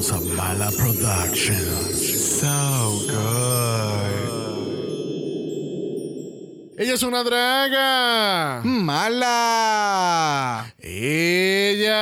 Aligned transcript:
House 0.00 0.12
of 0.12 0.24
Mala 0.34 0.70
Productions. 0.78 2.40
So 2.40 3.04
good. 3.04 4.40
Ella 6.78 6.94
es 6.94 7.02
una 7.02 7.22
draga. 7.22 8.62
Mala. 8.64 10.72
Ella. 10.80 12.00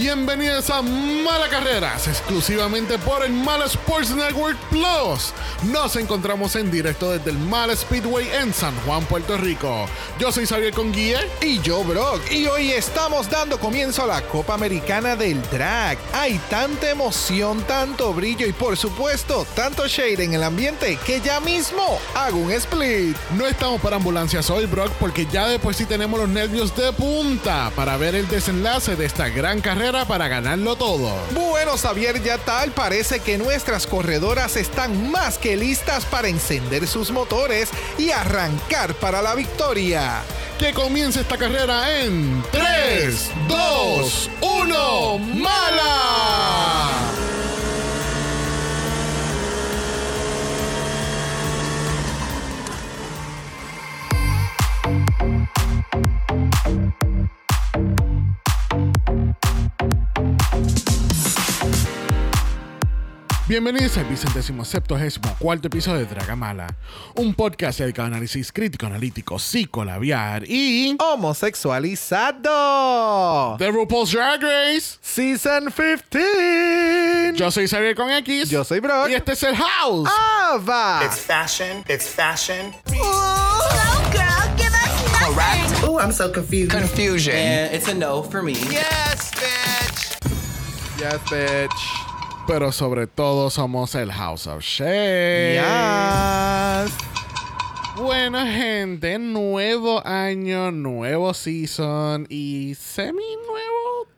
Bienvenidos 0.00 0.70
a 0.70 0.80
Mala 0.80 1.50
Carreras, 1.50 2.08
exclusivamente 2.08 2.98
por 2.98 3.22
el 3.22 3.32
Mala 3.32 3.66
Sports 3.66 4.12
Network 4.12 4.56
Plus. 4.70 5.34
Nos 5.70 5.94
encontramos 5.96 6.56
en 6.56 6.70
directo 6.70 7.10
desde 7.12 7.32
el 7.32 7.36
Mala 7.36 7.76
Speedway 7.76 8.26
en 8.30 8.54
San 8.54 8.74
Juan, 8.86 9.04
Puerto 9.04 9.36
Rico. 9.36 9.86
Yo 10.18 10.32
soy 10.32 10.46
Xavier 10.46 10.72
Conguille. 10.72 11.28
Y 11.42 11.60
yo, 11.60 11.84
Brock. 11.84 12.22
Y 12.30 12.46
hoy 12.46 12.70
estamos 12.70 13.28
dando 13.28 13.60
comienzo 13.60 14.04
a 14.04 14.06
la 14.06 14.22
Copa 14.22 14.54
Americana 14.54 15.16
del 15.16 15.42
Drag. 15.50 15.98
Hay 16.14 16.38
tanta 16.48 16.88
emoción, 16.88 17.62
tanto 17.64 18.14
brillo 18.14 18.46
y 18.46 18.54
por 18.54 18.78
supuesto, 18.78 19.46
tanto 19.54 19.86
shade 19.86 20.24
en 20.24 20.32
el 20.32 20.42
ambiente 20.42 20.98
que 21.04 21.20
ya 21.20 21.40
mismo 21.40 22.00
hago 22.14 22.38
un 22.38 22.52
split. 22.52 23.18
No 23.36 23.46
estamos 23.46 23.82
para 23.82 23.96
ambulancias 23.96 24.48
hoy, 24.48 24.64
Brock, 24.64 24.92
porque 24.98 25.26
ya 25.26 25.46
después 25.46 25.76
sí 25.76 25.84
tenemos 25.84 26.18
los 26.18 26.28
nervios 26.30 26.74
de 26.74 26.90
punta 26.94 27.70
para 27.76 27.98
ver 27.98 28.14
el 28.14 28.26
desenlace 28.28 28.96
de 28.96 29.04
esta 29.04 29.28
gran 29.28 29.60
carrera 29.60 29.89
para 29.90 30.28
ganarlo 30.28 30.76
todo. 30.76 31.12
Bueno, 31.32 31.76
Xavier, 31.76 32.22
ya 32.22 32.38
tal 32.38 32.70
parece 32.70 33.18
que 33.18 33.38
nuestras 33.38 33.88
corredoras 33.88 34.56
están 34.56 35.10
más 35.10 35.36
que 35.36 35.56
listas 35.56 36.06
para 36.06 36.28
encender 36.28 36.86
sus 36.86 37.10
motores 37.10 37.70
y 37.98 38.10
arrancar 38.10 38.94
para 38.94 39.20
la 39.20 39.34
victoria. 39.34 40.22
Que 40.60 40.72
comience 40.72 41.20
esta 41.20 41.36
carrera 41.36 42.02
en 42.02 42.40
3, 42.52 43.30
2, 43.48 44.30
1, 44.40 45.18
mala. 45.18 47.09
Bienvenidos 63.50 63.96
al 63.96 64.04
vicentésimo 64.04 64.64
septuagésimo 64.64 65.34
cuarto 65.40 65.66
episodio 65.66 65.98
de 65.98 66.06
Dragamala, 66.06 66.68
un 67.16 67.34
podcast 67.34 67.80
dedicado 67.80 68.06
a 68.06 68.10
análisis 68.12 68.52
crítico, 68.52 68.86
analítico, 68.86 69.40
psicolabiar 69.40 70.48
y 70.48 70.96
homosexualizado. 71.00 73.56
The 73.58 73.72
RuPaul's 73.72 74.12
Drag 74.12 74.40
Race 74.40 74.98
Season 75.00 75.64
15. 75.64 77.32
Yo 77.34 77.50
soy 77.50 77.66
Xavier 77.66 77.96
con 77.96 78.12
X. 78.12 78.50
Yo 78.50 78.62
soy 78.62 78.78
Brock. 78.78 79.10
Y 79.10 79.14
este 79.14 79.32
es 79.32 79.42
el 79.42 79.56
House. 79.56 80.08
Ava. 80.52 81.00
It's 81.04 81.18
fashion. 81.18 81.82
It's 81.88 82.06
fashion. 82.06 82.72
Hello, 82.86 83.98
girl. 84.12 84.46
Give 84.56 84.72
us 84.72 85.10
nothing. 85.10 85.34
Correct. 85.34 85.82
Oh, 85.82 85.98
I'm 85.98 86.12
so 86.12 86.30
confused. 86.30 86.70
Confusion. 86.70 87.34
And 87.34 87.74
it's 87.74 87.88
a 87.88 87.94
no 87.94 88.22
for 88.22 88.44
me. 88.44 88.52
Yes, 88.70 89.32
bitch. 89.32 90.16
Yes, 91.00 91.18
bitch. 91.22 92.09
Pero 92.50 92.72
sobre 92.72 93.06
todo 93.06 93.48
somos 93.48 93.94
el 93.94 94.10
House 94.10 94.48
of 94.48 94.60
Shade. 94.64 95.54
Yes. 95.54 96.92
Buena 97.96 98.44
gente, 98.52 99.20
nuevo 99.20 100.04
año, 100.04 100.72
nuevo 100.72 101.32
season 101.32 102.26
y 102.28 102.74
semi 102.74 103.22
nuevo. 103.46 104.08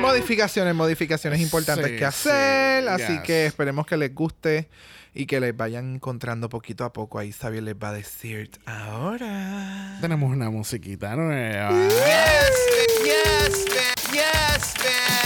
Modificaciones, 0.00 0.74
modificaciones 0.74 1.40
importantes 1.42 1.86
Sí, 1.90 1.96
que 1.98 2.04
hacer. 2.06 2.82
sí, 2.84 2.88
así 2.88 3.12
yes. 3.12 3.22
que 3.22 3.44
esperemos 3.44 3.86
que 3.86 3.98
les 3.98 4.14
guste 4.14 4.70
y 5.14 5.26
que 5.26 5.40
les 5.40 5.56
vayan 5.56 5.94
encontrando 5.96 6.48
poquito 6.48 6.84
a 6.84 6.92
poco. 6.92 7.18
Ahí 7.18 7.32
Xavier 7.32 7.62
les 7.62 7.74
va 7.74 7.88
a 7.90 7.92
decir 7.92 8.50
ahora. 8.66 9.98
Tenemos 10.00 10.30
una 10.30 10.50
musiquita 10.50 11.16
nueva. 11.16 11.70
Yes, 11.70 12.54
bitch. 12.70 13.04
Yes, 13.04 13.64
bitch. 13.66 14.14
Yes, 14.14 14.74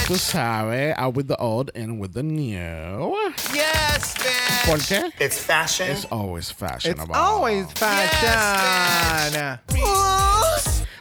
Tú 0.07 0.13
bitch. 0.13 0.19
sabes, 0.21 0.93
out 0.97 1.15
with 1.15 1.27
the 1.27 1.35
old 1.39 1.71
and 1.75 1.99
with 1.99 2.13
the 2.13 2.23
new. 2.23 3.13
Yes, 3.53 4.15
bitch. 4.15 4.65
¿Por 4.65 4.79
qué? 4.79 5.11
It's 5.19 5.37
fashion. 5.39 5.89
It's 5.91 6.05
always 6.11 6.49
It's 6.49 6.59
fashionable. 6.59 7.13
always 7.15 7.65
fashion. 7.73 9.59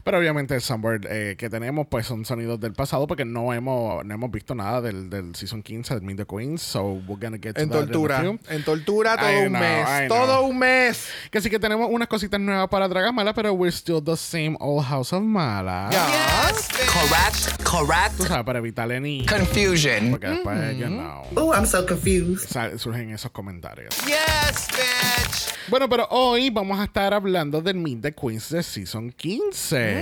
Pero 0.05 0.19
obviamente 0.19 0.55
el 0.55 0.61
soundboard 0.61 1.07
eh, 1.09 1.35
que 1.39 1.49
tenemos 1.49 1.87
pues 1.89 2.07
son 2.07 2.25
sonidos 2.27 2.61
del 2.61 2.75
pasado 2.75 3.07
porque 3.07 3.25
no 3.25 3.53
hemos, 3.55 4.05
no 4.05 4.15
hemos 4.15 4.31
visto 4.31 4.55
nada 4.55 4.81
del, 4.83 5.09
del 5.09 5.35
season 5.35 5.63
15 5.63 5.95
de 5.95 6.01
Meet 6.03 6.19
the 6.19 6.27
Queens. 6.27 6.61
So 6.63 7.01
we're 7.09 7.19
gonna 7.21 7.39
get 7.43 7.55
to 7.55 7.63
En 7.63 7.71
that 7.71 7.77
in 7.77 7.83
a 7.85 7.87
tortura. 7.93 8.21
few. 8.21 8.39
En 8.49 8.63
tortura 8.65 9.17
todo 9.17 9.31
I 9.33 9.47
un 9.47 9.53
know, 9.53 9.61
mes. 9.63 10.09
Todo 10.09 10.43
un 10.45 10.59
mes. 10.59 11.09
Que 11.31 11.41
sí 11.41 11.49
que 11.51 11.59
tenemos 11.59 11.89
unas 11.91 12.07
cositas 12.09 12.39
nuevas 12.39 12.69
para 12.69 12.87
Dragamala, 12.87 13.33
pero 13.33 13.53
we're 13.55 13.73
still 13.75 14.03
the 14.05 14.17
same 14.17 14.57
old 14.61 14.85
House 14.85 15.13
of 15.13 15.23
Mala. 15.23 15.89
Yes, 15.91 16.69
bitch. 16.69 16.87
Correct, 16.93 17.63
correct. 17.65 18.17
Tú 18.19 18.25
sabes, 18.25 18.45
para 18.45 18.59
evitar 18.59 18.93
any... 18.93 19.25
Confusion. 19.27 20.11
Porque 20.11 20.29
después, 20.29 20.77
you 20.79 20.87
know, 20.87 21.23
Oh, 21.37 21.53
I'm 21.55 21.67
so 21.67 21.85
confused. 21.87 22.49
surgen 22.79 23.11
esos 23.11 23.31
comentarios. 23.33 23.95
Yes, 24.07 24.69
bitch. 24.69 25.55
Bueno, 25.69 25.89
pero 25.89 26.07
hoy 26.11 26.51
vamos 26.51 26.79
a 26.79 26.85
estar 26.85 27.15
hablando 27.15 27.63
del 27.63 27.77
Meet 27.77 28.03
the 28.03 28.13
Queens 28.13 28.51
de 28.51 28.63
Season 28.63 29.11
15, 29.11 29.94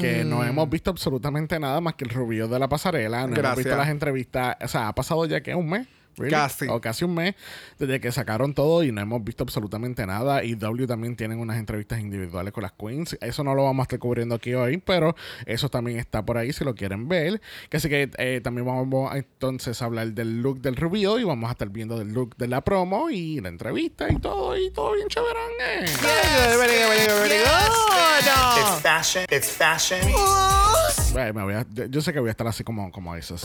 que 0.00 0.24
no 0.24 0.44
hemos 0.44 0.68
visto 0.70 0.90
absolutamente 0.90 1.58
nada 1.58 1.80
más 1.80 1.94
que 1.94 2.04
el 2.04 2.10
rubio 2.10 2.48
de 2.48 2.58
la 2.58 2.68
pasarela, 2.68 3.26
no 3.26 3.36
hemos 3.36 3.56
visto 3.56 3.76
las 3.76 3.88
entrevistas, 3.88 4.56
o 4.62 4.68
sea, 4.68 4.88
ha 4.88 4.94
pasado 4.94 5.26
ya 5.26 5.40
que 5.40 5.54
un 5.54 5.68
mes. 5.68 5.86
Really? 6.18 6.30
Casi. 6.30 6.66
O 6.68 6.80
casi 6.80 7.04
un 7.04 7.14
mes 7.14 7.34
desde 7.78 8.00
que 8.00 8.10
sacaron 8.12 8.54
todo 8.54 8.82
y 8.82 8.92
no 8.92 9.00
hemos 9.00 9.22
visto 9.24 9.44
absolutamente 9.44 10.04
nada. 10.06 10.42
Y 10.44 10.54
W 10.54 10.86
también 10.86 11.16
tienen 11.16 11.38
unas 11.38 11.58
entrevistas 11.58 12.00
individuales 12.00 12.52
con 12.52 12.62
las 12.62 12.72
queens. 12.72 13.16
Eso 13.20 13.44
no 13.44 13.54
lo 13.54 13.64
vamos 13.64 13.82
a 13.82 13.84
estar 13.84 13.98
cubriendo 13.98 14.34
aquí 14.34 14.54
hoy, 14.54 14.78
pero 14.78 15.14
eso 15.46 15.68
también 15.68 15.98
está 15.98 16.24
por 16.24 16.38
ahí 16.38 16.52
si 16.52 16.64
lo 16.64 16.74
quieren 16.74 17.08
ver. 17.08 17.40
Así 17.72 17.88
que 17.88 18.10
eh, 18.18 18.40
también 18.42 18.66
vamos 18.66 19.12
a 19.12 19.18
entonces 19.18 19.80
a 19.80 19.84
hablar 19.84 20.08
del 20.08 20.42
look 20.42 20.60
del 20.60 20.76
rubio 20.76 21.18
y 21.18 21.24
vamos 21.24 21.48
a 21.48 21.52
estar 21.52 21.68
viendo 21.68 21.98
del 21.98 22.12
look 22.12 22.36
de 22.36 22.48
la 22.48 22.60
promo 22.62 23.10
y 23.10 23.40
la 23.40 23.48
entrevista 23.48 24.10
y 24.10 24.16
todo, 24.18 24.56
y 24.56 24.70
todo 24.70 24.92
bien 24.94 25.08
chéverón. 25.08 25.50
eh. 25.60 25.84
Very 26.58 27.38
good. 27.38 27.48
It's 28.58 28.82
fashion. 28.82 29.24
It's 29.30 29.50
fashion. 29.50 30.00
Bueno, 31.12 31.34
me 31.34 31.42
voy 31.44 31.54
a- 31.54 31.66
yo- 31.72 31.86
yo 31.86 32.00
sé 32.00 32.12
que 32.12 32.20
voy 32.20 32.28
a 32.28 32.32
estar 32.32 32.46
así 32.46 32.64
como, 32.64 32.90
como 32.90 33.14
esos. 33.14 33.42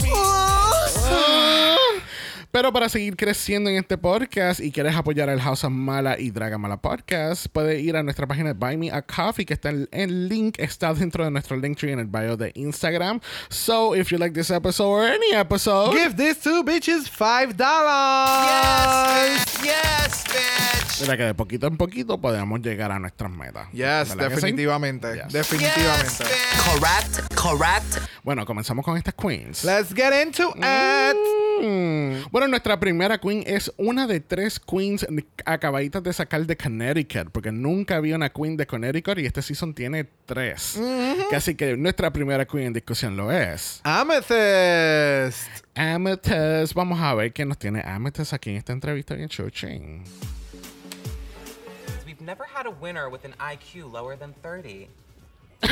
Pero 2.53 2.71
para 2.71 2.87
seguir 2.87 3.15
creciendo 3.17 3.67
en 3.71 3.77
este 3.77 3.97
podcast 3.97 4.59
y 4.59 4.71
quieres 4.71 4.95
apoyar 4.95 5.27
al 5.27 5.41
House 5.41 5.63
of 5.63 5.71
Mala 5.71 6.19
y 6.19 6.29
Dragamala 6.29 6.77
Podcast, 6.77 7.47
puedes 7.51 7.81
ir 7.81 7.97
a 7.97 8.03
nuestra 8.03 8.27
página 8.27 8.53
de 8.53 8.53
Buy 8.53 8.77
Me 8.77 8.91
a 8.91 9.01
Coffee, 9.01 9.43
que 9.43 9.55
está 9.55 9.69
en 9.69 9.89
el 9.91 10.29
link, 10.29 10.59
está 10.59 10.93
dentro 10.93 11.25
de 11.25 11.31
nuestro 11.31 11.57
link 11.57 11.79
tree 11.79 11.93
en 11.93 11.97
el 11.97 12.05
bio 12.05 12.37
de 12.37 12.51
Instagram. 12.53 13.21
So, 13.49 13.95
if 13.95 14.11
you 14.11 14.19
like 14.19 14.35
this 14.35 14.51
episode 14.51 14.85
or 14.87 15.03
any 15.03 15.33
episode, 15.33 15.97
Give 15.97 16.15
these 16.15 16.39
two 16.39 16.63
bitches 16.63 17.09
five 17.09 17.57
dollars. 17.57 19.31
Yes, 19.63 20.23
yes, 20.23 20.23
bitch. 20.27 21.01
mira 21.01 21.17
que 21.17 21.23
de 21.23 21.33
poquito 21.33 21.65
en 21.65 21.75
poquito 21.75 22.21
podemos 22.21 22.61
llegar 22.61 22.91
a 22.91 22.99
nuestras 22.99 23.31
metas. 23.31 23.67
Yes, 23.71 24.15
definitivamente. 24.15 25.07
Yes. 25.15 25.33
Definitivamente. 25.33 26.23
Correct, 26.63 27.33
correct. 27.33 27.97
Bueno, 28.23 28.45
comenzamos 28.45 28.85
con 28.85 28.95
estas 28.95 29.15
queens. 29.15 29.63
Let's 29.63 29.91
get 29.91 30.13
into 30.13 30.49
it. 30.49 31.17
Mm. 31.17 31.42
Bueno, 32.31 32.47
nuestra 32.47 32.79
primera 32.79 33.19
queen 33.19 33.43
es 33.45 33.71
una 33.77 34.07
de 34.07 34.19
tres 34.19 34.59
queens 34.59 35.05
acabaditas 35.45 36.03
de 36.03 36.11
sacar 36.11 36.45
de 36.45 36.57
Connecticut, 36.57 37.29
porque 37.31 37.51
nunca 37.51 37.95
había 37.97 38.15
una 38.15 38.29
queen 38.29 38.57
de 38.57 38.67
Connecticut 38.67 39.19
y 39.19 39.25
este 39.25 39.41
season 39.41 39.73
tiene 39.73 40.05
tres. 40.25 40.79
Así 41.33 41.55
que 41.55 41.77
nuestra 41.77 42.11
primera 42.11 42.45
queen 42.45 42.67
en 42.67 42.73
discusión 42.73 43.15
lo 43.15 43.31
es. 43.31 43.81
Amethyst. 43.83 45.47
Amethyst. 45.75 46.73
Vamos 46.73 46.99
a 46.99 47.13
ver 47.13 47.31
qué 47.31 47.45
nos 47.45 47.57
tiene 47.57 47.81
Amethyst 47.85 48.33
aquí 48.33 48.49
en 48.49 48.57
esta 48.57 48.73
entrevista 48.73 49.13
bien 49.15 49.29
chuchín. 49.29 50.03
We've 52.05 52.19
never 52.19 52.45
had 52.45 52.65
a 52.65 52.71
winner 52.71 53.09
with 53.09 53.25
an 53.25 53.35
IQ 53.39 53.91
lower 53.91 54.17
than 54.17 54.33
30. 54.41 54.89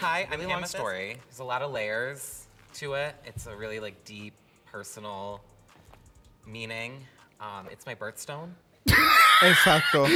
Hi, 0.00 0.26
I'm 0.30 0.64
Story. 0.64 1.16
There's 1.28 1.38
a 1.38 1.44
lot 1.44 1.62
of 1.62 1.72
layers 1.72 2.41
to 2.74 2.94
it. 2.94 3.14
It's 3.24 3.46
a 3.46 3.54
really 3.56 3.80
like 3.80 4.04
deep, 4.04 4.34
personal 4.70 5.40
meaning. 6.46 7.04
Um, 7.40 7.66
it's 7.70 7.86
my 7.86 7.94
birthstone. 7.94 8.50
Exacto. 9.40 10.08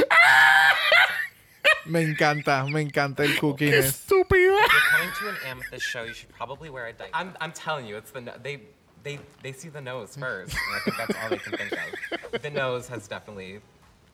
me 1.85 2.05
encanta, 2.13 2.71
me 2.71 2.85
encanta 2.89 3.19
el 3.21 3.35
cookiness. 3.39 3.85
Estúpida. 3.85 4.57
If 4.63 4.73
you're 4.73 4.81
coming 4.91 5.09
to 5.19 5.29
an 5.29 5.35
amethyst 5.45 5.85
show, 5.85 6.03
you 6.03 6.13
should 6.13 6.29
probably 6.29 6.69
wear 6.69 6.87
a 6.87 6.93
diaper. 6.93 7.11
I'm, 7.13 7.35
I'm 7.41 7.51
telling 7.51 7.85
you, 7.85 7.97
it's 7.97 8.11
the 8.11 8.21
no- 8.21 8.37
they 8.41 8.61
they 9.03 9.19
they 9.43 9.51
see 9.51 9.69
the 9.69 9.81
nose 9.81 10.15
first. 10.15 10.53
And 10.53 10.75
I 10.75 10.79
think 10.79 10.97
that's 10.97 11.23
all 11.23 11.29
they 11.29 11.37
can 11.37 11.53
think 11.57 12.33
of. 12.33 12.41
The 12.41 12.49
nose 12.49 12.87
has 12.87 13.07
definitely 13.07 13.59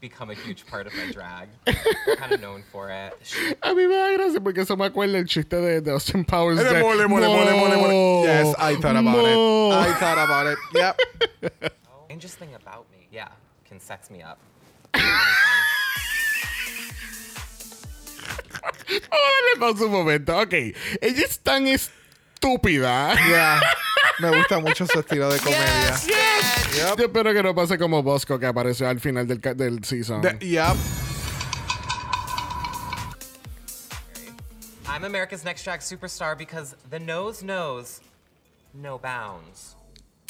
become 0.03 0.29
a 0.29 0.33
huge 0.35 0.65
part 0.67 0.85
of 0.85 0.93
my 0.95 1.09
drag. 1.13 1.47
I'm 1.65 2.17
kind 2.17 2.33
of 2.33 2.41
known 2.41 2.61
for 2.73 2.89
it. 2.91 3.13
A 3.63 3.69
mí 3.73 3.87
me 3.87 3.95
da 3.95 4.11
gracia 4.11 4.41
porque 4.41 4.59
eso 4.61 4.75
me 4.75 4.85
acuerda 4.85 5.17
el 5.17 5.25
chiste 5.25 5.55
de, 5.55 5.79
de 5.79 5.91
Austin 5.91 6.25
Powers. 6.25 6.57
De, 6.59 6.81
mole, 6.81 7.07
mole, 7.07 7.27
mole, 7.27 7.51
mole, 7.53 7.75
mole. 7.77 7.93
"Mo, 7.93 8.23
Yes, 8.25 8.53
I 8.59 8.75
thought 8.75 8.97
about 8.97 9.15
mo". 9.15 9.71
it. 9.71 9.87
I 9.87 9.93
thought 9.93 10.17
about 10.17 10.47
it. 10.47 10.57
Yep. 10.73 10.99
Strangest 12.05 12.37
thing 12.37 12.53
about 12.53 12.85
me, 12.91 13.07
yeah, 13.11 13.29
can 13.65 13.79
sex 13.79 14.11
me 14.11 14.21
up. 14.21 14.37
Órale 19.09 19.59
con 19.59 19.77
su 19.77 19.89
momento. 19.89 20.37
Ok. 20.37 20.53
Ella 21.01 21.23
es 21.25 21.39
tan 21.39 21.65
estúpida. 21.67 23.15
Yeah. 23.27 23.61
Me 24.19 24.29
gusta 24.37 24.59
mucho 24.59 24.85
su 24.85 24.99
estilo 24.99 25.31
de 25.31 25.39
comedia. 25.39 25.97
Yep. 26.75 26.97
Yo 26.97 27.05
espero 27.05 27.33
que 27.33 27.43
no 27.43 27.53
pase 27.53 27.77
como 27.77 28.01
Bosco 28.01 28.39
que 28.39 28.45
apareció 28.47 28.87
al 28.87 28.99
final 28.99 29.27
del, 29.27 29.39
del 29.41 29.83
season. 29.83 30.21
De- 30.21 30.37
yep. 30.45 30.75
I'm 34.87 35.03
America's 35.05 35.43
Next 35.43 35.63
Drag 35.65 35.81
Superstar 35.81 36.37
because 36.37 36.75
the 36.89 36.99
nose 36.99 37.41
knows 37.43 38.01
no 38.73 38.97
bounds. 38.97 39.75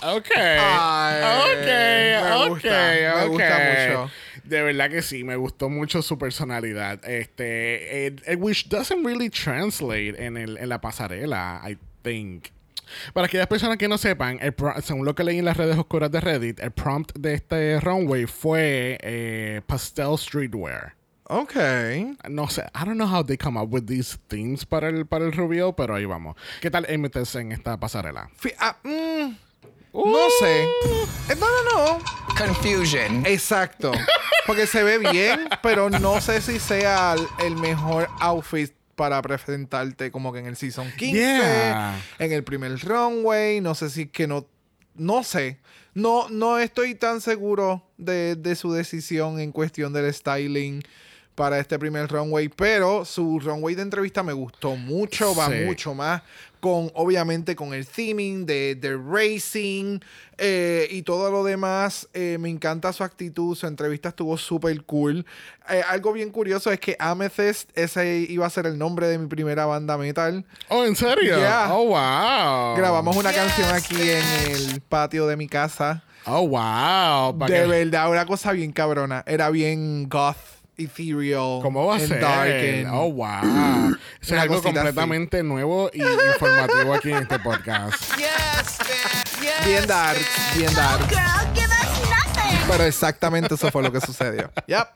Ok. 0.04 0.30
Ay, 0.36 1.21
ok. 1.54 1.65
me 1.65 2.33
ok. 2.33 2.50
gusta, 2.50 2.69
me 2.69 3.12
ok. 3.24 3.30
gusta 3.30 3.59
mucho. 4.04 4.12
De 4.44 4.62
verdad 4.62 4.89
que 4.89 5.01
sí, 5.01 5.24
me 5.24 5.36
gustó 5.38 5.69
mucho 5.69 6.01
su 6.01 6.18
personalidad. 6.18 7.00
Este, 7.06 8.07
it- 8.07 8.21
it- 8.27 8.39
which 8.39 8.68
doesn't 8.69 9.06
really 9.06 9.30
translate 9.30 10.16
en, 10.18 10.36
el, 10.38 10.57
en 10.57 10.68
la 10.69 10.80
pasarela, 10.81 11.62
I 11.66 11.77
think. 12.04 12.50
Para 13.13 13.28
aquellas 13.28 13.48
personas 13.48 13.78
que 13.78 13.88
no 13.88 13.98
sepan, 13.98 14.40
el 14.42 14.54
según 14.84 15.06
lo 15.06 15.16
que 15.16 15.24
leí 15.24 15.40
en 15.40 15.45
las 15.45 15.57
redes 15.57 15.78
oscuras 15.78 16.12
de 16.12 16.19
Reddit, 16.22 16.60
el 16.60 16.72
prompt 16.72 17.18
de 17.18 17.34
este 17.34 17.80
runway 17.80 18.25
fue 18.25 18.98
eh, 19.01 19.62
pastel 19.68 20.18
streetwear. 20.18 20.95
Okay. 21.25 22.16
No 22.30 22.48
sé, 22.50 22.63
I 22.75 22.80
don't 22.86 22.95
know 22.98 23.07
how 23.07 23.24
they 23.24 23.38
come 23.38 23.57
up 23.60 23.74
with 23.74 23.86
these 23.88 24.18
themes 24.28 24.66
para 24.66 24.90
el, 24.90 25.06
para 25.06 25.25
el 25.25 25.31
reveal, 25.31 25.74
pero 25.75 25.95
ahí 25.95 26.06
vamos. 26.06 26.36
¿Qué 26.62 26.69
tal 26.69 26.86
meterse 27.00 27.40
en 27.40 27.51
esta 27.54 27.80
pasarela? 27.80 28.30
Fi- 28.36 28.54
ah, 28.60 28.75
mm, 28.84 29.36
no 29.94 30.30
sé. 30.40 30.63
Eh, 30.63 31.36
No, 31.40 31.48
no, 31.48 31.98
no. 31.98 32.00
Confusion. 32.38 33.25
Exacto. 33.25 33.92
Porque 34.45 34.68
se 34.68 34.84
ve 34.84 34.98
bien, 34.98 35.48
pero 35.62 35.90
no 35.90 36.19
sé 36.19 36.42
si 36.42 36.60
sea 36.60 37.16
el 37.40 37.56
mejor 37.56 38.10
outfit 38.19 38.74
para 38.95 39.22
presentarte 39.22 40.12
como 40.12 40.31
que 40.34 40.40
en 40.40 40.45
el 40.45 40.56
season 40.56 40.92
15, 40.98 41.18
Yeah. 41.18 42.00
en 42.19 42.31
el 42.31 42.44
primer 42.44 42.78
runway, 42.80 43.62
no 43.62 43.75
sé 43.75 43.90
si 43.90 44.07
que 44.07 44.28
no 44.28 44.48
no 44.95 45.24
sé. 45.24 45.60
No 45.95 46.28
no 46.30 46.60
estoy 46.60 46.95
tan 46.95 47.22
seguro 47.22 47.88
de, 47.98 48.36
de 48.36 48.56
su 48.56 48.72
decisión 48.74 49.40
en 49.40 49.51
cuestión 49.51 49.94
del 49.94 50.12
styling 50.13 50.81
para 51.35 51.59
este 51.59 51.80
primer 51.80 52.07
runway, 52.12 52.47
pero 52.50 53.06
su 53.06 53.39
runway 53.39 53.75
de 53.75 53.81
entrevista 53.81 54.21
me 54.24 54.33
gustó 54.33 54.75
mucho, 54.75 55.33
va 55.35 55.47
Sí. 55.50 55.65
mucho 55.65 55.94
más 55.94 56.21
con 56.59 56.89
obviamente 56.94 57.57
con 57.57 57.74
el 57.74 57.85
theming 57.85 58.45
de, 58.45 58.75
de 58.75 58.95
racing 58.95 60.00
eh, 60.38 60.88
y 60.91 61.01
todo 61.01 61.30
lo 61.30 61.44
demás. 61.44 62.07
Eh, 62.13 62.38
me 62.39 62.50
encanta 62.50 62.94
su 62.94 63.03
actitud, 63.03 63.53
su 63.56 63.68
entrevista 63.68 64.09
estuvo 64.09 64.38
súper 64.38 64.81
cool. 64.85 65.25
Eh, 65.69 65.81
algo 65.89 66.13
bien 66.13 66.30
curioso 66.30 66.71
es 66.71 66.80
que 66.80 66.95
Amethyst, 67.00 67.69
ese 67.77 68.19
iba 68.30 68.45
a 68.45 68.50
ser 68.50 68.65
el 68.65 68.77
nombre 68.77 69.07
de 69.07 69.18
mi 69.18 69.27
primera 69.27 69.65
banda 69.65 69.97
metal. 69.97 70.45
Oh, 70.69 70.85
¿en 70.85 70.95
serio? 70.95 71.35
Yeah. 71.38 71.68
Oh, 71.74 71.88
wow. 71.88 72.77
Grabamos 72.77 73.18
una 73.18 73.33
canción 73.33 73.69
aquí 73.74 73.97
en 74.01 74.24
el 74.51 74.81
patio 74.88 75.27
de 75.27 75.35
mi 75.35 75.50
casa. 75.50 76.03
Oh, 76.25 76.47
wow. 76.47 77.38
De 77.45 77.45
que- 77.53 77.65
verdad, 77.68 78.09
una 78.09 78.25
cosa 78.25 78.53
bien 78.53 78.71
cabrona. 78.71 79.21
Era 79.27 79.50
bien 79.50 80.07
goth, 80.07 80.38
ethereal. 80.78 81.62
¿Cómo 81.62 81.86
va 81.86 81.96
a 81.96 82.00
and 82.00 82.08
ser? 82.08 82.20
dark 82.20 82.88
Oh, 82.92 83.12
wow. 83.12 83.96
Eso 84.22 84.25
es 84.25 84.31
Una 84.31 84.42
algo 84.42 84.62
completamente 84.62 85.44
nuevo 85.44 85.90
y 85.94 86.02
informativo 86.02 86.94
aquí 86.94 87.12
en 87.12 87.24
este 87.24 87.40
podcast. 87.40 88.16
Yes, 88.18 88.80
man. 88.80 89.24
Yes. 89.42 89.66
Bien 89.68 89.88
dark, 89.88 90.20
bien 90.56 90.74
dark. 90.74 91.10
Girl. 91.10 91.73
Pero 92.69 92.83
exactamente 92.86 93.56
eso 93.56 93.69
fue 93.71 93.83
lo 93.83 93.92
que 93.92 94.01
sucedió. 94.01 94.51
Yep. 94.68 94.88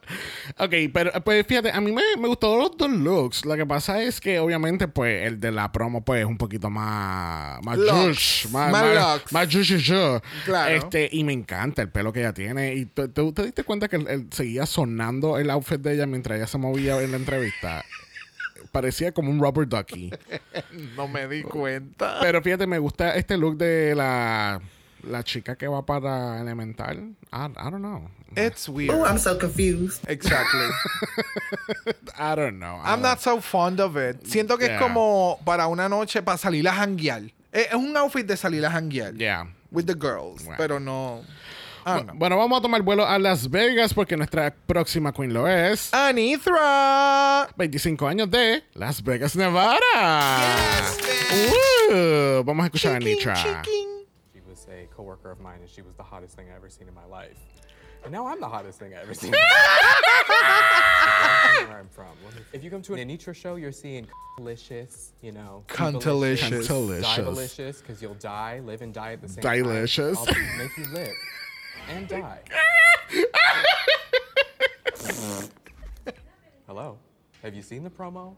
Ok, 0.59 0.73
pero 0.93 1.11
pues 1.23 1.45
fíjate, 1.45 1.71
a 1.71 1.81
mí 1.81 1.91
me, 1.91 2.01
me 2.19 2.27
gustaron 2.27 2.59
los 2.59 2.77
dos 2.77 2.89
looks. 2.89 3.45
Lo 3.45 3.55
que 3.55 3.65
pasa 3.65 4.01
es 4.01 4.19
que 4.19 4.39
obviamente 4.39 4.87
pues 4.87 5.27
el 5.27 5.39
de 5.39 5.51
la 5.51 5.71
promo 5.71 6.03
pues 6.03 6.21
es 6.21 6.25
un 6.25 6.37
poquito 6.37 6.69
más... 6.69 7.63
Más 7.63 7.77
jush, 7.77 8.47
más, 8.49 8.71
Más 8.71 8.95
más, 8.95 9.31
más 9.31 9.45
jush, 9.47 9.73
jush, 9.73 9.91
jush. 9.91 10.21
Claro. 10.45 10.73
Este, 10.73 11.09
y 11.11 11.23
me 11.23 11.33
encanta 11.33 11.81
el 11.81 11.89
pelo 11.89 12.13
que 12.13 12.21
ella 12.21 12.33
tiene. 12.33 12.73
Y 12.73 12.85
tú 12.85 13.07
te, 13.09 13.31
te 13.33 13.43
diste 13.43 13.63
cuenta 13.63 13.87
que 13.87 13.97
él 13.97 14.27
seguía 14.31 14.65
sonando 14.65 15.37
el 15.37 15.49
outfit 15.49 15.79
de 15.79 15.93
ella 15.93 16.05
mientras 16.05 16.37
ella 16.37 16.47
se 16.47 16.57
movía 16.57 17.01
en 17.01 17.11
la 17.11 17.17
entrevista. 17.17 17.83
Parecía 18.71 19.11
como 19.11 19.31
un 19.31 19.39
rubber 19.39 19.67
ducky. 19.67 20.11
No 20.95 21.07
me 21.07 21.27
di 21.27 21.43
cuenta. 21.43 22.17
Pero 22.21 22.41
fíjate, 22.41 22.67
me 22.67 22.79
gusta 22.79 23.15
este 23.15 23.37
look 23.37 23.57
de 23.57 23.95
la, 23.95 24.61
la 25.07 25.23
chica 25.23 25.55
que 25.55 25.67
va 25.67 25.85
para 25.85 26.39
Elemental. 26.39 27.15
I, 27.31 27.45
I 27.57 27.69
don't 27.69 27.81
know. 27.81 28.09
It's 28.35 28.67
weird. 28.69 28.93
Oh, 28.93 29.03
I'm 29.05 29.17
so 29.17 29.37
confused. 29.37 30.03
Exactly. 30.09 30.67
I 32.19 32.35
don't 32.35 32.59
know. 32.59 32.75
I 32.83 32.93
I'm 32.93 33.01
not 33.01 33.19
so 33.21 33.39
fond 33.41 33.79
of 33.79 33.95
it. 33.97 34.23
Siento 34.25 34.57
que 34.57 34.67
Yeah. 34.67 34.75
es 34.75 34.81
como 34.81 35.39
para 35.45 35.67
una 35.67 35.87
noche 35.89 36.21
para 36.21 36.37
salir 36.37 36.67
a 36.67 36.73
janguear. 36.73 37.23
Es 37.51 37.67
es 37.69 37.73
un 37.73 37.95
outfit 37.97 38.25
de 38.27 38.35
salir 38.37 38.65
a 38.65 38.69
janguear. 38.69 39.13
Yeah. 39.15 39.47
With 39.71 39.85
the 39.85 39.95
girls. 39.95 40.43
Wow. 40.45 40.55
Pero 40.57 40.79
no. 40.79 41.23
I 41.85 41.89
don't 41.95 42.05
know. 42.07 42.15
Bueno, 42.17 42.37
vamos 42.37 42.59
a 42.59 42.61
tomar 42.61 42.81
vuelo 42.81 43.07
a 43.07 43.17
Las 43.17 43.49
Vegas 43.49 43.93
porque 43.93 44.17
nuestra 44.17 44.53
próxima 44.53 45.13
queen 45.13 45.33
lo 45.33 45.47
es. 45.47 45.93
Anithra. 45.93 47.47
25 47.55 48.07
años 48.07 48.29
de 48.29 48.61
Las 48.73 49.01
Vegas, 49.01 49.35
Nevada. 49.37 49.79
Woo. 51.89 52.43
Vamos 52.43 52.63
a 52.63 52.65
escuchar 52.67 52.93
a 52.93 52.97
a 52.97 53.63
coworker 54.97 55.29
of 55.31 55.39
mine, 55.39 55.59
and 55.61 55.69
she 55.69 55.81
was 55.83 55.93
the 55.95 56.03
hottest 56.03 56.35
thing 56.35 56.47
I 56.51 56.55
ever 56.55 56.69
seen 56.69 56.87
in 56.87 56.93
my 56.95 57.05
life. 57.05 57.37
And 58.03 58.11
now 58.11 58.25
I'm 58.27 58.39
the 58.41 58.47
hottest 58.49 58.79
thing 58.79 58.93
I 58.95 59.01
ever 59.01 59.13
seen. 59.13 59.31
in 59.33 59.39
my 59.39 59.45
life. 61.59 61.69
where 61.69 61.77
I'm 61.79 61.87
from. 61.89 62.07
If 62.51 62.63
you 62.63 62.69
come 62.71 62.81
to 62.83 62.95
an 62.95 63.07
Anitra 63.07 63.35
show, 63.35 63.55
you're 63.55 63.71
seeing 63.71 64.07
delicious, 64.37 65.13
you 65.21 65.31
know, 65.31 65.63
Cuntalicious. 65.67 66.67
Cuntalicious. 66.67 67.15
delicious, 67.15 67.81
because 67.81 68.01
you'll 68.01 68.13
die, 68.15 68.59
live, 68.65 68.81
and 68.81 68.91
die 68.93 69.13
at 69.13 69.21
the 69.21 69.29
same 69.29 69.43
Dilicious. 69.43 70.17
time. 70.25 70.35
I'll 70.51 70.57
make 70.57 70.77
you 70.77 70.85
live 70.93 71.13
and 71.89 72.07
die. 72.09 72.39
Hello. 76.65 76.97
Have 77.43 77.53
you 77.55 77.61
seen 77.61 77.83
the 77.83 77.89
promo? 77.89 78.35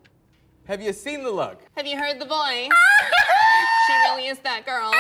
Have 0.68 0.82
you 0.82 0.94
seen 0.94 1.24
the 1.24 1.32
look? 1.32 1.62
Have 1.78 1.88
you 1.88 1.98
heard 1.98 2.20
the 2.20 2.26
voice? 2.26 2.70
she 3.88 3.94
really 4.12 4.28
is 4.28 4.38
that 4.40 4.66
girl. 4.66 4.92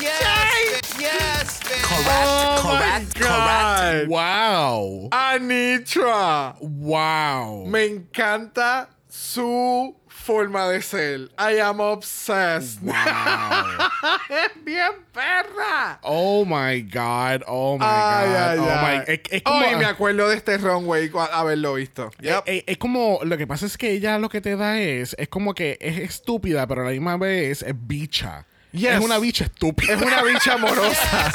Yes, 0.00 1.00
yes, 1.00 1.60
man. 1.68 1.78
Oh 1.84 2.58
correct, 2.62 3.14
correct, 3.14 3.14
correct. 3.14 4.08
Wow. 4.08 5.08
Anitra. 5.12 6.56
Wow. 6.60 7.64
Me 7.66 7.84
encanta 7.86 8.88
su 9.08 9.94
forma 10.22 10.68
de 10.68 10.80
ser. 10.82 11.30
I 11.38 11.58
am 11.60 11.80
obsessed. 11.80 12.80
Wow. 12.80 12.92
es 14.30 14.64
bien 14.64 14.92
perra. 15.12 15.98
Oh 16.02 16.44
my 16.44 16.80
God. 16.82 17.42
Oh 17.46 17.76
my 17.78 17.84
Ay, 17.84 18.26
God. 18.28 18.36
ay, 18.36 18.58
oh 18.58 18.70
ay. 18.70 18.98
my. 18.98 19.04
Es, 19.12 19.20
es 19.30 19.42
como, 19.42 19.66
Ay, 19.66 19.76
me 19.76 19.84
acuerdo 19.84 20.28
de 20.28 20.36
este 20.36 20.56
runway 20.58 21.10
haberlo 21.32 21.74
visto. 21.74 22.10
Yep. 22.20 22.42
Eh, 22.46 22.56
eh, 22.58 22.64
es 22.66 22.78
como, 22.78 23.18
lo 23.24 23.36
que 23.36 23.46
pasa 23.46 23.66
es 23.66 23.76
que 23.76 23.90
ella 23.92 24.18
lo 24.18 24.28
que 24.28 24.40
te 24.40 24.56
da 24.56 24.80
es, 24.80 25.14
es 25.18 25.28
como 25.28 25.54
que 25.54 25.76
es 25.80 25.98
estúpida, 25.98 26.66
pero 26.66 26.82
a 26.82 26.84
la 26.84 26.90
misma 26.92 27.16
vez 27.16 27.62
es 27.62 27.74
bicha. 27.74 28.46
Yes. 28.72 28.94
Es 28.94 29.00
una 29.00 29.18
bicha 29.18 29.44
estúpida. 29.44 29.92
Es 29.92 30.00
una 30.00 30.22
bicha 30.22 30.52
amorosa. 30.54 31.32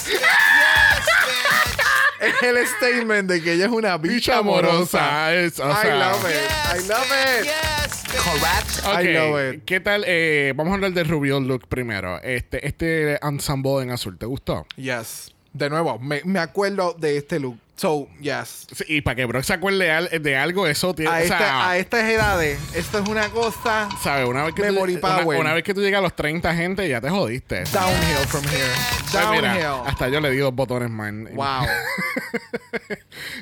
es 2.19 2.43
el 2.43 2.67
statement 2.67 3.29
de 3.29 3.43
que 3.43 3.53
ella 3.53 3.65
es 3.65 3.71
una 3.71 3.97
bicha 3.97 4.13
bicha 4.13 4.37
amorosa. 4.39 5.25
amorosa. 5.27 5.35
Es, 5.35 5.59
o 5.59 5.69
I 5.69 5.75
sea, 5.81 5.95
love 5.95 6.25
it. 6.29 6.83
I 6.83 6.87
love 6.87 7.11
it. 7.43 7.96
Correct. 8.23 8.85
Ok, 8.85 9.03
I 9.03 9.13
love 9.13 9.53
it. 9.53 9.65
¿Qué 9.65 9.79
tal? 9.79 10.03
Eh, 10.07 10.53
vamos 10.55 10.71
a 10.71 10.75
hablar 10.75 10.93
del 10.93 11.07
Rubio 11.07 11.39
look 11.39 11.67
primero. 11.67 12.21
Este, 12.21 12.65
este 12.67 13.19
ensemble 13.25 13.81
en 13.83 13.91
azul, 13.91 14.17
¿te 14.17 14.25
gustó? 14.25 14.65
Yes. 14.75 15.33
De 15.53 15.69
nuevo, 15.69 15.97
me, 15.99 16.21
me 16.25 16.39
acuerdo 16.39 16.93
de 16.97 17.17
este 17.17 17.39
look. 17.39 17.57
So, 17.77 18.07
yes. 18.19 18.65
Sí, 18.75 18.83
y 18.87 19.01
para 19.01 19.15
que 19.15 19.25
Brock 19.25 19.43
se 19.43 19.53
acuerde 19.53 19.91
al- 19.91 20.09
de 20.21 20.35
algo, 20.35 20.65
eso 20.67 20.95
tiene. 20.95 21.11
A, 21.11 21.13
o 21.13 21.17
sea, 21.17 21.23
esta- 21.37 21.69
a 21.69 21.77
estas 21.77 22.09
edades, 22.09 22.59
esto 22.73 22.97
es 22.99 23.07
una 23.07 23.29
cosa 23.29 23.87
¿sabes? 24.01 24.27
Una 24.27 24.43
vez, 24.45 24.55
que 24.55 24.63
Memory 24.63 24.95
tú, 24.99 25.05
una, 25.07 25.17
power. 25.21 25.39
una 25.39 25.53
vez 25.53 25.63
que 25.63 25.73
tú 25.75 25.81
llegas 25.81 25.99
a 25.99 26.01
los 26.01 26.15
30 26.15 26.55
gente, 26.55 26.89
ya 26.89 26.99
te 26.99 27.09
jodiste. 27.09 27.63
downhill 27.65 28.27
from 28.27 28.43
here. 28.45 28.63
Pues 29.11 29.25
mira, 29.29 29.53
Downhill. 29.63 29.87
hasta 29.89 30.09
yo 30.09 30.19
le 30.19 30.31
di 30.31 30.37
dos 30.39 30.53
botones, 30.55 30.89
man. 30.89 31.29
Wow. 31.33 31.65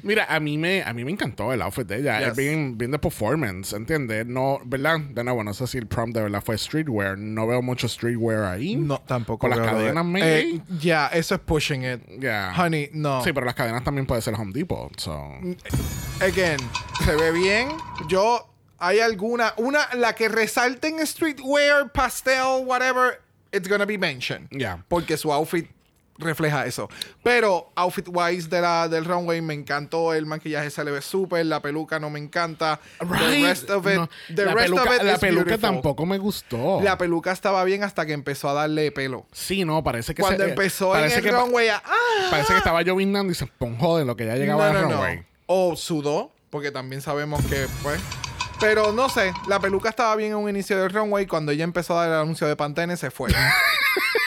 Mira, 0.04 0.26
a 0.30 0.40
mí 0.40 0.58
me, 0.58 0.84
a 0.84 0.94
mí 0.94 1.04
me 1.04 1.12
encantó 1.12 1.52
el 1.52 1.62
outfit 1.62 1.86
de 1.88 1.98
ella. 2.00 2.20
Yes. 2.20 2.28
Es 2.30 2.36
bien, 2.36 2.78
bien 2.78 2.92
de 2.92 3.00
performance, 3.00 3.74
¿entiendes? 3.74 4.26
No, 4.26 4.60
¿verdad? 4.66 5.00
De 5.00 5.24
nuevo, 5.24 5.44
no 5.44 5.54
sé 5.54 5.68
si 5.68 5.78
el 5.78 5.88
prom 5.88 6.12
de 6.12 6.22
verdad 6.22 6.42
fue 6.46 6.58
streetwear. 6.58 7.18
No 7.18 7.48
veo 7.48 7.62
mucho 7.62 7.88
streetwear 7.88 8.44
ahí. 8.46 8.76
No, 8.76 9.00
tampoco. 9.00 9.40
Con 9.40 9.50
las 9.50 9.60
cadenas. 9.60 10.06
Eh, 10.22 10.60
Ya, 10.80 11.08
eso 11.08 11.36
es 11.36 11.42
pushing 11.42 11.84
it. 11.84 12.02
Yeah. 12.22 12.54
Honey, 12.58 12.90
no. 12.94 13.24
Sí, 13.24 13.34
pero 13.34 13.46
las 13.46 13.56
cadenas 13.56 13.84
también 13.84 14.06
Home 14.34 14.52
Depot. 14.52 15.00
So. 15.00 15.12
Again, 16.22 16.60
se 17.04 17.16
ve 17.16 17.32
bien. 17.32 17.78
Yo, 18.08 18.48
hay 18.80 19.00
alguna, 19.00 19.54
una, 19.58 19.88
la 19.96 20.14
que 20.14 20.30
resalte 20.30 20.88
en 20.88 21.06
streetwear, 21.06 21.92
pastel, 21.94 22.66
whatever, 22.66 23.22
it's 23.52 23.68
gonna 23.68 23.86
be 23.86 23.98
mentioned. 23.98 24.48
Yeah. 24.52 24.80
Porque 24.90 25.18
su 25.18 25.32
outfit 25.32 25.68
refleja 26.18 26.66
eso. 26.66 26.90
Pero 27.24 27.72
outfit 27.76 28.08
wise 28.10 28.50
de 28.50 28.62
la, 28.62 28.88
del 28.88 29.06
runway 29.06 29.42
me 29.42 29.54
encantó. 29.54 30.14
El 30.14 30.26
maquillaje 30.26 30.70
se 30.70 30.84
le 30.84 30.92
ve 30.92 31.02
súper. 31.02 31.46
La 31.46 31.62
peluca 31.62 32.00
no 32.00 32.10
me 32.10 32.20
encanta. 32.20 32.80
The 33.00 33.06
rest 33.06 33.70
of 33.70 33.86
it, 33.88 33.96
No, 33.96 34.10
the 34.34 34.46
la 34.46 34.54
rest 34.54 34.66
peluca, 34.70 34.84
of 34.90 34.96
it 34.96 35.02
la 35.04 35.18
peluca 35.18 35.44
beautiful. 35.46 35.60
tampoco 35.74 36.06
me 36.06 36.18
gustó. 36.18 36.80
La 36.82 36.98
peluca 36.98 37.32
estaba 37.32 37.64
bien 37.64 37.84
hasta 37.84 38.06
que 38.06 38.14
empezó 38.14 38.50
a 38.50 38.54
darle 38.54 38.92
pelo. 38.92 39.26
Sí, 39.32 39.66
no, 39.66 39.84
parece 39.84 40.16
que 40.16 40.22
Cuando 40.22 40.44
se- 40.44 40.50
eh, 40.50 40.54
empezó 40.54 40.98
en 40.98 41.12
el 41.12 41.22
que, 41.22 41.32
runway, 41.32 41.68
ah, 41.70 41.82
Parece 42.32 42.54
que 42.54 42.58
estaba 42.60 42.82
llovinando 42.82 43.32
y 43.32 43.36
se 43.36 43.46
ponjó 43.48 43.98
de 43.98 44.06
lo 44.06 44.16
que 44.16 44.26
ya 44.26 44.36
llegaba 44.36 44.72
no, 44.72 44.80
al 44.80 44.86
no. 44.86 44.92
runway. 44.96 45.26
O 45.48 45.76
sudó, 45.76 46.32
porque 46.50 46.72
también 46.72 47.02
sabemos 47.02 47.46
que, 47.46 47.68
pues. 47.84 48.00
Pero 48.62 48.94
no 48.94 49.10
sé, 49.10 49.34
la 49.50 49.60
peluca 49.60 49.90
estaba 49.90 50.16
bien 50.16 50.32
en 50.32 50.38
un 50.38 50.50
inicio 50.50 50.80
del 50.80 50.90
runway. 50.90 51.28
Cuando 51.28 51.52
ella 51.52 51.66
empezó 51.66 52.00
a 52.00 52.04
dar 52.08 52.16
el 52.16 52.22
anuncio 52.22 52.48
de 52.48 52.56
Pantene, 52.56 52.96
se 52.96 53.12
fue. 53.12 53.30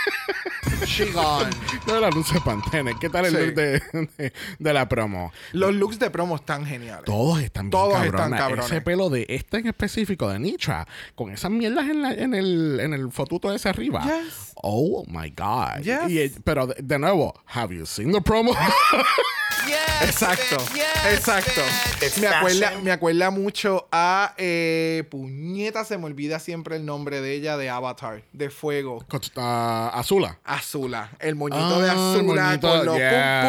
She 0.87 1.07
gone. 1.13 1.51
No 1.87 1.97
el 1.97 2.05
anuncio 2.05 2.35
de 2.35 2.41
Pantene. 2.41 2.95
¿Qué 3.01 3.09
tal 3.11 3.27
el 3.27 3.33
Sí. 3.33 3.39
look 3.47 3.55
de, 3.55 3.83
de- 4.17 4.33
de 4.59 4.73
la 4.73 4.89
promo? 4.89 5.33
Los 5.53 5.75
looks 5.75 5.99
de 5.99 6.11
promo 6.11 6.37
están 6.37 6.65
geniales. 6.65 7.05
Todos 7.05 7.41
están 7.41 7.65
bien 7.65 7.71
Todos 7.71 7.93
cabronas. 7.95 8.15
están 8.27 8.39
cabrones. 8.39 8.67
Ese 8.67 8.81
pelo 8.81 9.11
de 9.11 9.27
este 9.29 9.59
en 9.59 9.67
específico, 9.67 10.29
de 10.29 10.39
Nitra, 10.39 10.87
con 11.15 11.31
esas 11.31 11.51
mierdas 11.51 11.89
en, 11.89 12.03
la- 12.03 12.13
en 12.15 12.35
el, 12.35 12.81
en 12.81 12.95
el 12.95 13.11
fotuto 13.13 13.53
ese 13.53 13.69
arriba. 13.69 14.03
Yes. 14.05 14.53
Oh 14.57 15.05
my 15.09 15.31
God. 15.37 15.83
Yes. 15.83 16.11
Y, 16.37 16.41
pero 16.43 16.67
de, 16.69 16.77
de 16.83 16.99
nuevo, 16.99 17.35
have 17.47 17.75
you 17.77 17.85
seen 17.87 18.13
the 18.13 18.21
promo? 18.21 18.53
Yes, 19.69 20.09
Exacto, 20.11 20.57
bitch. 20.57 20.75
Yes, 20.75 21.15
exacto. 21.19 21.61
bitch. 22.01 22.19
Me 22.19 22.27
acuerda, 22.29 22.73
me 22.83 22.91
acuerda 22.93 23.31
mucho 23.31 23.87
a 23.93 24.35
eh, 24.39 25.05
Puñeta, 25.11 25.85
se 25.85 25.99
me 25.99 26.07
olvida 26.07 26.39
siempre 26.39 26.77
el 26.77 26.87
nombre 26.87 27.21
de 27.21 27.35
ella, 27.35 27.57
de 27.57 27.69
Avatar, 27.69 28.23
de 28.33 28.51
Fuego. 28.51 29.05
Ah, 29.37 29.91
Azula. 29.95 30.39
Azula, 30.45 31.11
el 31.21 31.35
moñito 31.35 31.63
Ah, 31.77 31.79
de 31.79 31.85
el 31.85 31.91
Azula 31.91 32.45
moñito, 32.45 32.69
con 32.69 32.87
los 32.87 32.95
pum 32.97 33.03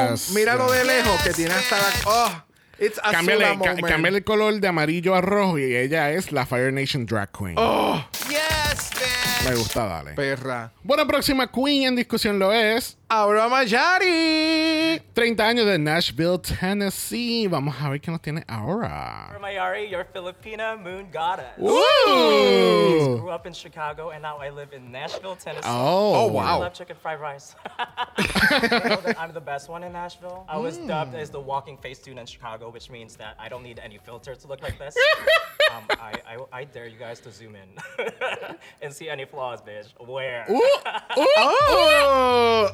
pum. 0.08 0.12
yes, 0.16 0.30
Míralo 0.32 0.72
de 0.72 0.84
lejos 0.86 1.22
que 1.24 1.34
tiene 1.34 1.54
hasta 1.54 1.78
la. 1.78 1.84
Oh, 2.06 2.44
it's 2.84 2.98
Azula 3.00 3.12
Cámbiale, 3.12 3.60
ca- 3.64 3.76
cámbiale 3.88 4.18
el 4.20 4.24
color 4.24 4.60
de 4.60 4.68
amarillo 4.68 5.16
a 5.16 5.22
rojo 5.22 5.58
y 5.58 5.76
ella 5.76 6.12
es 6.12 6.32
la 6.32 6.46
Fire 6.46 6.74
Nation 6.74 7.06
Drag 7.06 7.30
Queen. 7.32 7.56
Oh, 7.58 8.04
Yes, 8.30 8.90
bitch. 8.92 9.50
Me 9.50 9.56
gusta, 9.56 9.86
dale. 9.86 10.12
perra. 10.14 10.72
Bueno, 10.84 11.08
próxima 11.08 11.50
Queen 11.52 11.84
en 11.84 11.96
discusión 11.96 12.38
lo 12.40 12.52
es. 12.54 12.98
Aura 13.12 13.50
Mayari. 13.50 15.02
30 15.16 15.44
años 15.44 15.66
de 15.66 15.80
Nashville, 15.80 16.38
Tennessee. 16.38 17.48
Vamos 17.48 17.76
a 17.82 17.90
ver 17.90 18.00
qué 18.00 18.12
nos 18.12 18.22
tiene 18.22 18.44
ahora. 18.48 19.36
Mayari, 19.42 19.90
your 19.90 20.06
Filipina 20.06 20.80
moon 20.80 21.08
goddess. 21.12 21.58
Woo! 21.58 23.18
Grew 23.18 23.32
up 23.32 23.48
in 23.48 23.54
Chicago 23.54 24.12
and 24.12 24.22
now 24.22 24.38
I 24.38 24.52
live 24.52 24.74
in 24.74 24.92
Nashville, 24.92 25.36
Tennessee. 25.36 25.64
Oh. 25.66 26.14
Oh, 26.14 26.28
wow. 26.28 26.58
I 26.58 26.60
love 26.60 26.74
chicken 26.74 26.98
fried 27.02 27.20
rice. 27.20 27.56
I 27.80 28.88
know 28.88 29.02
that 29.02 29.20
I'm 29.20 29.34
the 29.34 29.42
best 29.42 29.70
one 29.70 29.84
in 29.84 29.92
Nashville. 29.92 30.46
I 30.48 30.58
was 30.58 30.78
hmm. 30.78 30.86
dubbed 30.86 31.16
as 31.16 31.32
the 31.32 31.40
walking 31.40 31.80
Facetune 31.80 32.20
in 32.20 32.28
Chicago, 32.28 32.70
which 32.70 32.92
means 32.92 33.16
that 33.16 33.36
I 33.40 33.50
don't 33.50 33.64
need 33.64 33.80
any 33.80 33.98
filter 33.98 34.36
to 34.36 34.48
look 34.48 34.62
like 34.62 34.78
this. 34.78 34.96
um, 35.76 35.84
I, 36.00 36.14
I, 36.26 36.38
I 36.60 36.64
dare 36.66 36.88
you 36.88 36.98
guys 36.98 37.20
to 37.22 37.32
zoom 37.32 37.56
in 37.56 37.70
and 38.82 38.94
see 38.94 39.10
any 39.10 39.26
flaws, 39.26 39.62
bitch. 39.62 39.88
Where? 40.06 40.46
Oh, 41.22 42.70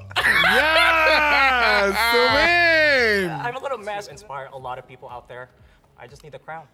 yes, 0.56 1.96
Subin. 2.14 3.46
I'm 3.46 3.56
a 3.56 3.60
little 3.60 3.78
mess, 3.78 4.08
inspire 4.08 4.50
a 4.54 4.58
lot 4.58 4.78
of 4.80 4.88
people 4.88 5.10
out 5.10 5.28
there. 5.28 5.50
I 5.98 6.08
just 6.08 6.24
need 6.24 6.34
the 6.34 6.40
crown. 6.40 6.68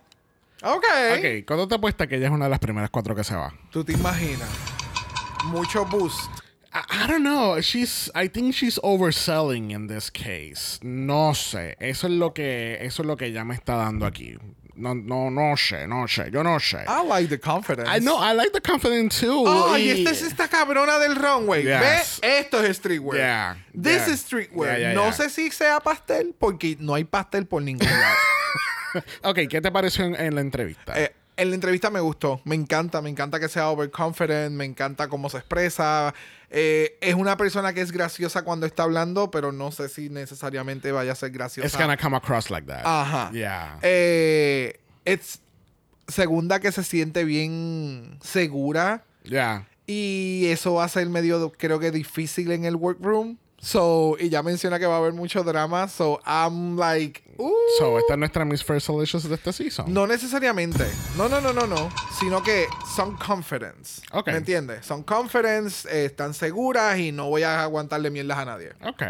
Okay. 0.64 1.18
Ok, 1.18 1.46
¿cuándo 1.48 1.68
te 1.68 1.76
apuesta 1.76 2.08
que 2.08 2.18
ella 2.18 2.28
es 2.28 2.32
una 2.32 2.46
de 2.46 2.52
las 2.52 2.60
primeras 2.60 2.90
cuatro 2.90 3.16
que 3.16 3.24
se 3.24 3.36
va? 3.36 3.52
Tú 3.72 3.84
te 3.84 3.94
imaginas. 3.94 4.50
Mucho 5.46 5.86
boost. 5.86 6.30
I, 6.74 7.04
I 7.04 7.08
don't 7.08 7.24
know. 7.24 7.60
She's, 7.62 8.10
I 8.16 8.28
think 8.28 8.54
she's 8.54 8.80
overselling 8.84 9.72
in 9.72 9.88
this 9.88 10.10
case. 10.12 10.80
No 10.84 11.34
sé. 11.34 11.76
Eso 11.80 12.08
es 12.08 12.14
lo 12.14 12.32
que, 12.34 12.78
eso 12.80 13.02
es 13.02 13.08
lo 13.08 13.18
que 13.18 13.26
ella 13.26 13.44
me 13.44 13.56
está 13.56 13.76
dando 13.76 14.06
aquí. 14.06 14.38
No, 14.74 14.96
no, 14.96 15.30
no 15.30 15.56
sé, 15.58 15.86
no 15.88 16.08
sé. 16.08 16.32
Yo 16.32 16.44
no 16.44 16.58
sé. 16.60 16.86
I 16.88 17.06
like 17.06 17.28
the 17.30 17.40
confidence. 17.40 17.90
I 17.90 18.00
know, 18.00 18.18
I 18.18 18.34
like 18.34 18.52
the 18.54 18.62
confidence 18.62 19.20
too. 19.20 19.44
Oh, 19.46 19.78
y 19.78 19.82
Y- 19.90 19.90
esta 19.92 20.12
es 20.12 20.22
esta 20.22 20.48
cabrona 20.48 20.98
del 21.00 21.16
runway. 21.16 21.64
Yes. 21.64 22.20
¿Ve? 22.22 22.40
Esto 22.40 22.64
es 22.64 22.78
streetwear. 22.78 23.18
Yeah, 23.18 23.56
This 23.74 24.06
yeah. 24.06 24.14
is 24.14 24.20
streetwear. 24.22 24.80
Yeah, 24.80 24.94
no 24.94 25.12
sé 25.12 25.30
si 25.30 25.52
sea 25.52 25.80
pastel, 25.82 26.34
porque 26.40 26.78
no 26.80 26.94
hay 26.96 27.04
pastel 27.04 27.46
por 27.46 27.62
ningún 27.62 27.88
lado. 27.88 28.16
Ok, 29.24 29.40
¿qué 29.50 29.62
te 29.62 29.72
pareció 29.72 30.04
en, 30.04 30.16
en 30.16 30.36
la 30.36 30.42
entrevista? 30.42 30.92
Eh, 31.02 31.16
en 31.38 31.50
la 31.50 31.56
entrevista 31.56 31.90
me 31.90 32.00
gustó. 32.00 32.42
Me 32.46 32.56
encanta. 32.56 33.02
Me 33.02 33.10
encanta 33.10 33.40
que 33.40 33.48
sea 33.50 33.70
overconfident. 33.70 34.56
Me 34.56 34.66
encanta 34.66 35.08
cómo 35.08 35.30
se 35.30 35.38
expresa. 35.38 36.14
Eh, 36.50 36.98
es 37.02 37.16
una 37.16 37.38
persona 37.38 37.74
que 37.74 37.82
es 37.82 37.92
graciosa 37.92 38.44
cuando 38.44 38.66
está 38.66 38.84
hablando, 38.84 39.32
pero 39.32 39.52
no 39.52 39.72
sé 39.72 39.90
si 39.90 40.10
necesariamente 40.10 40.92
vaya 40.92 41.14
a 41.14 41.16
ser 41.16 41.32
graciosa. 41.32 41.68
It's 41.68 41.78
gonna 41.78 41.98
come 41.98 42.18
across 42.18 42.50
like 42.50 42.68
that. 42.68 42.82
Ajá. 42.84 43.32
Yeah. 43.32 43.80
Eh, 43.82 44.80
it's 45.06 45.40
segunda 46.08 46.60
que 46.60 46.72
se 46.72 46.84
siente 46.84 47.24
bien 47.24 48.18
segura. 48.22 49.04
yeah. 49.24 49.68
Y 49.88 50.46
eso 50.48 50.76
va 50.76 50.86
a 50.86 50.90
ser 50.90 51.10
medio, 51.10 51.52
creo 51.58 51.80
que 51.80 51.92
difícil 51.92 52.52
en 52.52 52.66
el 52.66 52.76
workroom. 52.76 53.38
So, 53.64 54.18
y 54.20 54.30
ya 54.30 54.42
menciona 54.42 54.80
que 54.80 54.88
va 54.88 54.96
a 54.96 54.98
haber 54.98 55.14
mucho 55.14 55.44
drama. 55.44 55.88
So, 55.88 56.20
I'm 56.26 56.78
like, 56.78 57.22
uh, 57.38 57.48
So, 57.78 58.00
esta 58.00 58.14
es 58.14 58.20
nuestra 58.20 58.44
Miss 58.44 58.64
First 58.64 58.88
Delicious 58.88 59.30
de 59.30 59.36
este 59.36 59.54
season. 59.54 59.94
no 59.94 60.08
necesariamente. 60.08 60.84
No, 61.16 61.30
no, 61.30 61.40
no, 61.40 61.54
no, 61.54 61.68
no. 61.68 61.92
Sino 62.20 62.42
que 62.42 62.66
son 62.96 63.16
confidence. 63.18 64.02
Ok. 64.14 64.28
¿Me 64.28 64.38
entiendes? 64.38 64.84
Son 64.84 65.04
confidence, 65.04 65.88
eh, 65.90 66.06
están 66.06 66.34
seguras 66.34 66.98
y 66.98 67.12
no 67.12 67.30
voy 67.30 67.44
a 67.44 67.62
aguantarle 67.62 68.10
mierdas 68.10 68.40
a 68.40 68.46
nadie. 68.46 68.72
Ok. 68.84 69.04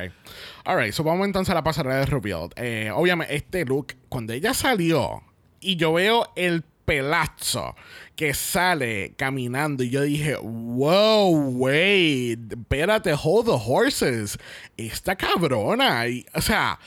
Alright, 0.66 0.94
so 0.94 1.04
vamos 1.06 1.26
entonces 1.26 1.52
a 1.52 1.56
la 1.56 1.64
pasarela 1.64 1.96
de 1.96 2.06
Revealed. 2.08 2.52
Eh, 2.58 2.92
obviamente, 2.94 3.34
este 3.36 3.64
look, 3.64 3.94
cuando 4.10 4.34
ella 4.34 4.54
salió 4.54 5.24
y 5.62 5.78
yo 5.78 5.94
veo 5.94 6.28
el 6.36 6.64
pelazo 6.84 7.74
que 8.22 8.36
sale 8.36 9.16
caminando 9.18 9.84
y 9.84 9.90
yo 9.90 10.04
dije, 10.04 10.36
wow, 10.36 11.32
wait, 11.58 12.38
espérate, 12.52 13.16
hold 13.16 13.48
the 13.48 13.58
horses. 13.66 14.38
Esta 14.78 15.16
cabrona. 15.16 16.08
Y, 16.08 16.24
o 16.36 16.40
sea, 16.40 16.78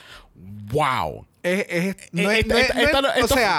wow. 0.73 1.26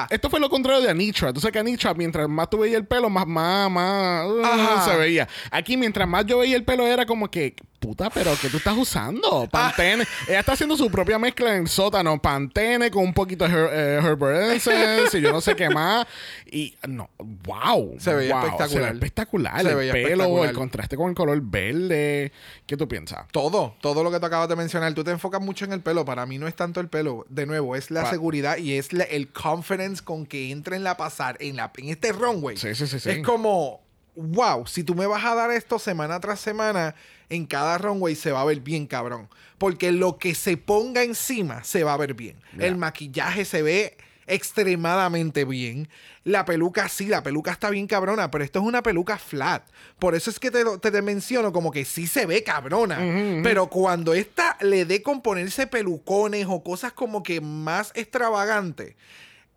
Esto, 0.09 0.29
fue 0.29 0.39
lo 0.39 0.49
contrario 0.49 0.83
de 0.83 0.89
Anitra. 0.89 1.33
Tú 1.33 1.41
sabes 1.41 1.51
que 1.51 1.59
Anitra, 1.59 1.93
mientras 1.93 2.29
más 2.29 2.49
tú 2.49 2.59
veías 2.59 2.77
el 2.77 2.87
pelo, 2.87 3.09
más, 3.09 3.27
más, 3.27 3.69
más 3.69 4.25
uh, 4.25 4.89
se 4.89 4.95
veía. 4.95 5.27
Aquí, 5.51 5.75
mientras 5.75 6.07
más 6.07 6.25
yo 6.25 6.37
veía 6.37 6.55
el 6.55 6.63
pelo, 6.63 6.87
era 6.87 7.05
como 7.05 7.29
que, 7.29 7.57
puta, 7.85 8.09
pero 8.09 8.31
¿qué 8.41 8.49
tú 8.49 8.57
estás 8.57 8.75
usando? 8.77 9.47
Pantene. 9.51 10.05
Ella 10.27 10.39
está 10.39 10.53
haciendo 10.53 10.75
su 10.75 10.89
propia 10.89 11.19
mezcla 11.19 11.55
en 11.55 11.63
el 11.63 11.67
sótano. 11.67 12.19
Pantene 12.21 12.89
con 12.89 13.03
un 13.03 13.13
poquito 13.13 13.47
de 13.47 13.53
eh, 13.71 14.55
Essence 14.55 15.17
y 15.17 15.21
yo 15.21 15.31
no 15.31 15.41
sé 15.41 15.55
qué 15.55 15.69
más. 15.69 16.05
Y 16.51 16.75
no, 16.87 17.09
wow. 17.19 17.95
Se 17.99 18.13
veía 18.13 18.35
wow, 18.35 18.43
espectacular. 18.45 18.69
Se 18.69 18.79
veía 18.79 18.91
espectacular. 18.93 19.61
Se 19.61 19.69
el 19.69 19.75
veía 19.75 19.93
pelo, 19.93 20.07
espectacular. 20.09 20.49
el 20.49 20.55
contraste 20.55 20.97
con 20.97 21.09
el 21.09 21.15
color 21.15 21.41
verde. 21.41 22.31
¿Qué 22.65 22.77
tú 22.77 22.87
piensas? 22.87 23.27
Todo, 23.31 23.75
todo 23.81 24.03
lo 24.03 24.11
que 24.11 24.19
tú 24.19 24.25
acabas 24.25 24.49
de 24.49 24.55
mencionar. 24.55 24.93
Tú 24.93 25.03
te 25.03 25.11
enfocas 25.11 25.41
mucho 25.41 25.65
en 25.65 25.73
el 25.73 25.81
pelo. 25.81 26.05
Para 26.05 26.25
mí 26.25 26.37
no 26.37 26.47
es 26.47 26.55
tanto 26.55 26.79
el 26.79 26.87
pelo. 26.87 27.25
De 27.29 27.45
nuevo, 27.45 27.75
es 27.75 27.91
la 27.91 28.03
Pa- 28.03 28.09
seguridad 28.09 28.57
y 28.57 28.73
es 28.77 28.93
la- 28.93 29.03
el 29.03 29.31
confidence 29.31 30.03
con 30.03 30.25
que 30.25 30.51
entra 30.51 30.75
en 30.75 30.83
la 30.83 30.97
pasar, 30.97 31.37
en, 31.39 31.55
la, 31.57 31.71
en 31.77 31.89
este 31.89 32.11
runway. 32.11 32.57
Sí, 32.57 32.73
sí, 32.75 32.87
sí, 32.87 32.99
sí. 32.99 33.09
Es 33.09 33.19
como, 33.23 33.81
wow, 34.15 34.65
si 34.65 34.83
tú 34.83 34.95
me 34.95 35.05
vas 35.05 35.23
a 35.25 35.35
dar 35.35 35.51
esto 35.51 35.77
semana 35.79 36.19
tras 36.19 36.39
semana, 36.39 36.95
en 37.29 37.45
cada 37.45 37.77
runway 37.77 38.15
se 38.15 38.31
va 38.31 38.41
a 38.41 38.45
ver 38.45 38.59
bien 38.59 38.87
cabrón. 38.87 39.29
Porque 39.57 39.91
lo 39.91 40.17
que 40.17 40.35
se 40.35 40.57
ponga 40.57 41.03
encima 41.03 41.63
se 41.63 41.83
va 41.83 41.93
a 41.93 41.97
ver 41.97 42.13
bien. 42.13 42.37
El 42.59 42.75
maquillaje 42.75 43.45
se 43.45 43.61
ve 43.61 43.97
extremadamente 44.27 45.45
bien. 45.45 45.87
La 46.23 46.45
peluca 46.45 46.89
sí, 46.89 47.05
la 47.05 47.21
peluca 47.21 47.51
está 47.51 47.69
bien 47.69 47.87
cabrona, 47.87 48.31
pero 48.31 48.43
esto 48.43 48.59
es 48.59 48.65
una 48.65 48.81
peluca 48.81 49.17
flat. 49.17 49.63
Por 49.99 50.15
eso 50.15 50.29
es 50.29 50.39
que 50.39 50.49
te, 50.49 50.63
te, 50.79 50.91
te 50.91 51.01
menciono 51.01 51.53
como 51.53 51.71
que 51.71 51.85
sí 51.85 52.07
se 52.07 52.25
ve 52.25 52.43
cabrona. 52.43 52.97
Pero 53.43 53.67
cuando 53.67 54.13
esta 54.13 54.57
le 54.61 54.85
dé 54.85 55.01
con 55.01 55.21
ponerse 55.21 55.67
pelucones 55.67 56.47
o 56.49 56.63
cosas 56.63 56.93
como 56.93 57.21
que 57.21 57.41
más 57.41 57.91
extravagantes, 57.93 58.95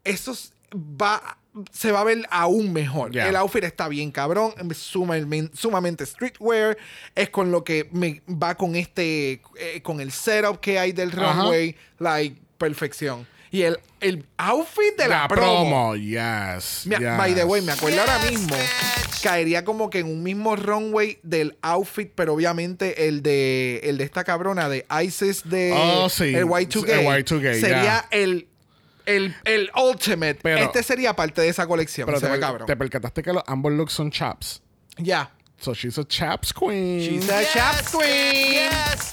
eso 0.04 0.36
va, 0.74 1.37
se 1.72 1.90
va 1.92 2.00
a 2.00 2.04
ver 2.04 2.18
aún 2.30 2.72
mejor. 2.72 3.16
El 3.16 3.34
outfit 3.36 3.64
está 3.64 3.88
bien 3.88 4.10
cabrón, 4.10 4.52
sumamente, 4.74 5.56
sumamente 5.56 6.06
streetwear, 6.06 6.76
es 7.14 7.30
con 7.30 7.50
lo 7.50 7.64
que 7.64 7.88
me 7.92 8.22
va 8.28 8.54
con 8.56 8.76
este, 8.76 9.40
eh, 9.58 9.80
con 9.82 10.00
el 10.00 10.12
setup 10.12 10.60
que 10.60 10.78
hay 10.78 10.92
del 10.92 11.10
runway, 11.12 11.74
like, 11.98 12.36
perfección. 12.58 13.26
Y 13.50 13.62
el, 13.62 13.78
el 14.00 14.26
outfit 14.36 14.94
de 14.98 15.08
la, 15.08 15.20
La 15.22 15.28
promo. 15.28 15.46
promo, 15.62 15.96
yes. 15.96 16.82
Me- 16.86 16.96
yes. 16.98 17.16
By 17.16 17.34
the 17.34 17.44
way, 17.44 17.62
me 17.62 17.72
acuerdo 17.72 17.98
ahora 18.02 18.18
mismo. 18.30 18.54
Caería 19.22 19.64
como 19.64 19.88
que 19.88 20.00
en 20.00 20.06
un 20.06 20.22
mismo 20.22 20.54
runway 20.54 21.18
del 21.22 21.56
outfit, 21.62 22.10
pero 22.14 22.34
obviamente 22.34 23.08
el 23.08 23.22
de 23.22 23.80
el 23.84 23.96
de 23.96 24.04
esta 24.04 24.22
cabrona 24.22 24.68
de 24.68 24.84
ISIS 25.02 25.48
de 25.48 25.72
Oh, 25.74 26.10
sí. 26.10 26.34
el 26.34 26.44
Y2K. 26.44 26.88
El 26.90 27.24
Y2K, 27.24 27.54
sería 27.60 28.04
el, 28.10 28.47
el, 29.16 29.34
el 29.44 29.70
ultimate. 29.76 30.38
Pero- 30.42 30.58
este 30.64 30.82
sería 30.82 31.14
parte 31.14 31.40
de 31.40 31.48
esa 31.48 31.66
colección. 31.66 32.06
Pero 32.06 32.20
se 32.20 32.26
te, 32.26 32.32
ve 32.32 32.40
cabrón. 32.40 32.66
te 32.66 32.76
percataste 32.76 33.22
que 33.22 33.32
los, 33.32 33.42
ambos 33.46 33.72
looks 33.72 33.92
son 33.92 34.10
chaps. 34.10 34.62
Ya. 34.98 35.30
So 35.58 35.74
she's 35.74 35.98
a 35.98 36.04
chaps 36.06 36.52
queen. 36.52 37.00
She's 37.00 37.28
a 37.30 37.42
chap 37.52 37.76
queen. 37.90 38.70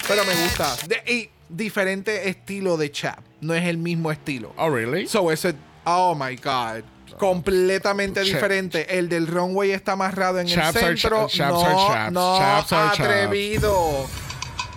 Pero 0.07 0.23
me 0.25 0.33
gusta. 0.43 0.75
De- 0.87 1.01
y 1.11 1.29
diferente 1.49 2.29
estilo 2.29 2.77
de 2.77 2.91
chap. 2.91 3.19
No 3.41 3.53
es 3.55 3.63
el 3.65 3.77
mismo 3.77 4.11
estilo. 4.11 4.53
Oh, 4.57 4.69
really? 4.69 5.07
So 5.07 5.31
ese, 5.31 5.55
oh 5.85 6.13
my 6.15 6.35
god. 6.35 6.83
Completamente 7.17 8.21
diferente. 8.21 8.97
El 8.99 9.07
del 9.09 9.25
runway 9.27 9.71
está 9.71 9.93
amarrado 9.93 10.39
en 10.39 10.47
Chaps 10.47 10.75
el 10.75 10.83
are 10.83 10.97
centro. 10.97 11.27
cha- 11.27 11.37
chaps 11.49 11.53
no, 11.53 11.65
are 11.65 11.75
chaps. 11.93 12.11
no, 12.11 12.37
Chaps 12.39 12.73
are 12.73 12.87
chaps. 12.97 12.99
atrevido. 12.99 14.07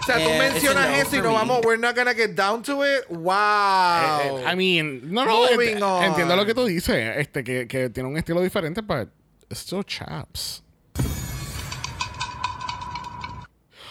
O 0.08 0.10
sea, 0.10 0.24
tú 0.24 0.30
Yeah, 0.30 0.38
mencionas 0.38 0.84
it's 0.86 0.86
a 0.86 0.90
no 0.90 0.96
eso 1.02 1.16
y 1.16 1.18
for 1.18 1.24
no 1.24 1.30
me. 1.32 1.36
vamos, 1.38 1.60
we're 1.66 1.76
not 1.78 1.94
gonna 1.94 2.14
get 2.14 2.34
down 2.34 2.62
to 2.62 2.82
it. 2.82 3.04
Wow. 3.10 4.20
Eh, 4.22 4.42
eh, 4.42 4.52
I 4.52 4.56
mean, 4.56 5.02
no, 5.12 5.26
no, 5.26 5.50
Moving 5.52 5.76
ent- 5.76 5.82
on. 5.82 6.04
entiendo 6.04 6.34
lo 6.34 6.46
que 6.46 6.54
tú 6.54 6.64
dices, 6.64 7.16
este, 7.18 7.44
que, 7.44 7.66
que 7.68 7.90
tiene 7.90 8.08
un 8.08 8.16
estilo 8.16 8.40
diferente, 8.40 8.82
pero 8.82 9.06
still 9.52 9.84
chaps. 9.84 10.62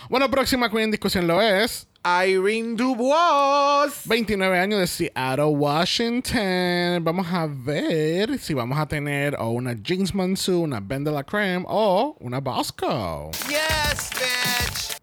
Bueno, 0.09 0.31
próxima 0.31 0.69
queen 0.71 0.85
en 0.85 0.91
discusión 0.91 1.27
lo 1.27 1.41
es. 1.41 1.87
Irene 2.03 2.75
Dubois. 2.77 3.91
29 4.05 4.57
años 4.57 4.79
de 4.79 4.87
Seattle, 4.87 5.45
Washington. 5.45 7.03
Vamos 7.03 7.27
a 7.29 7.45
ver 7.47 8.39
si 8.39 8.53
vamos 8.53 8.79
a 8.79 8.87
tener 8.87 9.35
o 9.37 9.49
una 9.49 9.73
Jeans 9.73 10.15
Monsoon, 10.15 10.63
una 10.63 10.79
Ben 10.79 11.03
de 11.03 11.11
la 11.11 11.23
Creme 11.23 11.65
o 11.67 12.15
una 12.21 12.39
Bosco. 12.39 13.29
Yes, 13.49 14.09
bitch! 14.15 14.97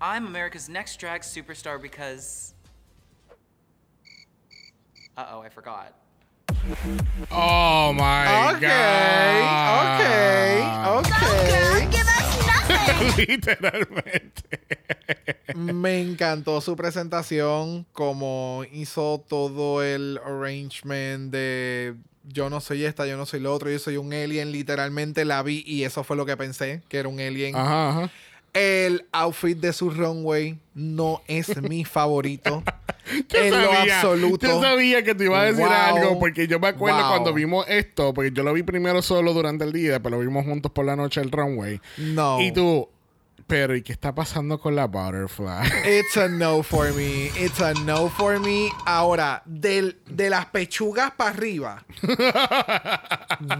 I'm 0.00 0.26
America's 0.26 0.68
next 0.68 0.96
drag 0.98 1.22
superstar 1.22 1.80
because. 1.80 2.54
Uh 5.16 5.26
oh, 5.32 5.40
I 5.42 5.48
forgot. 5.50 5.94
Oh 7.30 7.92
my 7.92 8.54
Okay, 8.54 8.60
God. 8.60 10.00
okay, 10.00 10.62
okay. 10.98 11.88
Give 11.90 12.06
us 12.06 12.46
nothing. 12.46 13.26
Literalmente. 13.26 14.60
Me 15.54 16.00
encantó 16.00 16.60
su 16.60 16.76
presentación, 16.76 17.86
como 17.92 18.64
hizo 18.72 19.24
todo 19.28 19.82
el 19.82 20.18
arrangement 20.24 21.30
de 21.32 21.94
yo 22.24 22.48
no 22.50 22.60
soy 22.60 22.84
esta, 22.84 23.06
yo 23.06 23.16
no 23.16 23.26
soy 23.26 23.40
lo 23.40 23.52
otro, 23.52 23.70
yo 23.70 23.78
soy 23.78 23.96
un 23.96 24.12
alien. 24.12 24.52
Literalmente 24.52 25.24
la 25.24 25.42
vi 25.42 25.62
y 25.66 25.84
eso 25.84 26.04
fue 26.04 26.16
lo 26.16 26.24
que 26.26 26.36
pensé, 26.36 26.82
que 26.88 26.98
era 26.98 27.08
un 27.08 27.20
alien. 27.20 27.56
Ajá, 27.56 27.90
ajá. 27.90 28.10
El 28.52 29.06
outfit 29.12 29.56
de 29.58 29.72
su 29.72 29.90
runway 29.90 30.58
no 30.74 31.22
es 31.28 31.56
mi 31.62 31.84
favorito. 31.84 32.62
Yo 33.28 33.38
en 33.38 33.50
lo 33.62 33.72
absoluto. 33.72 34.46
Yo 34.46 34.60
sabía 34.60 35.02
que 35.04 35.14
te 35.14 35.24
iba 35.24 35.40
a 35.40 35.44
decir 35.44 35.64
Wow. 35.64 35.72
algo, 35.72 36.18
porque 36.18 36.46
yo 36.48 36.58
me 36.60 36.68
acuerdo 36.68 36.98
Wow. 37.00 37.08
cuando 37.10 37.32
vimos 37.34 37.64
esto, 37.68 38.12
porque 38.14 38.30
yo 38.32 38.42
lo 38.42 38.52
vi 38.52 38.62
primero 38.62 39.02
solo 39.02 39.32
durante 39.32 39.64
el 39.64 39.72
día, 39.72 40.00
pero 40.02 40.16
lo 40.16 40.22
vimos 40.22 40.44
juntos 40.44 40.70
por 40.72 40.84
la 40.84 40.96
noche 40.96 41.20
el 41.20 41.30
runway. 41.30 41.80
No. 41.98 42.40
Y 42.40 42.52
tú, 42.52 42.88
pero 43.50 43.74
¿y 43.74 43.82
qué 43.82 43.92
está 43.92 44.14
pasando 44.14 44.60
con 44.60 44.76
la 44.76 44.86
butterfly? 44.86 45.66
It's 45.84 46.16
a 46.16 46.28
no 46.28 46.62
for 46.62 46.92
me. 46.92 47.32
It's 47.36 47.60
a 47.60 47.74
no 47.84 48.08
for 48.08 48.38
me. 48.38 48.70
Ahora, 48.86 49.42
del, 49.44 49.98
de 50.08 50.30
las 50.30 50.46
pechugas 50.46 51.10
para 51.10 51.30
arriba. 51.30 51.84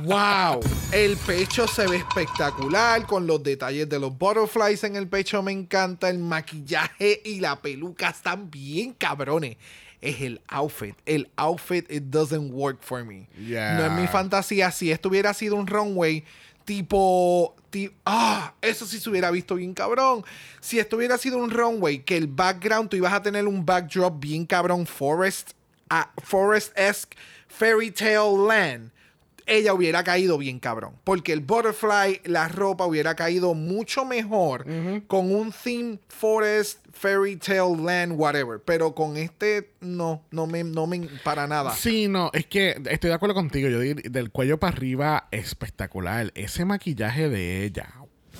wow. 0.04 0.60
El 0.92 1.16
pecho 1.16 1.66
se 1.66 1.88
ve 1.88 1.96
espectacular 1.96 3.04
con 3.04 3.26
los 3.26 3.42
detalles 3.42 3.88
de 3.88 3.98
los 3.98 4.16
butterflies 4.16 4.84
en 4.84 4.94
el 4.94 5.08
pecho. 5.08 5.42
Me 5.42 5.50
encanta. 5.50 6.08
El 6.08 6.20
maquillaje 6.20 7.20
y 7.24 7.40
la 7.40 7.60
peluca 7.60 8.10
están 8.10 8.48
bien 8.48 8.92
cabrones. 8.92 9.56
Es 10.00 10.20
el 10.20 10.40
outfit. 10.46 10.94
El 11.04 11.28
outfit, 11.36 11.90
it 11.90 12.04
doesn't 12.04 12.52
work 12.52 12.78
for 12.80 13.04
me. 13.04 13.28
Yeah. 13.36 13.76
No 13.76 13.86
es 13.86 13.92
mi 14.00 14.06
fantasía. 14.06 14.70
Si 14.70 14.92
esto 14.92 15.08
hubiera 15.08 15.34
sido 15.34 15.56
un 15.56 15.66
runway 15.66 16.24
tipo, 16.64 17.56
ah, 18.04 18.54
eso 18.60 18.86
sí 18.86 18.98
se 18.98 19.10
hubiera 19.10 19.30
visto 19.30 19.54
bien 19.54 19.74
cabrón. 19.74 20.24
Si 20.60 20.78
esto 20.78 20.96
hubiera 20.96 21.18
sido 21.18 21.38
un 21.38 21.50
runway 21.50 22.00
que 22.00 22.16
el 22.16 22.26
background 22.26 22.90
tú 22.90 22.96
ibas 22.96 23.12
a 23.12 23.22
tener 23.22 23.46
un 23.46 23.64
backdrop 23.64 24.20
bien 24.20 24.46
cabrón 24.46 24.86
forest, 24.86 25.52
ah, 25.88 26.10
forest-esque 26.22 27.16
fairy 27.48 27.90
tale 27.90 28.46
land. 28.46 28.90
Ella 29.50 29.74
hubiera 29.74 30.04
caído 30.04 30.38
bien 30.38 30.58
cabrón. 30.58 30.94
Porque 31.04 31.32
el 31.32 31.40
butterfly, 31.40 32.22
la 32.24 32.48
ropa 32.48 32.86
hubiera 32.86 33.14
caído 33.14 33.54
mucho 33.54 34.04
mejor 34.04 34.64
con 35.06 35.34
un 35.34 35.52
theme 35.52 35.98
forest, 36.08 36.78
fairy 36.92 37.36
tale 37.36 37.76
land, 37.76 38.12
whatever. 38.16 38.60
Pero 38.64 38.94
con 38.94 39.16
este, 39.16 39.72
no, 39.80 40.22
no 40.30 40.46
me, 40.46 40.64
no 40.64 40.86
me, 40.86 41.08
para 41.24 41.46
nada. 41.46 41.74
Sí, 41.74 42.08
no, 42.08 42.30
es 42.32 42.46
que 42.46 42.80
estoy 42.90 43.08
de 43.08 43.14
acuerdo 43.14 43.34
contigo. 43.34 43.68
Yo 43.68 43.80
del 43.80 44.30
cuello 44.30 44.58
para 44.58 44.76
arriba, 44.76 45.28
espectacular. 45.30 46.32
Ese 46.34 46.64
maquillaje 46.64 47.28
de 47.28 47.64
ella. 47.64 47.92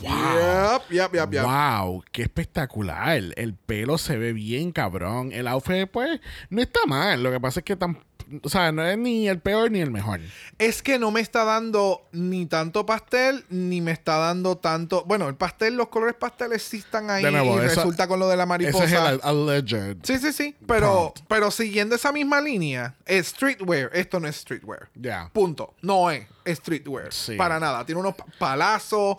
Wow. 0.03 0.81
Yep, 0.89 0.91
yep, 0.91 1.13
yep, 1.13 1.33
yep. 1.33 1.45
Wow, 1.45 2.03
qué 2.11 2.23
espectacular. 2.23 3.21
El 3.37 3.55
pelo 3.55 3.99
se 3.99 4.17
ve 4.17 4.33
bien 4.33 4.73
cabrón. 4.73 5.31
El 5.33 5.47
outfit, 5.47 5.89
pues, 5.91 6.21
no 6.49 6.63
está 6.63 6.81
mal. 6.87 7.23
Lo 7.23 7.31
que 7.31 7.41
pasa 7.41 7.61
es 7.61 7.65
que 7.65 7.77
tan, 7.77 7.99
o 8.43 8.49
sea, 8.49 8.73
no 8.73 8.85
es 8.87 8.97
ni 8.99 9.29
el 9.29 9.39
peor 9.41 9.71
ni 9.71 9.81
el 9.81 9.91
mejor. 9.91 10.21
Es 10.59 10.83
que 10.83 10.99
no 10.99 11.11
me 11.11 11.21
está 11.21 11.45
dando 11.45 12.07
ni 12.13 12.47
tanto 12.47 12.87
pastel, 12.87 13.45
ni 13.51 13.81
me 13.81 13.93
está 13.93 14.17
dando 14.19 14.57
tanto. 14.59 15.05
Bueno, 15.05 15.29
el 15.29 15.35
pastel, 15.37 15.77
los 15.77 15.89
colores 15.89 16.15
pasteles 16.17 16.63
sí 16.63 16.79
están 16.79 17.11
ahí. 17.11 17.23
De 17.23 17.31
nuevo, 17.31 17.57
y 17.57 17.61
resulta 17.61 18.07
con 18.09 18.19
lo 18.21 18.29
de 18.29 18.37
la 18.37 18.47
mariposa. 18.47 18.85
Ese 18.85 18.95
es 18.97 19.01
el 19.01 19.21
alleged. 19.23 19.97
Sí, 20.03 20.19
sí, 20.19 20.33
sí. 20.33 20.57
Pero, 20.67 21.13
pero 21.29 21.51
siguiendo 21.51 21.95
esa 21.97 22.13
misma 22.13 22.41
línea, 22.41 22.95
es 23.07 23.29
streetwear. 23.29 23.91
Esto 23.93 24.21
no 24.21 24.29
es 24.29 24.37
streetwear. 24.37 24.89
Ya. 24.95 25.31
Punto. 25.33 25.75
No 25.83 26.11
es 26.11 26.27
streetwear. 26.47 27.13
Sí. 27.13 27.37
Para 27.37 27.59
nada. 27.61 27.85
Tiene 27.87 28.01
unos 28.01 28.15
pa- 28.15 28.27
palazos. 28.39 29.17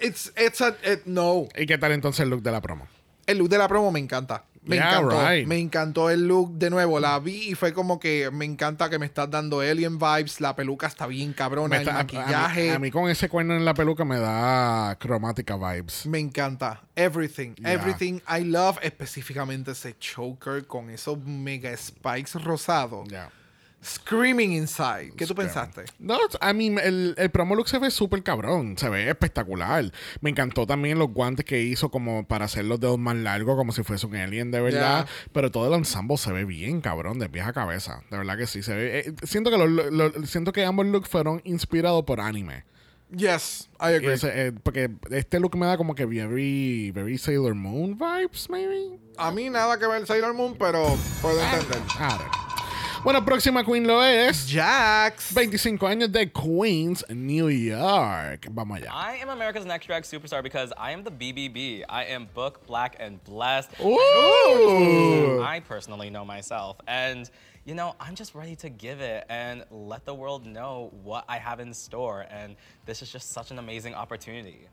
It's, 0.00 0.32
it's 0.36 0.60
a, 0.60 0.70
it- 0.84 1.02
no. 1.06 1.48
¿Y 1.56 1.66
qué 1.66 1.78
tal 1.78 1.92
entonces 1.92 2.20
el 2.20 2.30
look 2.30 2.42
de 2.42 2.50
la 2.50 2.60
promo? 2.60 2.86
El 3.26 3.38
look 3.38 3.48
de 3.48 3.58
la 3.58 3.68
promo 3.68 3.92
me 3.92 4.00
encanta. 4.00 4.44
Me 4.64 4.76
Yeah, 4.76 4.98
encantó. 4.98 5.28
right. 5.30 5.46
Me 5.46 5.58
encantó 5.58 6.10
el 6.10 6.28
look 6.28 6.52
de 6.58 6.70
nuevo. 6.70 7.00
La 7.00 7.18
vi 7.18 7.50
y 7.50 7.54
fue 7.54 7.72
como 7.72 7.98
que 7.98 8.30
me 8.30 8.44
encanta 8.44 8.90
que 8.90 8.98
me 8.98 9.06
estás 9.06 9.30
dando 9.30 9.60
alien 9.60 9.98
vibes. 9.98 10.40
La 10.40 10.54
peluca 10.54 10.86
está 10.86 11.06
bien 11.06 11.32
cabrona. 11.32 11.76
El 11.76 11.82
está- 11.82 11.96
a- 11.96 12.00
a, 12.00 12.02
maquillaje. 12.04 12.62
mí, 12.64 12.68
a 12.70 12.78
mí 12.78 12.90
con 12.90 13.08
ese 13.08 13.28
cuerno 13.28 13.54
en 13.56 13.64
la 13.64 13.74
peluca 13.74 14.04
me 14.04 14.18
da 14.18 14.96
cromática 15.00 15.56
vibes. 15.56 16.06
Me 16.06 16.18
encanta. 16.18 16.82
Everything. 16.96 17.54
Yeah. 17.54 17.72
Everything 17.72 18.20
I 18.28 18.44
love. 18.44 18.78
Específicamente 18.82 19.70
ese 19.72 19.96
choker 19.98 20.66
con 20.66 20.90
esos 20.90 21.18
mega 21.24 21.74
spikes 21.76 22.34
rosados. 22.42 23.08
Ya. 23.08 23.30
Screaming 23.84 24.52
inside. 24.52 25.12
¿Qué 25.16 25.24
tú 25.24 25.34
pensaste? 25.36 25.84
No, 26.00 26.18
a 26.40 26.52
mí 26.52 26.66
el, 26.82 27.14
el 27.16 27.30
promo 27.30 27.54
look 27.54 27.68
se 27.68 27.78
ve 27.78 27.90
súper 27.92 28.22
cabrón, 28.24 28.76
se 28.76 28.88
ve 28.88 29.08
espectacular. 29.08 29.84
Me 30.20 30.30
encantó 30.30 30.66
también 30.66 30.98
los 30.98 31.12
guantes 31.12 31.44
que 31.44 31.62
hizo 31.62 31.88
como 31.90 32.26
para 32.26 32.46
hacer 32.46 32.64
los 32.64 32.80
dedos 32.80 32.98
más 32.98 33.14
largos, 33.16 33.56
como 33.56 33.72
si 33.72 33.84
fuese 33.84 34.06
un 34.06 34.16
alien 34.16 34.50
de 34.50 34.60
verdad. 34.60 35.06
Pero 35.32 35.50
todo 35.52 35.68
el 35.68 35.74
ensemble 35.78 36.16
se 36.16 36.32
ve 36.32 36.44
bien 36.44 36.80
cabrón, 36.80 37.18
de 37.20 37.28
pies 37.28 37.46
a 37.46 37.52
cabeza. 37.52 38.02
De 38.10 38.18
verdad 38.18 38.36
que 38.36 38.46
sí, 38.48 38.62
se 38.62 38.74
ve. 38.74 38.98
eh, 38.98 39.12
siento, 39.22 39.50
que 39.50 39.58
los- 39.58 39.92
los- 39.92 40.28
siento 40.28 40.52
que 40.52 40.64
ambos 40.64 40.84
looks 40.86 41.08
fueron 41.08 41.40
inspirados 41.44 42.02
por 42.04 42.20
anime. 42.20 42.64
Yes, 43.16 43.70
I 43.80 43.94
agree. 43.94 44.12
Ese, 44.12 44.48
eh, 44.48 44.52
porque 44.52 44.90
este 45.10 45.40
look 45.40 45.56
me 45.56 45.64
da 45.66 45.78
como 45.78 45.94
que 45.94 46.04
very, 46.04 46.90
very 46.90 47.16
Sailor 47.16 47.54
Moon 47.54 47.96
vibes, 47.96 48.50
maybe. 48.50 48.98
A 49.16 49.30
mí 49.30 49.48
nada 49.48 49.78
que 49.78 49.86
ver 49.86 50.06
Sailor 50.06 50.34
Moon, 50.34 50.56
pero 50.58 50.84
puedo 51.22 51.40
entender. 51.40 51.78
I 51.78 52.00
don't 52.00 52.18
know. 52.18 52.47
Bueno, 53.04 53.24
próxima 53.24 53.64
queen 53.64 53.86
lo 53.86 54.02
es. 54.02 54.50
Jax. 54.50 55.32
25 55.32 55.86
años 55.86 56.10
de 56.10 56.30
Queens, 56.32 57.04
New 57.08 57.48
York. 57.48 58.48
Vamos 58.50 58.78
allá. 58.78 58.90
I 58.92 59.18
am 59.22 59.28
America's 59.28 59.64
next 59.64 59.86
drag 59.86 60.02
superstar 60.02 60.42
because 60.42 60.72
I 60.76 60.90
am 60.90 61.04
the 61.04 61.10
BBB. 61.10 61.84
I 61.88 62.04
am 62.04 62.26
book, 62.34 62.66
black, 62.66 62.96
and 62.98 63.22
blessed. 63.22 63.70
Ooh. 63.80 65.42
I 65.42 65.60
personally 65.60 66.10
know 66.10 66.24
myself. 66.24 66.76
And, 66.88 67.30
you 67.64 67.76
know, 67.76 67.94
I'm 68.00 68.16
just 68.16 68.34
ready 68.34 68.56
to 68.56 68.68
give 68.68 69.00
it 69.00 69.24
and 69.28 69.64
let 69.70 70.04
the 70.04 70.14
world 70.14 70.44
know 70.44 70.90
what 71.04 71.24
I 71.28 71.38
have 71.38 71.60
in 71.60 71.72
store. 71.72 72.26
And 72.30 72.56
this 72.84 73.00
is 73.00 73.12
just 73.12 73.32
such 73.32 73.52
an 73.52 73.60
amazing 73.60 73.94
opportunity. 73.94 74.66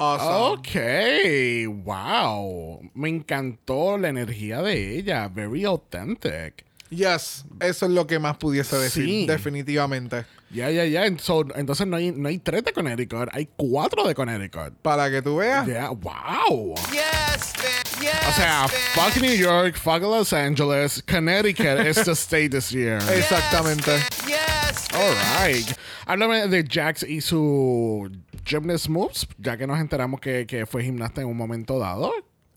Awesome. 0.00 0.58
Ok, 0.58 1.68
wow. 1.84 2.80
Me 2.94 3.08
encantó 3.08 3.96
la 3.98 4.08
energía 4.08 4.62
de 4.62 4.98
ella. 4.98 5.28
Very 5.28 5.64
authentic. 5.64 6.64
Yes, 6.92 7.46
eso 7.58 7.86
es 7.86 7.92
lo 7.92 8.06
que 8.06 8.18
más 8.18 8.36
pudiese 8.36 8.76
decir, 8.76 9.04
Sí. 9.06 9.26
definitivamente. 9.26 10.26
Ya, 10.50 10.68
ya, 10.70 10.84
ya. 10.84 11.04
So, 11.18 11.46
entonces 11.54 11.86
no 11.86 11.96
hay, 11.96 12.12
no 12.12 12.28
hay 12.28 12.38
tres 12.38 12.62
de 12.64 12.72
Connecticut, 12.74 13.30
hay 13.32 13.48
cuatro 13.56 14.06
de 14.06 14.14
Connecticut. 14.14 14.74
Para 14.82 15.10
que 15.10 15.22
tú 15.22 15.36
veas. 15.36 15.66
Yeah, 15.66 15.88
wow. 15.88 16.74
Yes, 16.92 17.52
man. 17.56 18.02
Yes. 18.02 18.28
O 18.28 18.32
sea, 18.32 18.60
man. 18.60 18.70
fuck 18.94 19.22
New 19.22 19.34
York, 19.34 19.76
fuck 19.78 20.02
Los 20.02 20.34
Angeles, 20.34 21.02
Connecticut 21.08 21.86
is 21.86 22.04
the 22.04 22.12
state 22.14 22.50
this 22.50 22.70
year. 22.70 22.98
Exactamente. 23.10 23.92
Yes. 24.26 24.88
All 24.94 25.14
right. 25.40 25.66
Háblame 26.06 26.46
de 26.48 26.62
Jax 26.64 27.04
y 27.04 27.22
su 27.22 28.10
gymnast 28.44 28.88
moves, 28.88 29.26
ya 29.38 29.56
que 29.56 29.66
nos 29.66 29.78
enteramos 29.80 30.20
que, 30.20 30.46
que 30.46 30.66
fue 30.66 30.82
gimnasta 30.84 31.22
en 31.22 31.28
un 31.28 31.36
momento 31.38 31.78
dado. 31.78 32.12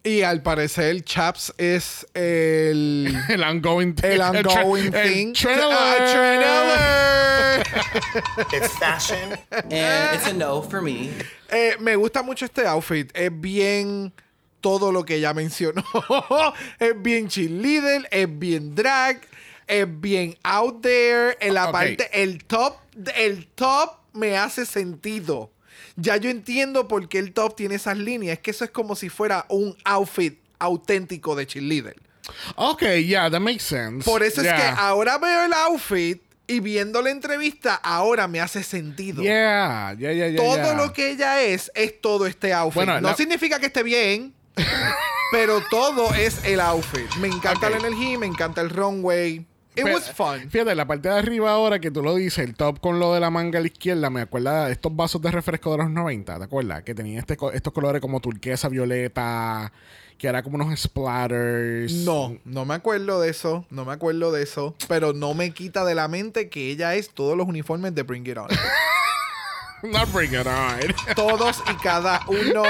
Y 0.06 0.22
al 0.22 0.44
parecer, 0.44 1.04
Chaps 1.04 1.52
es 1.58 2.06
el. 2.14 3.12
El 3.30 3.44
ongoing 3.44 3.96
El 4.04 4.22
tra- 4.22 4.46
ongoing 4.46 4.94
el 4.94 5.34
thing. 5.34 5.34
Ah, 5.50 5.98
alert. 7.58 7.68
It's 8.54 8.72
fashion. 8.78 9.34
And 9.50 9.72
it's 10.16 10.28
a 10.28 10.34
no 10.34 10.62
for 10.62 10.80
me. 10.84 11.10
Eh, 11.50 11.76
me 11.80 11.96
gusta 11.96 12.22
mucho 12.22 12.46
este 12.46 12.68
outfit. 12.68 13.10
Es 13.16 13.32
bien 13.34 14.14
todo 14.62 14.92
lo 14.92 15.04
que 15.04 15.16
ella 15.16 15.34
mencionó. 15.34 15.84
es 16.80 17.02
bien 17.02 17.28
cheerleader, 17.28 18.08
es 18.12 18.28
bien 18.38 18.76
drag, 18.76 19.22
es 19.66 19.88
bien 19.88 20.38
out 20.44 20.84
there. 20.84 21.36
En 21.42 21.56
la 21.56 21.72
parte, 21.72 22.10
el 22.14 22.46
top, 22.46 22.78
el 23.16 23.48
top 23.56 23.98
me 24.14 24.38
hace 24.38 24.68
sentido. 24.68 25.50
Ya 25.98 26.18
yo 26.18 26.30
entiendo 26.30 26.88
por 26.88 27.08
qué 27.08 27.20
el 27.20 27.34
top 27.34 27.56
tiene 27.56 27.76
esas 27.76 27.98
líneas. 27.98 28.38
Es 28.38 28.40
que 28.44 28.52
eso 28.52 28.66
es 28.66 28.72
como 28.72 28.96
si 28.96 29.10
fuera 29.10 29.46
un 29.50 29.78
outfit 29.86 30.38
auténtico 30.60 31.36
de 31.36 31.48
cheerleader. 31.48 31.96
Ok, 32.56 32.84
yeah, 33.06 33.30
that 33.30 33.40
makes 33.40 33.64
sense. 33.64 34.04
Por 34.04 34.24
eso 34.24 34.42
es 34.42 34.48
que 34.52 34.62
ahora 34.78 35.18
veo 35.18 35.46
el 35.46 35.54
outfit 35.54 36.22
y 36.48 36.60
viendo 36.60 37.02
la 37.02 37.12
entrevista, 37.12 37.76
ahora 37.76 38.28
me 38.28 38.40
hace 38.42 38.64
sentido. 38.64 39.22
Yeah, 39.24 39.96
yeah, 39.98 40.12
yeah, 40.12 40.28
yeah, 40.30 40.38
todo 40.38 40.56
yeah. 40.56 40.74
lo 40.74 40.92
que 40.94 41.12
ella 41.12 41.42
es, 41.42 41.72
es 41.76 42.00
todo 42.02 42.26
este 42.28 42.54
outfit. 42.54 42.76
Bueno, 42.76 43.00
no 43.02 43.10
la- 43.10 43.16
significa 43.16 43.60
que 43.60 43.68
esté 43.68 43.84
bien, 43.84 44.34
pero 45.32 45.62
todo 45.70 46.14
es 46.14 46.44
el 46.46 46.60
outfit. 46.60 47.14
Me 47.20 47.28
encanta 47.28 47.68
Ok. 47.68 47.74
la 47.74 47.78
energía, 47.88 48.18
me 48.20 48.26
encanta 48.26 48.62
el 48.62 48.70
runway. 48.70 49.46
It 49.76 49.84
Pero, 49.84 49.96
was 49.96 50.12
fun. 50.12 50.50
Fíjate, 50.50 50.74
la 50.74 50.88
parte 50.88 51.10
de 51.10 51.16
arriba 51.16 51.52
ahora 51.52 51.80
que 51.80 51.92
tú 51.92 52.02
lo 52.02 52.16
dices, 52.16 52.40
el 52.40 52.56
top 52.56 52.80
con 52.80 53.00
lo 53.00 53.14
de 53.14 53.20
la 53.20 53.30
manga 53.30 53.60
a 53.60 53.62
la 53.62 53.68
izquierda, 53.68 54.10
me 54.10 54.22
acuerda 54.22 54.68
de 54.68 54.72
estos 54.72 54.96
vasos 54.96 55.22
de 55.22 55.32
refresco 55.32 55.72
de 55.72 55.80
los 55.80 55.90
90, 55.90 56.38
¿te 56.38 56.44
acuerdas? 56.44 56.84
Que 56.84 56.96
tenían 56.96 57.20
este, 57.20 57.38
estos 57.54 57.74
colores 57.74 58.02
como 58.02 58.22
turquesa, 58.22 58.70
violeta, 58.70 59.72
que 60.18 60.28
era 60.28 60.44
como 60.44 60.56
unos 60.56 60.80
splatters. 60.80 61.92
No, 61.92 62.38
no 62.46 62.64
me 62.64 62.76
acuerdo 62.76 63.20
de 63.20 63.30
eso, 63.30 63.66
no 63.70 63.84
me 63.84 63.92
acuerdo 63.92 64.32
de 64.32 64.44
eso, 64.44 64.76
pero 64.88 65.12
no 65.14 65.34
me 65.34 65.52
quita 65.52 65.84
de 65.84 65.96
la 65.96 66.08
mente 66.08 66.50
que 66.50 66.72
ella 66.72 66.96
es 66.96 67.10
todos 67.10 67.36
los 67.36 67.48
uniformes 67.48 67.94
de 67.94 68.04
Bring 68.04 68.28
It 68.28 68.38
On. 68.38 68.48
No 69.84 70.04
bring 70.08 70.34
it 70.34 70.48
on. 70.48 70.80
todos 71.16 71.62
y 71.72 71.76
cada 71.76 72.22
uno. 72.28 72.64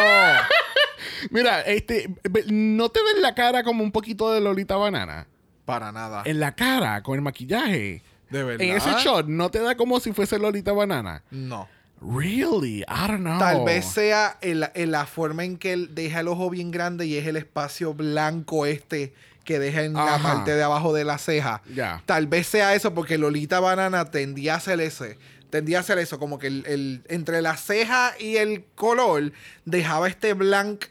Mira, 1.30 1.62
este, 1.62 2.10
¿no 2.48 2.90
te 2.90 3.02
ves 3.02 3.22
la 3.22 3.34
cara 3.34 3.64
como 3.64 3.84
un 3.84 3.92
poquito 3.92 4.34
de 4.34 4.42
Lolita 4.42 4.76
Banana? 4.76 5.28
Para 5.66 5.92
nada. 5.92 6.24
En 6.26 6.40
la 6.40 6.54
cara, 6.56 7.02
con 7.04 7.16
el 7.16 7.22
maquillaje. 7.22 8.02
¿De 8.30 8.44
verdad? 8.44 8.62
En 8.66 8.76
ese 8.78 8.90
shot, 9.04 9.28
¿no 9.28 9.50
te 9.52 9.60
da 9.60 9.76
como 9.76 10.00
si 10.00 10.14
fuese 10.14 10.38
Lolita 10.40 10.72
Banana? 10.74 11.24
No. 11.32 11.68
Really? 12.02 12.82
I 12.82 13.08
don't 13.08 13.22
know. 13.22 13.40
Tal 13.40 13.64
vez 13.64 13.86
sea 13.86 14.38
el- 14.42 14.68
el- 14.76 14.92
la 14.92 15.06
forma 15.06 15.44
en 15.44 15.58
que 15.58 15.74
él 15.74 15.96
deja 15.96 16.20
el 16.20 16.28
ojo 16.28 16.50
bien 16.50 16.72
grande 16.72 17.06
y 17.06 17.16
es 17.18 17.26
el 17.26 17.36
espacio 17.38 17.94
blanco 17.94 18.66
este 18.66 19.14
que 19.44 19.60
deja 19.60 19.84
en 19.84 19.94
la 19.94 20.18
parte 20.24 20.56
de 20.56 20.64
abajo 20.64 20.94
de 20.94 21.04
la 21.06 21.18
ceja. 21.18 21.62
Ya. 21.74 22.02
Tal 22.06 22.28
vez 22.28 22.48
sea 22.48 22.74
eso 22.74 22.94
porque 22.94 23.18
Lolita 23.18 23.60
Banana 23.60 24.06
tendía 24.06 24.56
a 24.56 24.58
hacer 24.58 24.82
ese. 24.82 25.18
Tendía 25.52 25.78
a 25.78 25.82
hacer 25.82 26.00
eso, 26.00 26.20
como 26.20 26.38
que 26.40 26.48
el, 26.48 26.66
el- 26.68 27.04
entre 27.08 27.42
la 27.42 27.56
ceja 27.56 28.14
y 28.20 28.38
el 28.38 28.66
color 28.76 29.32
dejaba 29.66 30.08
este 30.08 30.34
blank, 30.34 30.86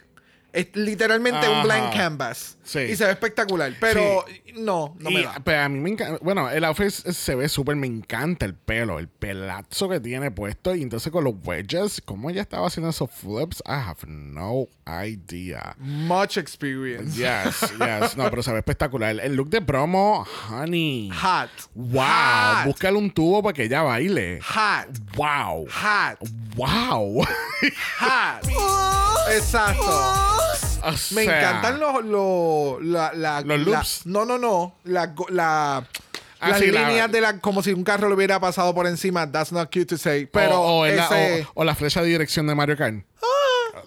es 0.55 0.67
literalmente 0.75 1.47
un 1.49 1.63
blank 1.63 1.93
canvas. 1.93 2.57
Sí. 2.63 2.79
Y 2.79 2.95
se 2.95 3.05
ve 3.05 3.11
espectacular. 3.11 3.73
Pero 3.79 4.25
no, 4.55 4.95
no 4.99 5.11
me 5.11 5.23
da. 5.23 5.39
Pero 5.43 5.61
a 5.61 5.69
mí 5.69 5.79
me 5.79 5.91
encanta. 5.91 6.17
Bueno, 6.21 6.49
el 6.49 6.63
outfit 6.63 6.89
se 6.89 7.35
ve 7.35 7.47
súper. 7.49 7.75
Me 7.75 7.87
encanta 7.87 8.45
el 8.45 8.55
pelo, 8.55 8.97
el 8.97 9.07
pelazo 9.07 9.89
que 9.89 9.99
tiene 9.99 10.31
puesto. 10.31 10.73
Y 10.73 10.81
entonces 10.81 11.11
con 11.11 11.23
los 11.23 11.35
wedges, 11.43 12.01
¿cómo 12.03 12.29
ella 12.29 12.41
estaba 12.41 12.67
haciendo 12.67 12.89
esos 12.89 13.11
flips? 13.11 13.61
I 13.67 13.73
have 13.73 14.07
no 14.07 14.67
idea. 14.87 15.75
Much 15.77 16.37
experience. 16.37 17.15
Yes, 17.17 17.71
yes. 17.77 18.17
No, 18.17 18.29
pero 18.29 18.41
se 18.41 18.51
ve 18.51 18.59
espectacular. 18.59 19.11
El, 19.11 19.19
el 19.19 19.35
look 19.35 19.49
de 19.49 19.61
promo, 19.61 20.25
honey. 20.49 21.11
Hot. 21.21 21.49
Wow. 21.75 22.03
Hot. 22.05 22.65
Búscale 22.65 22.97
un 22.97 23.11
tubo 23.11 23.43
para 23.43 23.53
que 23.53 23.63
ella 23.63 23.81
baile. 23.81 24.39
Hot. 24.41 24.87
Wow. 25.15 25.67
Hot. 25.69 26.17
Wow. 26.55 27.21
Hot. 27.99 28.49
Exacto. 29.31 30.44
O 30.85 30.91
Me 31.15 31.23
sea, 31.25 31.39
encantan 31.39 31.79
los, 31.79 32.05
los, 32.05 32.83
la, 32.83 33.13
la- 33.13 33.41
Los 33.41 33.59
la- 33.59 33.77
loops. 33.77 34.05
no, 34.05 34.25
no, 34.25 34.37
no. 34.37 34.75
La, 34.83 35.13
la, 35.29 35.87
Ah, 36.41 36.49
las 36.49 36.59
sí, 36.59 36.65
líneas 36.67 37.09
de 37.11 37.21
la. 37.21 37.39
Como 37.39 37.63
si 37.63 37.71
un 37.71 37.83
carro 37.83 38.09
le 38.09 38.13
hubiera 38.15 38.39
pasado 38.39 38.75
por 38.75 38.85
encima. 38.87 39.31
That's 39.31 39.51
not 39.53 39.71
cute 39.71 39.85
to 39.85 39.97
say. 39.97 40.25
Pero 40.25 40.61
o, 40.61 40.79
o 40.81 40.85
la, 40.85 41.05
ese, 41.05 41.43
o- 41.55 41.61
o 41.61 41.63
la 41.63 41.73
flecha 41.75 42.01
de 42.01 42.07
dirección 42.09 42.45
de 42.45 42.53
Mario 42.55 42.75
Kart. 42.77 42.95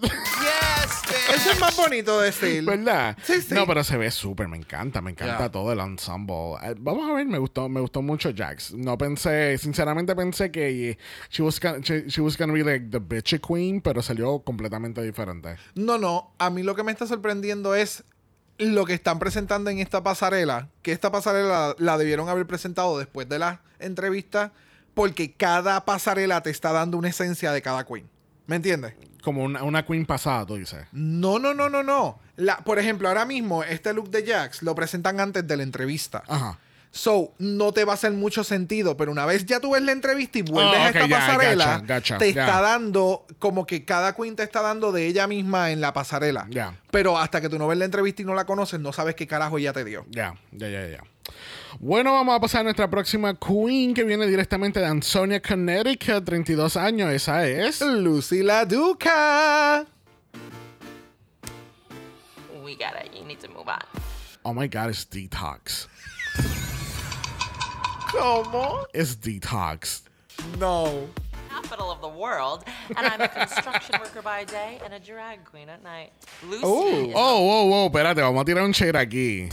Ese 0.03 0.15
es 1.59 1.61
más 1.61 1.77
bonito 1.77 2.21
de 2.21 2.27
decir. 2.27 2.65
¿Verdad? 2.65 3.17
Sí, 3.23 3.41
sí. 3.41 3.55
No, 3.55 3.67
pero 3.67 3.83
se 3.83 3.97
ve 3.97 4.11
súper, 4.11 4.49
me 4.49 4.57
encanta, 4.57 5.01
me 5.01 5.11
encanta 5.11 5.51
todo 5.51 5.73
el 5.73 5.81
ensemble. 5.81 6.55
Eh, 6.63 6.75
vamos 6.79 7.09
a 7.11 7.15
ver, 7.15 7.27
me 7.27 7.39
gustó, 7.39 7.69
me 7.69 7.81
gustó 7.81 8.03
mucho 8.03 8.31
Jax. 8.35 8.75
No 8.75 8.97
pensé, 8.97 9.59
sinceramente 9.59 10.15
pensé 10.15 10.51
que 10.51 10.99
she 11.31 11.43
was, 11.43 11.61
gonna, 11.61 11.81
she, 11.83 12.09
she 12.09 12.21
was 12.21 12.37
gonna 12.37 12.53
be 12.53 12.63
like 12.63 12.87
the 12.91 13.01
bitchy 13.01 13.39
queen, 13.39 13.81
pero 13.81 14.03
salió 14.03 14.41
completamente 14.41 15.03
diferente. 15.03 15.57
No, 15.75 15.99
no. 15.99 16.33
A 16.39 16.51
mí 16.51 16.63
lo 16.63 16.75
que 16.75 16.83
me 16.83 16.93
está 16.93 17.07
sorprendiendo 17.07 17.75
es 17.75 18.05
lo 18.59 18.85
que 18.85 18.95
están 18.95 19.19
presentando 19.19 19.71
en 19.71 19.79
esta 19.79 20.03
pasarela. 20.03 20.69
Que 20.83 20.93
esta 20.93 21.11
pasarela 21.11 21.75
la 21.79 21.99
debieron 21.99 22.29
haber 22.29 22.47
presentado 22.47 22.99
después 22.99 23.29
de 23.29 23.39
la 23.39 23.63
entrevista. 23.79 24.53
Porque 24.95 25.33
cada 25.33 25.85
pasarela 25.85 26.43
te 26.43 26.51
está 26.51 26.73
dando 26.73 26.99
una 26.99 27.09
esencia 27.09 27.53
de 27.53 27.63
cada 27.63 27.85
queen. 27.85 28.09
¿Me 28.47 28.57
entiendes? 28.57 28.95
Como 29.23 29.43
una, 29.43 29.63
una 29.63 29.85
queen 29.85 30.07
pasada, 30.07 30.47
tú 30.47 30.57
dices. 30.57 30.87
No, 30.93 31.39
no, 31.39 31.55
no, 31.55 31.69
no, 31.69 31.83
no. 31.83 32.19
La, 32.37 32.59
por 32.59 32.79
ejemplo, 32.79 33.09
ahora 33.09 33.25
mismo 33.25 33.65
este 33.65 33.93
look 33.93 34.11
de 34.11 34.25
Jax 34.25 34.63
lo 34.63 34.75
presentan 34.75 35.21
antes 35.21 35.47
de 35.47 35.57
la 35.57 35.63
entrevista. 35.63 36.23
Ajá. 36.27 36.59
So, 36.91 37.35
no 37.39 37.73
te 37.73 37.85
va 37.85 37.93
a 37.93 37.95
hacer 37.95 38.13
mucho 38.13 38.43
sentido, 38.45 38.97
pero 38.97 39.13
una 39.13 39.27
vez 39.27 39.45
ya 39.45 39.61
tú 39.61 39.73
ves 39.73 39.83
la 39.83 39.93
entrevista 39.93 40.39
y 40.39 40.43
vuelves 40.43 40.79
Ah, 40.79 40.85
a 40.85 40.89
esta 40.89 41.07
pasarela, 41.09 41.83
te 42.19 42.29
está 42.31 42.61
dando 42.63 43.27
como 43.39 43.67
que 43.67 43.85
cada 43.85 44.15
queen 44.15 44.37
te 44.37 44.43
está 44.43 44.63
dando 44.63 44.91
de 44.91 45.07
ella 45.07 45.27
misma 45.27 45.71
en 45.71 45.83
la 45.83 45.93
pasarela. 45.93 46.47
Ya. 46.49 46.75
Pero 46.91 47.19
hasta 47.19 47.43
que 47.43 47.51
tú 47.51 47.59
no 47.59 47.69
ves 47.69 47.77
la 47.79 47.85
entrevista 47.85 48.23
y 48.23 48.25
no 48.25 48.35
la 48.35 48.47
conoces, 48.47 48.81
no 48.81 48.95
sabes 48.95 49.15
qué 49.17 49.27
carajo 49.27 49.59
ella 49.59 49.75
te 49.75 49.85
dio. 49.85 50.07
Ya, 50.09 50.35
ya, 50.53 50.69
ya, 50.69 50.89
ya. 50.89 51.05
Bueno, 51.81 52.13
vamos 52.13 52.35
a 52.35 52.41
pasar 52.41 52.61
a 52.61 52.65
nuestra 52.65 52.89
próxima 52.89 53.35
queen 53.35 53.95
que 53.95 54.03
viene 54.05 54.27
directamente 54.27 54.81
de 54.81 54.87
Ansonia, 54.87 55.41
Connecticut, 55.41 56.25
32 56.25 56.77
años. 56.77 57.13
Esa 57.13 57.47
es. 57.47 57.81
Lucy 57.81 58.43
la 58.43 58.65
Duca. 58.65 59.87
We 62.65 62.75
gotta, 62.75 63.05
you 63.15 63.25
need 63.25 63.41
to 63.41 63.49
move 63.49 63.69
on. 63.69 63.79
Oh 64.45 64.53
my 64.53 64.67
God, 64.67 64.91
it's 64.91 65.05
Detox. 65.05 65.87
¿Cómo? 68.13 68.85
It's 68.95 69.15
Detox. 69.15 70.03
No. 70.59 71.09
Capital 71.51 71.91
of 71.91 72.01
the 72.01 72.09
world, 72.09 72.65
and 72.97 73.07
I'm 73.07 73.21
a 73.21 73.29
construction 73.29 73.97
worker 74.01 74.23
by 74.23 74.45
day 74.45 74.79
and 74.85 74.95
a 74.95 75.01
drag 75.01 75.45
queen 75.45 75.69
at 75.69 75.83
night. 75.83 76.13
Lucy 76.47 76.63
Oh, 76.63 77.13
oh, 77.15 77.15
oh, 77.15 77.73
oh, 77.73 77.87
espérate, 77.89 78.21
vamos 78.21 78.43
a 78.43 78.45
tirar 78.45 78.65
un 78.65 78.73
shade 78.73 78.97
aquí. 78.97 79.49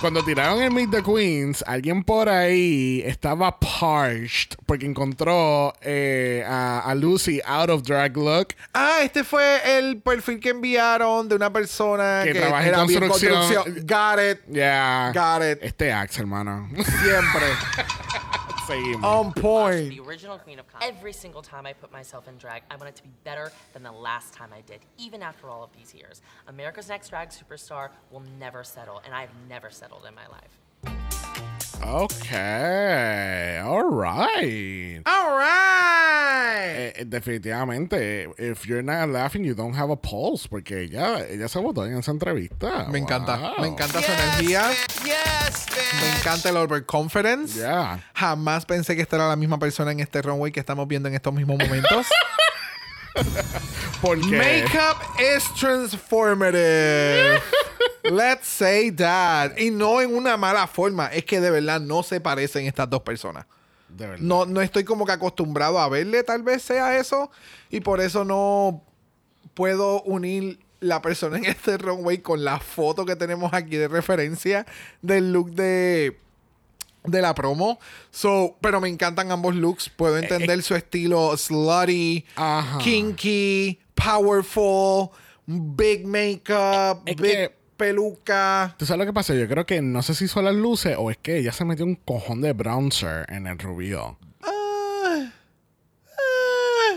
Cuando 0.00 0.22
tiraron 0.22 0.62
el 0.62 0.70
Meet 0.70 0.90
the 0.92 1.02
Queens, 1.02 1.64
alguien 1.66 2.04
por 2.04 2.28
ahí 2.28 3.02
estaba 3.04 3.58
parched 3.58 4.54
porque 4.64 4.86
encontró 4.86 5.74
eh, 5.82 6.44
a, 6.46 6.80
a 6.80 6.94
Lucy 6.94 7.40
out 7.44 7.68
of 7.68 7.82
drag 7.82 8.16
look. 8.16 8.54
Ah, 8.74 8.98
este 9.02 9.24
fue 9.24 9.60
el 9.76 10.00
perfil 10.00 10.38
que 10.38 10.50
enviaron 10.50 11.28
de 11.28 11.34
una 11.34 11.52
persona 11.52 12.20
Que 12.22 12.32
que, 12.32 12.38
trabaja 12.38 12.68
en 12.68 12.74
construcción. 12.74 13.64
Got 13.84 14.20
it. 14.20 14.38
Yeah. 14.52 15.10
Got 15.12 15.42
it. 15.42 15.58
Este 15.62 15.92
Axe, 15.92 16.20
hermano. 16.20 16.68
Siempre. 16.76 17.46
Seguimos. 18.68 19.02
On 19.02 19.32
point. 19.32 19.88
the 19.88 20.00
original 20.00 20.36
queen 20.36 20.58
of 20.58 20.68
comedy. 20.68 20.92
Every 20.94 21.14
single 21.14 21.40
time 21.40 21.64
I 21.64 21.72
put 21.72 21.90
myself 21.90 22.28
in 22.28 22.36
drag, 22.36 22.64
I 22.70 22.76
want 22.76 22.90
it 22.90 22.96
to 22.96 23.02
be 23.02 23.08
better 23.24 23.50
than 23.72 23.82
the 23.82 23.90
last 23.92 24.34
time 24.34 24.50
I 24.54 24.60
did, 24.60 24.80
even 24.98 25.22
after 25.22 25.48
all 25.48 25.64
of 25.64 25.70
these 25.72 25.94
years. 25.94 26.20
America's 26.48 26.90
Next 26.90 27.08
Drag 27.08 27.30
Superstar 27.30 27.88
will 28.10 28.22
never 28.38 28.62
settle, 28.62 29.00
and 29.06 29.14
I've 29.14 29.30
never 29.48 29.70
settled 29.70 30.04
in 30.06 30.14
my 30.14 30.26
life. 30.26 30.60
Ok, 31.82 33.60
alright. 33.64 35.02
Alright. 35.08 36.76
Eh, 36.76 36.77
eh, 36.96 37.04
definitivamente, 37.04 38.28
if 38.38 38.66
you're 38.66 38.82
not 38.82 39.08
laughing, 39.08 39.44
you 39.44 39.54
don't 39.54 39.74
have 39.74 39.90
a 39.90 39.96
pulse, 39.96 40.48
porque 40.48 40.82
ella, 40.82 41.26
ella 41.28 41.48
se 41.48 41.58
votó 41.58 41.86
en 41.86 41.96
esa 41.96 42.10
entrevista. 42.10 42.86
Me 42.90 42.98
encanta, 42.98 43.54
me 43.60 43.68
encanta 43.68 44.02
su 44.02 44.10
energía. 44.10 44.70
Yes, 45.04 45.66
Me 46.00 46.18
encanta 46.18 46.48
el 46.50 46.56
overconfidence. 46.56 47.58
Yeah. 47.58 48.00
Jamás 48.14 48.66
pensé 48.66 48.96
que 48.96 49.02
esta 49.02 49.16
era 49.16 49.28
la 49.28 49.36
misma 49.36 49.58
persona 49.58 49.92
en 49.92 50.00
este 50.00 50.22
runway 50.22 50.52
que 50.52 50.60
estamos 50.60 50.86
viendo 50.86 51.08
en 51.08 51.14
estos 51.14 51.32
mismos 51.32 51.58
momentos. 51.58 52.06
Porque 54.00 54.26
Makeup 54.26 54.96
is 55.18 55.44
transformative. 55.54 57.40
Let's 58.04 58.46
say 58.46 58.90
that. 58.92 59.58
Y 59.58 59.70
no 59.70 60.00
en 60.00 60.14
una 60.14 60.36
mala 60.36 60.66
forma. 60.66 61.08
Es 61.08 61.24
que 61.24 61.40
de 61.40 61.50
verdad 61.50 61.80
no 61.80 62.02
se 62.02 62.20
parecen 62.20 62.66
estas 62.66 62.88
dos 62.88 63.02
personas. 63.02 63.46
De 63.88 64.06
verdad. 64.06 64.24
No, 64.24 64.46
no 64.46 64.60
estoy 64.60 64.84
como 64.84 65.06
que 65.06 65.12
acostumbrado 65.12 65.78
a 65.78 65.88
verle, 65.88 66.22
tal 66.22 66.42
vez 66.42 66.62
sea 66.62 66.98
eso. 66.98 67.30
Y 67.70 67.80
por 67.80 68.00
eso 68.00 68.24
no 68.24 68.82
puedo 69.54 70.02
unir 70.02 70.58
la 70.80 71.02
persona 71.02 71.38
en 71.38 71.44
este 71.46 71.78
runway 71.78 72.18
con 72.18 72.44
la 72.44 72.60
foto 72.60 73.04
que 73.04 73.16
tenemos 73.16 73.52
aquí 73.52 73.76
de 73.76 73.88
referencia 73.88 74.66
del 75.02 75.32
look 75.32 75.50
de 75.52 76.18
de 77.04 77.22
la 77.22 77.34
promo. 77.34 77.78
So, 78.10 78.56
pero 78.60 78.80
me 78.80 78.88
encantan 78.88 79.32
ambos 79.32 79.54
looks. 79.54 79.88
Puedo 79.88 80.18
entender 80.18 80.62
su 80.62 80.74
estilo 80.74 81.36
slutty, 81.36 82.24
Ajá. 82.36 82.78
kinky, 82.78 83.78
powerful, 83.94 85.10
big 85.46 86.06
makeup, 86.06 87.04
big 87.04 87.50
que- 87.78 87.84
peluca. 87.84 88.74
¿Tú 88.78 88.84
sabes 88.84 88.98
lo 88.98 89.06
que 89.06 89.12
pasa? 89.14 89.34
Yo 89.34 89.48
creo 89.48 89.64
que 89.64 89.80
no 89.80 90.02
sé 90.02 90.14
si 90.14 90.28
son 90.28 90.44
las 90.44 90.54
luces 90.54 90.96
o 90.98 91.10
es 91.10 91.16
que 91.16 91.38
ella 91.38 91.52
se 91.52 91.64
metió 91.64 91.84
un 91.84 91.94
cojón 91.94 92.40
de 92.40 92.52
bronzer 92.52 93.24
en 93.30 93.46
el 93.46 93.58
rubio. 93.58 94.18
Ah, 94.42 95.30
ah, 96.16 96.96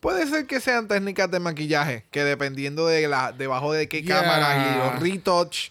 puede 0.00 0.26
ser 0.26 0.46
que 0.46 0.60
sean 0.60 0.86
técnicas 0.88 1.30
de 1.30 1.40
maquillaje, 1.40 2.04
que 2.10 2.22
dependiendo 2.24 2.86
de 2.86 3.08
la, 3.08 3.32
debajo 3.32 3.72
de 3.72 3.88
qué 3.88 4.02
Yeah. 4.02 4.20
cámara 4.20 4.56
y 4.56 4.78
los 4.78 5.00
retouch 5.02 5.70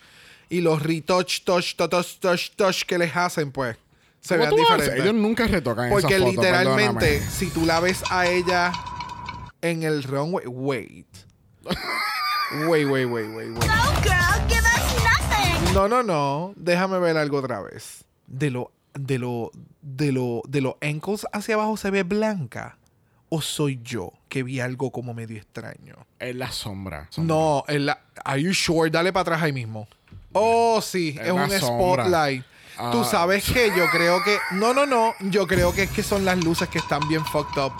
y 0.49 0.62
los 0.62 0.82
retouch, 0.84 1.43
touch, 1.43 1.75
touch, 1.75 2.19
touch, 2.19 2.51
touch 2.56 2.84
que 2.84 2.97
les 2.97 3.15
hacen, 3.15 3.51
pues 3.51 3.77
se 4.21 4.38
¿Cómo 4.38 4.56
vean 4.56 4.56
diferentes. 4.58 4.99
Ellos 5.03 5.13
nunca 5.13 5.47
retocan 5.47 5.89
Porque 5.89 6.19
literalmente, 6.19 7.06
perdóname. 7.06 7.32
si 7.32 7.49
tú 7.49 7.65
la 7.65 7.80
ves 7.80 8.03
a 8.10 8.27
ella 8.27 8.71
en 9.62 9.84
el 9.84 10.03
runway, 10.03 10.45
wait. 10.47 11.08
Wait, 12.67 12.86
wait, 12.86 13.05
wait, 13.05 13.25
wait, 13.27 13.49
wait. 13.49 13.49
No, 13.67 14.01
girl, 14.03 14.47
give 14.47 14.63
us 14.63 15.03
nothing. 15.03 15.73
No, 15.73 15.88
no, 15.88 16.01
no. 16.03 16.53
Déjame 16.55 16.99
ver 16.99 17.17
algo 17.17 17.38
otra 17.39 17.62
vez. 17.62 18.05
De 18.27 18.49
lo, 18.49 18.71
de 18.93 19.19
lo, 19.19 19.51
de 19.81 20.12
lo, 20.12 20.41
de 20.47 20.62
los 20.62 20.75
ankles 20.81 21.25
hacia 21.33 21.55
abajo 21.55 21.75
se 21.77 21.89
ve 21.91 22.03
blanca. 22.03 22.77
¿O 23.29 23.41
soy 23.41 23.81
yo 23.83 24.13
que 24.29 24.41
vi 24.43 24.62
algo 24.62 24.91
como 24.91 25.13
medio 25.13 25.36
extraño? 25.38 25.95
Es 26.19 26.33
la 26.36 26.49
sombra. 26.51 27.07
sombra. 27.10 27.36
No, 27.36 27.63
en 27.67 27.86
la, 27.88 27.99
are 28.23 28.41
you 28.41 28.53
sure? 28.53 28.89
Dale 28.89 29.12
para 29.12 29.21
atrás 29.23 29.41
ahí 29.43 29.51
mismo. 29.51 29.88
Oh, 30.31 30.79
sí, 30.81 31.17
Es 31.19 31.27
es, 31.27 31.31
un 31.33 31.49
sombra. 31.60 32.05
spotlight. 32.05 32.43
Tú 32.91 33.01
Ah. 33.01 33.07
sabes 33.10 33.43
que 33.51 33.69
yo 33.75 33.88
creo 33.91 34.23
que. 34.23 34.38
No, 34.51 34.73
no, 34.73 34.86
no. 34.86 35.13
Yo 35.19 35.45
creo 35.47 35.73
que 35.73 35.83
es 35.83 35.91
que 35.91 36.03
son 36.03 36.23
las 36.23 36.41
luces 36.41 36.69
que 36.69 36.77
están 36.77 37.05
bien 37.10 37.25
fucked 37.25 37.62
up. 37.62 37.73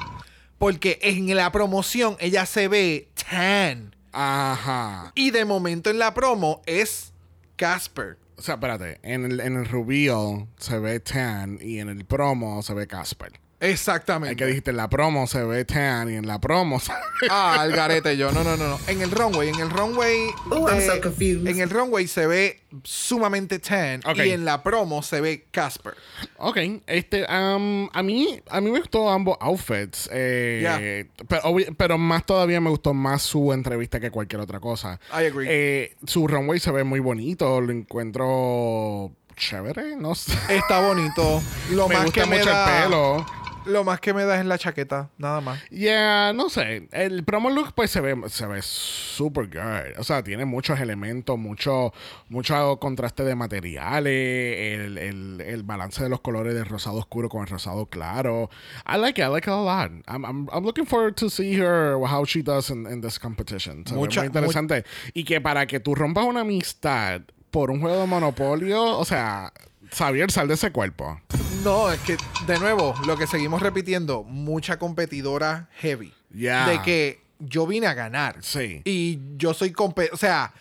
Porque 0.58 1.00
en 1.04 1.34
la 1.36 1.52
promoción 1.52 2.18
ella 2.20 2.46
se 2.48 2.68
ve 2.68 3.08
tan. 3.30 3.96
Ajá. 4.20 5.12
Y 5.14 5.30
de 5.30 5.46
momento 5.46 5.92
en 5.92 6.00
la 6.00 6.12
promo 6.16 6.64
es 6.66 7.14
Casper. 7.56 8.18
O 8.36 8.42
sea, 8.42 8.56
espérate. 8.56 9.00
En 9.04 9.26
el, 9.26 9.40
en 9.40 9.58
el 9.58 9.66
reveal 9.66 10.48
se 10.58 10.80
ve 10.80 11.00
Tan 11.00 11.60
y 11.62 11.78
en 11.78 11.90
el 11.90 12.04
promo 12.04 12.64
se 12.64 12.74
ve 12.74 12.88
Casper. 12.88 13.40
Exactamente. 13.60 14.34
Es 14.34 14.38
que 14.38 14.46
dijiste, 14.46 14.70
en 14.72 14.78
la 14.78 14.88
promo 14.88 15.26
se 15.26 15.44
ve 15.44 15.66
Tan 15.66 16.12
y 16.12 16.16
en 16.16 16.28
la 16.28 16.40
promo 16.40 16.80
se 16.80 16.92
ve... 16.94 17.28
Ah, 17.32 17.56
al 17.60 17.72
garete 17.72 18.16
yo. 18.16 18.32
No, 18.32 18.44
no, 18.44 18.56
no, 18.56 18.68
no. 18.68 18.80
En 18.88 19.02
el 19.02 19.10
runway, 19.10 19.50
en 19.50 19.60
el 19.60 19.70
runway. 19.72 20.28
Oh, 20.52 20.68
I'm 20.70 20.78
de- 20.78 20.86
so 20.86 21.02
confused. 21.02 21.48
En 21.48 21.60
el 21.60 21.70
runway 21.70 22.08
se 22.08 22.28
ve 22.28 22.62
sumamente 22.84 23.58
tan. 23.58 24.02
Y 24.16 24.30
en 24.30 24.46
la 24.46 24.62
promo 24.62 25.02
se 25.02 25.22
ve 25.22 25.48
Casper. 25.50 25.96
Ok, 26.38 26.58
este, 26.86 27.26
am, 27.28 27.90
a 27.94 28.04
mí, 28.04 28.40
a 28.50 28.62
mí 28.62 28.70
me 28.70 28.80
gustó 28.80 29.10
ambos 29.10 29.38
outfits, 29.42 30.08
eh, 30.12 30.60
Yeah. 30.62 31.26
pero, 31.28 31.56
pero 31.76 31.98
más 31.98 32.26
todavía 32.26 32.62
me 32.62 32.70
gustó 32.70 32.94
más 32.94 33.24
su 33.24 33.54
entrevista 33.54 34.00
que 34.00 34.12
cualquier 34.12 34.42
otra 34.42 34.60
cosa. 34.60 35.00
I 35.12 35.26
agree. 35.26 35.48
Eh, 35.50 35.96
su 36.06 36.28
runway 36.28 36.60
se 36.60 36.72
ve 36.72 36.84
muy 36.84 37.00
bonito, 37.00 37.60
lo 37.62 37.72
encuentro 37.72 39.12
chévere, 39.36 39.96
no 39.96 40.16
sé. 40.16 40.34
Está 40.50 40.80
bonito. 40.88 41.42
Lo 41.72 41.88
me 41.88 41.94
más 41.96 42.06
gusta 42.06 42.22
que 42.24 42.28
me 42.30 42.38
mucho 42.40 42.50
da, 42.50 42.78
el 42.80 42.84
pelo. 42.86 43.26
Lo 43.68 43.84
más 43.84 44.00
que 44.00 44.14
me 44.14 44.24
da 44.26 44.40
es 44.40 44.46
la 44.46 44.58
chaqueta, 44.58 45.10
nada 45.18 45.42
más. 45.42 45.62
Yeah, 45.70 46.34
no 46.34 46.50
sé. 46.50 46.88
El 46.92 47.24
promo 47.24 47.50
look 47.50 47.74
pues 47.76 47.92
se 47.92 48.02
ve, 48.02 48.16
se 48.30 48.46
ve 48.48 48.62
super 48.62 49.48
good. 49.48 50.00
O 50.00 50.04
sea, 50.04 50.24
tiene 50.24 50.46
muchos 50.46 50.80
elementos, 50.80 51.38
mucho, 51.38 51.94
mucho 52.30 52.78
contraste 52.80 53.24
de 53.24 53.36
materiales, 53.36 54.80
el, 54.80 54.98
el, 54.98 55.42
el 55.42 55.64
balance 55.64 56.04
de 56.04 56.10
los 56.10 56.22
colores 56.22 56.54
del 56.54 56.66
rosado 56.66 56.98
oscuro 56.98 57.30
con 57.30 57.42
el 57.42 57.48
rosado 57.48 57.86
claro. 57.88 58.50
I 58.88 58.98
like 58.98 59.22
it, 59.22 59.28
I 59.28 59.30
like 59.32 59.48
it 59.50 59.54
a 59.54 59.62
lot. 59.62 59.92
I'm, 60.08 60.26
I'm, 60.26 60.48
I'm 60.52 60.64
looking 60.64 60.86
forward 60.86 61.16
to 61.18 61.30
see 61.30 61.56
her, 61.60 61.98
how 62.06 62.26
she 62.26 62.42
does 62.42 62.70
in, 62.70 62.86
in 62.88 63.02
this 63.02 63.20
competition. 63.20 63.84
Ve 63.84 63.94
Mucha- 63.96 64.22
muy 64.22 64.28
interesante. 64.28 64.84
y 65.14 65.24
que 65.24 65.42
para 65.42 65.66
que 65.68 65.80
tú 65.80 65.96
rompas 65.96 66.26
una 66.26 66.42
amistad 66.42 67.22
por 67.52 67.72
un 67.72 67.80
juego 67.80 68.02
de 68.02 68.08
monopolio, 68.08 68.98
o 68.98 69.06
sea, 69.06 69.52
Xavier, 69.92 70.32
sal 70.32 70.48
de 70.48 70.56
ese 70.56 70.72
cuerpo. 70.72 71.20
No, 71.64 71.92
es 71.92 72.00
que, 72.02 72.18
de 72.46 72.60
nuevo, 72.60 72.94
lo 73.06 73.18
que 73.18 73.28
seguimos 73.28 73.62
repitiendo, 73.62 74.24
mucha 74.24 74.78
competidora 74.80 75.70
heavy. 75.78 76.14
Yeah. 76.34 76.70
De 76.70 76.82
que 76.82 77.22
yo 77.40 77.68
vine 77.68 77.88
a 77.88 77.94
ganar. 77.94 78.38
Sí. 78.42 78.82
Y 78.86 79.20
yo 79.38 79.54
soy 79.54 79.72
compe 79.72 80.10
o 80.12 80.18
sea, 80.18 80.54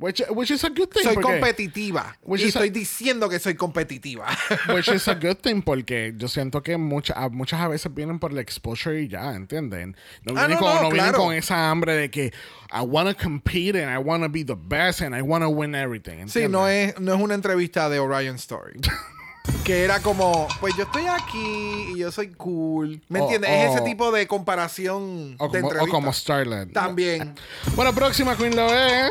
Which, 0.00 0.22
which 0.30 0.50
is 0.52 0.62
a 0.62 0.68
good 0.68 0.88
thing. 0.90 1.02
soy 1.02 1.16
competitiva. 1.16 2.16
Which 2.22 2.42
y 2.42 2.48
is 2.48 2.54
a- 2.56 2.60
estoy 2.60 2.70
diciendo 2.70 3.28
que 3.28 3.40
soy 3.40 3.54
competitiva. 3.54 4.26
Which 4.72 4.86
is 4.88 5.08
a 5.08 5.14
good 5.14 5.38
thing 5.42 5.60
porque 5.62 6.14
yo 6.16 6.28
siento 6.28 6.62
que 6.62 6.76
muchas 6.76 7.16
a- 7.16 7.28
muchas 7.28 7.60
a 7.60 7.66
veces 7.68 7.92
vienen 7.92 8.20
por 8.20 8.30
el 8.30 8.38
exposure 8.38 9.02
y 9.02 9.08
ya, 9.08 9.34
¿entienden? 9.34 9.96
No 10.22 10.34
Ah, 10.38 10.46
vienen, 10.46 10.50
no, 10.50 10.58
con, 10.60 10.74
no, 10.76 10.82
no 10.82 10.90
vienen 10.90 11.10
claro. 11.10 11.24
con 11.24 11.34
esa 11.34 11.68
hambre 11.70 11.94
de 11.96 12.10
que 12.12 12.32
I 12.72 12.80
want 12.82 13.08
to 13.08 13.20
compete 13.20 13.82
and 13.82 13.92
I 13.92 13.98
want 13.98 14.22
to 14.22 14.28
be 14.28 14.44
the 14.44 14.54
best 14.56 15.00
and 15.02 15.16
I 15.16 15.20
want 15.22 15.42
to 15.42 15.48
win 15.50 15.74
everything. 15.74 16.28
sí, 16.28 16.42
¿entienden? 16.42 16.52
no 16.52 16.68
es, 16.68 17.00
no 17.00 17.14
es 17.14 17.20
una 17.20 17.34
entrevista 17.34 17.88
de 17.88 17.98
Orion 17.98 18.36
Story. 18.36 18.78
que 19.64 19.82
era 19.82 20.00
como, 20.00 20.46
pues 20.60 20.74
yo 20.76 20.84
estoy 20.84 21.06
aquí 21.06 21.92
y 21.94 21.98
yo 21.98 22.12
soy 22.12 22.28
cool. 22.34 23.02
¿Me 23.08 23.18
O- 23.20 23.24
entiendes? 23.24 23.50
es 23.50 23.70
ese 23.72 23.80
o- 23.80 23.84
tipo 23.84 24.12
de 24.12 24.28
comparación 24.28 25.34
O 25.38 25.48
de 25.48 25.60
como, 25.60 25.68
o 25.68 25.70
entrevista. 25.72 25.90
como 25.90 26.12
Starlet. 26.12 26.72
También. 26.72 27.34
Bueno, 27.74 27.92
próxima 27.94 28.36
Queen 28.36 28.54
lo 28.54 28.72
es. 28.72 29.10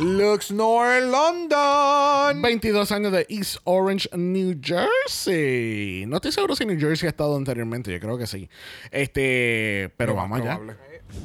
Lux 0.00 0.52
Nor 0.52 1.00
London. 1.00 2.40
22 2.40 2.92
años 2.92 3.10
de 3.10 3.26
East 3.28 3.58
Orange, 3.64 4.08
New 4.16 4.54
Jersey. 4.62 6.04
No 6.06 6.18
estoy 6.18 6.30
seguro 6.30 6.54
si 6.54 6.64
New 6.64 6.78
Jersey 6.78 7.08
ha 7.08 7.10
estado 7.10 7.34
anteriormente, 7.36 7.90
yo 7.92 7.98
creo 7.98 8.16
que 8.16 8.28
sí. 8.28 8.48
Este, 8.92 9.92
pero 9.96 10.14
vamos 10.14 10.40
allá. 10.40 10.60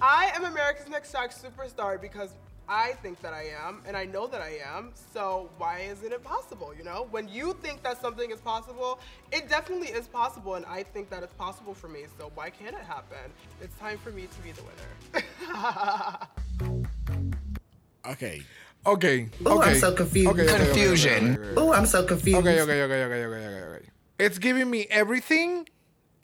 I 0.02 0.32
am 0.36 0.46
America's 0.46 0.90
Next 0.90 1.12
Top 1.12 1.30
Superstar 1.32 2.02
because 2.02 2.32
I 2.68 2.94
think 3.04 3.22
that 3.22 3.34
I 3.34 3.52
am, 3.64 3.84
and 3.86 3.96
I 3.96 4.06
know 4.06 4.26
that 4.28 4.42
I 4.42 4.58
am. 4.66 4.92
So 5.14 5.52
why 5.60 5.82
isn't 5.82 6.12
it 6.12 6.24
possible? 6.24 6.74
You 6.76 6.84
know, 6.84 7.06
when 7.12 7.28
you 7.28 7.54
think 7.62 7.84
that 7.84 8.02
something 8.02 8.32
is 8.32 8.42
possible, 8.42 8.98
it 9.32 9.50
definitely 9.50 9.90
is 9.90 10.08
possible, 10.08 10.56
and 10.56 10.66
I 10.66 10.82
think 10.82 11.12
that 11.12 11.22
it's 11.22 11.36
possible 11.36 11.76
for 11.76 11.90
me. 11.90 12.08
So 12.18 12.32
why 12.34 12.50
can't 12.50 12.76
it 12.76 12.86
happen? 12.88 13.32
It's 13.62 13.78
time 13.78 14.00
for 14.00 14.10
me 14.10 14.24
to 14.24 14.42
be 14.42 14.52
the 14.52 14.64
winner. 14.64 14.88
Ok. 18.06 18.44
Ok. 18.84 19.06
Oh, 19.46 19.56
ok. 19.58 19.66
I'm 19.66 19.76
so 19.80 19.96
confused. 19.96 20.28
Ok, 20.30 20.40
ok, 20.40 20.50
ok, 20.50 20.54
ok, 20.54 20.68
Confusion. 20.68 21.34
ok, 21.34 21.40
ok, 21.40 21.52
ok. 21.52 21.58
Oh, 21.58 21.74
I'm 21.74 21.86
so 21.88 22.06
confused. 22.06 22.38
Ok, 22.40 22.46
ok, 22.46 22.70
ok, 22.70 22.94
ok, 23.06 23.14
ok, 23.28 23.36
ok, 23.38 23.78
ok. 23.82 23.90
It's 24.20 24.40
giving 24.40 24.70
me 24.70 24.88
everything 24.90 25.66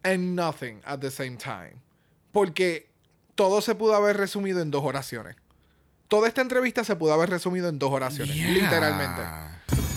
and 0.04 0.36
nothing 0.36 0.82
at 0.86 1.00
the 1.00 1.12
same 1.12 1.38
time. 1.38 1.82
Porque 2.32 2.90
todo 3.36 3.62
se 3.62 3.76
pudo 3.76 3.96
haber 3.96 4.18
resumido 4.18 4.62
en 4.62 4.72
dos 4.72 4.84
oraciones. 4.84 5.36
Toda 6.08 6.28
esta 6.28 6.42
entrevista 6.42 6.84
se 6.84 6.96
pudo 6.96 7.14
haber 7.14 7.30
resumido 7.30 7.70
en 7.70 7.80
dos 7.80 7.92
oraciones, 7.92 8.36
Yeah. 8.36 8.50
literalmente. 8.52 9.22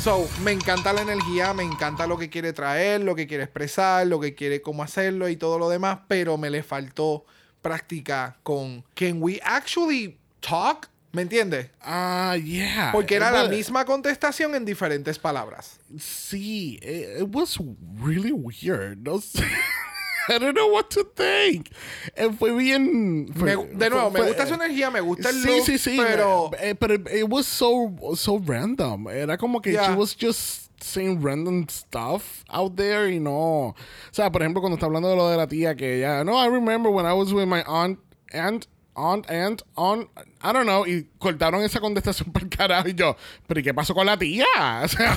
So, 0.01 0.29
me 0.42 0.53
encanta 0.53 0.92
la 0.92 1.03
energía, 1.03 1.55
me 1.55 1.62
encanta 1.62 2.07
lo 2.07 2.18
que 2.18 2.29
quiere 2.29 2.53
traer, 2.53 3.01
lo 3.03 3.14
que 3.14 3.27
quiere 3.27 3.44
expresar, 3.44 4.07
lo 4.07 4.18
que 4.20 4.35
quiere 4.35 4.61
cómo 4.61 4.83
hacerlo 4.83 5.29
y 5.29 5.37
todo 5.37 5.59
lo 5.59 5.68
demás, 5.68 6.01
pero 6.09 6.37
me 6.37 6.51
le 6.51 6.62
faltó 6.62 7.25
práctica 7.62 8.37
con 8.42 8.85
Can 8.94 9.22
we 9.22 9.40
actually 9.44 10.18
talk? 10.40 10.88
¿Me 11.12 11.22
entiendes? 11.22 11.68
Ah, 11.83 12.37
yeah. 12.42 12.90
Porque 12.92 13.16
era 13.16 13.31
la 13.31 13.48
misma 13.48 13.85
contestación 13.85 14.55
en 14.55 14.64
diferentes 14.64 15.18
palabras. 15.18 15.79
Sí, 15.98 16.79
it, 16.83 17.20
it 17.22 17.29
was 17.35 17.59
really 18.03 18.33
weird. 18.33 18.98
No 18.98 19.20
sé. 19.20 19.44
I 20.29 20.38
don't 20.38 20.55
know 20.55 20.68
what 20.72 20.88
to 20.90 21.05
think. 21.05 21.68
Eh, 22.16 22.31
fue 22.38 22.53
bien. 22.53 23.27
Me- 23.27 23.33
fue- 23.35 23.66
de 23.75 23.90
nuevo, 23.90 24.11
fue- 24.11 24.20
me 24.20 24.27
gusta 24.29 24.46
su 24.46 24.55
energía, 24.55 24.90
me 24.90 25.01
gusta 25.01 25.29
el 25.31 25.42
sí, 25.42 25.48
look, 25.48 25.66
sí, 25.66 25.79
sí, 25.79 25.96
pero 25.98 26.51
eh, 26.61 26.75
pero 26.77 26.94
it 26.94 27.27
was 27.29 27.44
so 27.46 27.92
so 28.16 28.38
random. 28.42 29.09
Era 29.09 29.37
como 29.37 29.61
que 29.61 29.72
Yeah. 29.72 29.88
she 29.88 29.94
was 29.94 30.16
just 30.18 30.70
saying 30.81 31.20
random 31.22 31.66
stuff 31.68 32.44
out 32.48 32.75
there 32.77 33.12
y 33.12 33.18
no. 33.20 33.33
O 33.68 33.75
sea, 34.12 34.31
por 34.33 34.42
ejemplo, 34.42 34.61
cuando 34.62 34.77
está 34.77 34.87
hablando 34.87 35.11
de 35.11 35.16
lo 35.16 35.29
de 35.29 35.37
la 35.37 35.46
tía 35.46 35.75
que 35.75 35.98
ella, 35.98 36.25
no, 36.25 36.42
I 36.42 36.48
remember 36.48 36.90
when 36.90 37.05
I 37.05 37.12
was 37.12 37.33
with 37.33 37.46
my 37.46 37.62
aunt, 37.66 37.98
aunt, 38.33 38.66
aunt, 38.94 39.28
aunt, 39.31 39.62
aunt, 39.76 40.09
I 40.42 40.52
don't 40.52 40.64
know, 40.64 40.87
y 40.87 41.09
cortaron 41.18 41.62
esa 41.62 41.81
contestación 41.81 42.33
por 42.33 42.48
carajo 42.48 42.88
y 42.88 42.94
yo, 42.94 43.16
pero 43.46 43.61
¿y 43.61 43.62
qué 43.62 43.72
pasó 43.74 43.94
con 43.94 44.07
la 44.07 44.18
tía? 44.18 44.44
O 44.85 44.88
sea, 44.88 45.16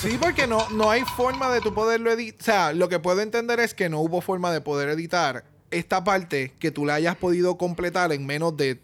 Sí, 0.00 0.16
porque 0.20 0.46
no, 0.46 0.68
no 0.70 0.90
hay 0.90 1.02
forma 1.02 1.50
de 1.52 1.60
tu 1.60 1.74
poderlo 1.74 2.10
editar. 2.12 2.40
O 2.40 2.44
sea, 2.44 2.72
lo 2.72 2.88
que 2.88 2.98
puedo 2.98 3.20
entender 3.20 3.60
es 3.60 3.74
que 3.74 3.88
no 3.88 4.00
hubo 4.00 4.20
forma 4.20 4.50
de 4.52 4.60
poder 4.60 4.88
editar 4.90 5.44
esta 5.70 6.02
parte 6.04 6.52
que 6.58 6.70
tú 6.70 6.86
la 6.86 6.94
hayas 6.94 7.16
podido 7.16 7.56
completar 7.58 8.12
en 8.12 8.24
menos 8.26 8.56
de 8.56 8.80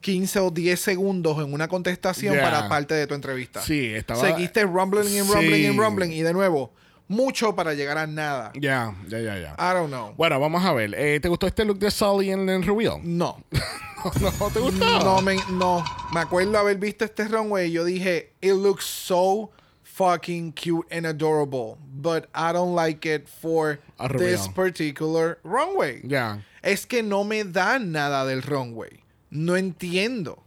15 0.00 0.38
o 0.40 0.50
10 0.50 0.78
segundos 0.80 1.38
en 1.38 1.52
una 1.52 1.66
contestación 1.68 2.34
Yeah. 2.34 2.42
para 2.44 2.68
parte 2.68 2.94
de 2.94 3.06
tu 3.06 3.14
entrevista. 3.14 3.62
Sí, 3.62 3.86
estaba- 3.94 4.20
Seguiste 4.20 4.62
rumbling 4.64 5.08
y 5.12 5.20
rumbling 5.22 5.54
y 5.60 5.70
Sí. 5.72 5.76
rumbling 5.76 6.12
y 6.12 6.20
de 6.22 6.32
nuevo, 6.32 6.72
mucho 7.08 7.54
para 7.54 7.74
llegar 7.74 7.98
a 7.98 8.06
nada. 8.06 8.52
ya, 8.54 8.94
ya, 9.08 9.20
ya, 9.20 9.38
ya. 9.38 9.56
I 9.58 9.74
don't 9.74 9.88
know. 9.88 10.14
Bueno, 10.16 10.40
vamos 10.40 10.64
a 10.64 10.72
ver. 10.72 10.94
Eh, 10.94 11.20
¿Te 11.20 11.28
gustó 11.28 11.46
este 11.46 11.64
look 11.64 11.78
de 11.78 11.90
Sully 11.90 12.30
en 12.30 12.48
el 12.48 12.62
reveal? 12.62 13.00
No. 13.02 13.42
no, 14.20 14.32
no, 14.38 14.50
¿te 14.50 14.60
gustó? 14.60 14.98
No, 15.04 15.20
me, 15.20 15.36
no. 15.52 15.84
Me 16.12 16.20
acuerdo 16.20 16.58
haber 16.58 16.78
visto 16.78 17.04
este 17.04 17.26
runway 17.28 17.68
y 17.68 17.72
yo 17.72 17.84
dije, 17.84 18.32
it 18.40 18.54
looks 18.54 18.84
so 18.84 19.50
fucking 19.82 20.52
cute 20.52 20.86
and 20.90 21.06
adorable, 21.06 21.78
but 21.80 22.28
I 22.34 22.52
don't 22.52 22.74
like 22.74 23.06
it 23.06 23.28
for 23.28 23.78
this 24.18 24.48
particular 24.48 25.38
runway. 25.44 26.00
Ya. 26.04 26.40
Es 26.62 26.86
que 26.86 27.02
no 27.02 27.22
me 27.24 27.44
da 27.44 27.78
nada 27.78 28.24
del 28.24 28.42
runway. 28.42 29.04
No 29.30 29.56
entiendo. 29.56 30.42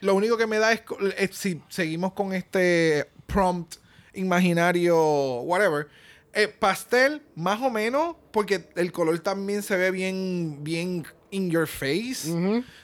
Lo 0.00 0.14
único 0.14 0.36
que 0.36 0.46
me 0.46 0.58
da 0.58 0.72
es, 0.72 0.82
es 1.16 1.36
si 1.36 1.60
seguimos 1.68 2.12
con 2.12 2.32
este 2.32 3.08
prompt 3.26 3.76
imaginario, 4.14 5.42
whatever. 5.42 5.88
eh, 6.34 6.48
pastel, 6.48 7.22
más 7.34 7.60
o 7.60 7.70
menos, 7.70 8.16
porque 8.30 8.64
el 8.76 8.90
color 8.92 9.18
también 9.20 9.62
se 9.62 9.76
ve 9.76 9.90
bien, 9.90 10.58
bien 10.62 11.04
in 11.30 11.50
your 11.50 11.66
face. 11.66 12.32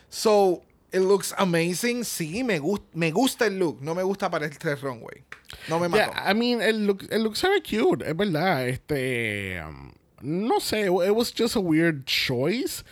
So, 0.08 0.62
it 0.92 1.00
looks 1.00 1.34
amazing. 1.38 2.04
Sí, 2.04 2.44
me, 2.44 2.58
gust 2.58 2.82
me 2.94 3.10
gusta 3.10 3.46
el 3.46 3.58
look. 3.58 3.80
No 3.80 3.94
me 3.94 4.02
gusta 4.02 4.30
para 4.30 4.46
este 4.46 4.74
runway. 4.76 5.24
No 5.68 5.78
me 5.78 5.88
mató. 5.88 6.12
Yeah, 6.12 6.30
I 6.30 6.34
mean, 6.34 6.60
el 6.60 6.86
look, 6.86 7.06
el 7.10 7.22
look 7.22 7.36
se 7.36 7.48
ve 7.48 7.62
cute, 7.62 8.02
es 8.06 8.16
verdad. 8.16 8.68
Este, 8.68 9.62
um, 9.66 9.92
no 10.20 10.60
sé, 10.60 10.86
it 10.86 11.14
was 11.14 11.32
just 11.32 11.56
a 11.56 11.60
weird 11.60 12.04
choice. 12.06 12.84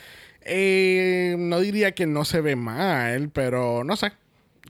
Eh, 0.42 1.34
no 1.38 1.60
diría 1.60 1.94
que 1.94 2.06
no 2.06 2.24
se 2.24 2.40
ve 2.40 2.54
mal, 2.56 3.30
pero 3.30 3.82
no 3.82 3.96
sé. 3.96 4.12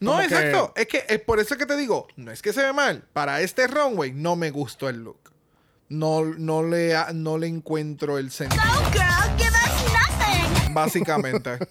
No, 0.00 0.12
Como 0.12 0.18
que- 0.28 0.34
exacto. 0.34 0.72
Es 0.76 0.86
que 0.86 1.04
es 1.08 1.20
por 1.20 1.40
eso 1.40 1.56
que 1.56 1.66
te 1.66 1.76
digo, 1.76 2.06
no 2.16 2.30
es 2.30 2.42
que 2.42 2.52
se 2.52 2.62
ve 2.62 2.72
mal. 2.72 3.04
Para 3.12 3.40
este 3.40 3.66
runway 3.66 4.12
no 4.12 4.36
me 4.36 4.50
gustó 4.50 4.88
el 4.88 5.02
look. 5.04 5.32
No, 5.88 6.24
no, 6.24 6.62
le, 6.64 6.94
no 7.14 7.38
le 7.38 7.46
encuentro 7.46 8.18
el 8.18 8.30
sentido. 8.30 8.62
Girl, 8.92 9.38
give 9.38 9.50
us 9.50 9.92
nothing. 9.92 10.74
Básicamente. 10.74 11.58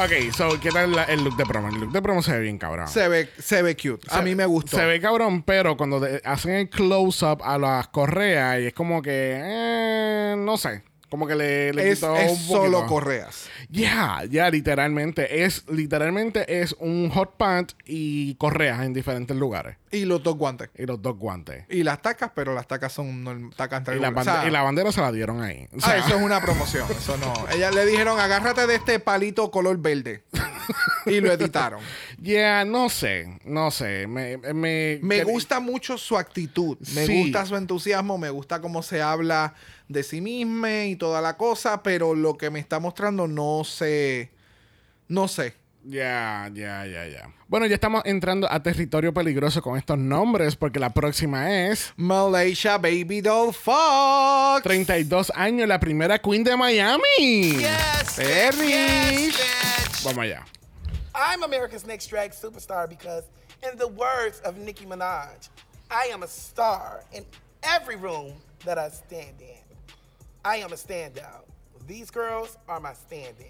Ok, 0.00 0.32
so, 0.32 0.60
¿qué 0.60 0.70
tal 0.70 0.92
la- 0.92 1.02
el 1.04 1.24
look 1.24 1.36
de 1.36 1.44
promo? 1.44 1.68
El 1.70 1.74
look 1.80 1.90
de 1.90 2.00
promo 2.00 2.22
se 2.22 2.30
ve 2.32 2.38
bien 2.40 2.56
cabrón. 2.56 2.86
se, 2.86 3.08
ve, 3.08 3.28
se 3.40 3.62
ve 3.62 3.76
cute. 3.76 4.06
A 4.10 4.22
mí 4.22 4.36
me 4.36 4.46
gustó. 4.46 4.76
Se 4.76 4.84
ve 4.84 5.00
cabrón, 5.00 5.42
pero 5.42 5.76
cuando 5.76 6.00
hacen 6.24 6.52
el 6.52 6.70
close-up 6.70 7.42
a 7.42 7.58
las 7.58 7.88
correas 7.88 8.60
y 8.60 8.66
es 8.66 8.74
como 8.74 9.02
que, 9.02 9.10
eh, 9.42 10.34
no 10.38 10.56
sé, 10.56 10.84
como 11.10 11.26
que 11.26 11.34
le, 11.34 11.72
le 11.72 11.90
es 11.90 12.00
quitó 12.00 12.16
es 12.16 12.32
un 12.32 12.36
solo 12.38 12.86
correas. 12.86 13.48
Ya, 13.70 14.22
ya, 14.28 14.50
literalmente. 14.50 15.44
Es, 15.44 15.64
literalmente 15.68 16.60
es 16.60 16.74
un 16.78 17.10
hot 17.10 17.36
pant 17.36 17.72
y 17.84 18.34
correas 18.34 18.82
en 18.82 18.92
diferentes 18.92 19.36
lugares. 19.36 19.76
Y 19.90 20.04
los 20.04 20.22
dos 20.22 20.36
guantes. 20.36 20.70
Y 20.76 20.84
los 20.84 21.00
dos 21.00 21.16
guantes. 21.16 21.64
Y 21.70 21.82
las 21.82 22.02
tacas, 22.02 22.30
pero 22.34 22.54
las 22.54 22.66
tacas 22.66 22.92
son 22.92 23.52
tacas 23.56 23.82
Y 23.96 23.98
la, 23.98 24.10
O 24.10 24.24
sea, 24.24 24.46
y 24.46 24.50
la 24.50 24.62
bandera 24.62 24.92
se 24.92 25.00
la 25.00 25.12
dieron 25.12 25.42
ahí. 25.42 25.68
O 25.72 25.78
ah, 25.82 25.96
eso 25.96 26.16
es 26.16 26.22
una 26.22 26.40
promoción. 26.44 26.86
Eso 26.90 27.16
no. 27.16 27.32
Ella 27.50 27.70
le 27.70 27.86
dijeron, 27.86 28.20
agárrate 28.20 28.66
de 28.66 28.74
este 28.74 28.98
palito 29.00 29.50
color 29.50 29.78
verde. 29.78 30.24
y 31.06 31.20
lo 31.20 31.32
editaron. 31.32 31.80
Yeah, 32.20 32.64
no 32.64 32.88
sé, 32.88 33.38
no 33.44 33.70
sé. 33.70 34.06
Me, 34.08 34.36
me, 34.38 34.98
Me 35.02 35.24
gusta 35.24 35.60
mucho 35.60 35.96
su 35.96 36.16
actitud, 36.18 36.76
me 36.94 37.06
Sí. 37.06 37.22
gusta 37.22 37.46
su 37.46 37.54
entusiasmo, 37.56 38.18
me 38.18 38.30
gusta 38.30 38.60
cómo 38.60 38.82
se 38.82 39.00
habla 39.00 39.54
de 39.88 40.02
sí 40.02 40.20
misma 40.20 40.84
y 40.86 40.96
toda 40.96 41.20
la 41.20 41.36
cosa, 41.36 41.82
pero 41.82 42.14
lo 42.14 42.36
que 42.36 42.50
me 42.50 42.58
está 42.58 42.80
mostrando 42.80 43.28
no 43.28 43.62
sé, 43.64 44.32
no 45.06 45.28
sé. 45.28 45.54
Ya, 45.84 46.50
ya, 46.52 46.84
ya, 46.86 47.06
ya. 47.06 47.30
Bueno, 47.46 47.64
ya 47.66 47.74
estamos 47.74 48.02
entrando 48.04 48.50
a 48.50 48.62
territorio 48.62 49.14
peligroso 49.14 49.62
con 49.62 49.78
estos 49.78 49.96
nombres 49.96 50.54
porque 50.56 50.80
la 50.80 50.92
próxima 50.92 51.68
es 51.68 51.94
Malaysia 51.96 52.76
Baby 52.78 53.20
Doll 53.22 53.54
Fox. 53.54 54.62
32 54.64 55.32
años, 55.34 55.66
la 55.68 55.78
primera 55.80 56.18
queen 56.18 56.42
de 56.44 56.56
Miami. 56.56 57.02
Yes, 57.58 58.14
Perry. 58.16 59.30
Vamos 60.04 60.18
allá. 60.24 60.44
I'm 61.18 61.42
America's 61.42 61.84
Next 61.86 62.06
Drag 62.06 62.30
Superstar 62.30 62.88
because, 62.88 63.24
in 63.68 63.76
the 63.76 63.88
words 63.88 64.40
of 64.40 64.56
Nicki 64.56 64.84
Minaj, 64.86 65.48
I 65.90 66.04
am 66.12 66.22
a 66.22 66.28
star 66.28 67.02
in 67.12 67.24
every 67.62 67.96
room 67.96 68.34
that 68.64 68.78
I 68.78 68.88
stand 68.90 69.40
in. 69.40 69.56
I 70.44 70.56
am 70.58 70.72
a 70.72 70.76
standout. 70.76 71.44
These 71.86 72.10
girls 72.10 72.56
are 72.68 72.78
my 72.80 72.92
stand-in. 72.92 73.46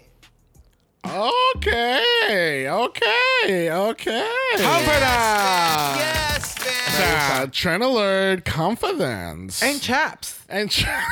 Ok, 1.03 2.67
ok, 2.67 3.69
ok. 3.71 4.29
Confidence. 4.57 5.95
Yes, 5.97 6.55
O 6.57 6.61
bitch. 6.63 7.41
sea, 7.43 7.47
Trend 7.51 7.83
Alert, 7.83 8.45
Confidence. 8.45 9.61
And 9.63 9.81
chaps. 9.81 10.39
And 10.49 10.69
cha- 10.71 11.05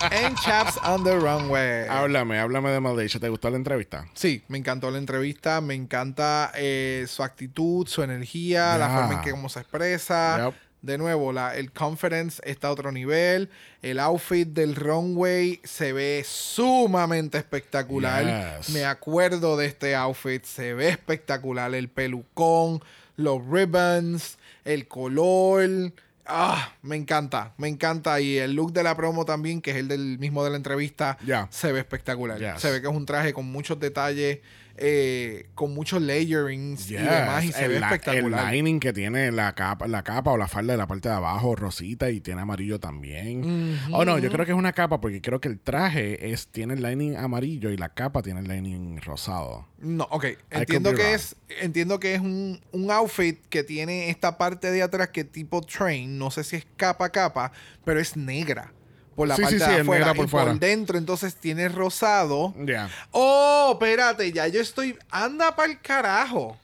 And 0.00 0.36
chaps 0.38 0.78
on 0.84 1.04
the 1.04 1.16
runway. 1.16 1.86
háblame, 1.88 2.38
háblame 2.38 2.70
de 2.70 2.80
Malaysia. 2.80 3.18
¿Te 3.18 3.28
gustó 3.28 3.50
la 3.50 3.56
entrevista? 3.56 4.06
Sí, 4.14 4.42
me 4.48 4.58
encantó 4.58 4.90
la 4.90 4.98
entrevista, 4.98 5.60
me 5.60 5.74
encanta 5.74 6.52
eh, 6.54 7.06
su 7.08 7.22
actitud, 7.22 7.86
su 7.86 8.02
energía, 8.02 8.76
la 8.76 8.88
forma 8.88 9.14
en 9.14 9.20
que 9.22 9.30
cómo 9.30 9.48
se 9.48 9.60
expresa. 9.60 10.46
Yep. 10.46 10.54
De 10.82 10.98
nuevo, 10.98 11.32
la, 11.32 11.56
el 11.56 11.72
confidence 11.72 12.40
está 12.44 12.68
a 12.68 12.70
otro 12.70 12.92
nivel. 12.92 13.48
El 13.82 13.98
outfit 13.98 14.46
del 14.46 14.76
runway 14.76 15.60
se 15.64 15.92
ve 15.92 16.22
sumamente 16.24 17.38
espectacular. 17.38 18.58
Yes. 18.58 18.70
Me 18.70 18.84
acuerdo 18.84 19.56
de 19.56 19.66
este 19.66 19.96
outfit, 19.96 20.44
se 20.44 20.74
ve 20.74 20.90
espectacular. 20.90 21.74
El 21.74 21.88
pelucón, 21.88 22.82
los 23.16 23.44
ribbons, 23.46 24.38
el 24.64 24.86
color. 24.86 25.92
Ah, 26.28 26.72
me 26.82 26.96
encanta, 26.96 27.54
me 27.56 27.68
encanta. 27.68 28.20
Y 28.20 28.38
el 28.38 28.52
look 28.54 28.72
de 28.72 28.82
la 28.82 28.96
promo 28.96 29.24
también, 29.24 29.60
que 29.60 29.70
es 29.70 29.76
el 29.76 29.88
del 29.88 30.18
mismo 30.18 30.44
de 30.44 30.50
la 30.50 30.56
entrevista, 30.56 31.18
se 31.50 31.72
ve 31.72 31.80
espectacular. 31.80 32.38
Yes. 32.38 32.60
Se 32.60 32.70
ve 32.70 32.80
que 32.80 32.88
es 32.88 32.94
un 32.94 33.06
traje 33.06 33.32
con 33.32 33.46
muchos 33.46 33.78
detalles, 33.78 34.40
eh, 34.78 35.48
con 35.54 35.72
muchos 35.74 36.02
layerings 36.02 36.90
y 36.90 36.94
demás, 36.94 37.44
y 37.44 37.52
se 37.52 37.68
ve 37.68 37.80
la- 37.80 37.86
espectacular. 37.94 38.48
El 38.48 38.56
lining 38.56 38.80
que 38.80 38.92
tiene 38.92 39.32
la 39.32 39.54
capa, 39.54 39.86
la 39.86 40.02
capa 40.02 40.32
o 40.32 40.36
la 40.36 40.48
falda 40.48 40.72
de 40.74 40.76
la 40.78 40.86
parte 40.86 41.08
de 41.08 41.14
abajo, 41.14 41.56
rosita, 41.56 42.10
y 42.10 42.20
tiene 42.20 42.40
amarillo 42.42 42.78
también. 42.80 43.78
Oh, 43.92 44.04
no, 44.04 44.18
yo 44.18 44.30
creo 44.30 44.44
que 44.44 44.52
es 44.52 44.58
una 44.58 44.72
capa 44.72 45.00
porque 45.00 45.20
creo 45.20 45.40
que 45.40 45.48
el 45.48 45.58
traje 45.58 46.30
es, 46.32 46.48
tiene 46.48 46.74
el 46.74 46.82
lining 46.82 47.16
amarillo 47.16 47.70
y 47.70 47.76
la 47.76 47.88
capa 47.90 48.22
tiene 48.22 48.40
el 48.40 48.48
lining 48.48 49.00
rosado. 49.00 49.66
No, 49.78 50.04
ok. 50.10 50.24
Entiendo 50.50 50.94
que 50.94 51.14
es, 51.14 51.36
entiendo 51.60 52.00
que 52.00 52.14
es 52.14 52.20
un, 52.20 52.60
un 52.72 52.90
outfit 52.90 53.38
que 53.48 53.62
tiene 53.62 54.10
esta 54.10 54.38
parte 54.38 54.70
de 54.70 54.82
atrás 54.82 55.08
que 55.08 55.24
tipo 55.24 55.60
train, 55.62 56.18
no 56.18 56.30
sé 56.30 56.44
si 56.44 56.56
es 56.56 56.66
capa 56.76 57.10
capa, 57.10 57.52
pero 57.84 58.00
es 58.00 58.16
negra. 58.16 58.72
Por 59.16 59.26
la 59.26 59.34
Sí, 59.36 59.42
parte 59.42 59.58
sí, 59.58 59.64
de 59.64 59.74
sí, 59.74 59.80
afuera 59.80 60.14
por 60.14 60.26
y 60.26 60.28
fuera. 60.28 60.50
por 60.52 60.60
dentro, 60.60 60.98
entonces 60.98 61.34
tiene 61.34 61.68
rosado. 61.68 62.54
Ya. 62.58 62.88
Oh, 63.10 63.70
espérate, 63.72 64.30
ya 64.30 64.46
yo 64.46 64.60
estoy. 64.60 64.96
Anda 65.10 65.56
para 65.56 65.72
el 65.72 65.80
carajo. 65.80 66.56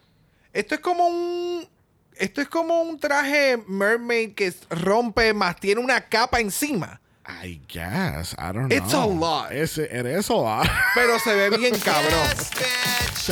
Esto 0.53 0.75
es 0.77 0.81
como 0.81 1.07
un. 1.09 1.67
Esto 2.15 2.41
es 2.43 2.49
como 2.49 2.83
un 2.83 3.01
traje 3.01 3.57
mermaid 3.67 4.35
que 4.35 4.53
rompe 4.71 5.33
más 5.35 5.57
tiene 5.59 5.81
una 5.81 6.01
capa 6.09 6.38
encima. 6.41 7.01
I 7.25 7.61
guess. 7.69 8.35
I 8.37 8.53
don't 8.53 8.69
know. 8.69 8.77
It's 8.77 8.93
a 8.95 9.07
lot. 9.07 9.53
Es, 9.53 9.79
it 9.79 10.07
is 10.07 10.29
a 10.29 10.35
lot. 10.35 10.67
Pero 10.95 11.19
se 11.21 11.35
ve 11.35 11.57
bien 11.57 11.75
cabrón. 11.79 12.29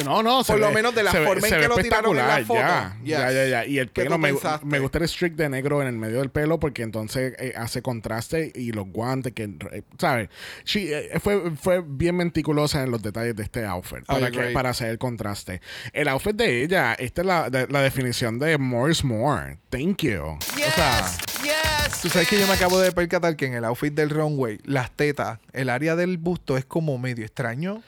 No, 0.04 0.22
no, 0.22 0.44
se 0.44 0.52
Por 0.52 0.60
lo 0.60 0.68
ve- 0.68 0.74
menos 0.74 0.94
de 0.94 1.02
la 1.02 1.10
se 1.10 1.18
ve- 1.18 1.26
forma 1.26 1.48
en 1.48 1.60
que 1.60 1.66
lo 1.68 1.76
tiraron 1.76 2.16
en 2.16 2.26
la 2.28 2.44
foto. 2.44 2.60
Ya, 2.60 2.96
Yes. 3.02 3.10
ya, 3.18 3.32
ya, 3.32 3.44
ya. 3.46 3.66
Y 3.66 3.78
el 3.80 3.90
¿Qué 3.90 4.02
pelo, 4.04 4.18
me, 4.18 4.32
me 4.62 4.78
gusta 4.78 4.98
el 4.98 5.08
streak 5.08 5.34
de 5.34 5.48
negro 5.48 5.82
en 5.82 5.88
el 5.88 5.96
medio 5.96 6.18
del 6.20 6.30
pelo 6.30 6.60
porque 6.60 6.82
entonces 6.82 7.34
eh, 7.38 7.52
hace 7.56 7.82
contraste 7.82 8.52
y 8.54 8.70
los 8.70 8.86
guantes 8.86 9.32
que, 9.32 9.44
eh, 9.72 9.82
¿sabes? 9.98 10.28
Sí, 10.62 10.88
eh, 10.92 11.18
fue, 11.20 11.50
fue 11.60 11.82
bien 11.84 12.16
meticulosa 12.16 12.84
en 12.84 12.92
los 12.92 13.02
detalles 13.02 13.34
de 13.34 13.42
este 13.42 13.66
outfit 13.66 14.04
para, 14.06 14.30
que- 14.30 14.50
para 14.52 14.70
hacer 14.70 14.90
el 14.90 14.98
contraste. 14.98 15.60
El 15.92 16.06
outfit 16.06 16.36
de 16.36 16.62
ella, 16.62 16.94
esta 16.94 17.22
es 17.22 17.26
la, 17.26 17.50
de- 17.50 17.66
la 17.66 17.82
definición 17.82 18.38
de 18.38 18.56
more 18.58 18.92
is 18.92 19.02
more. 19.02 19.58
Thank 19.70 20.02
you. 20.04 20.22
O 20.22 20.38
sea, 20.76 21.04
Yes. 21.42 21.54
Tú 22.02 22.08
sabes 22.08 22.28
que 22.28 22.38
yo 22.40 22.46
me 22.46 22.54
acabo 22.54 22.78
de 22.78 22.92
percatar 22.92 23.36
que 23.36 23.46
en 23.46 23.54
el 23.54 23.64
outfit 23.64 23.92
del 23.92 24.10
runway, 24.10 24.58
las 24.64 24.90
tetas, 24.90 25.38
el 25.52 25.68
área 25.68 25.96
del 25.96 26.16
busto 26.18 26.56
es 26.56 26.64
como 26.64 26.96
medio 26.98 27.24
extraño. 27.24 27.82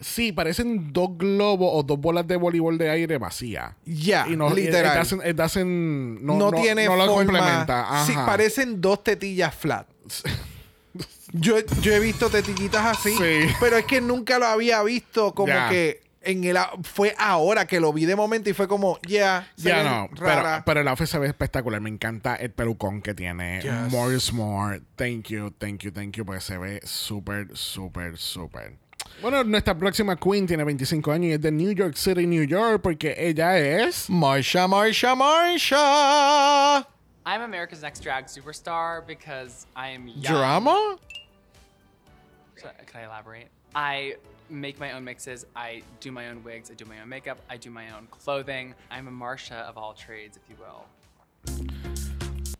Sí, 0.00 0.32
parecen 0.32 0.92
dos 0.92 1.18
globos 1.18 1.70
o 1.72 1.82
dos 1.82 1.98
bolas 1.98 2.26
de 2.26 2.36
voleibol 2.36 2.78
de 2.78 2.88
aire 2.88 3.18
vacías. 3.18 3.72
Ya, 3.84 4.26
no, 4.26 4.48
literal. 4.54 4.96
it 4.96 5.02
doesn't- 5.02 5.30
it 5.30 5.36
doesn't- 5.36 6.20
no, 6.20 6.34
no, 6.38 6.50
no- 6.50 6.60
tiene 6.62 6.84
no 6.86 6.92
forma. 6.92 7.06
complementa. 7.08 8.04
Sí, 8.06 8.14
parecen 8.14 8.80
dos 8.80 9.02
tetillas 9.04 9.54
flat. 9.54 9.86
Yo, 11.32 11.56
yo 11.82 11.92
he 11.92 12.00
visto 12.00 12.30
tetillitas 12.30 12.86
así, 12.86 13.10
Sí. 13.10 13.54
pero 13.60 13.76
es 13.76 13.84
que 13.84 14.00
nunca 14.00 14.38
lo 14.38 14.46
había 14.46 14.82
visto 14.82 15.34
como 15.34 15.52
que 15.68 16.00
en 16.30 16.44
el 16.44 16.58
fue 16.82 17.14
ahora 17.18 17.66
que 17.66 17.80
lo 17.80 17.92
vi 17.92 18.04
de 18.04 18.14
momento 18.14 18.50
y 18.50 18.52
fue 18.52 18.68
como, 18.68 18.98
ya, 19.06 19.48
se 19.56 19.70
Ya 19.70 19.76
ven 19.78 19.86
no, 19.86 20.10
pero, 20.14 20.62
pero 20.66 20.80
el 20.80 20.88
outfit 20.88 21.06
se 21.06 21.18
ve 21.18 21.26
espectacular. 21.26 21.80
Me 21.80 21.88
encanta 21.88 22.36
el 22.36 22.50
pelucón 22.50 23.00
que 23.00 23.14
tiene. 23.14 23.60
Yes. 23.62 23.90
More 23.90 24.14
is 24.14 24.32
more. 24.32 24.80
Thank 24.96 25.28
you, 25.28 25.50
thank 25.58 25.80
you, 25.82 25.90
thank 25.90 26.16
you. 26.16 26.24
Porque 26.26 26.42
se 26.42 26.58
ve 26.58 26.80
súper, 26.84 27.56
súper, 27.56 28.18
súper. 28.18 28.76
Bueno, 29.22 29.42
nuestra 29.42 29.76
próxima 29.76 30.16
queen 30.16 30.46
tiene 30.46 30.64
25 30.64 31.10
años 31.12 31.30
y 31.30 31.32
es 31.32 31.40
de 31.40 31.50
New 31.50 31.72
York 31.72 31.96
City, 31.96 32.26
New 32.26 32.44
York, 32.44 32.82
porque 32.82 33.14
ella 33.16 33.58
es. 33.58 34.10
Marsha, 34.10 34.68
Marsha, 34.68 35.14
Marsha. 35.14 36.86
I'm 37.24 37.42
America's 37.42 37.80
Next 37.82 38.02
Drag 38.02 38.26
Superstar 38.26 39.06
because 39.06 39.66
I 39.74 39.88
am 39.94 40.06
young. 40.08 40.22
Drama? 40.22 40.96
So- 42.56 42.68
Can 42.86 43.00
I 43.00 43.04
elaborate? 43.04 43.48
I 43.74 44.16
make 44.50 44.78
my 44.78 44.92
own 44.92 45.04
mixes. 45.04 45.46
I 45.54 45.82
do 46.00 46.12
my 46.12 46.28
own 46.28 46.42
wigs. 46.42 46.70
I 46.70 46.74
do 46.74 46.84
my 46.84 47.00
own 47.00 47.08
makeup. 47.08 47.38
I 47.48 47.56
do 47.56 47.70
my 47.70 47.90
own 47.90 48.06
clothing. 48.10 48.74
I'm 48.90 49.08
a 49.08 49.10
Marsha 49.10 49.62
of 49.68 49.76
all 49.76 49.94
trades, 49.94 50.36
if 50.36 50.42
you 50.48 50.56
will. 50.58 50.84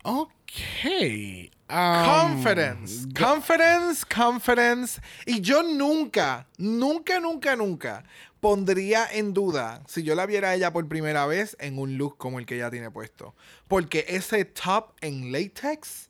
Ok. 0.04 1.50
um, 1.68 2.04
Confidence, 2.04 3.06
confidence, 3.14 4.04
confidence. 4.04 5.00
Y 5.26 5.40
yo 5.40 5.62
nunca, 5.62 6.46
nunca, 6.58 7.20
nunca, 7.20 7.56
nunca 7.56 8.04
pondría 8.40 9.06
en 9.12 9.34
duda 9.34 9.82
si 9.86 10.02
yo 10.02 10.14
la 10.14 10.24
viera 10.24 10.50
a 10.50 10.54
ella 10.54 10.72
por 10.72 10.86
primera 10.88 11.26
vez 11.26 11.56
en 11.60 11.78
un 11.78 11.98
look 11.98 12.16
como 12.16 12.38
el 12.38 12.46
que 12.46 12.54
ella 12.54 12.70
tiene 12.70 12.90
puesto. 12.90 13.34
Porque 13.68 14.04
ese 14.08 14.44
top 14.44 14.94
en 15.02 15.30
latex, 15.32 16.08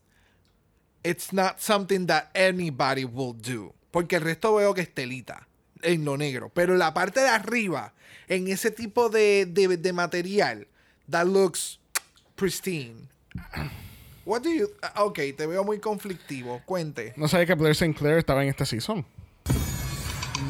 it's 1.02 1.32
not 1.32 1.58
something 1.58 2.06
that 2.06 2.30
anybody 2.34 3.04
will 3.04 3.32
do. 3.32 3.74
Porque 3.90 4.16
el 4.16 4.22
resto 4.22 4.54
veo 4.54 4.74
que 4.74 4.82
es 4.82 4.94
telita 4.94 5.47
en 5.82 6.04
lo 6.04 6.16
negro. 6.16 6.50
Pero 6.54 6.76
la 6.76 6.94
parte 6.94 7.20
de 7.20 7.28
arriba, 7.28 7.94
en 8.28 8.48
ese 8.48 8.70
tipo 8.70 9.08
de, 9.08 9.46
de, 9.46 9.76
de 9.76 9.92
material, 9.92 10.66
that 11.10 11.26
looks 11.26 11.78
pristine. 12.36 13.08
What 14.24 14.42
do 14.42 14.50
you... 14.50 14.68
ah, 14.82 15.04
Ok, 15.04 15.18
te 15.36 15.46
veo 15.46 15.64
muy 15.64 15.78
conflictivo. 15.78 16.60
Cuente. 16.66 17.14
No 17.16 17.28
sabía 17.28 17.46
que 17.46 17.54
Blair 17.54 17.74
Sinclair 17.74 18.18
estaba 18.18 18.42
en 18.42 18.50
esta 18.50 18.66
season. 18.66 19.06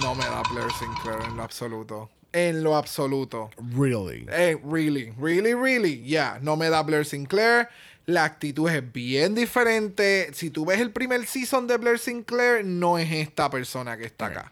No 0.01 0.14
me 0.14 0.24
da 0.24 0.43
Blair 0.53 0.70
Sinclair 0.79 1.18
en 1.29 1.37
lo 1.37 1.43
absoluto. 1.43 2.11
En 2.33 2.62
lo 2.62 2.76
absoluto. 2.76 3.51
Really. 3.74 4.26
Eh, 4.31 4.59
really, 4.64 5.12
really, 5.18 5.55
really. 5.55 6.03
Yeah, 6.03 6.39
no 6.43 6.57
me 6.57 6.68
da 6.68 6.83
Blair 6.83 7.07
Sinclair. 7.07 7.68
La 8.09 8.24
actitud 8.24 8.70
es 8.70 8.90
bien 8.90 9.34
diferente. 9.34 10.30
Si 10.32 10.48
tú 10.48 10.64
ves 10.64 10.80
el 10.80 10.92
primer 10.92 11.26
season 11.26 11.66
de 11.66 11.76
Blair 11.76 11.98
Sinclair, 11.98 12.64
no 12.64 12.96
es 12.96 13.12
esta 13.12 13.50
persona 13.50 13.98
que 13.98 14.06
está 14.06 14.26
acá. 14.28 14.50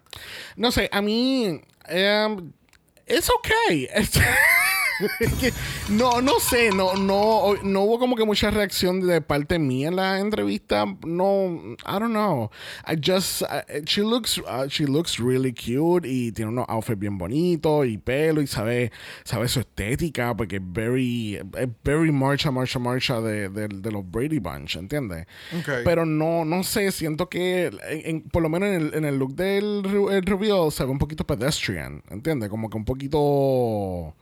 No 0.57 0.71
sé, 0.71 0.91
a 0.93 1.01
mí. 1.01 1.63
Um, 1.89 2.53
it's 3.07 3.31
okay. 3.31 3.89
No, 5.89 6.21
no 6.21 6.39
sé, 6.41 6.71
no, 6.71 6.95
no, 6.95 7.55
no 7.63 7.81
hubo 7.83 7.99
como 7.99 8.17
que 8.17 8.25
mucha 8.25 8.51
reacción 8.51 9.01
de 9.07 9.21
parte 9.21 9.59
mía 9.59 9.89
en 9.89 9.97
la 9.97 10.19
entrevista. 10.21 10.85
No, 11.05 11.77
I 11.87 11.99
don't 11.99 12.11
know. 12.13 12.51
I 12.87 12.97
just, 12.97 13.43
uh, 13.43 13.63
she 13.85 14.03
looks, 14.03 14.39
uh, 14.39 14.67
she 14.69 14.87
looks 14.87 15.19
really 15.19 15.53
cute 15.53 16.07
y 16.09 16.33
tiene 16.33 16.51
unos 16.51 16.67
outfits 16.69 16.99
bien 16.99 17.19
bonitos 17.19 17.87
y 17.87 17.99
pelo 17.99 18.41
y 18.41 18.47
sabe, 18.47 18.91
sabe 19.25 19.49
su 19.49 19.61
estética 19.61 20.35
porque 20.37 20.57
es 20.57 20.63
very, 20.65 21.37
es 21.37 21.69
very 21.85 22.11
marcha, 22.13 22.51
marcha, 22.51 22.79
marcha 22.79 23.21
de, 23.21 23.49
de, 23.49 23.69
de 23.69 23.91
los 23.93 24.09
Brady 24.11 24.39
Bunch, 24.39 24.77
¿entiendes? 24.77 25.27
Ok. 25.59 25.69
Pero 25.85 26.07
no, 26.07 26.45
no 26.45 26.63
sé, 26.63 26.91
siento 26.93 27.29
que 27.29 27.67
en- 27.67 27.81
en- 27.91 28.23
por 28.23 28.43
lo 28.43 28.49
menos 28.49 28.69
en 28.71 28.75
el, 28.75 28.95
en 28.95 29.05
el 29.05 29.19
look 29.19 29.35
del 29.35 29.83
el 30.11 30.23
reveal 30.23 30.71
se 30.73 30.85
ve 30.85 30.91
un 30.91 30.99
poquito 30.99 31.27
pedestrian, 31.27 32.03
¿entiendes? 32.11 32.49
Como 32.49 32.69
que 32.71 32.77
un 32.77 32.85
poquito 32.85 34.15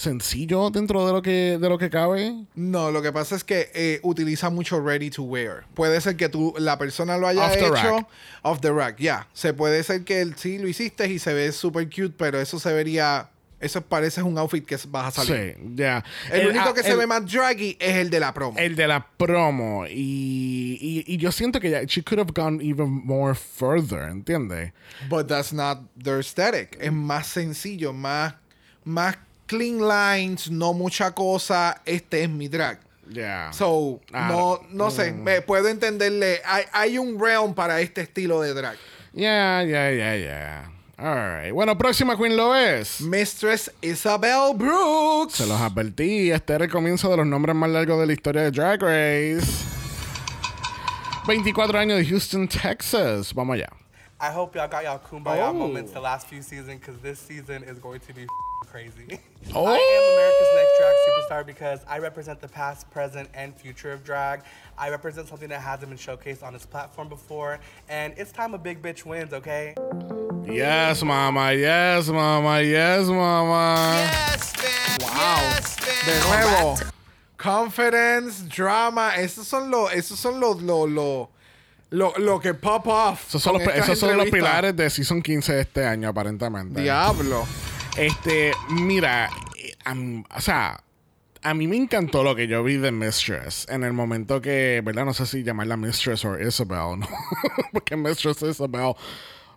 sencillo 0.00 0.70
dentro 0.70 1.06
de 1.06 1.12
lo 1.12 1.22
que 1.22 1.58
de 1.60 1.68
lo 1.68 1.78
que 1.78 1.90
cabe. 1.90 2.34
No, 2.54 2.90
lo 2.90 3.02
que 3.02 3.12
pasa 3.12 3.36
es 3.36 3.44
que 3.44 3.70
eh, 3.74 4.00
utiliza 4.02 4.50
mucho 4.50 4.80
ready 4.80 5.10
to 5.10 5.22
wear. 5.22 5.64
Puede 5.74 6.00
ser 6.00 6.16
que 6.16 6.28
tú, 6.28 6.54
la 6.58 6.78
persona 6.78 7.16
lo 7.18 7.28
haya 7.28 7.46
Off 7.46 7.52
the 7.52 7.66
hecho 7.66 7.72
rack. 7.98 8.06
off 8.42 8.60
the 8.60 8.72
rack, 8.72 8.98
ya. 8.98 9.28
Se 9.32 9.54
puede 9.54 9.82
ser 9.82 10.02
que 10.04 10.20
él 10.20 10.34
sí 10.36 10.58
lo 10.58 10.66
hiciste 10.68 11.06
y 11.08 11.18
se 11.18 11.32
ve 11.34 11.52
super 11.52 11.84
cute, 11.88 12.14
pero 12.16 12.40
eso 12.40 12.58
se 12.58 12.72
vería. 12.72 13.30
Eso 13.60 13.82
parece 13.82 14.22
un 14.22 14.38
outfit 14.38 14.64
que 14.64 14.78
vas 14.88 15.18
a 15.18 15.22
salir. 15.22 15.54
Sí, 15.54 15.72
ya. 15.74 16.02
El, 16.32 16.48
único 16.48 16.70
ah, 16.70 16.74
que 16.74 16.82
se 16.82 16.92
el- 16.92 16.96
ve 16.96 17.06
más 17.06 17.30
draggy 17.30 17.76
es 17.78 17.96
el 17.96 18.08
de 18.08 18.18
la 18.18 18.32
promo. 18.32 18.58
El 18.58 18.74
de 18.74 18.88
la 18.88 19.06
promo. 19.06 19.84
Y, 19.86 20.78
y, 20.80 21.04
y 21.06 21.16
yo 21.18 21.30
siento 21.30 21.60
que 21.60 21.68
ya, 21.68 21.82
she 21.82 22.02
could 22.02 22.18
have 22.18 22.32
gone 22.34 22.64
even 22.64 22.88
more 22.88 23.34
further, 23.34 24.08
¿entiendes? 24.10 24.72
But 25.10 25.26
that's 25.28 25.52
not 25.52 25.80
their 26.02 26.20
aesthetic. 26.20 26.78
Es 26.80 26.90
más 26.90 27.26
sencillo, 27.26 27.92
más, 27.92 28.32
más 28.82 29.18
clean 29.50 29.80
lines, 29.80 30.48
no 30.48 30.72
mucha 30.72 31.10
cosa. 31.12 31.80
Este 31.84 32.22
es 32.22 32.28
mi 32.30 32.46
drag. 32.46 32.78
Yeah. 33.12 33.50
So, 33.52 33.98
Ah, 34.12 34.28
no, 34.30 34.60
no 34.70 34.88
sé, 34.92 35.10
mm. 35.10 35.22
me 35.24 35.40
puedo 35.42 35.66
entenderle. 35.68 36.40
Hay, 36.44 36.64
hay 36.72 36.98
un 36.98 37.18
realm 37.18 37.52
para 37.54 37.80
este 37.80 38.02
estilo 38.02 38.40
de 38.40 38.54
drag. 38.54 38.76
Yeah, 39.12 39.64
yeah, 39.64 39.90
yeah, 39.90 40.16
yeah. 40.16 40.70
Alright. 40.96 41.52
Bueno, 41.52 41.76
próxima 41.76 42.16
queen 42.16 42.36
lo 42.36 42.54
es. 42.54 43.00
Mistress 43.00 43.72
Isabel 43.82 44.54
Brooks. 44.54 45.34
Se 45.34 45.46
los 45.46 45.60
advertí. 45.60 46.30
Este 46.30 46.52
era 46.52 46.66
el 46.66 46.70
comienzo 46.70 47.10
de 47.10 47.16
los 47.16 47.26
nombres 47.26 47.56
más 47.56 47.70
largos 47.70 47.98
de 47.98 48.06
la 48.06 48.12
historia 48.12 48.42
de 48.42 48.50
Drag 48.52 48.80
Race. 48.80 49.64
24 51.26 51.78
años 51.78 51.98
de 51.98 52.04
Houston, 52.06 52.46
Texas. 52.46 53.34
Vamos 53.34 53.54
allá. 53.56 53.68
I 54.20 54.30
hope 54.32 54.54
y'all 54.56 54.68
got 54.68 54.84
y'all 54.84 55.00
kumbaya 55.00 55.48
Oh. 55.48 55.54
moments 55.54 55.92
the 55.92 56.00
last 56.00 56.28
few 56.28 56.42
seasons 56.42 56.78
because 56.78 57.00
this 57.02 57.18
season 57.18 57.64
is 57.64 57.78
going 57.80 58.00
to 58.00 58.12
be 58.12 58.26
crazy. 58.70 59.18
Oh. 59.54 59.66
I 59.66 59.74
am 59.74 59.78
oh. 59.78 60.14
America's 60.14 60.48
Next 60.54 60.78
Drag 60.78 60.94
Superstar 61.06 61.46
because 61.46 61.80
I 61.88 61.98
represent 61.98 62.40
the 62.40 62.48
past, 62.48 62.90
present, 62.90 63.28
and 63.34 63.54
future 63.54 63.92
of 63.92 64.04
drag. 64.04 64.42
I 64.78 64.90
represent 64.90 65.28
something 65.28 65.48
that 65.48 65.60
hasn't 65.60 65.88
been 65.88 65.98
showcased 65.98 66.42
on 66.42 66.52
this 66.52 66.64
platform 66.64 67.08
before, 67.08 67.58
and 67.88 68.14
it's 68.16 68.32
time 68.32 68.54
a 68.54 68.58
big 68.58 68.80
bitch 68.80 69.04
wins, 69.04 69.32
okay? 69.32 69.74
Yes, 70.46 71.02
mama. 71.02 71.52
Yes, 71.52 72.08
mama. 72.08 72.60
Yes, 72.62 73.06
mama. 73.08 74.08
Yes, 74.12 74.52
man. 74.62 74.98
Wow. 75.02 75.36
Yes, 75.36 75.76
man. 75.80 76.04
De 76.06 76.28
nuevo. 76.28 76.76
Confidence, 77.36 78.42
drama. 78.42 79.12
Esos 79.16 79.46
son 79.46 79.70
los, 79.70 79.92
esos 79.92 80.18
son 80.18 80.38
los, 80.38 80.62
los, 80.62 80.88
los, 80.88 81.28
lo, 81.90 82.12
lo 82.18 82.38
que 82.38 82.54
pop 82.54 82.86
off. 82.86 83.28
Esos 83.28 83.42
son, 83.42 83.54
los, 83.54 83.62
esos 83.74 83.98
son 83.98 84.16
los 84.16 84.28
pilares 84.28 84.76
de 84.76 84.88
Season 84.90 85.22
15 85.22 85.54
de 85.54 85.60
este 85.60 85.86
año, 85.86 86.08
aparentemente. 86.08 86.80
Diablo. 86.80 87.46
Este, 87.96 88.52
mira, 88.68 89.28
am- 89.84 90.24
o 90.34 90.40
sea, 90.40 90.82
a 91.42 91.54
mí 91.54 91.66
me 91.66 91.76
encantó 91.76 92.22
lo 92.22 92.34
que 92.34 92.46
yo 92.46 92.62
vi 92.62 92.76
de 92.76 92.92
Mistress 92.92 93.66
en 93.68 93.84
el 93.84 93.92
momento 93.92 94.40
que, 94.40 94.80
¿verdad? 94.84 95.04
No 95.04 95.14
sé 95.14 95.26
si 95.26 95.42
llamarla 95.42 95.76
Mistress 95.76 96.24
o 96.24 96.38
Isabel, 96.40 97.00
¿no? 97.00 97.08
Porque 97.72 97.96
Mistress 97.96 98.42
Isabel 98.42 98.94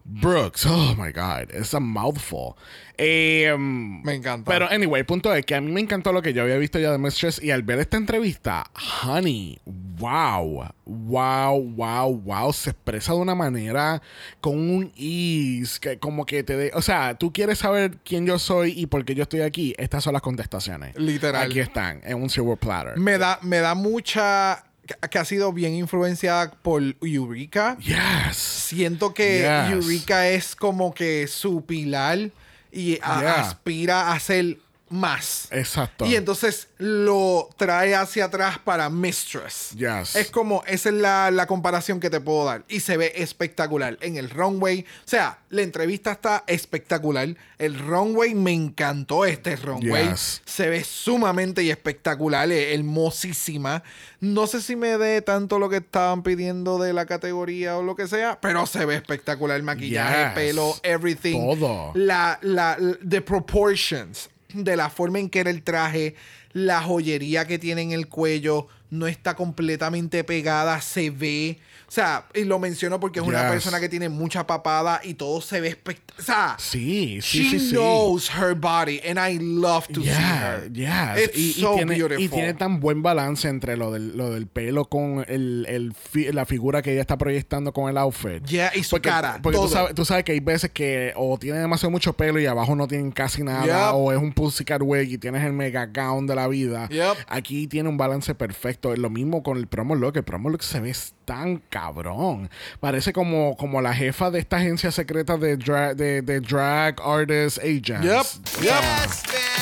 Brooks, 0.06 0.66
oh 0.68 0.96
my 0.98 1.12
God, 1.12 1.52
it's 1.54 1.74
a 1.74 1.80
mouthful. 1.80 2.58
Eh, 2.98 3.56
Me 3.58 4.14
encanta. 4.14 4.52
Pero, 4.52 4.68
anyway, 4.70 5.00
el 5.00 5.06
punto 5.06 5.34
es 5.34 5.46
que 5.46 5.56
a 5.56 5.62
mí 5.62 5.72
me 5.72 5.80
encantó 5.80 6.12
lo 6.12 6.22
que 6.22 6.34
yo 6.34 6.44
había 6.44 6.58
visto 6.58 6.78
ya 6.78 6.92
de 6.92 6.98
Mistress 6.98 7.42
y 7.42 7.52
al 7.52 7.64
ver 7.64 7.80
esta 7.80 7.98
entrevista, 7.98 8.66
honey, 9.04 9.60
wow, 9.66 10.68
wow, 10.86 11.60
wow, 11.76 12.22
wow, 12.22 12.54
se 12.54 12.72
expresa 12.72 13.14
de 13.14 13.20
una 13.20 13.34
manera 13.34 14.02
con 14.42 14.60
un 14.60 14.92
ease 14.98 15.80
que 15.80 15.98
como 16.00 16.26
que 16.26 16.44
te 16.44 16.58
de, 16.58 16.72
o 16.74 16.82
sea, 16.82 17.16
tú 17.18 17.32
quieres 17.32 17.60
saber 17.60 17.98
quién 18.04 18.26
yo 18.26 18.38
soy 18.40 18.74
y 18.76 18.88
por 18.88 19.06
qué 19.06 19.16
yo 19.16 19.24
estoy 19.24 19.42
aquí, 19.42 19.74
estas 19.78 20.04
son 20.04 20.14
las 20.14 20.22
contestaciones. 20.22 20.96
Literal. 20.98 21.46
Aquí 21.46 21.60
están, 21.60 22.02
en 22.04 22.22
un 22.22 22.30
silver 22.30 22.58
platter. 22.58 22.98
Me 22.98 23.18
da, 23.18 23.40
me 23.42 23.60
da 23.60 23.74
mucha. 23.74 24.66
Que- 25.10 25.18
ha 25.20 25.26
sido 25.26 25.54
bien 25.54 25.74
influenciada 25.76 26.52
por 26.52 26.82
Eureka. 27.02 27.78
Yes. 27.80 28.36
Siento 28.38 29.14
que 29.14 29.40
Yes. 29.40 29.72
Eureka 29.74 30.28
es 30.30 30.56
como 30.56 30.94
que 30.94 31.28
su 31.28 31.66
pilar 31.66 32.32
y 32.72 33.00
a- 33.02 33.20
Yeah. 33.22 33.42
aspira 33.42 34.12
a 34.12 34.20
ser 34.20 34.58
más. 34.94 35.48
Exacto. 35.52 36.06
Y 36.06 36.16
entonces 36.16 36.68
lo 36.78 37.50
trae 37.58 37.96
hacia 37.96 38.26
atrás 38.26 38.60
para 38.60 38.90
Mistress. 38.90 39.72
Yes. 39.72 40.16
Es 40.16 40.30
como, 40.30 40.64
esa 40.68 40.90
es 40.90 40.96
la, 40.96 41.32
la 41.32 41.48
comparación 41.48 42.00
que 42.00 42.10
te 42.12 42.22
puedo 42.22 42.46
dar. 42.46 42.64
Y 42.68 42.80
se 42.80 42.96
ve 42.98 43.12
espectacular. 43.16 43.98
En 44.02 44.18
el 44.18 44.30
runway, 44.30 44.82
o 44.82 45.08
sea, 45.10 45.40
la 45.50 45.64
entrevista 45.64 46.12
está 46.12 46.44
espectacular. 46.46 47.36
El 47.58 47.80
runway 47.80 48.36
me 48.36 48.52
encantó 48.54 49.26
este 49.26 49.56
runway. 49.56 50.10
Yes. 50.10 50.42
Se 50.46 50.70
ve 50.70 50.84
sumamente 50.84 51.64
y 51.64 51.72
espectacular, 51.72 52.52
eh, 52.52 52.74
hermosísima. 52.76 53.84
No 54.20 54.46
sé 54.48 54.62
si 54.62 54.76
me 54.76 54.98
dé 54.98 55.22
tanto 55.22 55.58
lo 55.60 55.70
que 55.70 55.78
estaban 55.78 56.22
pidiendo 56.24 56.78
de 56.78 56.94
la 56.94 57.06
categoría 57.06 57.78
o 57.78 57.84
lo 57.84 57.96
que 57.96 58.08
sea, 58.08 58.40
pero 58.40 58.66
se 58.68 58.86
ve 58.86 58.96
espectacular. 58.96 59.62
Maquillaje, 59.64 60.24
Yes. 60.26 60.34
pelo, 60.34 60.76
everything. 60.84 61.40
Todo. 61.58 61.92
La, 61.96 62.38
la, 62.42 62.78
the 63.08 63.22
proportions 63.22 64.30
de 64.54 64.76
la 64.76 64.90
forma 64.90 65.20
en 65.20 65.30
que 65.30 65.40
era 65.40 65.50
el 65.50 65.64
traje, 65.64 66.16
la 66.52 66.82
joyería 66.82 67.48
que 67.48 67.60
tiene 67.60 67.82
en 67.82 67.92
el 67.92 68.08
cuello, 68.08 68.68
no 68.94 69.08
está 69.08 69.36
completamente 69.36 70.24
pegada, 70.24 70.80
se 70.82 71.10
ve. 71.10 71.60
O 71.88 71.92
sea, 71.94 72.26
y 72.34 72.44
lo 72.46 72.58
menciono 72.58 73.00
porque 73.00 73.20
es 73.20 73.26
una 73.26 73.42
Yes. 73.44 73.52
persona 73.52 73.80
que 73.80 73.88
tiene 73.90 74.10
mucha 74.10 74.48
papada 74.48 75.02
y 75.04 75.14
todo 75.16 75.42
se 75.42 75.62
ve 75.62 75.68
espectacular. 75.68 76.20
O 76.20 76.24
sea, 76.24 76.56
Sí, 76.60 77.20
sí, 77.22 77.44
she 77.52 77.60
sí, 77.60 77.70
knows 77.72 78.30
her 78.36 78.56
body 78.56 79.00
and 79.08 79.20
I 79.20 79.38
love 79.40 79.88
to 79.90 80.02
see 80.02 80.08
Yeah, 80.08 80.60
her. 80.64 80.72
yes. 80.74 81.26
It's 81.28 81.38
y, 81.38 81.50
y 81.50 81.54
so 81.62 81.76
tiene, 81.76 81.96
beautiful. 81.96 82.24
y 82.24 82.30
tiene 82.30 82.54
tan 82.56 82.80
buen 82.80 83.04
balance 83.04 83.48
entre 83.48 83.78
lo 83.78 83.92
del, 83.92 84.18
lo 84.18 84.32
del 84.32 84.48
pelo 84.48 84.86
con 84.86 85.24
el, 85.28 85.66
el 85.70 85.94
fi- 85.94 86.32
la 86.32 86.46
figura 86.46 86.82
que 86.82 86.94
ella 86.94 87.02
está 87.02 87.18
proyectando 87.18 87.74
con 87.74 87.90
el 87.90 87.98
outfit. 87.98 88.44
Yeah, 88.46 88.72
y 88.76 88.84
su 88.84 88.92
porque, 88.92 89.10
cara, 89.10 89.40
Porque 89.44 89.58
tú 89.58 89.64
todo. 89.66 89.74
sabes, 89.74 89.96
tú 89.96 90.06
sabes 90.06 90.24
que 90.24 90.32
hay 90.32 90.40
veces 90.40 90.72
que 90.72 91.14
o 91.16 91.38
tiene 91.38 91.60
demasiado 91.60 91.92
mucho 91.92 92.14
pelo 92.14 92.40
y 92.40 92.46
abajo 92.48 92.76
no 92.76 92.88
tienen 92.88 93.12
casi 93.12 93.44
nada, 93.44 93.66
Yep. 93.92 93.96
o 93.96 94.12
es 94.12 94.18
un 94.20 94.34
pussycat 94.34 94.82
wig 94.84 95.12
y 95.12 95.18
tienes 95.20 95.44
el 95.44 95.54
mega 95.54 95.86
gown 95.88 96.26
de 96.26 96.36
la 96.36 96.48
vida. 96.48 96.88
Yep. 96.90 97.18
Aquí 97.28 97.68
tiene 97.68 97.88
un 97.90 97.98
balance 97.98 98.34
perfecto. 98.34 98.83
Es 98.92 99.00
lo 99.00 99.10
mismo 99.10 99.44
con 99.44 99.58
el 99.58 99.68
promo 99.68 99.96
look. 99.96 100.18
El 100.18 100.24
promo 100.24 100.50
look 100.50 100.64
se 100.64 100.80
ve 100.82 100.94
tan 101.24 101.58
cabrón. 101.70 102.50
Parece 102.80 103.14
como, 103.14 103.56
como 103.56 103.82
la 103.82 103.94
jefa 103.94 104.32
de 104.32 104.40
esta 104.40 104.58
agencia 104.58 104.92
secreta 104.92 105.38
de, 105.38 105.58
dra- 105.58 105.94
de, 105.94 106.22
de 106.22 106.40
drag 106.42 107.00
artist 107.02 107.60
agents. 107.60 108.02
Yep, 108.04 108.64
yep. 108.64 108.74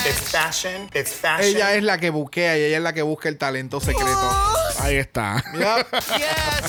It's 0.07 0.31
fashion. 0.31 0.89
It's 0.95 1.13
fashion. 1.13 1.55
Ella 1.57 1.75
es 1.75 1.83
la 1.83 1.97
que 1.99 2.09
buquea 2.09 2.57
y 2.57 2.63
ella 2.63 2.77
es 2.77 2.83
la 2.83 2.93
que 2.93 3.01
busca 3.03 3.29
el 3.29 3.37
talento 3.37 3.79
secreto. 3.79 4.31
Ahí 4.79 4.95
está. 4.95 5.43
Yep. 5.53 5.61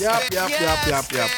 Yep, 0.00 0.30
yep, 0.30 0.30
yep, 0.30 0.86
yep, 0.88 1.12
yep. 1.12 1.28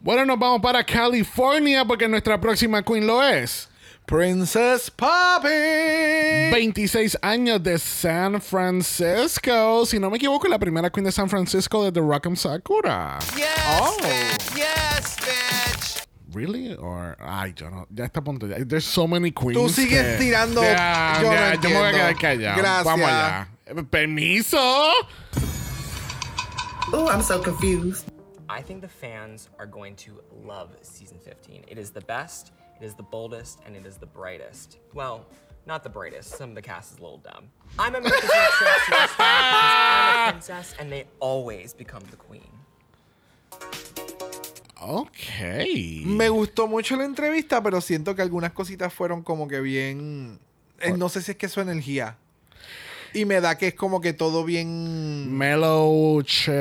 Bueno, 0.00 0.24
nos 0.26 0.38
vamos 0.38 0.60
para 0.60 0.84
California 0.84 1.84
porque 1.84 2.06
nuestra 2.08 2.40
próxima 2.40 2.82
queen 2.82 3.06
lo 3.06 3.22
es. 3.26 3.68
Princess 4.06 4.88
Poppy. 4.88 5.48
26 6.52 7.16
años 7.22 7.60
de 7.62 7.76
San 7.78 8.40
Francisco. 8.40 9.84
Si 9.84 9.98
no 9.98 10.10
me 10.10 10.16
equivoco, 10.18 10.46
la 10.48 10.58
primera 10.58 10.90
queen 10.90 11.04
de 11.04 11.12
San 11.12 11.28
Francisco 11.28 11.82
de 11.84 11.90
The 11.90 12.00
Rock'em 12.00 12.36
Sakura. 12.36 13.18
Yes, 13.36 13.48
Oh. 13.80 13.96
bitch. 14.00 14.56
Yes, 14.56 15.16
bitch. 15.16 16.06
Really? 16.32 16.74
Or, 16.76 17.16
ay, 17.20 17.52
yo 17.56 17.68
no. 17.68 17.86
Ya 17.90 18.04
está 18.04 18.20
a 18.20 18.22
punto. 18.22 18.46
Ya. 18.46 18.58
There's 18.64 18.84
so 18.84 19.08
many 19.08 19.32
queens. 19.32 19.56
Tú 19.60 19.68
sigues 19.68 20.16
que- 20.18 20.18
tirando- 20.26 20.62
Ya, 20.62 21.18
yo 21.20 21.28
no 21.28 21.34
ya, 21.34 21.54
yo 21.54 21.68
me 21.70 21.74
voy 21.76 21.86
a 21.88 21.92
quedar 21.92 22.10
entiendo. 22.12 22.20
callado. 22.20 22.56
Gracias. 22.62 22.84
Vamos 22.84 23.08
allá. 23.08 23.48
Permiso. 23.90 24.58
Oh, 26.92 27.08
I'm 27.10 27.22
so 27.22 27.40
confused. 27.42 28.04
I 28.48 28.62
think 28.62 28.80
the 28.82 28.88
fans 28.88 29.48
are 29.58 29.66
going 29.66 29.96
to 29.96 30.12
love 30.46 30.68
season 30.82 31.18
15. 31.24 31.64
It 31.66 31.76
is 31.78 31.90
the 31.90 32.00
best, 32.02 32.52
it 32.80 32.84
is 32.84 32.94
the 32.94 33.02
boldest, 33.02 33.60
and 33.66 33.74
it 33.76 33.86
is 33.86 33.96
the 33.96 34.06
brightest. 34.06 34.78
Well, 34.94 35.26
not 35.66 35.82
the 35.82 35.88
brightest. 35.90 36.36
Some 36.36 36.50
of 36.50 36.54
the 36.54 36.62
cast 36.62 36.92
is 36.92 36.98
a 36.98 37.02
little 37.02 37.18
dumb. 37.18 37.48
I'm 37.78 37.92
Top 37.92 38.02
Superstar 38.02 38.86
because 38.86 39.10
I'm 39.18 40.28
a 40.28 40.30
princess, 40.32 40.74
and 40.78 40.90
they 40.92 41.04
always 41.20 41.72
become 41.74 42.02
the 42.10 42.16
queen. 42.16 42.50
Ok. 44.80 45.20
Me 46.04 46.28
gustó 46.28 46.66
mucho 46.68 46.96
la 46.96 47.04
entrevista, 47.04 47.62
pero 47.62 47.80
siento 47.80 48.14
que 48.14 48.22
algunas 48.22 48.52
cositas 48.52 48.92
fueron 48.92 49.22
como 49.22 49.48
que 49.48 49.60
bien. 49.60 50.38
eh, 50.80 50.92
no 50.92 51.08
sé 51.08 51.22
si 51.22 51.32
es 51.32 51.36
que 51.38 51.48
su 51.48 51.60
energía. 51.60 52.18
Y 53.16 53.24
me 53.24 53.40
da 53.40 53.56
que 53.56 53.68
es 53.68 53.74
como 53.74 54.00
que 54.02 54.12
todo 54.12 54.44
bien. 54.44 55.34
Mellow, 55.36 56.20
chill, 56.22 56.54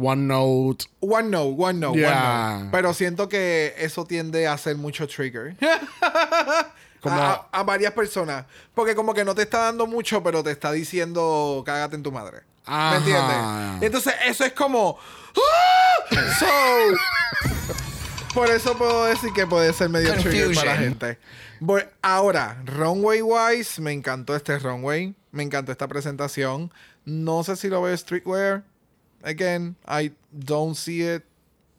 one 0.00 0.22
note. 0.28 0.86
One 1.00 1.30
note, 1.30 1.54
one 1.58 1.80
note, 1.80 1.98
Yeah. 1.98 2.52
one 2.52 2.58
note. 2.64 2.68
Pero 2.70 2.94
siento 2.94 3.28
que 3.28 3.74
eso 3.76 4.04
tiende 4.04 4.46
a 4.46 4.56
ser 4.56 4.76
mucho 4.76 5.08
trigger. 5.08 5.56
Como- 7.00 7.16
a, 7.16 7.48
a 7.50 7.62
varias 7.64 7.92
personas. 7.92 8.44
Porque 8.74 8.94
como 8.94 9.14
que 9.14 9.24
no 9.24 9.34
te 9.34 9.42
está 9.42 9.58
dando 9.64 9.86
mucho, 9.86 10.22
pero 10.22 10.44
te 10.44 10.50
está 10.50 10.70
diciendo 10.70 11.62
cágate 11.66 11.96
en 11.96 12.02
tu 12.02 12.12
madre. 12.12 12.42
Ajá. 12.66 12.90
¿Me 12.90 12.96
entiendes? 12.98 13.82
Entonces, 13.82 14.14
eso 14.26 14.44
es 14.44 14.52
como. 14.52 14.96
¡Ah! 15.34 16.16
So. 16.38 16.46
por 18.34 18.48
eso 18.50 18.76
puedo 18.76 19.06
decir 19.06 19.32
que 19.32 19.46
puede 19.46 19.72
ser 19.72 19.88
medio 19.88 20.14
trigger 20.14 20.54
para 20.54 20.74
la 20.74 20.76
gente. 20.76 21.18
Voy- 21.60 21.84
ahora, 22.02 22.62
runway 22.64 23.20
wise, 23.22 23.80
me 23.80 23.92
encantó 23.92 24.34
este 24.34 24.58
runway. 24.58 25.14
Me 25.30 25.42
encantó 25.42 25.72
esta 25.72 25.86
presentación. 25.88 26.72
No 27.04 27.44
sé 27.44 27.56
si 27.56 27.68
lo 27.68 27.82
veo 27.82 27.96
streetwear. 27.96 28.64
Again, 29.22 29.76
I 29.86 30.12
don't 30.32 30.74
see 30.76 31.02
it. 31.06 31.22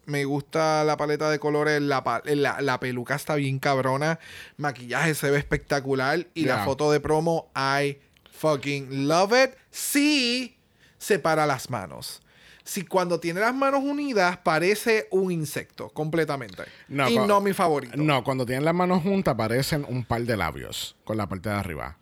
Me 0.06 0.24
gusta 0.24 0.82
la 0.84 0.96
paleta 0.96 1.30
de 1.30 1.38
colores. 1.38 1.80
La, 1.82 2.02
la, 2.24 2.60
la 2.60 2.80
peluca 2.80 3.14
está 3.14 3.34
bien 3.34 3.58
cabrona. 3.58 4.18
Maquillaje 4.56 5.14
se 5.14 5.30
ve 5.30 5.38
espectacular. 5.38 6.26
Y 6.34 6.44
la 6.44 6.64
foto 6.64 6.90
de 6.90 7.00
promo, 7.00 7.50
I 7.56 7.98
fucking 8.32 9.08
love 9.08 9.32
it. 9.32 9.50
Sí, 9.70 10.56
separa 10.98 11.46
las 11.46 11.70
manos. 11.70 12.22
Si 12.64 12.84
cuando 12.84 13.18
tiene 13.18 13.40
las 13.40 13.54
manos 13.54 13.82
unidas, 13.82 14.36
parece 14.38 15.08
un 15.10 15.32
insecto 15.32 15.88
completamente. 15.90 16.62
y 16.88 17.16
cu- 17.16 17.26
no 17.26 17.40
mi 17.40 17.52
favorito. 17.52 17.96
No, 17.96 18.22
cuando 18.22 18.46
tienen 18.46 18.64
las 18.64 18.74
manos 18.74 19.02
juntas 19.02 19.34
parecen 19.34 19.84
un 19.88 20.04
par 20.04 20.22
de 20.22 20.36
labios 20.36 20.94
con 21.04 21.16
la 21.16 21.26
parte 21.28 21.48
de 21.48 21.54
arriba. 21.56 21.96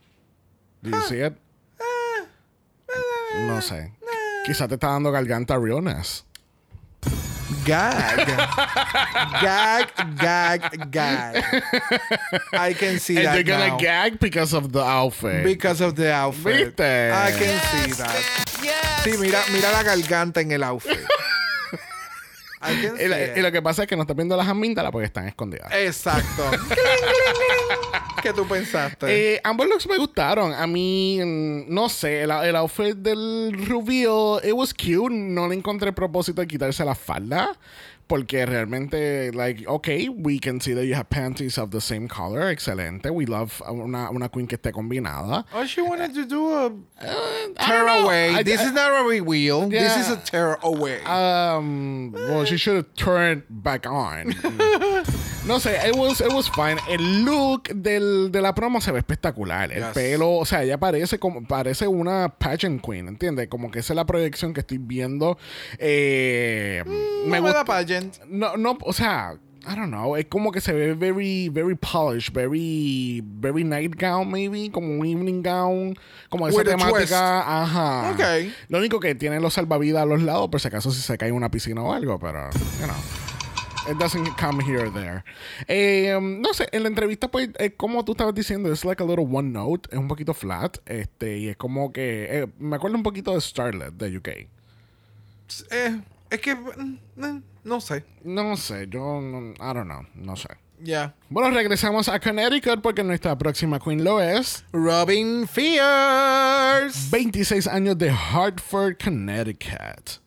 Do 0.83 0.91
you 0.91 1.01
see 1.09 1.23
it? 1.25 1.33
No 3.47 3.61
sé. 3.63 3.93
Quizá 4.45 4.67
te 4.69 4.75
está 4.75 4.89
dando 4.89 5.11
garganta 5.13 5.57
realness. 5.59 6.25
Gag. 7.67 8.27
gag, 9.43 9.89
gag, 10.17 10.91
gag. 10.91 11.35
I 12.53 12.75
can 12.75 12.99
see 13.01 13.17
And 13.17 13.27
that 13.27 13.33
they're 13.35 13.43
gonna 13.45 13.69
now. 13.69 13.77
gag 13.79 14.19
because 14.21 14.55
of 14.55 14.73
the 14.73 14.81
outfit. 14.83 15.43
Because 15.45 15.81
of 15.83 15.95
the 15.97 16.13
outfit. 16.13 16.77
¿Viste? 16.77 17.11
I 17.13 17.33
can 17.33 17.61
see 17.61 17.93
that. 17.95 18.17
Sí, 19.05 19.13
mira, 19.19 19.41
mira 19.53 19.73
la 19.73 19.83
garganta 19.83 20.41
en 20.41 20.53
el 20.53 20.63
outfit. 20.63 20.99
Y, 23.03 23.09
la- 23.09 23.39
y 23.39 23.41
lo 23.41 23.51
que 23.51 23.63
pasa 23.63 23.85
es 23.85 23.89
que 23.89 23.97
no 23.97 24.03
estás 24.03 24.15
viendo 24.15 24.37
las 24.37 24.47
amíndalas 24.47 24.93
porque 24.93 25.07
están 25.07 25.27
escondidas. 25.27 25.73
Exacto. 25.73 26.51
¿Qué 28.23 28.35
tú 28.35 28.47
pensaste? 28.47 29.37
Eh, 29.37 29.41
ambos 29.43 29.67
looks 29.67 29.87
me 29.87 29.97
gustaron. 29.97 30.53
A 30.53 30.67
mí, 30.67 31.19
mm, 31.25 31.73
no 31.73 31.89
sé, 31.89 32.21
el, 32.25 32.31
el 32.31 32.55
outfit 32.57 32.95
del 32.97 33.55
reveal, 33.67 34.41
it 34.45 34.53
was 34.53 34.75
cute. 34.75 35.09
No 35.11 35.49
le 35.49 35.55
encontré 35.55 35.91
propósito 35.95 36.43
de 36.43 36.47
quitarse 36.47 36.85
la 36.85 36.95
falda. 36.95 37.57
Porque 38.11 38.45
realmente, 38.45 39.31
like, 39.33 39.65
okay, 39.69 40.09
we 40.09 40.41
can 40.41 40.61
see 40.61 40.75
that 40.75 40.85
you 40.85 40.95
have 40.97 41.09
panties 41.09 41.57
of 41.59 41.71
the 41.71 41.81
same 41.81 42.09
color. 42.09 42.51
Excelente. 42.51 43.09
We 43.09 43.25
love 43.25 43.63
una, 43.71 44.11
una 44.11 44.29
queen 44.29 44.49
que 44.49 44.57
esté 44.59 44.73
combinada. 44.73 45.45
Oh, 45.55 45.65
she 45.65 45.81
wanted 45.81 46.13
to 46.15 46.25
do 46.27 46.53
a 46.53 46.67
I 47.01 47.55
tear 47.57 47.85
don't 47.85 47.87
know. 47.87 48.05
away. 48.07 48.35
I- 48.35 48.43
this 48.43 48.61
I- 48.61 48.65
is 48.65 48.73
not 48.73 48.91
a 48.91 49.05
reveal. 49.09 49.69
This 49.69 49.97
is 49.97 50.09
a 50.11 50.17
tear 50.17 50.59
away. 50.65 50.99
Um, 51.05 52.11
well, 52.13 52.45
she 52.45 52.57
should 52.57 52.75
have 52.77 52.93
turned 52.97 53.45
back 53.49 53.87
on. 53.87 54.35
no 55.47 55.59
sé, 55.61 55.79
it 55.87 55.95
was, 55.95 56.21
it 56.21 56.33
was 56.33 56.49
fine. 56.49 56.79
El 56.89 57.25
look 57.25 57.69
del, 57.73 58.31
de 58.33 58.41
la 58.41 58.53
promo 58.57 58.81
se 58.81 58.91
ve 58.91 58.99
espectacular. 58.99 59.71
El 59.71 59.85
Yes. 59.85 59.95
pelo, 59.95 60.33
o 60.39 60.45
sea, 60.45 60.65
ella 60.65 60.79
parece 60.79 61.21
como 61.21 61.45
parece 61.47 61.87
una 61.87 62.29
pageant 62.29 62.83
queen, 62.85 63.07
¿entiendes? 63.07 63.47
Como 63.49 63.71
que 63.71 63.79
esa 63.79 63.93
es 63.93 63.97
la 63.97 64.05
proyección 64.05 64.53
que 64.53 64.61
estoy 64.61 64.79
viendo. 64.79 65.39
Eh, 65.79 66.83
Mm, 66.85 67.25
no 67.25 67.31
me 67.31 67.41
No, 68.29 68.57
no, 68.57 68.79
o 68.83 68.93
sea, 68.93 69.39
I 69.67 69.75
don't 69.75 69.91
know. 69.91 70.17
Es 70.17 70.27
como 70.27 70.53
que 70.53 70.61
se 70.61 70.73
ve 70.73 70.95
very, 70.95 71.49
very 71.49 71.75
polished, 71.75 72.33
very, 72.33 73.23
very 73.25 73.63
nightgown, 73.63 74.31
maybe, 74.31 74.71
como 74.71 74.89
un 74.89 75.07
evening 75.07 75.43
gown, 75.43 75.97
como 76.29 76.49
esa 76.49 76.59
With 76.59 76.67
temática. 76.67 77.63
Ajá. 77.63 78.13
Ok. 78.13 78.53
Lo 78.69 78.79
único 78.79 79.01
que 79.01 79.15
tiene 79.15 79.39
los 79.41 79.55
salvavidas 79.55 80.03
a 80.03 80.07
los 80.07 80.23
lados, 80.23 80.49
por 80.49 80.61
si 80.61 80.69
acaso 80.69 80.91
si 80.91 81.01
se 81.03 81.19
cae 81.19 81.29
en 81.29 81.35
una 81.35 81.51
piscina 81.51 81.83
o 81.83 81.93
algo, 81.93 82.19
pero, 82.19 82.49
you 82.81 82.87
know. 82.87 82.97
It 83.91 83.97
doesn't 83.99 84.37
come 84.39 84.63
here 84.63 84.87
or 84.87 84.93
there. 84.93 85.25
Eh, 85.67 86.15
um, 86.15 86.41
no 86.41 86.53
sé, 86.53 86.69
en 86.71 86.83
la 86.83 86.89
entrevista, 86.89 87.29
pues, 87.29 87.49
eh, 87.59 87.73
como 87.75 88.05
tú 88.05 88.13
estabas 88.13 88.35
diciendo, 88.35 88.71
es 88.73 88.85
like 88.85 89.03
a 89.03 89.07
little 89.07 89.27
one 89.27 89.51
note, 89.51 89.89
es 89.91 89.99
un 89.99 90.07
poquito 90.07 90.35
flat, 90.35 90.79
este, 90.87 91.39
y 91.39 91.49
es 91.49 91.57
como 91.57 91.93
que, 91.93 92.27
eh, 92.31 92.47
me 92.59 92.77
acuerdo 92.77 92.97
un 92.97 93.03
poquito 93.03 93.35
de 93.35 93.41
Starlet 93.41 93.93
de 93.95 94.17
UK. 94.17 94.29
Eh, 95.71 96.01
es 96.31 96.41
que 96.41 96.55
mm, 96.55 96.99
eh, 97.25 97.41
no 97.65 97.81
sé. 97.81 98.05
No 98.25 98.57
sé, 98.57 98.87
yo, 98.89 99.21
no, 99.21 99.53
I 99.61 99.73
don't 99.75 99.87
know, 99.87 100.03
no 100.15 100.37
sé. 100.37 100.49
Ya. 100.83 101.15
Bueno, 101.29 101.51
regresamos 101.51 102.09
a 102.09 102.19
Connecticut 102.19 102.81
porque 102.81 103.05
nuestra 103.05 103.37
próxima 103.37 103.79
queen 103.79 104.03
lo 104.03 104.19
es 104.21 104.65
Robin 104.73 105.47
Fierce. 105.47 107.11
26 107.11 107.67
años 107.67 107.99
de 107.99 108.11
Hartford, 108.11 108.97
Connecticut. 109.03 110.21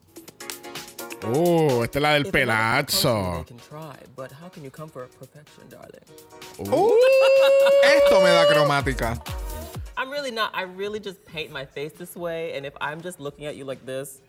Oh, 1.25 1.83
esta 1.83 1.99
es 1.99 2.03
la 2.03 2.13
del 2.13 2.25
pelazo. 2.25 3.45
they 3.45 3.55
can 3.55 3.57
try, 3.57 3.95
but 4.15 4.31
how 4.31 4.49
can 4.49 4.63
you 4.63 4.69
come 4.69 4.89
for 4.89 5.07
perfection, 5.07 5.63
darling? 5.69 6.03
Uh, 6.59 6.91
esto 7.85 8.19
me 8.19 8.29
da 8.29 8.45
cromática. 8.45 9.17
I'm 9.97 10.09
really 10.11 10.31
not. 10.31 10.51
I 10.53 10.63
really 10.63 10.99
just 10.99 11.23
paint 11.25 11.51
my 11.51 11.65
face 11.65 11.93
this 11.93 12.15
way, 12.15 12.53
and 12.57 12.65
if 12.65 12.73
I'm 12.81 13.01
just 13.01 13.19
looking 13.19 13.45
at 13.45 13.55
you 13.55 13.63
like 13.63 13.85
this, 13.85 14.21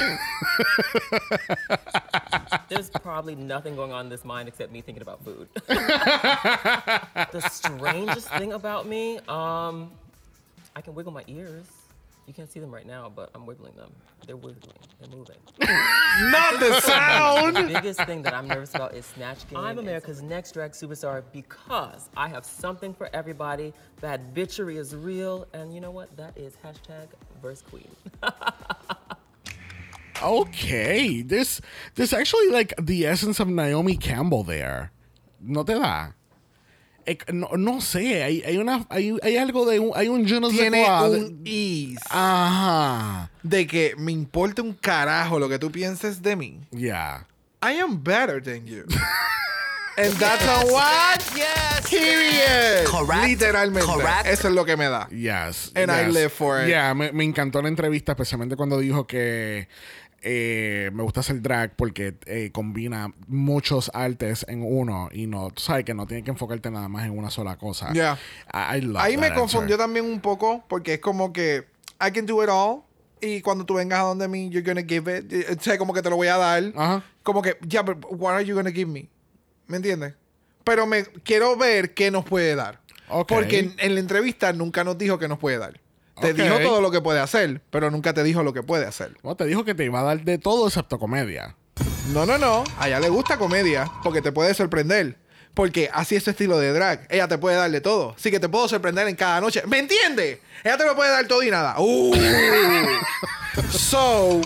there's 2.68 2.90
probably 2.90 3.34
nothing 3.34 3.76
going 3.76 3.92
on 3.92 4.06
in 4.06 4.10
this 4.10 4.24
mind 4.24 4.48
except 4.48 4.72
me 4.72 4.80
thinking 4.80 5.02
about 5.02 5.24
food. 5.24 5.48
the 5.66 7.48
strangest 7.50 8.28
thing 8.30 8.52
about 8.52 8.86
me, 8.86 9.18
um, 9.28 9.90
I 10.74 10.80
can 10.82 10.94
wiggle 10.94 11.12
my 11.12 11.24
ears. 11.26 11.66
You 12.26 12.34
can't 12.34 12.50
see 12.50 12.60
them 12.60 12.72
right 12.72 12.86
now, 12.86 13.10
but 13.14 13.30
I'm 13.34 13.44
wiggling 13.44 13.74
them. 13.74 13.90
They're 14.24 14.36
wiggling. 14.36 14.76
They're 15.00 15.10
moving. 15.10 15.36
Not 16.30 16.60
the 16.60 16.80
sound. 16.80 17.56
The 17.56 17.64
biggest 17.64 18.04
thing 18.04 18.22
that 18.22 18.34
I'm 18.34 18.46
nervous 18.46 18.72
about 18.72 18.94
is 18.94 19.04
Snatch 19.06 19.48
Game. 19.48 19.58
I'm 19.58 19.80
America's 19.80 20.22
next 20.22 20.52
drag 20.52 20.70
superstar 20.70 21.24
because 21.32 22.08
I 22.16 22.28
have 22.28 22.44
something 22.44 22.94
for 22.94 23.10
everybody. 23.12 23.72
That 24.00 24.32
bitchery 24.32 24.76
is 24.76 24.94
real, 24.94 25.48
and 25.54 25.74
you 25.74 25.80
know 25.80 25.90
what? 25.90 26.16
That 26.16 26.38
is 26.38 26.54
hashtag 26.64 27.08
verse 27.42 27.62
queen. 27.62 27.88
Okay, 30.22 31.22
this 31.22 31.60
there's 31.94 32.12
actually 32.12 32.48
like 32.48 32.74
the 32.78 33.06
essence 33.06 33.40
of 33.40 33.48
Naomi 33.48 33.96
Campbell 33.96 34.44
there. 34.44 34.90
¿No 35.40 35.64
te 35.64 35.74
da? 35.74 36.12
No, 37.32 37.48
no 37.56 37.80
sé, 37.80 38.22
hay, 38.22 38.42
hay 38.44 38.56
una 38.58 38.86
hay, 38.88 39.16
hay 39.22 39.36
algo 39.36 39.64
de 39.64 39.80
un, 39.80 39.92
hay 39.96 40.08
un 40.08 40.24
je 40.26 40.38
ne 40.38 40.48
sais 40.50 40.58
Tiene 40.60 40.84
quoi 40.84 41.10
de- 41.10 41.24
un 41.24 41.42
ease. 41.44 41.98
Ajá. 42.10 43.30
De 43.42 43.66
que 43.66 43.94
me 43.96 44.12
importa 44.12 44.62
un 44.62 44.74
carajo 44.74 45.38
lo 45.38 45.48
que 45.48 45.58
tú 45.58 45.72
pienses 45.72 46.22
de 46.22 46.36
mí. 46.36 46.60
Yeah. 46.70 47.26
I 47.62 47.72
am 47.80 48.02
better 48.02 48.40
than 48.40 48.66
you. 48.66 48.84
And 49.98 50.12
that's 50.14 50.44
a 50.46 50.72
what? 50.72 51.20
Yes. 51.36 51.90
Period. 51.90 52.86
Correct. 52.86 53.24
Literalmente. 53.26 53.86
Correct. 53.86 54.26
Eso 54.26 54.48
es 54.48 54.54
lo 54.54 54.64
que 54.64 54.76
me 54.76 54.88
da. 54.88 55.08
Yes. 55.10 55.72
And 55.74 55.90
I 55.90 56.04
yes. 56.06 56.14
live 56.14 56.32
for 56.32 56.62
it. 56.62 56.68
Yeah, 56.68 56.94
me, 56.94 57.12
me 57.12 57.24
encantó 57.24 57.60
la 57.60 57.68
entrevista, 57.68 58.12
especialmente 58.12 58.56
cuando 58.56 58.78
dijo 58.78 59.06
que 59.06 59.68
eh, 60.22 60.90
me 60.92 61.02
gusta 61.02 61.20
hacer 61.20 61.40
drag 61.42 61.76
porque 61.76 62.14
eh, 62.26 62.50
combina 62.52 63.12
muchos 63.26 63.90
artes 63.94 64.44
en 64.48 64.62
uno 64.62 65.08
y 65.12 65.26
no, 65.26 65.50
tú 65.50 65.62
sabes 65.62 65.84
que 65.84 65.94
no 65.94 66.06
tienes 66.06 66.24
que 66.24 66.30
enfocarte 66.30 66.70
nada 66.70 66.88
más 66.88 67.06
en 67.06 67.16
una 67.16 67.30
sola 67.30 67.56
cosa. 67.56 67.92
Yeah. 67.92 68.18
I, 68.52 68.78
I 68.78 68.80
love 68.82 69.02
Ahí 69.02 69.16
me 69.16 69.28
that 69.28 69.36
confundió 69.36 69.76
answer. 69.76 69.78
también 69.86 70.04
un 70.04 70.20
poco 70.20 70.64
porque 70.68 70.94
es 70.94 71.00
como 71.00 71.32
que 71.32 71.66
I 72.00 72.10
can 72.12 72.26
do 72.26 72.42
it 72.42 72.50
all 72.50 72.82
y 73.20 73.40
cuando 73.42 73.64
tú 73.64 73.74
vengas 73.74 74.00
a 74.00 74.02
donde 74.04 74.28
mí 74.28 74.48
you're 74.50 74.62
gonna 74.66 74.86
give 74.86 75.18
it, 75.18 75.32
eh, 75.32 75.56
o 75.58 75.62
sea, 75.62 75.76
como 75.78 75.92
que 75.92 76.02
te 76.02 76.10
lo 76.10 76.16
voy 76.16 76.28
a 76.28 76.36
dar. 76.38 77.02
Como 77.22 77.42
que, 77.42 77.56
ya, 77.66 77.82
but 77.82 78.04
what 78.10 78.32
are 78.34 78.44
you 78.44 78.54
gonna 78.54 78.70
give 78.72 78.90
me? 78.90 79.08
¿Me 79.66 79.76
entiendes? 79.76 80.14
Pero 80.64 80.86
me 80.86 81.04
quiero 81.04 81.56
ver 81.56 81.92
qué 81.94 82.10
nos 82.10 82.24
puede 82.24 82.54
dar. 82.54 82.80
Ok. 83.08 83.28
Porque 83.28 83.58
en, 83.58 83.74
en 83.78 83.94
la 83.94 84.00
entrevista 84.00 84.52
nunca 84.52 84.84
nos 84.84 84.96
dijo 84.96 85.18
qué 85.18 85.28
nos 85.28 85.38
puede 85.38 85.58
dar. 85.58 85.80
Te 86.20 86.34
dijo 86.34 86.58
todo 86.60 86.80
lo 86.80 86.90
que 86.90 87.00
puede 87.00 87.20
hacer, 87.20 87.62
pero 87.70 87.90
nunca 87.90 88.12
te 88.12 88.22
dijo 88.22 88.42
lo 88.42 88.52
que 88.52 88.62
puede 88.62 88.86
hacer. 88.86 89.16
No, 89.22 89.36
te 89.36 89.46
dijo 89.46 89.64
que 89.64 89.74
te 89.74 89.84
iba 89.84 90.00
a 90.00 90.02
dar 90.02 90.22
de 90.22 90.38
todo 90.38 90.66
excepto 90.68 90.98
comedia. 90.98 91.56
No, 92.12 92.26
no, 92.26 92.38
no. 92.38 92.64
A 92.78 92.88
ella 92.88 93.00
le 93.00 93.08
gusta 93.08 93.38
comedia 93.38 93.90
porque 94.02 94.20
te 94.20 94.32
puede 94.32 94.54
sorprender. 94.54 95.16
Porque 95.54 95.90
así 95.92 96.16
es 96.16 96.22
su 96.22 96.30
estilo 96.30 96.58
de 96.58 96.72
drag. 96.72 97.06
Ella 97.10 97.26
te 97.26 97.38
puede 97.38 97.56
dar 97.56 97.70
de 97.70 97.80
todo. 97.80 98.14
Así 98.16 98.30
que 98.30 98.38
te 98.38 98.48
puedo 98.48 98.68
sorprender 98.68 99.08
en 99.08 99.16
cada 99.16 99.40
noche. 99.40 99.62
¿Me 99.66 99.78
entiendes? 99.78 100.38
Ella 100.62 100.76
te 100.76 100.86
lo 100.86 100.94
puede 100.94 101.10
dar 101.10 101.26
todo 101.26 101.42
y 101.42 101.50
nada. 101.50 101.74
Uh. 101.78 102.14
so, 103.70 104.40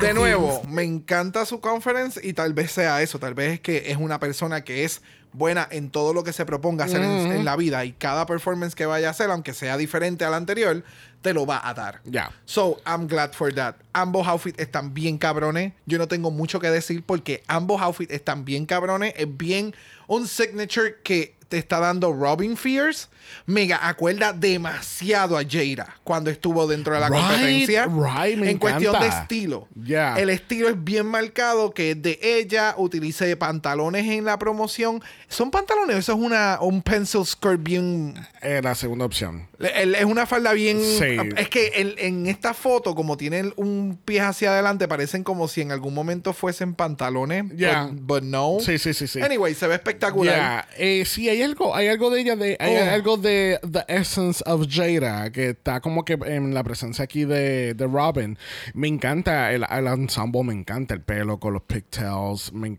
de 0.00 0.14
nuevo, 0.14 0.62
me 0.68 0.82
encanta 0.82 1.46
su 1.46 1.60
conference 1.60 2.20
y 2.22 2.32
tal 2.32 2.52
vez 2.52 2.72
sea 2.72 3.00
eso. 3.02 3.18
Tal 3.18 3.34
vez 3.34 3.54
es 3.54 3.60
que 3.60 3.90
es 3.90 3.96
una 3.96 4.18
persona 4.18 4.64
que 4.64 4.84
es 4.84 5.02
buena 5.32 5.66
en 5.70 5.90
todo 5.90 6.12
lo 6.12 6.24
que 6.24 6.32
se 6.32 6.44
proponga 6.44 6.84
hacer 6.84 7.00
en- 7.02 7.44
la 7.44 7.56
vida 7.56 7.84
y 7.84 7.92
cada 7.92 8.26
performance 8.26 8.74
que 8.74 8.86
vaya 8.86 9.08
a 9.08 9.10
hacer, 9.12 9.30
aunque 9.30 9.54
sea 9.54 9.76
diferente 9.76 10.24
al 10.24 10.34
anterior, 10.34 10.84
te 11.22 11.32
lo 11.32 11.46
va 11.46 11.66
a 11.66 11.72
dar. 11.74 12.00
Ya. 12.04 12.30
So, 12.44 12.78
I'm 12.86 13.06
glad 13.06 13.32
for 13.32 13.52
that. 13.54 13.76
Ambos 13.92 14.26
outfits 14.26 14.58
están 14.58 14.92
bien 14.92 15.18
cabrones. 15.18 15.72
Yo 15.86 15.98
no 15.98 16.08
tengo 16.08 16.30
mucho 16.30 16.60
que 16.60 16.70
decir 16.70 17.02
porque 17.04 17.42
ambos 17.46 17.80
outfits 17.80 18.12
están 18.12 18.44
bien 18.44 18.66
cabrones. 18.66 19.14
Es 19.16 19.26
bien 19.36 19.74
un 20.08 20.26
signature 20.26 20.96
que 21.04 21.34
te 21.48 21.58
está 21.58 21.78
dando 21.80 22.12
Robin 22.12 22.56
Fierce. 22.56 23.06
Mega 23.46 23.88
acuerda 23.88 24.32
demasiado 24.32 25.36
a 25.36 25.42
Jada 25.48 25.96
cuando 26.04 26.30
estuvo 26.30 26.66
dentro 26.66 26.94
de 26.94 27.00
la 27.00 27.08
Right, 27.08 27.18
competencia. 27.20 27.84
right, 27.86 28.38
me 28.38 28.50
en 28.50 28.58
cuestión 28.58 28.92
de 28.92 28.98
encanta. 29.06 29.22
estilo. 29.22 29.68
Ya. 29.74 30.14
El 30.16 30.30
estilo 30.30 30.68
es 30.68 30.82
bien 30.82 31.06
marcado, 31.06 31.72
que 31.72 31.92
es 31.92 32.02
de 32.02 32.18
ella. 32.22 32.74
Utilice 32.78 33.36
pantalones 33.36 34.06
en 34.06 34.24
la 34.24 34.38
promoción. 34.38 35.02
¿Son 35.28 35.50
pantalones 35.50 35.96
eso 35.96 36.12
es 36.12 36.18
una, 36.18 36.58
un 36.60 36.82
pencil 36.82 37.24
skirt 37.26 37.62
bien 37.62 38.14
Eh, 38.42 38.60
la 38.62 38.74
segunda 38.74 39.04
opción. 39.04 39.48
es 39.60 40.04
una 40.04 40.26
falda 40.26 40.52
bien. 40.52 40.80
Sí. 40.80 41.16
Es 41.36 41.48
que 41.48 41.68
el- 41.76 41.94
en 41.98 42.26
esta 42.26 42.54
foto, 42.54 42.94
como 42.94 43.16
tienen 43.16 43.52
un 43.56 43.98
pie 44.04 44.20
hacia 44.20 44.52
adelante, 44.52 44.88
parecen 44.88 45.22
como 45.24 45.48
si 45.48 45.60
en 45.60 45.72
algún 45.72 45.94
momento 45.94 46.32
fuesen 46.32 46.74
pantalones. 46.74 47.44
Ya. 47.56 47.86
But, 47.86 48.00
but 48.02 48.22
no. 48.22 48.58
Sí, 48.60 48.78
sí, 48.78 48.94
sí, 48.94 49.06
sí. 49.06 49.20
Anyway, 49.20 49.54
se 49.54 49.66
ve 49.66 49.74
espectacular. 49.74 50.34
Ya, 50.36 50.68
eh, 50.76 51.04
sí, 51.06 51.28
hay 51.28 51.42
algo, 51.42 51.74
hay 51.74 51.88
algo 51.88 52.10
de 52.10 52.20
ella, 52.20 52.36
de, 52.36 52.56
hay 52.60 52.76
Oh. 52.76 52.90
algo 52.90 53.11
de 53.16 53.58
The 53.70 53.84
Essence 53.88 54.42
of 54.46 54.66
Jada, 54.70 55.30
que 55.30 55.50
está 55.50 55.80
como 55.80 56.04
que 56.04 56.14
en 56.26 56.54
la 56.54 56.62
presencia 56.64 57.04
aquí 57.04 57.24
de, 57.24 57.74
de 57.74 57.86
Robin. 57.86 58.38
Me 58.74 58.88
encanta 58.88 59.52
el, 59.52 59.64
el 59.70 59.86
ensemble, 59.86 60.42
me 60.44 60.52
encanta 60.52 60.94
el 60.94 61.00
pelo 61.02 61.38
con 61.38 61.54
los 61.54 61.62
pigtails, 61.62 62.52
me, 62.52 62.78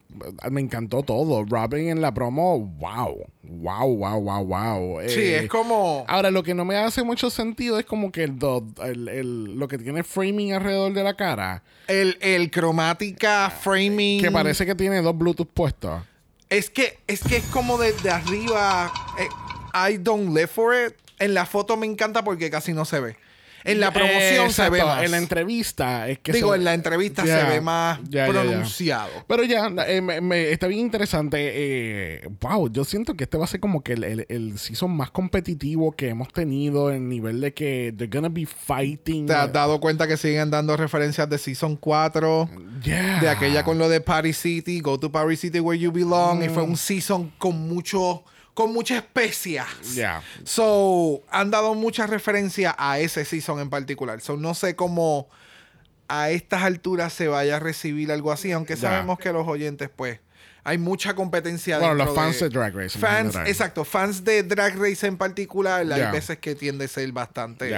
me 0.49 0.61
encantó 0.61 1.03
todo. 1.03 1.45
Robin 1.45 1.89
en 1.89 2.01
la 2.01 2.13
promo, 2.13 2.59
wow, 2.59 3.25
wow, 3.43 3.87
wow, 3.95 4.19
wow, 4.21 4.45
wow. 4.45 4.99
Sí, 5.07 5.19
Eh, 5.21 5.39
es 5.43 5.49
como. 5.49 6.05
Ahora, 6.07 6.31
lo 6.31 6.43
que 6.43 6.53
no 6.53 6.65
me 6.65 6.75
hace 6.77 7.03
mucho 7.03 7.29
sentido 7.29 7.79
es 7.79 7.85
como 7.85 8.11
que 8.11 8.23
el, 8.23 8.37
el- 8.83 9.07
el- 9.09 9.55
lo 9.59 9.67
que 9.67 9.77
tiene 9.77 10.03
framing 10.03 10.53
alrededor 10.53 10.93
de 10.93 11.03
la 11.03 11.15
cara, 11.15 11.63
El, 11.87 12.17
el 12.21 12.49
cromática, 12.51 13.49
framing. 13.49 14.21
que 14.21 14.31
parece 14.31 14.65
que 14.65 14.75
tiene 14.75 15.01
dos 15.01 15.17
Bluetooth 15.17 15.49
puestos. 15.53 16.01
Es 16.49 16.69
que 16.69 16.99
es 17.07 17.23
que 17.23 17.37
es 17.37 17.43
como 17.45 17.77
desde 17.79 18.11
arriba. 18.11 18.91
eh, 19.19 19.27
I 19.73 19.97
don't 19.97 20.33
live 20.33 20.47
for 20.47 20.73
it. 20.75 20.93
En 21.19 21.33
la 21.33 21.45
foto 21.45 21.77
me 21.77 21.85
encanta 21.85 22.23
porque 22.23 22.49
casi 22.49 22.73
no 22.73 22.85
se 22.85 22.99
ve. 22.99 23.15
En 23.65 23.79
la 23.79 23.93
promoción 23.93 24.47
Eh, 24.47 24.51
se 24.51 24.69
ve 24.69 24.83
más. 24.83 25.03
En 25.05 25.11
la 25.11 25.17
entrevista 25.19 26.09
es 26.09 26.19
que 26.19 26.33
Digo, 26.33 26.51
se- 26.51 26.57
en 26.57 26.65
la 26.65 26.73
entrevista 26.73 27.23
se 27.25 27.43
ve 27.45 27.61
más 27.61 27.97
ya. 28.09 28.27
pronunciado. 28.27 29.09
Pero 29.25 29.43
ya, 29.45 29.71
eh, 29.87 30.01
me- 30.01 30.19
me- 30.19 30.51
está 30.51 30.67
bien 30.67 30.81
interesante. 30.81 31.37
eh, 31.39 32.27
wow, 32.41 32.69
yo 32.69 32.83
siento 32.83 33.13
que 33.13 33.23
este 33.23 33.37
va 33.37 33.45
a 33.45 33.47
ser 33.47 33.61
como 33.61 33.81
que 33.81 33.93
el, 33.93 34.03
el, 34.03 34.25
el 34.27 34.57
season 34.59 34.91
más 34.91 35.11
competitivo 35.11 35.93
que 35.93 36.09
hemos 36.09 36.27
tenido 36.33 36.91
en 36.91 37.07
nivel 37.07 37.39
de 37.39 37.53
que 37.53 37.93
they're 37.97 38.13
gonna 38.13 38.27
be 38.27 38.45
fighting. 38.45 39.27
¿Te 39.27 39.33
has 39.33 39.53
dado 39.53 39.79
cuenta 39.79 40.07
que 40.09 40.17
siguen 40.17 40.51
dando 40.51 40.75
referencias 40.75 41.29
de 41.29 41.37
Season 41.37 41.77
4? 41.77 42.49
Yeah. 42.83 43.21
De 43.21 43.29
aquella 43.29 43.63
con 43.63 43.77
lo 43.77 43.87
de 43.87 44.01
Party 44.01 44.33
City, 44.33 44.81
Go 44.81 44.99
to 44.99 45.09
Party 45.09 45.37
City 45.37 45.61
where 45.61 45.79
you 45.79 45.89
belong. 45.89 46.43
Y 46.43 46.49
Mm. 46.49 46.53
fue 46.53 46.63
un 46.63 46.75
season 46.75 47.31
con 47.37 47.57
mucho, 47.69 48.25
con 48.53 48.73
muchas 48.73 48.97
especias. 48.97 49.67
Yeah. 49.95 50.21
So, 50.43 51.23
han 51.29 51.51
dado 51.51 51.73
muchas 51.73 52.09
referencias 52.09 52.75
a 52.77 52.99
ese 52.99 53.25
season 53.25 53.59
en 53.59 53.69
particular. 53.69 54.21
So, 54.21 54.37
no 54.37 54.53
sé 54.53 54.75
cómo 54.75 55.27
a 56.07 56.29
estas 56.29 56.63
alturas 56.63 57.13
se 57.13 57.27
vaya 57.27 57.55
a 57.55 57.59
recibir 57.59 58.11
algo 58.11 58.31
así, 58.31 58.51
aunque 58.51 58.75
sabemos 58.75 59.17
que 59.17 59.31
los 59.33 59.47
oyentes, 59.47 59.89
pues, 59.95 60.19
hay 60.65 60.77
mucha 60.77 61.13
competencia 61.13 61.79
Bueno, 61.79 61.95
los 61.95 62.15
fans 62.15 62.39
de 62.39 62.49
Drag 62.49 62.73
Race 62.73 62.97
Fans, 62.97 63.35
exacto, 63.45 63.83
fans 63.83 64.23
de 64.23 64.43
Drag 64.43 64.75
Race 64.77 65.05
en 65.05 65.17
particular, 65.17 65.85
Ya. 65.85 65.95
hay 65.95 66.11
veces 66.11 66.37
que 66.37 66.55
tiende 66.55 66.85
a 66.85 66.87
ser 66.87 67.11
bastante 67.11 67.77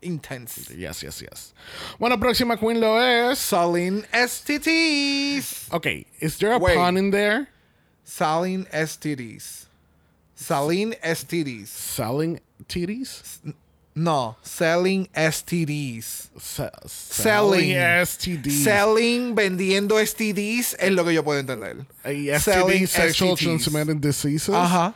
intense. 0.00 0.74
Yes, 0.76 1.00
yes, 1.00 1.20
yes. 1.20 1.54
Bueno, 1.98 2.18
próxima 2.18 2.56
queen 2.58 2.80
lo 2.80 3.00
es. 3.02 3.38
Salin 3.38 4.04
STTs. 4.12 5.66
Ok, 5.70 5.86
is 6.20 6.36
there 6.38 6.52
a 6.54 6.58
Wait. 6.58 6.76
pun 6.76 6.96
in 6.98 7.10
there? 7.10 7.46
Salin 8.04 8.66
STDs. 8.72 9.63
Salin 10.46 10.94
STDs. 11.02 11.68
Selling 11.68 12.40
titties? 12.66 13.40
No, 13.96 14.36
selling 14.42 15.08
STDs. 15.14 16.30
Se- 16.40 16.70
Selling 16.86 17.74
STDs. 17.76 18.64
Selling, 18.64 19.34
vendiendo 19.34 19.98
STDs 19.98 20.76
es 20.80 20.90
lo 20.92 21.04
que 21.04 21.14
yo 21.14 21.22
puedo 21.24 21.38
entender. 21.40 21.86
Y 22.04 22.28
Selling 22.40 22.86
sexual 22.88 23.36
STDs. 23.36 23.40
transmitted 23.64 23.96
diseases. 23.96 24.54
Ajá. 24.54 24.94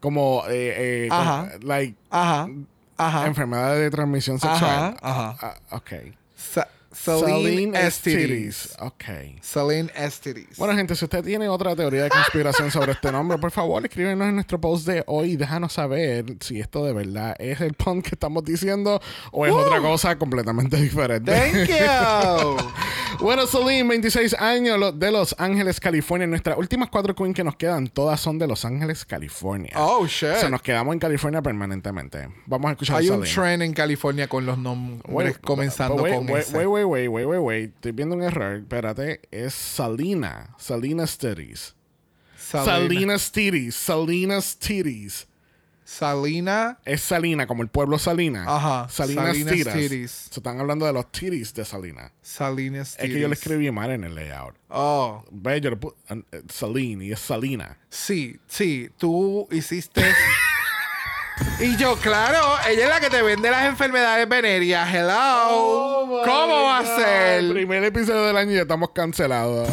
Como, 0.00 0.42
eh, 0.48 1.06
eh, 1.06 1.08
Ajá. 1.10 1.52
como, 1.52 1.66
like, 1.66 1.94
Ajá. 2.10 2.48
Ajá. 2.98 3.26
enfermedades 3.26 3.80
de 3.82 3.90
transmisión 3.90 4.38
sexual. 4.40 4.62
Ajá, 4.62 4.96
ajá. 5.00 5.36
Ah, 5.70 5.76
ok. 5.76 5.92
Celine 6.96 7.78
Estiris. 7.78 8.66
Estiris. 8.66 8.76
Ok. 8.80 9.04
Celine 9.42 9.90
Estiris. 9.94 10.56
Bueno, 10.56 10.74
gente, 10.74 10.96
si 10.96 11.04
usted 11.04 11.22
tiene 11.22 11.48
otra 11.48 11.76
teoría 11.76 12.04
de 12.04 12.10
conspiración 12.10 12.70
sobre 12.70 12.92
este 12.92 13.12
nombre, 13.12 13.38
por 13.38 13.50
favor, 13.50 13.84
escríbenos 13.84 14.28
en 14.28 14.34
nuestro 14.34 14.60
post 14.60 14.86
de 14.86 15.04
hoy 15.06 15.32
y 15.32 15.36
déjanos 15.36 15.72
saber 15.74 16.24
si 16.40 16.60
esto 16.60 16.84
de 16.84 16.92
verdad 16.92 17.36
es 17.38 17.60
el 17.60 17.74
pun 17.74 18.02
que 18.02 18.10
estamos 18.12 18.44
diciendo 18.44 19.00
o 19.32 19.46
es 19.46 19.52
otra 19.52 19.80
cosa 19.80 20.16
completamente 20.16 20.76
diferente. 20.76 21.32
Thank 21.32 21.68
you. 21.68 22.72
bueno, 23.20 23.46
Celine, 23.46 23.88
26 23.88 24.34
años 24.34 24.98
de 24.98 25.10
Los 25.10 25.34
Ángeles, 25.38 25.80
California. 25.80 26.26
Nuestras 26.26 26.56
últimas 26.58 26.88
cuatro 26.90 27.14
queens 27.14 27.34
que 27.34 27.44
nos 27.44 27.56
quedan, 27.56 27.88
todas 27.88 28.20
son 28.20 28.38
de 28.38 28.46
Los 28.46 28.64
Ángeles, 28.64 29.04
California. 29.04 29.72
Oh, 29.76 30.06
shit. 30.06 30.30
O 30.30 30.40
sea, 30.40 30.48
nos 30.48 30.62
quedamos 30.62 30.92
en 30.92 30.98
California 30.98 31.42
permanentemente. 31.42 32.28
Vamos 32.46 32.68
a 32.68 32.72
escuchar 32.72 32.96
Hay 32.96 33.08
a 33.08 33.12
un 33.14 33.22
trend 33.24 33.62
en 33.62 33.72
California 33.72 34.28
con 34.28 34.46
los 34.46 34.58
nombres 34.58 35.02
Wait, 35.08 35.40
comenzando 35.40 36.02
wait, 36.02 36.14
con 36.14 36.30
wait, 36.30 36.42
ese. 36.42 36.56
wait, 36.56 36.66
wait, 36.66 36.84
wait, 36.86 37.08
wait, 37.08 37.26
wait, 37.26 37.40
wait. 37.40 37.74
Estoy 37.74 37.92
viendo 37.92 38.14
un 38.16 38.22
error. 38.22 38.56
Espérate. 38.58 39.20
Es 39.30 39.54
Salina. 39.54 40.54
Salina 40.58 41.06
Studies. 41.06 41.74
Salina 42.38 43.18
Studies. 43.18 43.74
Salina 43.74 44.40
Studies. 44.40 45.26
Salina. 45.86 46.78
Es 46.84 47.00
Salina, 47.00 47.46
como 47.46 47.62
el 47.62 47.68
pueblo 47.68 47.96
Salina. 47.96 48.44
Ajá, 48.44 48.88
Salina 48.90 49.26
Salinas 49.26 49.54
Tiras. 49.54 49.74
Titties. 49.74 50.10
Se 50.10 50.40
están 50.40 50.58
hablando 50.58 50.84
de 50.84 50.92
los 50.92 51.12
titties 51.12 51.54
de 51.54 51.64
Salina. 51.64 52.12
Salinas 52.20 52.96
Es 52.98 53.08
que 53.08 53.20
yo 53.20 53.28
le 53.28 53.34
escribí 53.34 53.70
mal 53.70 53.92
en 53.92 54.02
el 54.02 54.16
layout. 54.16 54.56
Oh. 54.68 55.24
Ve, 55.30 55.60
yo 55.60 55.70
le 55.70 55.76
puse 55.76 55.94
eh, 56.08 56.42
Saline 56.52 57.04
y 57.04 57.12
es 57.12 57.20
Salina. 57.20 57.78
Sí, 57.88 58.36
sí, 58.48 58.90
tú 58.98 59.46
hiciste. 59.52 60.02
y 61.60 61.76
yo, 61.76 61.94
claro, 62.00 62.56
ella 62.68 62.82
es 62.82 62.88
la 62.88 62.98
que 62.98 63.08
te 63.08 63.22
vende 63.22 63.48
las 63.48 63.66
enfermedades 63.66 64.28
venéreas. 64.28 64.92
Hello. 64.92 66.20
¿Cómo 66.24 66.64
va 66.64 66.78
a 66.78 66.96
ser? 66.96 67.48
Primer 67.52 67.84
episodio 67.84 68.26
del 68.26 68.36
año 68.36 68.50
ya 68.50 68.62
estamos 68.62 68.90
cancelados. 68.90 69.68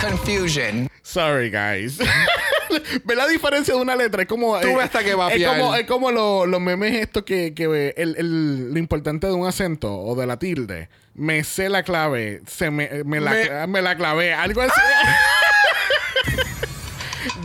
Confusion. 0.00 0.88
Sorry, 1.02 1.50
guys. 1.50 1.98
¿Ve 3.04 3.14
la 3.16 3.26
diferencia 3.26 3.74
de 3.74 3.80
una 3.80 3.96
letra? 3.96 4.22
Es 4.22 4.28
como. 4.28 4.58
Tú 4.60 4.68
ves 4.76 4.84
hasta 4.86 5.04
que 5.04 5.14
va 5.14 5.28
a 5.28 5.32
es 5.32 5.46
como, 5.46 5.74
es 5.74 5.86
como 5.86 6.10
lo- 6.10 6.46
los 6.46 6.60
memes 6.60 6.94
estos 6.94 7.24
que, 7.24 7.52
que 7.54 7.94
el, 7.96 8.16
el- 8.16 8.72
lo 8.72 8.78
importante 8.78 9.26
de 9.26 9.32
un 9.34 9.46
acento 9.46 9.92
o 9.94 10.14
de 10.14 10.26
la 10.26 10.38
tilde. 10.38 10.88
Me 11.14 11.44
sé 11.44 11.68
la 11.68 11.82
clave. 11.82 12.40
Se 12.46 12.70
me, 12.70 13.04
me 13.04 13.20
la, 13.20 13.30
Me- 13.32 13.66
me 13.66 13.82
la 13.82 13.96
clavé. 13.96 14.32
Algo 14.32 14.62
así. 14.62 14.80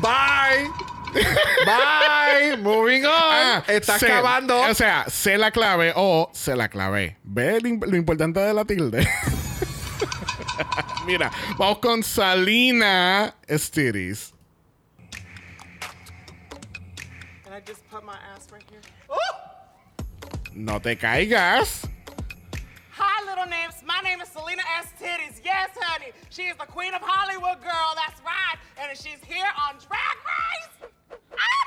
Bye. 0.01 0.69
Bye. 1.65 2.57
Moving 2.57 3.05
on. 3.05 3.11
Ah, 3.11 3.63
Está 3.67 3.97
sé- 3.99 4.11
acabando. 4.11 4.59
O 4.61 4.73
sea, 4.73 5.05
sé 5.09 5.37
la 5.37 5.51
clave 5.51 5.93
o 5.95 6.29
se 6.33 6.55
la 6.55 6.69
clavé. 6.69 7.17
¿Ve 7.23 7.59
lo 7.61 7.95
importante 7.97 8.39
de 8.39 8.53
la 8.53 8.65
tilde? 8.65 9.07
Mira, 11.05 11.31
vamos 11.57 11.79
con 11.79 12.03
Salina 12.03 13.35
Stiris. 13.49 14.33
Just 17.65 17.87
put 17.89 18.03
my 18.03 18.17
ass 18.33 18.47
right 18.51 18.63
here? 18.69 18.81
No 20.53 20.79
te 20.79 20.95
caigas. 20.95 21.89
Hi, 22.91 23.25
little 23.25 23.45
names. 23.45 23.83
My 23.85 23.99
name 24.01 24.21
is 24.21 24.29
Selena 24.29 24.61
S. 24.79 24.87
Titties. 25.01 25.41
Yes, 25.43 25.71
honey. 25.81 26.13
She 26.29 26.43
is 26.43 26.55
the 26.57 26.65
queen 26.65 26.93
of 26.93 27.01
Hollywood, 27.03 27.61
girl. 27.61 27.95
That's 27.95 28.21
right. 28.21 28.57
And 28.79 28.97
she's 28.97 29.19
here 29.27 29.51
on 29.67 29.75
Drag 29.85 30.17
Race. 30.31 30.89
Ah! 31.33 31.65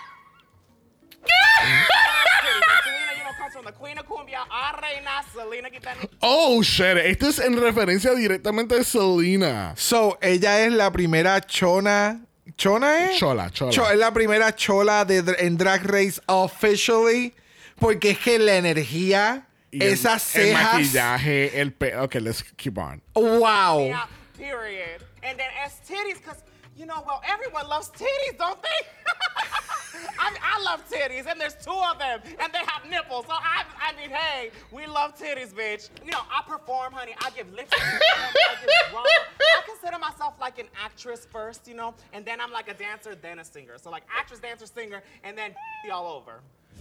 Selena, 2.83 3.13
you 3.19 3.25
know, 3.25 3.33
comes 3.39 3.53
from 3.53 3.67
the 3.67 3.73
queen 3.73 3.99
of 3.99 4.07
cumbia, 4.07 4.47
a 4.49 4.81
reina, 4.81 5.23
Selena 5.35 5.69
Quintanilla. 5.69 6.09
Oh, 6.23 6.63
shit. 6.63 6.97
Esto 6.97 7.29
es 7.29 7.41
en 7.41 7.61
referencia 7.61 8.15
directamente 8.15 8.79
a 8.79 8.85
Selena. 8.85 9.75
So, 9.77 10.17
ella 10.23 10.61
es 10.65 10.73
la 10.73 10.91
primera 10.91 11.41
chona. 11.43 12.28
¿Chona 12.57 13.11
es? 13.11 13.19
Chola, 13.19 13.51
chola. 13.51 13.73
Cho- 13.73 13.91
es 13.91 13.99
la 13.99 14.13
primera 14.13 14.55
chola 14.55 15.05
de, 15.05 15.23
dr- 15.25 15.37
en 15.39 15.57
Drag 15.57 15.85
Race 15.85 16.21
officially. 16.27 17.35
Porque 17.79 18.11
es 18.11 18.19
que 18.19 18.39
la 18.39 18.57
energía, 18.57 19.47
Y 19.71 19.83
el- 19.85 19.93
esas 19.93 20.35
El 20.35 20.47
cejas. 20.49 20.73
maquillaje, 20.75 21.61
el 21.61 21.73
pe... 21.73 21.97
Ok, 21.97 22.17
let's 22.17 22.43
keep 22.57 22.77
on. 22.79 23.01
Wow. 23.15 23.87
Yeah, 23.87 24.09
period. 24.37 25.03
And 25.23 25.37
then 25.39 25.47
S. 25.65 25.77
Titties, 25.87 26.19
because, 26.19 26.39
you 26.79 26.87
know, 26.87 27.03
well, 27.05 27.21
everyone 27.29 27.69
loves 27.69 27.91
titties, 27.91 28.39
don't 28.39 28.63
they? 28.63 28.69
I, 30.19 30.31
mean, 30.31 30.41
I 30.43 30.63
love 30.63 30.89
titties, 30.89 31.27
and 31.27 31.41
there's 31.41 31.57
two 31.57 31.73
of 31.73 31.99
them, 31.99 32.21
and 32.39 32.53
they 32.53 32.61
have 32.67 32.89
nipples. 32.89 33.27
So 33.27 33.33
I, 33.33 33.65
I 33.83 33.97
mean, 34.01 34.11
hey, 34.11 34.51
we 34.71 34.87
love 34.87 35.19
titties, 35.19 35.53
bitch. 35.53 35.91
You 36.05 36.13
know, 36.13 36.21
I 36.31 36.43
perform, 36.49 36.93
honey. 36.93 37.17
I 37.21 37.31
give 37.31 37.53
lip 37.53 37.69
sync, 37.69 37.83
I 37.83 38.55
give 38.61 38.71
drama. 38.91 39.07
I 39.09 39.63
consider 39.67 39.99
myself 39.99 40.35
like 40.41 40.61
an 40.61 40.67
actress 40.83 41.27
first, 41.31 41.67
you 41.67 41.75
know, 41.75 41.95
and 42.13 42.25
then 42.25 42.41
I'm 42.41 42.53
like 42.53 42.69
a 42.71 42.75
dancer, 42.75 43.17
then 43.17 43.41
a 43.41 43.45
singer. 43.45 43.77
So 43.77 43.91
like 43.91 44.05
actress, 44.17 44.39
dancer, 44.39 44.67
singer, 44.67 45.03
and 45.25 45.37
then 45.37 45.55
all 45.93 46.07
over. 46.07 46.41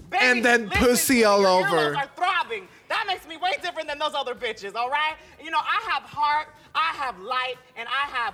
Baby, 0.09 0.23
And 0.23 0.45
then 0.45 0.69
listen 0.69 0.85
pussy 0.85 1.23
all 1.25 1.45
over. 1.45 1.95
are 1.95 2.09
throbbing. 2.15 2.67
That 2.87 3.05
makes 3.07 3.27
me 3.27 3.35
way 3.37 3.51
different 3.61 3.87
than 3.89 3.99
those 3.99 4.13
other 4.13 4.35
bitches, 4.35 4.75
all 4.75 4.89
right? 4.89 5.15
You 5.43 5.51
know, 5.51 5.59
I 5.59 5.91
have 5.91 6.03
heart, 6.03 6.47
I 6.73 6.93
have 6.95 7.19
light, 7.19 7.55
and 7.75 7.87
I 7.89 8.07
have 8.09 8.33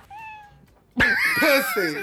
Pussy. 1.38 2.02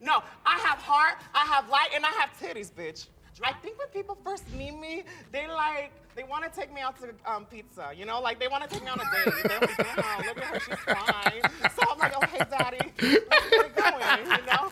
no, 0.00 0.22
I 0.46 0.58
have 0.60 0.78
heart, 0.78 1.16
I 1.34 1.44
have 1.46 1.68
light, 1.68 1.88
and 1.94 2.04
I 2.04 2.10
have 2.10 2.30
titties, 2.40 2.72
bitch. 2.72 3.06
I 3.42 3.52
think 3.52 3.78
when 3.78 3.88
people 3.88 4.16
first 4.24 4.44
meet 4.54 4.78
me, 4.78 5.02
they 5.32 5.48
like 5.48 5.92
they 6.14 6.22
want 6.22 6.44
to 6.44 6.60
take 6.60 6.72
me 6.72 6.80
out 6.80 6.96
to 7.00 7.08
um, 7.30 7.46
pizza. 7.46 7.90
You 7.96 8.04
know, 8.04 8.20
like 8.20 8.38
they 8.38 8.46
want 8.48 8.62
to 8.62 8.70
take 8.70 8.84
me 8.84 8.90
on 8.90 9.00
a 9.00 9.02
date. 9.02 9.34
They're 9.44 9.60
like, 9.60 9.96
"Wow, 9.96 10.22
look 10.24 10.38
at 10.38 10.44
her, 10.44 10.60
she's 10.60 10.78
fine." 10.78 11.70
So 11.74 11.82
I'm 11.90 11.98
like, 11.98 12.12
"Oh, 12.14 12.26
hey, 12.26 12.44
daddy, 12.48 12.92
let's 13.00 13.50
get 13.50 13.76
going." 13.76 14.26
You 14.26 14.46
know, 14.46 14.70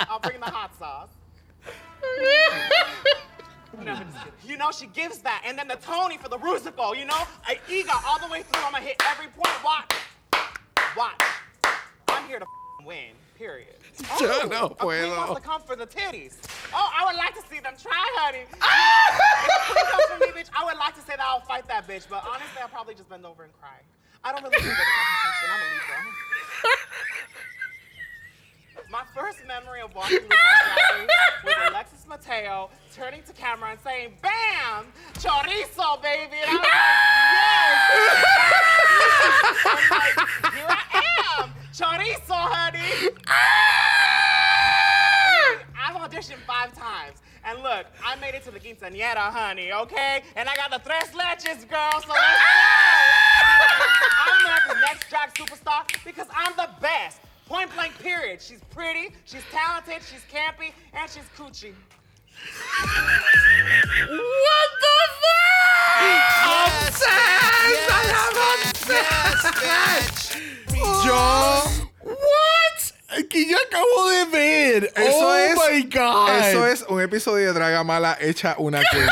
I'll 0.00 0.20
bring 0.20 0.38
the 0.38 0.46
hot 0.46 0.78
sauce. 0.78 1.08
No, 3.82 4.00
you 4.44 4.56
know, 4.56 4.70
she 4.70 4.86
gives 4.86 5.18
that, 5.18 5.42
and 5.44 5.58
then 5.58 5.66
the 5.66 5.76
Tony 5.76 6.16
for 6.16 6.28
the 6.28 6.38
Rusical. 6.38 6.96
You 6.96 7.06
know, 7.06 7.22
I 7.44 7.58
EGOT 7.68 8.04
all 8.06 8.20
the 8.20 8.32
way 8.32 8.42
through. 8.42 8.62
I'm 8.62 8.72
gonna 8.72 8.84
hit 8.84 9.02
every 9.10 9.26
point. 9.26 9.64
Watch, 9.64 9.92
watch. 10.96 11.22
I'm 12.08 12.28
here 12.28 12.38
to 12.38 12.46
win. 12.84 13.12
Period. 13.36 13.74
Yo 14.20 14.28
Oh, 14.30 14.46
no 14.48 14.66
a 14.66 14.74
queen 14.74 15.10
wants 15.10 15.34
to 15.34 15.40
come 15.40 15.60
for 15.62 15.74
the 15.74 15.86
titties. 15.86 16.34
Oh, 16.72 16.88
I 16.94 17.04
would 17.04 17.16
like 17.16 17.34
to 17.34 17.42
see 17.50 17.58
them 17.60 17.74
try, 17.80 18.06
honey. 18.18 18.46
You 18.46 18.46
know, 18.62 19.74
if 19.74 19.74
a 19.74 19.90
comes 19.90 20.06
for 20.06 20.18
me, 20.20 20.40
bitch, 20.40 20.50
I 20.56 20.64
would 20.64 20.76
like 20.78 20.94
to 20.94 21.00
say 21.00 21.16
that 21.16 21.20
I'll 21.26 21.40
fight 21.40 21.66
that 21.68 21.88
bitch, 21.88 22.06
but 22.08 22.22
honestly, 22.24 22.62
I'll 22.62 22.68
probably 22.68 22.94
just 22.94 23.08
bend 23.08 23.26
over 23.26 23.42
and 23.42 23.52
cry. 23.60 23.80
I 24.22 24.32
don't 24.32 24.42
really 24.44 24.56
need 24.62 24.70
the 24.70 24.76
compensation. 24.76 25.50
I'm 25.50 25.60
a 25.60 25.68
Libra. 25.74 25.98
My 28.90 29.02
first 29.14 29.44
memory 29.46 29.80
of 29.80 29.92
watching 29.94 30.18
RuPaul's 30.18 30.28
Drag 30.30 30.98
Race 31.00 31.08
was 31.44 31.54
Alexis 31.70 32.06
Mateo 32.06 32.70
turning 32.94 33.22
to 33.24 33.32
camera 33.32 33.70
and 33.72 33.80
saying, 33.80 34.14
"Bam, 34.22 34.86
chorizo, 35.14 36.00
baby!" 36.00 36.36
And 36.40 36.50
I 36.50 36.54
was 36.54 36.60
like, 36.62 36.70
"Yes, 37.34 38.24
that's 38.36 38.68
me." 38.68 38.73
I'm 39.64 39.82
like, 39.90 40.16
here 40.54 40.68
I 40.68 40.82
am, 41.40 41.50
chorizo, 41.72 42.34
honey. 42.34 43.10
Ah! 43.26 44.44
I've 45.84 45.96
auditioned 45.96 46.42
five 46.46 46.72
times. 46.74 47.22
And 47.46 47.62
look, 47.62 47.86
I 48.02 48.16
made 48.16 48.34
it 48.34 48.42
to 48.44 48.50
the 48.50 48.58
quinceañera, 48.58 49.30
honey, 49.30 49.70
okay? 49.72 50.22
And 50.34 50.48
I 50.48 50.56
got 50.56 50.70
the 50.70 50.78
tres 50.78 51.10
leches, 51.10 51.68
girl, 51.68 51.92
so 51.92 51.98
let's 51.98 52.08
go! 52.08 52.14
Ah! 52.16 53.24
I'm 54.26 54.40
America's 54.46 54.80
next 54.80 55.10
drag 55.10 55.34
superstar 55.34 55.84
because 56.04 56.28
I'm 56.34 56.56
the 56.56 56.70
best. 56.80 57.20
Point 57.46 57.70
blank, 57.74 57.98
period. 57.98 58.40
She's 58.40 58.62
pretty, 58.70 59.14
she's 59.26 59.44
talented, 59.52 60.02
she's 60.10 60.24
campy, 60.32 60.72
and 60.94 61.10
she's 61.10 61.28
coochie. 61.36 61.74
What 64.08 64.70
the 64.80 64.98
fuck? 65.20 65.54
Obsessed! 66.86 67.04
I 67.10 68.02
am 68.08 68.34
obsessed! 68.34 68.73
Yo. 71.04 71.62
What? 72.02 73.26
Que 73.30 73.48
yo 73.48 73.56
acabo 73.68 74.08
de 74.10 74.24
ver. 74.26 74.92
Eso 74.96 75.28
oh 75.28 75.34
es. 75.34 75.56
my 75.56 75.82
God. 75.84 76.28
Eso 76.40 76.66
es 76.66 76.82
un 76.88 77.00
episodio 77.00 77.46
de 77.46 77.52
Dragamala 77.52 78.16
hecha 78.20 78.56
una 78.58 78.82
queen. 78.90 79.08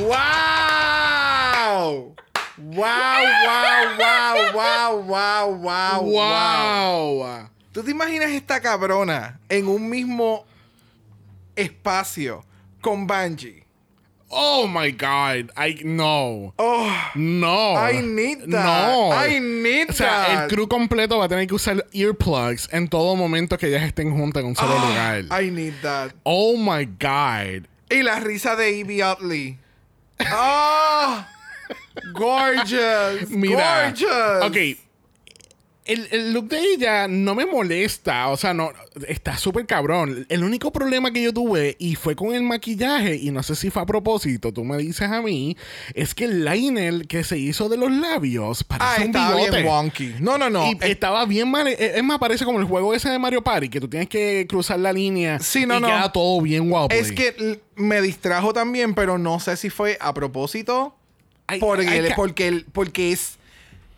¡Wow! 0.00 2.14
¡Wow, 2.56 3.24
wow, 3.46 3.86
wow, 3.96 4.52
wow, 4.52 5.02
wow, 5.02 5.56
wow, 5.56 6.02
Wow. 6.04 7.48
¿Tú 7.72 7.82
te 7.82 7.90
imaginas 7.90 8.30
esta 8.30 8.60
cabrona 8.60 9.40
en 9.48 9.66
un 9.68 9.88
mismo 9.88 10.44
espacio 11.56 12.44
con 12.80 13.06
Bungie? 13.06 13.64
Oh 14.30 14.68
my 14.68 14.92
God. 14.92 15.50
I 15.56 15.80
no. 15.84 16.54
Oh. 16.56 17.10
No. 17.16 17.74
I 17.74 18.00
need 18.00 18.40
that. 18.42 18.64
No. 18.64 19.10
I 19.12 19.40
need 19.40 19.90
o 19.90 19.92
sea, 19.92 20.06
that. 20.06 20.42
el 20.42 20.48
crew 20.48 20.68
completo 20.68 21.18
va 21.18 21.24
a 21.24 21.28
tener 21.28 21.46
que 21.46 21.54
usar 21.54 21.84
earplugs 21.92 22.68
en 22.72 22.88
todo 22.88 23.16
momento 23.16 23.58
que 23.58 23.66
ellas 23.66 23.82
estén 23.82 24.12
juntas 24.16 24.42
en 24.42 24.50
un 24.50 24.56
solo 24.56 24.74
lugar. 24.74 25.24
I 25.30 25.50
need 25.50 25.74
that. 25.82 26.12
Oh 26.22 26.56
my 26.56 26.84
God. 26.84 27.66
Y 27.90 28.02
la 28.02 28.20
risa 28.20 28.54
de 28.54 28.80
Evie 28.80 29.04
Utley. 29.04 29.58
¡Ah! 30.20 31.26
gorgeous. 32.12 33.30
Mira. 33.30 33.92
Gorgeous. 33.92 34.44
Ok. 34.44 34.89
El, 35.92 36.08
el 36.12 36.32
look 36.32 36.48
de 36.48 36.60
ella 36.60 37.08
no 37.08 37.34
me 37.34 37.46
molesta, 37.46 38.28
o 38.28 38.36
sea, 38.36 38.54
no, 38.54 38.70
está 39.08 39.36
súper 39.36 39.66
cabrón. 39.66 40.26
El 40.28 40.44
único 40.44 40.72
problema 40.72 41.12
que 41.12 41.22
yo 41.22 41.32
tuve, 41.32 41.76
y 41.78 41.94
fue 41.96 42.14
con 42.14 42.34
el 42.34 42.42
maquillaje, 42.42 43.16
y 43.16 43.30
no 43.30 43.42
sé 43.42 43.56
si 43.56 43.70
fue 43.70 43.82
a 43.82 43.86
propósito, 43.86 44.52
tú 44.52 44.64
me 44.64 44.78
dices 44.78 45.10
a 45.10 45.20
mí, 45.22 45.56
es 45.94 46.14
que 46.14 46.24
el 46.26 46.44
liner 46.44 47.06
que 47.06 47.24
se 47.24 47.38
hizo 47.38 47.68
de 47.68 47.76
los 47.76 47.90
labios 47.90 48.62
parece 48.64 49.02
Ah, 49.02 49.04
un 49.04 49.12
bigote. 49.12 49.50
bien 49.50 49.66
wonky. 49.66 50.14
No, 50.20 50.38
no, 50.38 50.48
no. 50.48 50.70
Y 50.70 50.78
estaba 50.82 51.24
bien 51.26 51.50
mal. 51.50 51.66
eh, 51.68 51.76
Es 51.96 52.04
más, 52.04 52.18
parece 52.18 52.44
como 52.44 52.58
el 52.60 52.66
juego 52.66 52.94
ese 52.94 53.08
de 53.10 53.18
Mario 53.18 53.42
Party, 53.42 53.68
que 53.68 53.80
tú 53.80 53.88
tienes 53.88 54.08
que 54.08 54.46
cruzar 54.48 54.78
la 54.78 54.92
línea 54.92 55.38
Sí, 55.40 55.66
no, 55.66 55.78
y 55.78 55.80
no. 55.80 55.86
queda 55.88 56.12
todo 56.12 56.40
bien 56.40 56.70
guapo. 56.70 56.94
Es 56.94 57.10
que 57.12 57.34
l- 57.38 57.60
me 57.76 58.00
distrajo 58.00 58.52
también, 58.52 58.94
pero 58.94 59.18
no 59.18 59.40
sé 59.40 59.56
si 59.56 59.70
fue 59.70 59.98
a 60.00 60.14
propósito. 60.14 60.94
porque, 61.58 61.84
que- 61.86 62.12
porque, 62.14 62.46
el- 62.48 62.64
porque 62.72 63.10
es. 63.12 63.39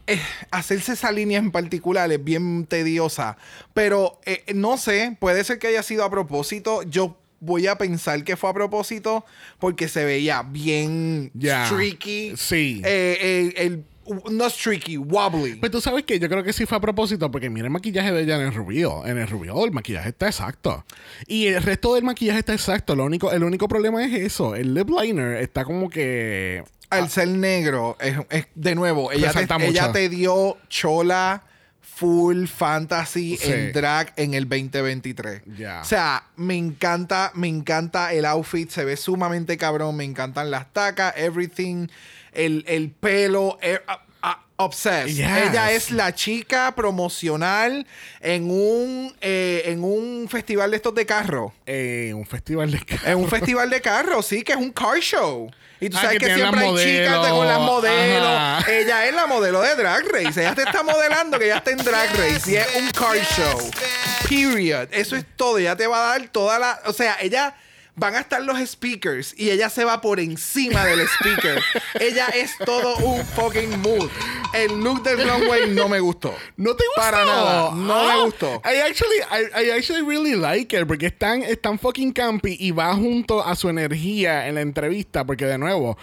Eh, 0.07 0.21
hacerse 0.51 0.93
esa 0.93 1.13
línea 1.13 1.39
en 1.39 1.51
particular 1.51 2.11
es 2.13 2.23
bien 2.23 2.67
tediosa. 2.67 3.37
Pero 3.75 4.21
eh, 4.25 4.45
no 4.55 4.77
sé, 4.77 5.17
puede 5.21 5.45
ser 5.45 5.59
que 5.59 5.69
haya 5.69 5.83
sido 5.83 6.05
a 6.05 6.11
propósito. 6.11 6.83
Yo 6.85 7.17
voy 7.41 7.67
a 7.67 7.77
pensar 7.77 8.23
que 8.25 8.37
fue 8.37 8.51
a 8.51 8.55
propósito 8.55 9.25
porque 9.59 9.89
se 9.89 10.05
veía 10.05 10.43
bien 10.43 11.31
Ya. 11.35 11.67
streaky. 11.67 12.35
Sí. 12.37 12.81
Eh, 12.85 13.53
el, 13.57 13.85
no 14.31 14.51
streaky, 14.51 14.97
wobbly. 14.97 15.57
Pues 15.57 15.71
tú 15.71 15.81
sabes 15.81 16.05
que 16.05 16.19
yo 16.19 16.29
creo 16.29 16.43
que 16.43 16.53
sí 16.53 16.67
fue 16.67 16.79
a 16.79 16.81
propósito, 16.81 17.31
porque 17.31 17.51
mira 17.51 17.67
el 17.67 17.73
maquillaje 17.73 18.11
de 18.13 18.23
ella 18.23 18.37
en 18.37 18.43
el 18.43 18.55
rubio. 18.55 19.07
En 19.07 19.19
el 19.19 19.29
rubio 19.29 19.65
el 19.65 19.71
maquillaje 19.71 20.09
está 20.11 20.27
exacto. 20.27 20.85
Y 21.27 21.47
el 21.47 21.63
resto 21.63 21.95
del 21.95 22.05
maquillaje 22.05 22.41
está 22.41 22.53
exacto. 22.53 22.97
Lo 22.97 23.05
único, 23.05 23.33
el 23.33 23.45
único 23.45 23.69
problema 23.69 24.05
es 24.05 24.13
eso. 24.13 24.57
El 24.57 24.75
lip 24.75 24.89
liner 24.91 25.37
está 25.37 25.65
como 25.65 25.89
que. 25.89 26.65
Al 26.93 27.11
ser 27.11 27.29
negro, 27.29 27.97
es, 28.01 28.17
es- 28.31 28.47
de 28.55 28.75
nuevo, 28.75 29.11
ella 29.13 29.33
te, 29.33 29.47
ella 29.67 29.93
te 29.93 30.09
dio 30.09 30.57
chola 30.69 31.43
full 31.81 32.47
fantasy 32.47 33.37
Sí. 33.37 33.53
en 33.53 33.73
drag 33.73 34.13
en 34.17 34.35
el 34.35 34.49
2023. 34.49 35.43
Ya. 35.57 35.81
O 35.83 35.85
sea, 35.85 36.25
me 36.37 36.57
encanta, 36.57 37.31
me 37.35 37.49
encanta 37.49 38.13
el 38.13 38.25
outfit, 38.25 38.71
se 38.71 38.85
ve 38.85 38.97
sumamente 38.97 39.57
cabrón, 39.57 39.97
me 39.97 40.05
encantan 40.05 40.51
las 40.51 40.73
tacas, 40.73 41.15
everything, 41.17 41.89
el, 42.33 42.65
el 42.67 42.91
pelo, 42.91 43.59
eh, 43.63 43.79
ah, 43.87 44.01
ah, 44.01 44.07
obsessed. 44.57 45.09
Yes. 45.17 45.27
Ella 45.51 45.73
es 45.73 45.91
la 45.91 46.15
chica 46.15 46.73
promocional 46.77 47.85
en 48.21 48.49
un, 48.51 49.13
eh, 49.21 49.63
en 49.67 49.83
un 49.83 50.29
festival 50.31 50.71
de 50.71 50.77
estos 50.77 50.95
de 50.95 51.05
carro. 51.05 51.53
Eh, 51.67 52.13
un 52.15 52.25
festival 52.27 52.71
de 52.71 52.79
carro. 52.85 53.03
En 53.11 53.19
un 53.19 53.29
festival 53.29 53.71
de 53.71 53.81
carro, 53.83 54.23
sí, 54.23 54.43
que 54.45 54.53
es 54.53 54.59
un 54.59 54.71
car 54.71 54.99
show. 55.01 55.51
Y 55.81 55.91
tú 55.91 55.97
Ah, 55.99 56.03
sabes 56.03 56.21
que 56.21 56.33
siempre 56.33 56.65
hay 56.65 56.77
chicas 56.77 57.25
de- 57.25 57.31
con 57.31 57.49
las 57.49 57.59
modelos. 57.59 58.29
Ajá. 58.39 58.71
Ella 58.71 59.05
es 59.07 59.15
la 59.17 59.27
modelo 59.27 59.61
de 59.63 59.75
Drag 59.75 60.05
Race. 60.13 60.41
Ella 60.41 60.55
te 60.55 60.63
está 60.63 60.85
modelando 60.85 61.41
que 61.41 61.47
ella 61.47 61.57
está 61.57 61.73
en 61.73 61.79
Drag 61.79 62.09
Race. 62.17 62.49
Y 62.53 62.55
es 62.55 62.69
un 62.77 62.89
car 62.91 63.17
show. 63.19 63.71
Period. 64.29 64.89
Eso 64.93 65.17
es 65.17 65.25
todo. 65.35 65.59
Ella 65.59 65.75
te 65.75 65.89
va 65.89 66.13
a 66.13 66.19
dar 66.19 66.29
toda 66.29 66.61
la... 66.61 66.81
O 66.87 66.93
sea, 66.93 67.17
ella... 67.21 67.55
Van 67.95 68.15
a 68.15 68.21
estar 68.21 68.41
los 68.43 68.59
speakers 68.67 69.35
y 69.39 69.51
ella 69.51 69.69
se 69.69 69.85
va 69.85 70.01
por 70.01 70.19
encima 70.19 70.85
del 70.87 71.01
speaker. 71.07 71.63
ella 72.01 72.27
es 72.29 72.57
todo 72.65 72.97
un 72.97 73.23
fucking 73.27 73.81
mood. 73.83 74.09
El 74.55 74.81
look 74.83 75.03
del 75.03 75.29
runway 75.29 75.69
no 75.71 75.89
me 75.91 76.01
gustó. 76.01 76.35
¿No 76.57 76.75
te 76.75 76.85
gustó? 76.87 77.01
Para 77.03 77.25
nada. 77.27 77.71
No 77.75 77.95
Ah, 77.95 78.15
me 78.17 78.25
gustó. 78.25 78.63
I 78.65 78.79
actually, 78.81 79.19
I, 79.31 79.67
I 79.67 79.71
actually 79.73 80.03
really 80.03 80.35
like 80.35 80.75
it 80.75 80.87
porque 80.87 81.07
es 81.07 81.19
tan, 81.19 81.43
es 81.43 81.61
tan 81.61 81.79
fucking 81.79 82.13
campy 82.13 82.57
y 82.59 82.71
va 82.71 82.95
junto 82.95 83.45
a 83.47 83.55
su 83.57 83.69
energía 83.69 84.49
en 84.49 84.55
la 84.55 84.63
entrevista 84.63 85.25
porque 85.27 85.45
de 85.45 85.59
nuevo, 85.59 85.99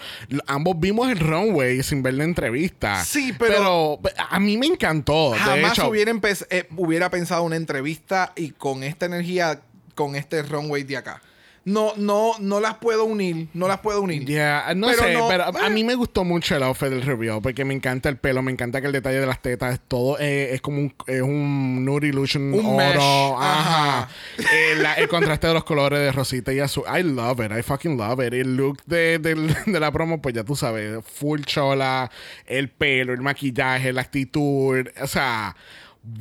ambos 0.46 0.78
vimos 0.78 1.10
el 1.10 1.18
runway 1.18 1.82
sin 1.82 2.04
ver 2.04 2.14
la 2.14 2.22
entrevista. 2.24 3.04
Sí, 3.04 3.32
pero- 3.36 3.98
Pero 4.00 4.14
a 4.30 4.38
mí 4.38 4.56
me 4.56 4.66
encantó. 4.66 5.32
de 5.32 5.38
Jamás 5.38 5.72
hecho. 5.72 5.88
hubiera, 5.88 6.12
eh, 6.50 6.68
hubiera 6.76 7.10
pensado 7.10 7.42
una 7.42 7.56
entrevista 7.56 8.32
y 8.36 8.50
con 8.52 8.84
esta 8.84 9.06
energía, 9.06 9.60
con 9.96 10.14
este 10.14 10.42
runway 10.44 10.84
de 10.84 10.96
acá. 10.96 11.20
No, 11.64 11.92
no, 11.96 12.32
no 12.40 12.58
las 12.58 12.76
puedo 12.76 13.04
unir. 13.04 13.48
No 13.52 13.68
las 13.68 13.80
puedo 13.80 14.00
unir. 14.00 14.24
Ya, 14.24 14.72
no 14.74 14.86
Pero 14.88 15.02
sé, 15.02 15.12
no- 15.12 15.28
pero 15.28 15.44
a 15.44 15.68
mí 15.68 15.84
me 15.84 15.94
gustó 15.94 16.24
mucho 16.24 16.56
el 16.56 16.62
outfit 16.62 16.88
del 16.88 17.02
review 17.02 17.42
porque 17.42 17.64
me 17.66 17.74
encanta 17.74 18.08
el 18.08 18.16
pelo, 18.16 18.40
me 18.42 18.50
encanta 18.50 18.80
que 18.80 18.86
el 18.86 18.92
detalle 18.94 19.20
de 19.20 19.26
las 19.26 19.42
tetas 19.42 19.74
es 19.74 19.80
todo, 19.86 20.18
eh, 20.18 20.54
es 20.54 20.60
como 20.62 20.78
un, 20.78 20.94
es 21.06 21.20
un 21.20 21.84
nude 21.84 22.08
illusion 22.08 22.54
Un 22.54 22.64
oro, 22.64 22.76
mesh, 22.76 22.96
ajá. 23.38 24.08
Eh, 24.38 24.74
la- 24.78 24.94
el 24.94 25.06
contraste 25.08 25.48
de 25.48 25.54
los 25.54 25.64
colores 25.64 25.98
de 26.00 26.12
rosita 26.12 26.50
y 26.52 26.60
azul, 26.60 26.84
I 26.98 27.02
love 27.02 27.40
it, 27.44 27.52
I 27.52 27.62
fucking 27.62 27.96
love 27.98 28.24
it. 28.26 28.32
El 28.32 28.56
look 28.56 28.78
de, 28.86 29.18
del- 29.18 29.54
de 29.66 29.80
la 29.80 29.92
promo, 29.92 30.22
pues 30.22 30.34
ya 30.34 30.44
tú 30.44 30.56
sabes, 30.56 31.04
full 31.04 31.42
chola, 31.42 32.10
el 32.46 32.70
pelo, 32.70 33.12
el 33.12 33.20
maquillaje, 33.20 33.92
la 33.92 34.00
actitud, 34.00 34.86
o 35.00 35.06
sea. 35.06 35.54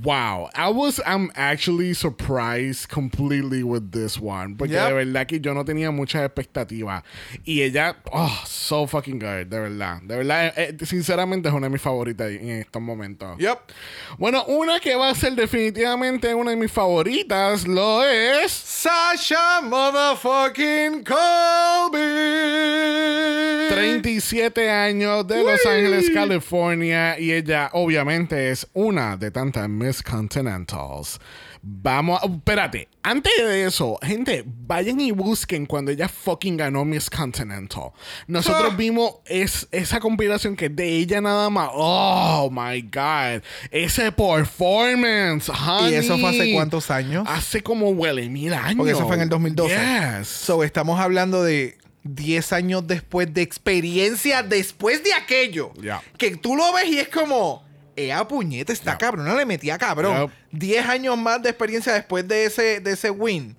Wow, 0.03 0.49
I 0.53 0.67
was 0.71 0.99
I'm 1.05 1.31
actually 1.35 1.93
surprised 1.93 2.89
completely 2.89 3.63
with 3.63 3.91
this 3.91 4.19
one 4.19 4.57
porque 4.57 4.73
Yep. 4.73 4.87
de 4.89 4.93
verdad 4.93 5.25
que 5.25 5.39
yo 5.39 5.53
no 5.53 5.63
tenía 5.63 5.89
muchas 5.89 6.25
expectativas 6.25 7.03
y 7.45 7.61
ella 7.61 7.95
oh 8.11 8.41
so 8.45 8.85
fucking 8.87 9.19
good 9.19 9.45
de 9.47 9.57
verdad 9.59 10.01
de 10.01 10.17
verdad 10.17 10.47
eh, 10.57 10.75
eh, 10.77 10.85
sinceramente 10.85 11.47
es 11.47 11.53
una 11.55 11.67
de 11.67 11.71
mis 11.71 11.81
favoritas 11.81 12.29
en 12.29 12.49
estos 12.49 12.81
momentos 12.81 13.37
Yep. 13.39 13.57
bueno 14.17 14.43
una 14.47 14.81
que 14.81 14.95
va 14.95 15.11
a 15.11 15.15
ser 15.15 15.33
definitivamente 15.35 16.35
una 16.35 16.51
de 16.51 16.57
mis 16.57 16.71
favoritas 16.73 17.65
lo 17.65 18.03
es 18.03 18.51
Sasha 18.51 19.61
motherfucking 19.61 21.05
Colby. 21.05 21.99
37 23.79 24.69
años 24.69 25.27
de 25.27 25.43
Los 25.43 25.65
Ángeles, 25.65 26.09
California. 26.13 27.19
Y 27.19 27.31
ella, 27.31 27.69
obviamente, 27.73 28.49
es 28.51 28.67
una 28.73 29.17
de 29.17 29.31
tantas 29.31 29.67
Miss 29.69 30.01
Continentals. 30.03 31.19
Vamos 31.61 32.21
a. 32.23 32.25
Espérate. 32.25 32.87
Antes 33.03 33.33
de 33.37 33.65
eso, 33.65 33.97
gente, 34.01 34.43
vayan 34.45 34.99
y 34.99 35.11
busquen 35.11 35.65
cuando 35.65 35.91
ella 35.91 36.07
fucking 36.07 36.55
ganó 36.57 36.85
Miss 36.85 37.09
Continental. 37.09 37.91
Nosotros 38.27 38.71
Ah. 38.73 38.75
vimos 38.77 39.15
es, 39.25 39.67
esa 39.71 39.99
compilación 39.99 40.55
que 40.55 40.69
de 40.69 40.87
ella 40.97 41.19
nada 41.19 41.49
más. 41.49 41.69
Oh 41.73 42.49
my 42.51 42.81
God. 42.81 43.41
Ese 43.71 44.11
performance, 44.11 45.49
honey. 45.49 45.93
¿Y 45.93 45.95
eso 45.95 46.17
fue 46.17 46.29
hace 46.29 46.53
cuántos 46.53 46.91
años? 46.91 47.25
Hace 47.27 47.61
como 47.61 47.89
huele 47.89 48.29
mil 48.29 48.53
años. 48.53 48.75
Porque 48.77 48.91
eso 48.93 49.05
fue 49.07 49.15
en 49.15 49.23
el 49.23 49.29
2012. 49.29 49.75
Yes. 50.19 50.27
So, 50.27 50.63
estamos 50.63 50.99
hablando 50.99 51.43
de 51.43 51.77
10 52.03 52.53
años 52.53 52.87
después 52.87 53.33
de 53.33 53.41
experiencia 53.41 54.43
después 54.43 55.03
de 55.03 55.13
aquello. 55.13 55.71
Ya. 55.75 56.01
Que 56.17 56.35
tú 56.37 56.55
lo 56.55 56.71
ves 56.73 56.85
y 56.87 56.99
es 56.99 57.09
como, 57.09 57.63
ea 57.95 58.27
puñeta, 58.27 58.71
está 58.73 58.97
cabrona, 58.97 59.35
le 59.35 59.45
metía 59.45 59.77
cabrón. 59.77 60.31
10 60.51 60.85
años 60.87 61.17
más 61.17 61.41
de 61.43 61.49
experiencia 61.49 61.93
después 61.93 62.27
de 62.27 62.45
ese, 62.45 62.79
de 62.79 62.91
ese 62.91 63.09
win. 63.11 63.55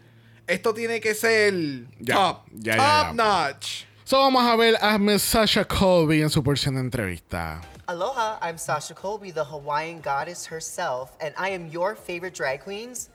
Esto 0.47 0.75
tiene 0.75 1.01
que 1.01 1.15
ser 1.15 1.55
Ya. 2.01 2.15
top, 2.15 2.43
Ya, 2.55 2.77
ya, 2.77 3.07
top 3.07 3.15
notch. 3.15 3.85
So 4.05 4.19
vamos 4.19 4.43
a 4.43 4.57
ver 4.57 4.77
a 4.81 4.99
Miss 4.99 5.23
Sasha 5.23 5.65
Colby 5.65 6.21
en 6.23 6.31
su 6.31 6.43
porción 6.43 6.75
de 6.75 6.81
entrevista. 6.81 7.61
Aloha, 7.87 8.39
I'm 8.43 8.59
Sasha 8.59 8.95
Colby, 8.95 9.31
the 9.33 9.45
Hawaiian 9.45 10.01
goddess 10.01 10.47
herself, 10.51 11.11
and 11.21 11.33
I 11.39 11.51
am 11.51 11.69
your 11.71 11.95
favorite 11.97 12.35
drag 12.35 12.65
queen's 12.65 13.09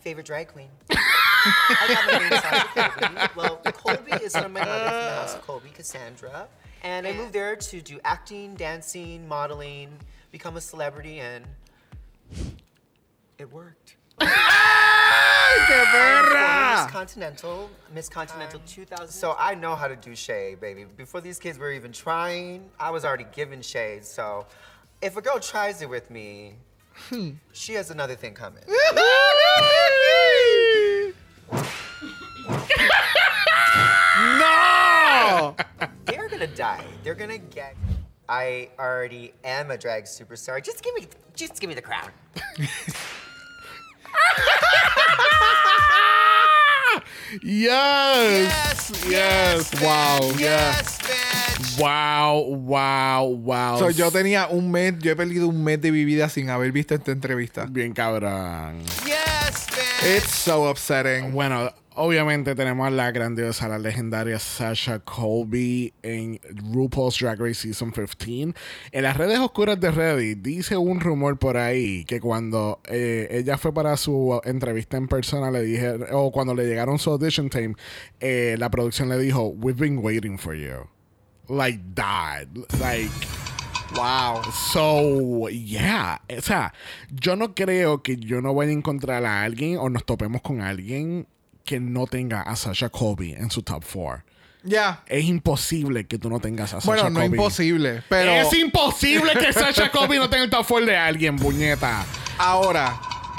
favorite 0.00 0.26
drag 0.26 0.46
queen. 0.52 0.68
I 1.68 1.86
got 1.88 2.12
my 2.12 2.18
name 2.18 2.40
Sasha 2.40 2.68
Colby. 2.74 3.30
Well, 3.36 3.56
Colby 3.72 4.24
is 4.24 4.36
from 4.36 4.52
my 4.52 4.64
mother 4.64 4.88
from 4.88 5.04
the 5.04 5.10
house 5.10 5.34
of 5.34 5.46
Colby, 5.46 5.70
Cassandra. 5.72 6.48
And 6.82 7.06
I 7.06 7.12
moved 7.12 7.32
there 7.32 7.54
to 7.54 7.80
do 7.80 8.00
acting, 8.04 8.54
dancing, 8.54 9.28
modeling, 9.28 9.90
become 10.32 10.56
a 10.56 10.60
celebrity, 10.60 11.20
and 11.20 11.44
it 13.38 13.52
worked. 13.52 13.96
¡Qué 14.20 14.26
I'm 14.26 15.86
perra! 15.86 16.82
Miss 16.84 16.92
Continental, 16.92 17.70
Miss 17.94 18.08
Continental 18.08 18.60
2000. 18.66 19.08
So 19.08 19.36
I 19.38 19.54
know 19.54 19.76
how 19.76 19.86
to 19.88 19.96
do 19.96 20.16
shade, 20.16 20.60
baby. 20.60 20.84
Before 20.96 21.20
these 21.20 21.38
kids 21.38 21.58
were 21.58 21.72
even 21.72 21.92
trying, 21.92 22.70
I 22.80 22.90
was 22.90 23.04
already 23.04 23.26
giving 23.32 23.60
shade. 23.60 24.04
So 24.04 24.46
if 25.00 25.16
a 25.16 25.20
girl 25.20 25.38
tries 25.38 25.82
it 25.82 25.88
with 25.88 26.10
me, 26.10 26.54
hmm. 27.08 27.30
she 27.52 27.74
has 27.74 27.90
another 27.90 28.16
thing 28.16 28.34
coming. 28.34 28.62
No! 34.38 35.56
They're 36.04 36.28
gonna 36.28 36.46
die. 36.46 36.84
They're 37.04 37.14
gonna 37.14 37.38
get. 37.38 37.76
I 38.28 38.70
already 38.78 39.32
am 39.44 39.70
a 39.70 39.78
drag 39.78 40.04
superstar. 40.04 40.62
Just 40.62 40.82
give 40.82 40.94
me, 40.94 41.06
just 41.34 41.60
give 41.60 41.68
me 41.68 41.74
the 41.74 41.82
crown. 41.82 42.10
Yes. 47.42 48.92
Yes. 49.08 49.70
Wow. 49.80 50.32
Yes, 50.38 50.98
Wow. 51.78 52.44
Wow. 52.56 53.26
Wow. 53.36 53.78
So, 53.78 53.90
yo 53.90 54.10
tenía 54.10 54.48
un 54.48 54.70
mes, 54.70 54.94
yo 55.00 55.12
he 55.12 55.16
perdido 55.16 55.48
un 55.48 55.62
mes 55.64 55.80
de 55.80 55.92
mi 55.92 56.04
vida 56.04 56.28
sin 56.28 56.50
haber 56.50 56.72
visto 56.72 56.94
esta 56.94 57.12
entrevista. 57.12 57.66
Bien 57.68 57.92
cabrón. 57.92 58.82
Yes, 59.04 59.66
It's 60.04 60.30
so 60.30 60.68
upsetting. 60.70 61.32
Bueno, 61.32 61.72
Obviamente 61.98 62.54
tenemos 62.54 62.86
a 62.86 62.90
la 62.90 63.10
grandiosa, 63.10 63.68
la 63.68 63.78
legendaria 63.78 64.38
Sasha 64.38 64.98
Colby 64.98 65.94
en 66.02 66.38
RuPaul's 66.70 67.18
Drag 67.18 67.40
Race 67.40 67.54
Season 67.54 67.90
15. 67.90 68.52
En 68.92 69.02
las 69.02 69.16
redes 69.16 69.38
oscuras 69.38 69.80
de 69.80 69.90
Reddit 69.90 70.42
dice 70.42 70.76
un 70.76 71.00
rumor 71.00 71.38
por 71.38 71.56
ahí 71.56 72.04
que 72.04 72.20
cuando 72.20 72.80
eh, 72.84 73.28
ella 73.30 73.56
fue 73.56 73.72
para 73.72 73.96
su 73.96 74.38
entrevista 74.44 74.98
en 74.98 75.08
persona 75.08 75.50
le 75.50 75.62
dije, 75.62 75.94
o 76.12 76.30
cuando 76.32 76.54
le 76.54 76.66
llegaron 76.66 76.98
su 76.98 77.12
audition 77.12 77.48
time, 77.48 77.74
eh, 78.20 78.56
la 78.58 78.70
producción 78.70 79.08
le 79.08 79.16
dijo, 79.18 79.46
we've 79.46 79.80
been 79.80 79.96
waiting 79.96 80.36
for 80.36 80.54
you. 80.54 80.86
Like 81.48 81.80
that. 81.94 82.44
Like... 82.78 83.08
Wow. 83.94 84.42
So, 84.52 85.48
yeah. 85.48 86.20
O 86.36 86.42
sea, 86.42 86.74
yo 87.10 87.36
no 87.36 87.54
creo 87.54 88.02
que 88.02 88.16
yo 88.16 88.42
no 88.42 88.52
vaya 88.52 88.70
a 88.70 88.74
encontrar 88.74 89.24
a 89.24 89.44
alguien 89.44 89.78
o 89.78 89.88
nos 89.88 90.04
topemos 90.04 90.42
con 90.42 90.60
alguien 90.60 91.26
que 91.66 91.78
no 91.80 92.06
tenga 92.06 92.40
a 92.40 92.56
Sasha 92.56 92.88
Colby 92.88 93.32
en 93.32 93.50
su 93.50 93.62
top 93.62 93.84
4. 93.92 94.22
Ya. 94.62 95.02
Es 95.06 95.24
imposible 95.26 96.06
que 96.06 96.18
tú 96.18 96.30
no 96.30 96.40
tengas 96.40 96.72
a 96.72 96.80
Sasha 96.80 96.86
Bueno, 96.86 97.10
no 97.10 97.20
es 97.20 97.26
Colby. 97.26 97.36
imposible, 97.36 98.02
pero. 98.08 98.32
Es 98.32 98.52
imposible 98.54 99.32
que 99.38 99.52
Sasha 99.52 99.90
Colby 99.90 100.16
no 100.16 100.30
tenga 100.30 100.44
el 100.44 100.50
top 100.50 100.64
4 100.66 100.86
de 100.86 100.96
alguien, 100.96 101.36
puñeta. 101.36 102.04
Ahora, 102.38 102.98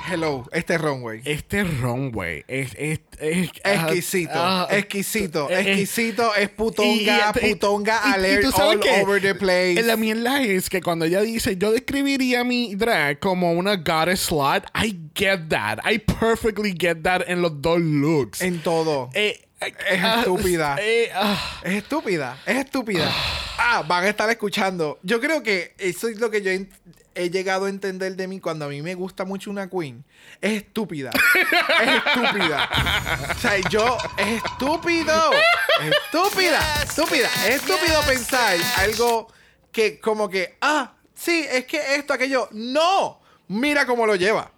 hello, 0.10 0.46
este 0.52 0.78
runway. 0.78 1.22
Este 1.26 1.64
runway 1.64 2.44
es, 2.48 2.72
es, 2.78 3.00
es 3.20 3.50
Exquisito, 3.64 4.32
ah, 4.36 4.68
exquisito, 4.72 5.50
eh, 5.50 5.60
exquisito, 5.62 6.36
es 6.36 6.50
putonga, 6.50 7.34
y- 7.42 7.48
y- 7.48 7.54
putonga 7.56 8.02
y- 8.06 8.14
alert 8.14 8.44
tú 8.44 8.52
sabes 8.52 8.76
all 8.76 8.80
que 8.80 9.02
over 9.02 9.22
the 9.22 9.36
place. 9.36 9.82
La 9.84 9.98
mierda 9.98 10.42
es 10.44 10.70
que 10.70 10.82
cuando 10.82 11.06
ella 11.06 11.22
dice, 11.22 11.58
yo 11.58 11.72
describiría 11.72 12.44
mi 12.44 12.76
drag 12.76 13.20
como 13.20 13.52
una 13.54 13.76
goddess 13.76 14.22
slut, 14.22 14.64
I 14.76 14.98
get 15.16 15.50
that. 15.50 15.80
I 15.90 16.00
perfectly 16.00 16.74
get 16.78 17.04
that 17.04 17.22
en 17.28 17.42
los 17.42 17.62
dos 17.62 17.80
looks. 17.82 18.42
En 18.42 18.60
todo. 18.60 19.10
Eh, 19.14 19.47
es 19.60 20.04
ah, 20.04 20.20
estúpida. 20.20 20.76
eh, 20.82 21.10
ah. 21.14 21.62
Es 21.64 21.74
estúpida, 21.74 22.38
es 22.46 22.58
estúpida. 22.58 23.12
Ah, 23.58 23.84
van 23.88 24.04
a 24.04 24.10
estar 24.10 24.30
escuchando. 24.30 25.00
Yo 25.02 25.20
creo 25.20 25.42
que 25.42 25.74
eso 25.78 26.08
es 26.08 26.20
lo 26.20 26.30
que 26.30 26.42
yo 26.42 26.52
he, 26.52 26.68
he 27.16 27.30
llegado 27.30 27.66
a 27.66 27.70
entender 27.70 28.16
de 28.16 28.28
mí 28.28 28.40
cuando 28.40 28.66
a 28.66 28.68
mí 28.68 28.82
me 28.82 28.94
gusta 28.94 29.26
mucho 29.26 29.50
una 29.50 29.70
queen. 29.70 30.06
Es 30.42 30.64
estúpida. 30.64 31.12
es 31.82 31.96
estúpida. 32.06 32.70
O 33.36 33.40
sea, 33.40 33.58
yo, 33.70 33.98
es 34.18 34.44
estúpido. 34.44 35.32
Es 35.82 35.96
estúpida. 35.96 36.84
estúpida. 36.84 37.30
Es 37.48 37.56
estúpido 37.56 38.02
pensar 38.06 38.58
algo 38.78 39.28
que 39.72 40.00
como 40.00 40.30
que, 40.30 40.58
ah, 40.62 40.94
sí, 41.16 41.46
es 41.52 41.66
que 41.66 41.96
esto, 41.96 42.14
aquello. 42.14 42.48
No. 42.52 43.20
Mira 43.48 43.86
cómo 43.86 44.06
lo 44.06 44.16
lleva. 44.16 44.52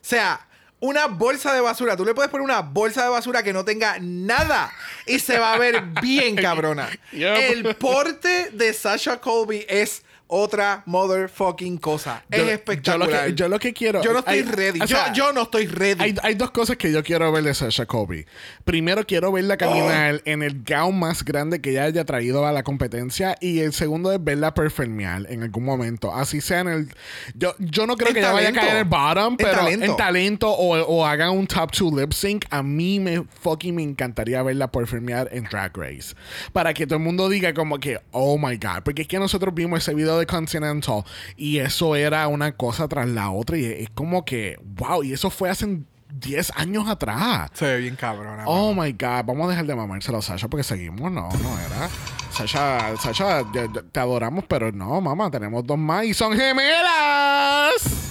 O 0.00 0.04
sea, 0.08 0.47
una 0.80 1.06
bolsa 1.06 1.52
de 1.54 1.60
basura. 1.60 1.96
Tú 1.96 2.04
le 2.04 2.14
puedes 2.14 2.30
poner 2.30 2.44
una 2.44 2.60
bolsa 2.60 3.04
de 3.04 3.08
basura 3.08 3.42
que 3.42 3.52
no 3.52 3.64
tenga 3.64 3.96
nada 4.00 4.72
y 5.06 5.18
se 5.18 5.38
va 5.38 5.54
a 5.54 5.58
ver 5.58 5.82
bien 6.02 6.36
cabrona. 6.42 6.88
El 7.12 7.74
porte 7.76 8.50
de 8.52 8.72
Sasha 8.72 9.20
Colby 9.20 9.64
es 9.68 10.02
otra 10.28 10.82
motherfucking 10.86 11.78
cosa. 11.78 12.22
Yo- 12.30 12.38
es 12.44 12.48
espectacular. 12.50 13.08
Yo 13.08 13.16
lo, 13.16 13.26
que, 13.26 13.34
yo 13.34 13.48
lo 13.48 13.58
que 13.58 13.72
quiero. 13.72 14.02
Yo 14.02 14.12
no 14.12 14.20
estoy 14.20 14.34
hay- 14.38 14.42
ready. 14.42 14.78
Yo- 14.80 14.86
sea, 14.86 15.12
yo, 15.12 15.32
no 15.32 15.42
estoy 15.42 15.66
ready. 15.66 16.00
Hay, 16.02 16.14
hay 16.22 16.34
dos 16.34 16.50
cosas 16.50 16.76
que 16.76 16.92
yo 16.92 17.02
quiero 17.02 17.30
ver 17.32 17.42
de 17.44 17.54
Sasha 17.54 17.86
Colby. 17.86 18.24
Primero, 18.64 19.04
quiero 19.06 19.32
verla 19.32 19.56
caminar 19.56 20.14
Oh. 20.16 20.20
en 20.24 20.42
el 20.42 20.62
gown 20.64 20.98
más 20.98 21.24
grande 21.24 21.60
que 21.60 21.70
ella 21.70 21.84
haya 21.84 22.04
traído 22.04 22.46
a 22.46 22.52
la 22.52 22.62
competencia. 22.62 23.36
Y 23.40 23.60
el 23.60 23.72
segundo 23.72 24.12
es 24.12 24.22
verla 24.22 24.54
performear 24.54 25.26
en 25.28 25.42
algún 25.42 25.64
momento. 25.64 26.14
Así 26.14 26.40
sea 26.40 26.60
en 26.60 26.68
el. 26.68 26.88
Yo, 27.34 27.54
yo 27.58 27.86
no 27.86 27.96
creo 27.96 28.12
que 28.12 28.20
ella 28.20 28.32
vaya 28.32 28.50
a 28.50 28.52
talento. 28.52 28.60
caer 28.60 28.72
en 28.72 28.78
el 28.78 28.84
bottom, 28.84 29.36
pero 29.36 29.50
talento. 29.52 29.86
en 29.86 29.96
talento 29.96 30.50
o, 30.50 30.78
o 30.78 31.04
hagan 31.06 31.30
un 31.30 31.46
top 31.46 31.70
2 31.76 31.92
lip 32.00 32.12
sync. 32.12 32.44
A 32.50 32.62
mí 32.62 33.00
me 33.00 33.24
fucking 33.40 33.74
me 33.74 33.82
encantaría 33.82 34.42
verla 34.42 34.70
performear 34.70 35.28
en 35.32 35.44
Drag 35.44 35.76
Race. 35.76 36.14
Para 36.52 36.74
que 36.74 36.86
todo 36.86 36.98
el 36.98 37.04
mundo 37.04 37.28
diga, 37.28 37.54
como 37.54 37.78
que, 37.78 37.98
oh 38.12 38.36
my 38.38 38.56
god. 38.56 38.82
Porque 38.84 39.02
es 39.02 39.08
que 39.08 39.18
nosotros 39.18 39.54
vimos 39.54 39.78
ese 39.80 39.94
video 39.94 40.17
de 40.18 40.26
Continental 40.26 41.04
y 41.36 41.58
eso 41.58 41.96
era 41.96 42.26
una 42.28 42.52
cosa 42.52 42.88
tras 42.88 43.08
la 43.08 43.30
otra. 43.30 43.56
Y 43.58 43.64
es 43.64 43.90
como 43.90 44.24
que, 44.24 44.58
wow. 44.62 45.02
Y 45.02 45.12
eso 45.12 45.30
fue 45.30 45.50
hace 45.50 45.80
10 46.12 46.52
años 46.56 46.88
atrás. 46.88 47.50
Se 47.54 47.66
ve 47.66 47.78
bien 47.78 47.96
cabrona. 47.96 48.44
Oh 48.46 48.74
my 48.74 48.92
god, 48.92 49.24
vamos 49.24 49.46
a 49.46 49.50
dejar 49.50 49.66
de 49.66 49.74
mamárselo 49.74 50.18
a 50.18 50.22
Sasha 50.22 50.48
porque 50.48 50.64
seguimos. 50.64 51.10
No, 51.12 51.28
no 51.28 51.58
era. 51.58 51.88
Sasha, 52.30 52.96
Sasha, 52.96 53.44
te 53.92 54.00
adoramos, 54.00 54.44
pero 54.48 54.70
no, 54.70 55.00
mamá, 55.00 55.30
tenemos 55.30 55.66
dos 55.66 55.78
más 55.78 56.04
y 56.04 56.14
son 56.14 56.36
gemelas. 56.36 58.08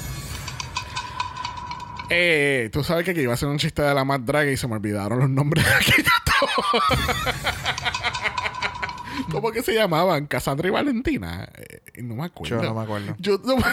Eh, 2.09 2.69
tú 2.71 2.83
sabes 2.83 3.03
que 3.03 3.11
aquí 3.11 3.21
iba 3.21 3.31
a 3.31 3.35
hacer 3.35 3.49
un 3.49 3.57
chiste 3.57 3.81
de 3.81 3.93
la 3.93 4.05
más 4.05 4.25
draga 4.25 4.49
y 4.49 4.57
se 4.57 4.67
me 4.67 4.75
olvidaron 4.75 5.19
los 5.19 5.29
nombres 5.29 5.65
de 5.65 6.03
dos. 6.03 6.09
¿Cómo 9.31 9.51
que 9.51 9.61
se 9.63 9.73
llamaban? 9.73 10.25
Cassandra 10.27 10.67
y 10.67 10.71
Valentina. 10.71 11.47
Eh, 11.57 12.01
no 12.03 12.15
me 12.15 12.25
acuerdo. 12.25 12.61
Yo 12.61 12.67
no 12.69 12.73
me 12.75 12.81
acuerdo. 12.83 13.15
Yo 13.19 13.39
no 13.43 13.57
me- 13.57 13.63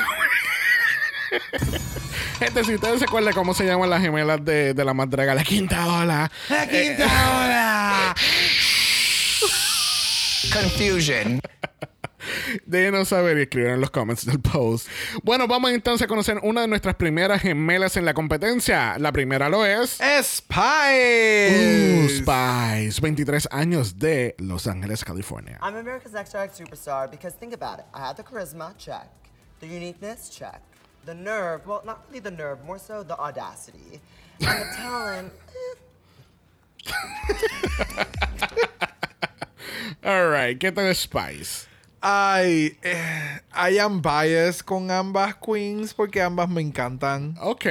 Gente, 2.39 2.65
si 2.65 2.75
ustedes 2.75 2.99
se 2.99 3.05
acuerdan 3.07 3.33
cómo 3.35 3.55
se 3.55 3.65
llaman 3.65 3.91
las 3.91 4.01
gemelas 4.03 4.45
de, 4.45 4.75
de 4.75 4.85
la 4.85 4.93
más 4.95 5.09
draga, 5.11 5.35
la 5.35 5.43
quinta 5.45 5.87
ola. 5.87 6.31
La 6.49 6.69
quinta 6.69 7.05
ola. 7.05 8.15
Confusion. 10.53 11.41
Déjenos 12.67 13.09
saber 13.09 13.39
y 13.39 13.43
escriban 13.43 13.75
en 13.75 13.81
los 13.81 13.91
comments 13.91 14.27
del 14.27 14.41
post. 14.41 14.89
Bueno, 15.23 15.47
vamos 15.47 15.71
entonces 15.71 16.05
a 16.05 16.09
conocer 16.09 16.39
una 16.43 16.63
de 16.63 16.69
nuestras 16.69 16.95
primeras 16.97 17.43
gemelas 17.43 17.97
en 17.97 18.05
la 18.05 18.15
competencia. 18.15 18.99
La 18.99 19.13
primera 19.13 19.49
lo 19.49 19.65
es. 19.65 19.99
Spice. 20.23 22.05
Uh, 22.05 22.09
Spice, 22.09 23.01
23 23.01 23.49
años 23.51 23.99
de 23.99 24.35
Los 24.39 24.67
Ángeles, 24.67 25.05
California. 25.05 25.59
I'm 25.63 25.77
America's 25.77 26.13
Next 26.13 26.33
Drag 26.33 26.51
Superstar 26.53 27.11
because 27.11 27.35
think 27.37 27.55
about 27.55 27.81
it. 27.81 27.87
I 27.95 28.01
have 28.01 28.17
the 28.17 28.23
charisma, 28.23 28.77
check. 28.79 29.09
The 29.61 29.67
uniqueness, 29.67 30.29
check. 30.29 30.63
The 31.07 31.15
nerve, 31.15 31.67
well, 31.67 31.83
not 31.85 32.05
really 32.09 32.21
the 32.21 32.31
nerve, 32.31 32.65
more 32.65 32.79
so 32.79 33.03
the 33.03 33.19
audacity. 33.19 34.01
And 34.41 34.61
the 34.61 34.67
talent, 34.77 35.33
All 40.05 40.29
right, 40.29 40.59
¿qué 40.59 40.71
tal 40.75 40.95
Spice? 40.95 41.67
Ay, 42.07 42.77
eh, 42.83 43.41
I 43.57 43.79
am 43.79 44.03
biased 44.03 44.61
con 44.67 44.91
ambas 44.91 45.37
queens 45.37 45.95
porque 45.95 46.21
ambas 46.21 46.51
me 46.51 46.61
encantan. 46.61 47.35
Ok. 47.41 47.65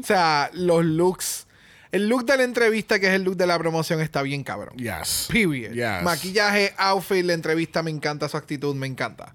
O 0.00 0.06
sea, 0.06 0.48
los 0.52 0.84
looks. 0.84 1.48
El 1.90 2.08
look 2.08 2.24
de 2.24 2.36
la 2.36 2.44
entrevista, 2.44 3.00
que 3.00 3.08
es 3.08 3.14
el 3.14 3.24
look 3.24 3.36
de 3.36 3.48
la 3.48 3.58
promoción, 3.58 4.00
está 4.00 4.22
bien 4.22 4.44
cabrón. 4.44 4.76
Yes. 4.76 5.26
Period. 5.28 5.72
Yes. 5.72 6.04
Maquillaje, 6.04 6.72
outfit, 6.78 7.24
la 7.24 7.32
entrevista, 7.32 7.82
me 7.82 7.90
encanta 7.90 8.28
su 8.28 8.36
actitud, 8.36 8.76
me 8.76 8.86
encanta. 8.86 9.34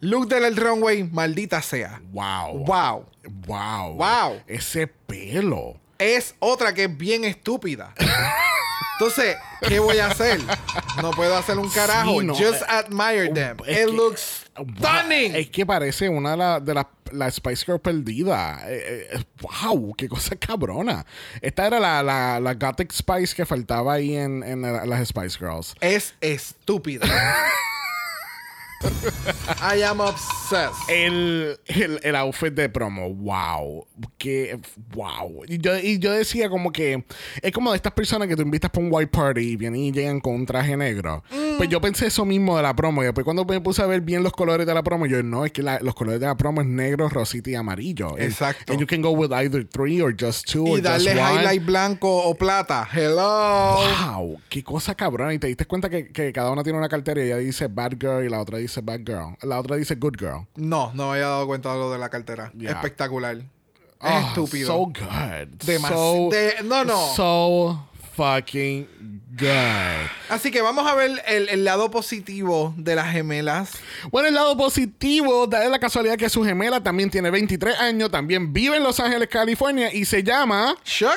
Look 0.00 0.26
del 0.26 0.56
runway, 0.56 1.04
maldita 1.04 1.62
sea. 1.62 2.02
Wow. 2.10 2.64
Wow. 2.64 3.06
Wow. 3.46 3.94
Wow. 3.94 4.42
Ese 4.48 4.88
pelo. 4.88 5.78
Es 5.98 6.34
otra 6.40 6.74
que 6.74 6.84
es 6.84 6.98
bien 6.98 7.24
estúpida. 7.24 7.94
Entonces, 8.98 9.36
¿qué 9.66 9.78
voy 9.80 9.98
a 9.98 10.06
hacer? 10.06 10.40
No 11.02 11.10
puedo 11.10 11.36
hacer 11.36 11.58
un 11.58 11.68
carajo. 11.70 12.20
Sí, 12.20 12.26
no, 12.26 12.34
Just 12.34 12.62
eh, 12.62 12.66
admire 12.68 13.28
them. 13.30 13.56
es 13.66 13.78
It 13.80 13.86
que- 13.86 13.92
looks 13.92 14.44
stunning. 14.78 15.34
Es 15.34 15.50
que 15.50 15.66
parece 15.66 16.08
una 16.08 16.32
de, 16.32 16.36
la- 16.36 16.60
de 16.60 16.74
las 16.74 16.86
la 17.12 17.30
Spice 17.30 17.64
Girl 17.66 17.80
perdida. 17.80 18.60
Eh, 18.66 19.08
eh, 19.12 19.24
wow, 19.40 19.94
qué 19.96 20.08
cosa 20.08 20.36
cabrona. 20.36 21.04
Esta 21.40 21.66
era 21.66 21.78
la, 21.80 22.02
la, 22.02 22.40
la 22.40 22.54
Gothic 22.54 22.92
Spice 22.92 23.34
que 23.34 23.44
faltaba 23.46 23.94
ahí 23.94 24.16
en, 24.16 24.42
en 24.42 24.62
la- 24.62 24.84
las 24.86 25.08
Spice 25.08 25.38
Girls. 25.38 25.74
Es 25.80 26.14
estúpida. 26.20 27.06
I 29.76 29.82
am 29.82 30.00
obsessed. 30.00 30.74
El, 30.88 31.58
el, 31.66 32.00
el 32.02 32.16
outfit 32.16 32.52
de 32.52 32.68
promo, 32.68 33.12
wow. 33.14 33.86
Que, 34.18 34.58
wow. 34.94 35.42
Y 35.46 35.58
yo, 35.58 35.78
y 35.78 35.98
yo 35.98 36.12
decía 36.12 36.48
como 36.48 36.72
que 36.72 37.04
es 37.42 37.52
como 37.52 37.70
de 37.70 37.76
estas 37.76 37.92
personas 37.92 38.28
que 38.28 38.36
tú 38.36 38.42
invitas 38.42 38.70
para 38.70 38.86
un 38.86 38.92
white 38.92 39.10
party 39.10 39.40
y 39.40 39.56
vienen 39.56 39.80
y 39.80 39.92
llegan 39.92 40.20
con 40.20 40.34
un 40.34 40.46
traje 40.46 40.76
negro. 40.76 41.22
Pues 41.56 41.68
yo 41.68 41.80
pensé 41.80 42.06
eso 42.06 42.24
mismo 42.24 42.56
de 42.56 42.62
la 42.62 42.74
promo. 42.74 43.02
Y 43.02 43.06
después 43.06 43.24
cuando 43.24 43.44
me 43.44 43.60
puse 43.60 43.82
a 43.82 43.86
ver 43.86 44.00
bien 44.00 44.22
los 44.22 44.32
colores 44.32 44.66
de 44.66 44.74
la 44.74 44.82
promo, 44.82 45.06
yo 45.06 45.22
no, 45.22 45.44
es 45.44 45.52
que 45.52 45.62
la- 45.62 45.78
los 45.80 45.94
colores 45.94 46.20
de 46.20 46.26
la 46.26 46.36
promo 46.36 46.60
es 46.60 46.66
negro, 46.66 47.08
rosita 47.08 47.50
y 47.50 47.54
amarillo. 47.54 48.16
Exacto. 48.18 48.72
And 48.72 48.80
you 48.80 48.86
can 48.86 49.02
go 49.02 49.10
with 49.10 49.32
either 49.32 49.66
three 49.66 50.00
or 50.00 50.14
just 50.18 50.50
two 50.50 50.64
or 50.66 50.78
Y 50.78 50.82
darle 50.82 51.12
just 51.12 51.16
one. 51.20 51.38
highlight 51.38 51.64
blanco 51.64 52.08
o 52.08 52.34
plata. 52.34 52.86
Hello. 52.92 53.76
Wow, 53.76 54.40
qué 54.48 54.62
cosa 54.62 54.94
cabrona. 54.94 55.32
Y 55.34 55.38
te 55.38 55.46
diste 55.46 55.66
cuenta 55.66 55.88
que, 55.88 56.08
que 56.12 56.32
cada 56.32 56.50
una 56.50 56.62
tiene 56.62 56.78
una 56.78 56.88
cartera 56.88 57.20
y 57.22 57.26
ella 57.26 57.36
dice 57.38 57.68
bad 57.68 57.92
girl 57.98 58.24
y 58.24 58.28
la 58.28 58.40
otra 58.40 58.58
dice 58.58 58.73
bad 58.80 59.00
girl. 59.04 59.36
La 59.42 59.58
otra 59.60 59.76
dice 59.76 59.94
good 59.96 60.16
girl. 60.18 60.46
No, 60.56 60.90
no 60.94 61.06
me 61.08 61.12
había 61.14 61.28
dado 61.28 61.46
cuenta 61.46 61.72
de 61.72 61.78
lo 61.78 61.90
de 61.90 61.98
la 61.98 62.08
cartera. 62.08 62.50
Yeah. 62.56 62.72
Espectacular. 62.72 63.36
Es 64.02 64.26
estúpido. 64.26 64.66
So 64.66 64.78
good. 64.86 65.48
Demas- 65.64 65.90
So- 65.92 66.28
de- 66.30 66.56
no, 66.64 66.84
no. 66.84 67.14
So 67.14 67.88
fucking 68.16 68.86
good. 69.36 70.08
Así 70.28 70.50
que 70.50 70.62
vamos 70.62 70.86
a 70.86 70.94
ver 70.94 71.22
el, 71.26 71.48
el 71.48 71.64
lado 71.64 71.90
positivo 71.90 72.74
de 72.76 72.94
las 72.96 73.10
gemelas. 73.12 73.72
Bueno, 74.10 74.28
el 74.28 74.34
lado 74.34 74.56
positivo 74.56 75.46
da 75.46 75.68
la 75.68 75.78
casualidad 75.78 76.16
que 76.16 76.28
su 76.28 76.44
gemela 76.44 76.82
también 76.82 77.10
tiene 77.10 77.30
23 77.30 77.78
años, 77.80 78.10
también 78.10 78.52
vive 78.52 78.76
en 78.76 78.82
Los 78.82 79.00
Ángeles, 79.00 79.28
California 79.28 79.92
y 79.92 80.04
se 80.04 80.22
llama 80.22 80.76
Sugar. 80.84 81.16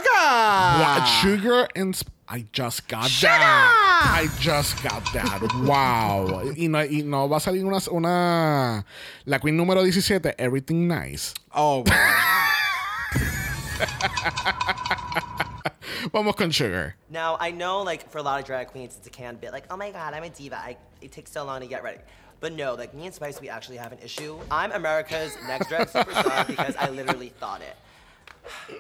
What 0.82 1.06
Sugar 1.22 1.68
and 1.76 1.96
I 2.30 2.46
just 2.56 2.90
got 2.90 3.10
that. 3.22 3.87
Ah. 4.00 4.18
I 4.18 4.28
just 4.40 4.84
got 4.84 5.04
that. 5.14 5.42
Wow. 5.66 6.54
Y 6.56 6.68
no, 6.68 6.86
y 6.86 7.02
no 7.04 7.28
va 7.28 7.38
a 7.38 7.40
salir 7.40 7.66
una, 7.66 7.80
una. 7.92 8.86
La 9.26 9.40
Queen 9.40 9.58
número 9.58 9.82
17, 9.82 10.36
Everything 10.38 10.88
Nice. 10.88 11.34
Oh, 11.56 11.84
Vamos 16.14 16.36
con 16.36 16.52
Sugar. 16.52 16.96
Now, 17.10 17.38
I 17.40 17.50
know, 17.50 17.82
like, 17.82 18.08
for 18.12 18.20
a 18.20 18.22
lot 18.22 18.40
of 18.40 18.46
drag 18.46 18.68
queens, 18.68 18.96
it's 18.98 19.08
a 19.08 19.10
canned 19.10 19.42
bit. 19.42 19.52
Like, 19.52 19.66
oh 19.72 19.78
my 19.78 19.90
god, 19.90 20.14
I'm 20.14 20.22
a 20.22 20.30
diva. 20.30 20.58
I, 20.58 20.78
it 21.02 21.12
takes 21.12 21.32
so 21.32 21.44
long 21.44 21.62
to 21.62 21.68
get 21.68 21.82
ready. 21.84 21.98
But 22.40 22.54
no, 22.54 22.76
like, 22.76 22.94
me 22.94 23.08
and 23.08 23.16
Spice, 23.16 23.42
we 23.42 23.50
actually 23.50 23.78
have 23.78 23.94
an 23.94 24.00
issue. 24.04 24.38
I'm 24.52 24.72
America's 24.74 25.36
next 25.48 25.70
drag 25.70 25.88
superstar 25.88 26.46
because 26.48 26.76
I 26.76 26.92
literally 26.92 27.30
thought 27.30 27.62
it. 27.62 27.76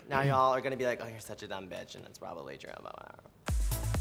Now, 0.08 0.22
y'all 0.22 0.54
are 0.54 0.62
gonna 0.62 0.78
be 0.78 0.86
like, 0.86 1.02
oh, 1.04 1.08
you're 1.08 1.20
such 1.20 1.42
a 1.42 1.48
dumb 1.48 1.68
bitch, 1.68 1.96
and 1.96 2.06
it's 2.06 2.20
probably 2.20 2.56
true. 2.58 2.70
But 2.76 2.94
whatever. 2.96 3.24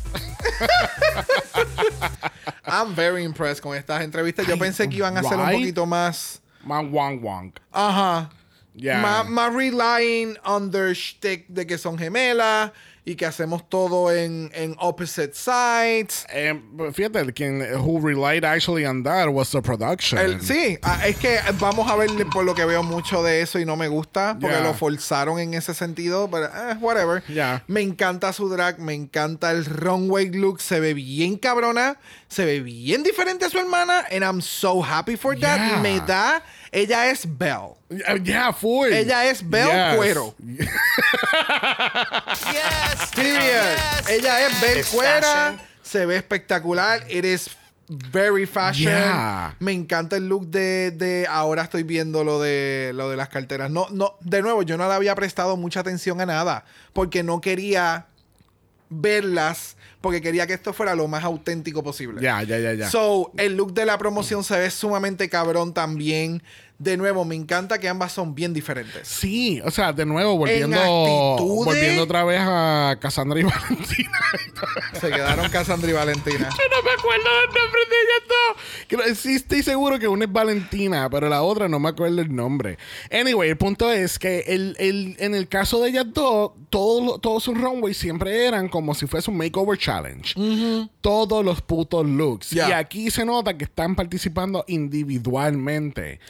I'm 2.66 2.94
very 2.94 3.24
impressed 3.24 3.62
con 3.62 3.76
estas 3.76 4.02
entrevistas. 4.02 4.46
Yo 4.46 4.56
pensé 4.56 4.88
que 4.88 4.98
iban 4.98 5.16
a 5.16 5.22
ser 5.22 5.38
un 5.38 5.50
poquito 5.50 5.86
más. 5.86 6.40
Más 6.64 6.84
wang 6.90 7.22
wang. 7.22 7.52
Ajá. 7.72 8.30
Yeah. 8.74 9.00
Más, 9.00 9.28
más 9.28 9.54
relying 9.54 10.36
on 10.44 10.70
their 10.70 10.94
shtick 10.94 11.46
de 11.48 11.66
que 11.66 11.78
son 11.78 11.96
gemelas 11.96 12.72
y 13.08 13.14
que 13.14 13.24
hacemos 13.24 13.68
todo 13.68 14.12
en, 14.12 14.50
en 14.52 14.74
opposite 14.80 15.32
sides. 15.32 16.26
Eh, 16.30 16.60
fíjate, 16.92 17.32
quien 17.32 17.62
who 17.78 18.00
relied 18.00 18.44
actually 18.44 18.84
on 18.84 19.02
that 19.04 19.28
was 19.28 19.50
the 19.52 19.62
production. 19.62 20.18
El- 20.18 20.40
sí, 20.42 20.76
ah, 20.82 21.06
es 21.06 21.16
que 21.16 21.38
vamos 21.60 21.88
a 21.88 21.94
ver 21.96 22.10
por 22.32 22.44
lo 22.44 22.52
que 22.54 22.64
veo 22.64 22.82
mucho 22.82 23.22
de 23.22 23.40
eso 23.42 23.60
y 23.60 23.64
no 23.64 23.76
me 23.76 23.86
gusta 23.88 24.36
porque 24.40 24.56
Yeah. 24.56 24.64
lo 24.64 24.74
forzaron 24.74 25.38
en 25.38 25.54
ese 25.54 25.72
sentido, 25.72 26.28
pero 26.30 26.46
eh, 26.46 26.76
whatever. 26.80 27.22
Yeah. 27.28 27.62
Me 27.68 27.80
encanta 27.80 28.32
su 28.32 28.48
drag, 28.48 28.80
me 28.80 28.92
encanta 28.94 29.52
el 29.52 29.64
runway 29.66 30.30
look, 30.30 30.60
se 30.60 30.80
ve 30.80 30.92
bien 30.92 31.36
cabrona, 31.36 31.98
se 32.28 32.44
ve 32.44 32.60
bien 32.60 33.02
diferente 33.04 33.44
a 33.44 33.50
su 33.50 33.58
hermana 33.58 34.04
and 34.10 34.24
I'm 34.24 34.40
so 34.42 34.82
happy 34.82 35.16
for 35.16 35.38
that. 35.38 35.58
Yeah. 35.58 35.80
Me 35.80 36.00
da, 36.00 36.42
ella 36.72 37.10
es 37.10 37.26
Belle. 37.26 37.76
Uh, 37.90 38.16
yeah, 38.22 38.52
full. 38.52 38.92
Ella 38.92 39.26
es 39.26 39.48
Belle 39.48 39.72
Yes. 39.72 39.96
Cuero. 39.96 40.34
Yes. 42.52 43.10
Period. 43.14 43.78
Ella 44.08 44.46
es 44.46 44.60
Belle 44.60 44.84
Cuera, 44.84 45.58
se 45.82 46.06
ve 46.06 46.16
espectacular. 46.16 47.04
It 47.10 47.24
is 47.24 47.50
very 47.88 48.46
fashion. 48.46 48.92
Yeah. 48.92 49.56
Me 49.60 49.72
encanta 49.72 50.16
el 50.16 50.28
look 50.28 50.46
de, 50.48 50.90
de 50.90 51.26
ahora 51.28 51.62
estoy 51.62 51.82
viendo 51.82 52.24
lo 52.24 52.40
de 52.40 52.92
lo 52.94 53.08
de 53.10 53.16
las 53.16 53.28
carteras. 53.28 53.70
No, 53.70 53.86
no, 53.90 54.16
de 54.20 54.42
nuevo, 54.42 54.62
yo 54.62 54.76
no 54.76 54.88
le 54.88 54.94
había 54.94 55.14
prestado 55.14 55.56
mucha 55.56 55.80
atención 55.80 56.20
a 56.20 56.26
nada 56.26 56.64
porque 56.92 57.22
no 57.22 57.40
quería 57.40 58.06
verlas 58.88 59.75
porque 60.06 60.20
quería 60.20 60.46
que 60.46 60.52
esto 60.52 60.72
fuera 60.72 60.94
lo 60.94 61.08
más 61.08 61.24
auténtico 61.24 61.82
posible. 61.82 62.22
Ya, 62.22 62.40
ya, 62.44 62.60
ya, 62.60 62.74
ya. 62.74 62.88
So, 62.88 63.32
el 63.38 63.56
look 63.56 63.74
de 63.74 63.84
la 63.84 63.98
promoción 63.98 64.44
se 64.44 64.56
ve 64.56 64.70
sumamente 64.70 65.28
cabrón 65.28 65.74
también. 65.74 66.44
De 66.78 66.96
nuevo, 66.96 67.24
me 67.24 67.34
encanta 67.34 67.78
que 67.78 67.88
ambas 67.88 68.12
son 68.12 68.34
bien 68.34 68.52
diferentes. 68.52 69.08
Sí, 69.08 69.60
o 69.64 69.70
sea, 69.70 69.92
de 69.94 70.04
nuevo, 70.04 70.36
volviendo, 70.36 70.76
actitudes- 70.76 71.64
volviendo 71.64 72.02
otra 72.02 72.24
vez 72.24 72.40
a 72.42 72.98
Cassandra 73.00 73.40
y 73.40 73.42
Valentina. 73.44 74.10
Se 75.00 75.08
quedaron 75.10 75.48
Cassandra 75.48 75.90
y 75.90 75.94
Valentina. 75.94 76.38
Yo 76.50 76.64
no 76.76 76.82
me 76.82 76.90
acuerdo 76.90 77.24
del 77.40 77.46
nombre 77.46 77.80
de 77.88 77.96
ellas 78.02 79.08
dos. 79.08 79.18
Sí 79.18 79.34
estoy 79.36 79.62
seguro 79.62 79.98
que 79.98 80.06
una 80.06 80.26
es 80.26 80.32
Valentina, 80.32 81.08
pero 81.10 81.28
la 81.30 81.42
otra 81.42 81.66
no 81.68 81.78
me 81.80 81.88
acuerdo 81.88 82.20
el 82.20 82.34
nombre. 82.34 82.76
Anyway, 83.10 83.48
el 83.48 83.56
punto 83.56 83.90
es 83.90 84.18
que 84.18 84.40
el, 84.46 84.76
el- 84.78 85.16
en 85.18 85.34
el 85.34 85.48
caso 85.48 85.80
de 85.82 85.88
ellas 85.90 86.06
dos, 86.12 86.52
todos 86.68 87.02
lo- 87.04 87.18
todos 87.18 87.42
sus 87.42 87.58
runways 87.58 87.96
siempre 87.96 88.44
eran 88.46 88.68
como 88.68 88.94
si 88.94 89.06
fuese 89.06 89.30
un 89.30 89.38
makeover 89.38 89.78
challenge. 89.78 90.34
Todos 91.00 91.44
los 91.44 91.62
putos 91.62 92.04
looks. 92.06 92.52
Y 92.52 92.60
aquí 92.72 93.10
se 93.10 93.24
nota 93.24 93.56
que 93.56 93.64
están 93.64 93.94
participando 93.96 94.64
individualmente. 94.68 96.20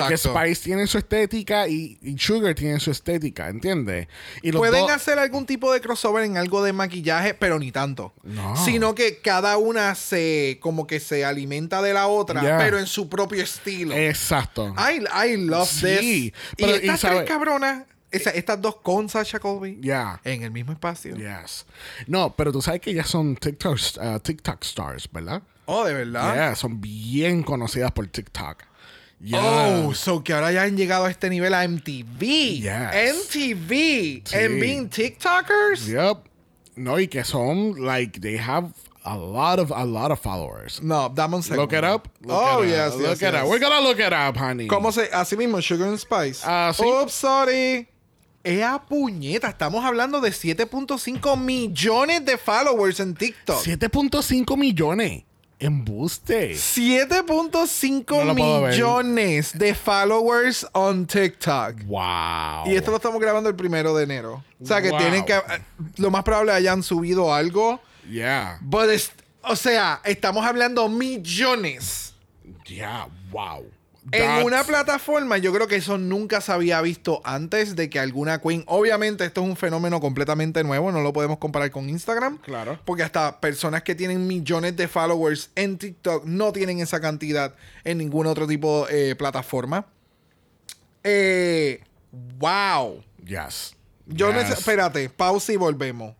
Porque. 0.00 0.16
Spice 0.16 0.62
tiene 0.64 0.86
su 0.86 0.98
estética 0.98 1.68
y, 1.68 1.98
y 2.02 2.18
Sugar 2.18 2.54
tiene 2.54 2.80
su 2.80 2.90
estética, 2.90 3.48
¿entiendes? 3.48 4.08
Y 4.42 4.50
los 4.52 4.60
Pueden 4.60 4.90
hacer 4.90 5.18
algún 5.18 5.46
tipo 5.46 5.72
de 5.72 5.80
crossover 5.80 6.24
en 6.24 6.36
algo 6.36 6.62
de 6.62 6.72
maquillaje, 6.72 7.34
pero 7.34 7.58
ni 7.58 7.72
tanto. 7.72 8.12
No. 8.22 8.56
Sino 8.64 8.94
que 8.94 9.18
cada 9.20 9.56
una 9.58 9.94
se 9.94 10.58
como 10.60 10.86
que 10.86 11.00
se 11.00 11.24
alimenta 11.24 11.82
de 11.82 11.92
la 11.94 12.06
otra, 12.06 12.40
Yeah. 12.42 12.58
pero 12.58 12.78
en 12.78 12.86
su 12.86 13.08
propio 13.08 13.42
estilo. 13.42 13.94
Exacto. 13.94 14.74
I, 14.78 15.04
I 15.32 15.36
love 15.36 15.68
Sí, 15.68 16.32
this. 16.32 16.32
pero- 16.56 16.72
y 16.72 16.74
y 16.74 16.76
estas 16.88 17.00
sabe- 17.00 17.16
tres 17.18 17.28
cabronas, 17.28 17.84
esa- 18.10 18.30
estas 18.30 18.60
dos 18.60 18.76
con 18.76 19.08
Sasha 19.08 19.38
Colby, 19.40 19.78
Ya. 19.80 20.20
en 20.24 20.42
el 20.42 20.50
mismo 20.50 20.72
espacio. 20.72 21.16
Yes. 21.16 21.66
No, 22.06 22.34
pero 22.36 22.52
tú 22.52 22.62
sabes 22.62 22.80
que 22.80 22.90
ellas 22.90 23.08
son 23.08 23.34
TikTok, 23.36 23.76
uh, 24.00 24.18
TikTok 24.20 24.62
stars, 24.64 25.08
¿verdad? 25.12 25.42
Oh, 25.66 25.84
de 25.84 25.94
verdad. 25.94 26.34
Yeah, 26.34 26.54
son 26.56 26.80
bien 26.80 27.42
conocidas 27.42 27.90
por 27.92 28.06
TikTok. 28.06 28.62
Yeah. 29.24 29.86
Oh, 29.86 29.94
so 29.94 30.22
que 30.22 30.34
ahora 30.34 30.52
ya 30.52 30.64
han 30.64 30.76
llegado 30.76 31.06
a 31.06 31.10
este 31.10 31.30
nivel 31.30 31.54
a 31.54 31.64
MTV. 31.64 32.60
Yes. 32.60 33.32
MTV. 33.32 34.22
Sí. 34.24 34.36
And 34.36 34.60
being 34.60 34.88
TikTokers. 34.90 35.86
Yep. 35.86 36.28
No, 36.76 36.98
y 36.98 37.06
que 37.06 37.24
son, 37.24 37.82
like, 37.82 38.20
they 38.20 38.36
have 38.36 38.74
a 39.04 39.16
lot 39.16 39.58
of, 39.58 39.70
a 39.70 39.86
lot 39.86 40.10
of 40.10 40.20
followers. 40.20 40.82
No, 40.82 41.08
dame 41.08 41.36
un 41.36 41.42
segundo. 41.42 41.62
Look 41.62 41.72
it 41.72 41.84
up. 41.84 42.08
Look 42.20 42.36
oh, 42.36 42.62
it 42.62 42.68
yes, 42.68 42.92
up. 42.92 43.00
yes, 43.00 43.08
Look 43.08 43.22
it 43.22 43.32
yes. 43.32 43.34
up. 43.34 43.48
We're 43.48 43.60
gonna 43.60 43.80
look 43.80 43.98
it 43.98 44.12
up, 44.12 44.36
honey. 44.36 44.66
¿Cómo 44.66 44.92
se...? 44.92 45.08
Así 45.10 45.38
mismo, 45.38 45.62
Sugar 45.62 45.88
and 45.88 45.98
Spice. 45.98 46.42
Ah, 46.44 46.72
sí. 46.74 46.84
Oops, 46.84 47.12
sorry. 47.12 47.88
Ea 48.44 48.78
puñeta, 48.78 49.48
estamos 49.48 49.82
hablando 49.82 50.20
de 50.20 50.28
7.5 50.28 51.40
millones 51.40 52.26
de 52.26 52.36
followers 52.36 53.00
en 53.00 53.14
TikTok. 53.14 53.64
7.5 53.64 54.58
millones. 54.58 55.24
Embuste. 55.64 56.52
7.5 56.54 58.18
No 58.18 58.24
lo 58.24 58.34
puedo 58.36 58.62
ver. 58.62 58.70
millones 58.72 59.56
de 59.58 59.74
followers 59.74 60.66
on 60.72 61.06
TikTok. 61.06 61.84
Wow. 61.86 62.66
Y 62.70 62.76
esto 62.76 62.90
lo 62.90 62.96
estamos 62.98 63.20
grabando 63.20 63.48
el 63.48 63.56
primero 63.56 63.94
de 63.96 64.04
enero. 64.04 64.44
O 64.62 64.66
sea 64.66 64.82
que 64.82 64.90
Wow. 64.90 64.98
tienen 64.98 65.24
que. 65.24 65.40
Lo 65.96 66.10
más 66.10 66.22
probable 66.22 66.52
hayan 66.52 66.82
subido 66.82 67.32
algo. 67.32 67.80
Yeah. 68.10 68.58
But 68.60 68.90
o 69.42 69.56
sea, 69.56 70.00
estamos 70.04 70.44
hablando 70.44 70.88
millones. 70.88 72.14
Yeah. 72.66 73.08
Wow. 73.30 73.66
En 74.12 74.44
una 74.44 74.64
plataforma, 74.64 75.38
yo 75.38 75.52
creo 75.52 75.66
que 75.66 75.76
eso 75.76 75.96
nunca 75.98 76.40
se 76.40 76.52
había 76.52 76.80
visto 76.82 77.20
antes 77.24 77.74
de 77.74 77.88
que 77.88 77.98
alguna 77.98 78.40
queen. 78.40 78.62
Obviamente, 78.66 79.24
esto 79.24 79.42
es 79.42 79.48
un 79.48 79.56
fenómeno 79.56 80.00
completamente 80.00 80.62
nuevo, 80.62 80.92
no 80.92 81.00
lo 81.00 81.12
podemos 81.12 81.38
comparar 81.38 81.70
con 81.70 81.88
Instagram. 81.88 82.38
Claro. 82.38 82.78
Porque 82.84 83.02
hasta 83.02 83.40
personas 83.40 83.82
que 83.82 83.94
tienen 83.94 84.26
millones 84.26 84.76
de 84.76 84.88
followers 84.88 85.50
en 85.54 85.78
TikTok 85.78 86.24
no 86.26 86.52
tienen 86.52 86.80
esa 86.80 87.00
cantidad 87.00 87.54
en 87.84 87.98
ningún 87.98 88.26
otro 88.26 88.46
tipo 88.46 88.86
de 88.86 89.16
plataforma. 89.16 89.86
Eh, 91.02 91.82
wow. 92.38 93.02
Yes. 93.24 93.74
Yo 94.06 94.32
Yes. 94.32 94.50
espérate, 94.50 95.08
pausa 95.08 95.52
y 95.52 95.56
volvemos. 95.56 96.14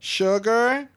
Sugar. 0.00 0.88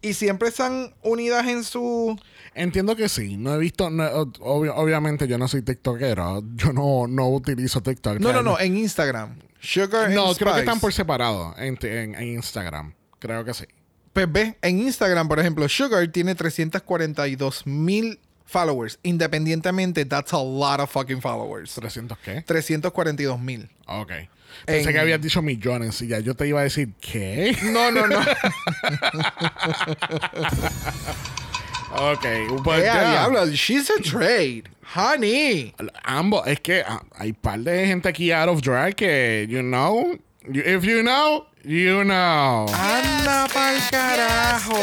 Y 0.00 0.14
siempre 0.14 0.48
están 0.48 0.94
unidas 1.02 1.46
en 1.48 1.64
su. 1.64 2.16
Entiendo 2.58 2.96
que 2.96 3.08
sí. 3.08 3.36
No 3.36 3.54
he 3.54 3.58
visto. 3.58 3.88
no, 3.90 4.04
obvio- 4.40 4.74
obviamente, 4.76 5.26
yo 5.28 5.38
no 5.38 5.46
soy 5.48 5.62
TikTokero. 5.62 6.42
Yo 6.56 6.72
no, 6.72 7.06
no 7.08 7.28
utilizo 7.28 7.80
TikTok. 7.82 8.18
No, 8.20 8.32
no, 8.32 8.42
no, 8.42 8.58
en 8.58 8.76
Instagram. 8.76 9.38
Sugar 9.60 10.10
No, 10.10 10.28
and 10.28 10.38
creo 10.38 10.54
que 10.54 10.60
están 10.60 10.78
por 10.80 10.92
separado 10.92 11.54
en, 11.58 11.78
en- 11.82 12.14
en 12.14 12.28
Instagram. 12.34 12.94
Creo 13.18 13.44
que 13.44 13.54
sí. 13.54 13.64
Pues 14.12 14.30
ve, 14.30 14.56
en 14.62 14.78
Instagram, 14.80 15.28
por 15.28 15.38
ejemplo, 15.40 15.68
Sugar 15.68 16.06
tiene 16.08 16.34
342 16.34 17.66
mil 17.66 18.18
followers. 18.44 18.98
Independientemente, 19.02 20.04
that's 20.04 20.32
a 20.32 20.42
lot 20.42 20.80
of 20.80 20.90
fucking 20.90 21.20
followers. 21.20 21.76
¿300 21.78 22.16
qué? 22.24 22.42
342 22.42 23.38
mil. 23.40 23.68
Ok. 23.86 24.12
Pensé 24.64 24.88
En- 24.88 24.94
que 24.94 25.00
habías 25.00 25.20
dicho 25.20 25.42
millones 25.42 26.00
y 26.02 26.08
ya 26.08 26.20
yo 26.20 26.34
te 26.34 26.48
iba 26.48 26.60
a 26.60 26.62
decir, 26.64 26.92
¿qué? 27.00 27.56
No, 27.72 27.90
no, 27.90 28.06
no. 28.06 28.18
ok. 31.92 32.62
Pues 32.62 32.82
ya. 32.84 33.10
diablo, 33.10 33.46
she's 33.54 33.90
a 33.90 34.00
trade. 34.02 34.64
Honey. 34.94 35.74
Ambos, 36.04 36.46
es 36.46 36.60
que 36.60 36.82
ah, 36.86 37.02
hay 37.18 37.32
par 37.32 37.58
de 37.60 37.86
gente 37.86 38.08
aquí 38.08 38.32
out 38.32 38.48
of 38.48 38.60
drag 38.62 38.94
que, 38.96 39.46
you 39.48 39.60
know, 39.62 40.16
you- 40.50 40.62
if 40.64 40.84
you 40.84 41.02
know, 41.02 41.46
you 41.64 42.04
know. 42.04 42.66
Anda 42.72 43.46
pa'l 43.52 43.78
carajo. 43.90 44.74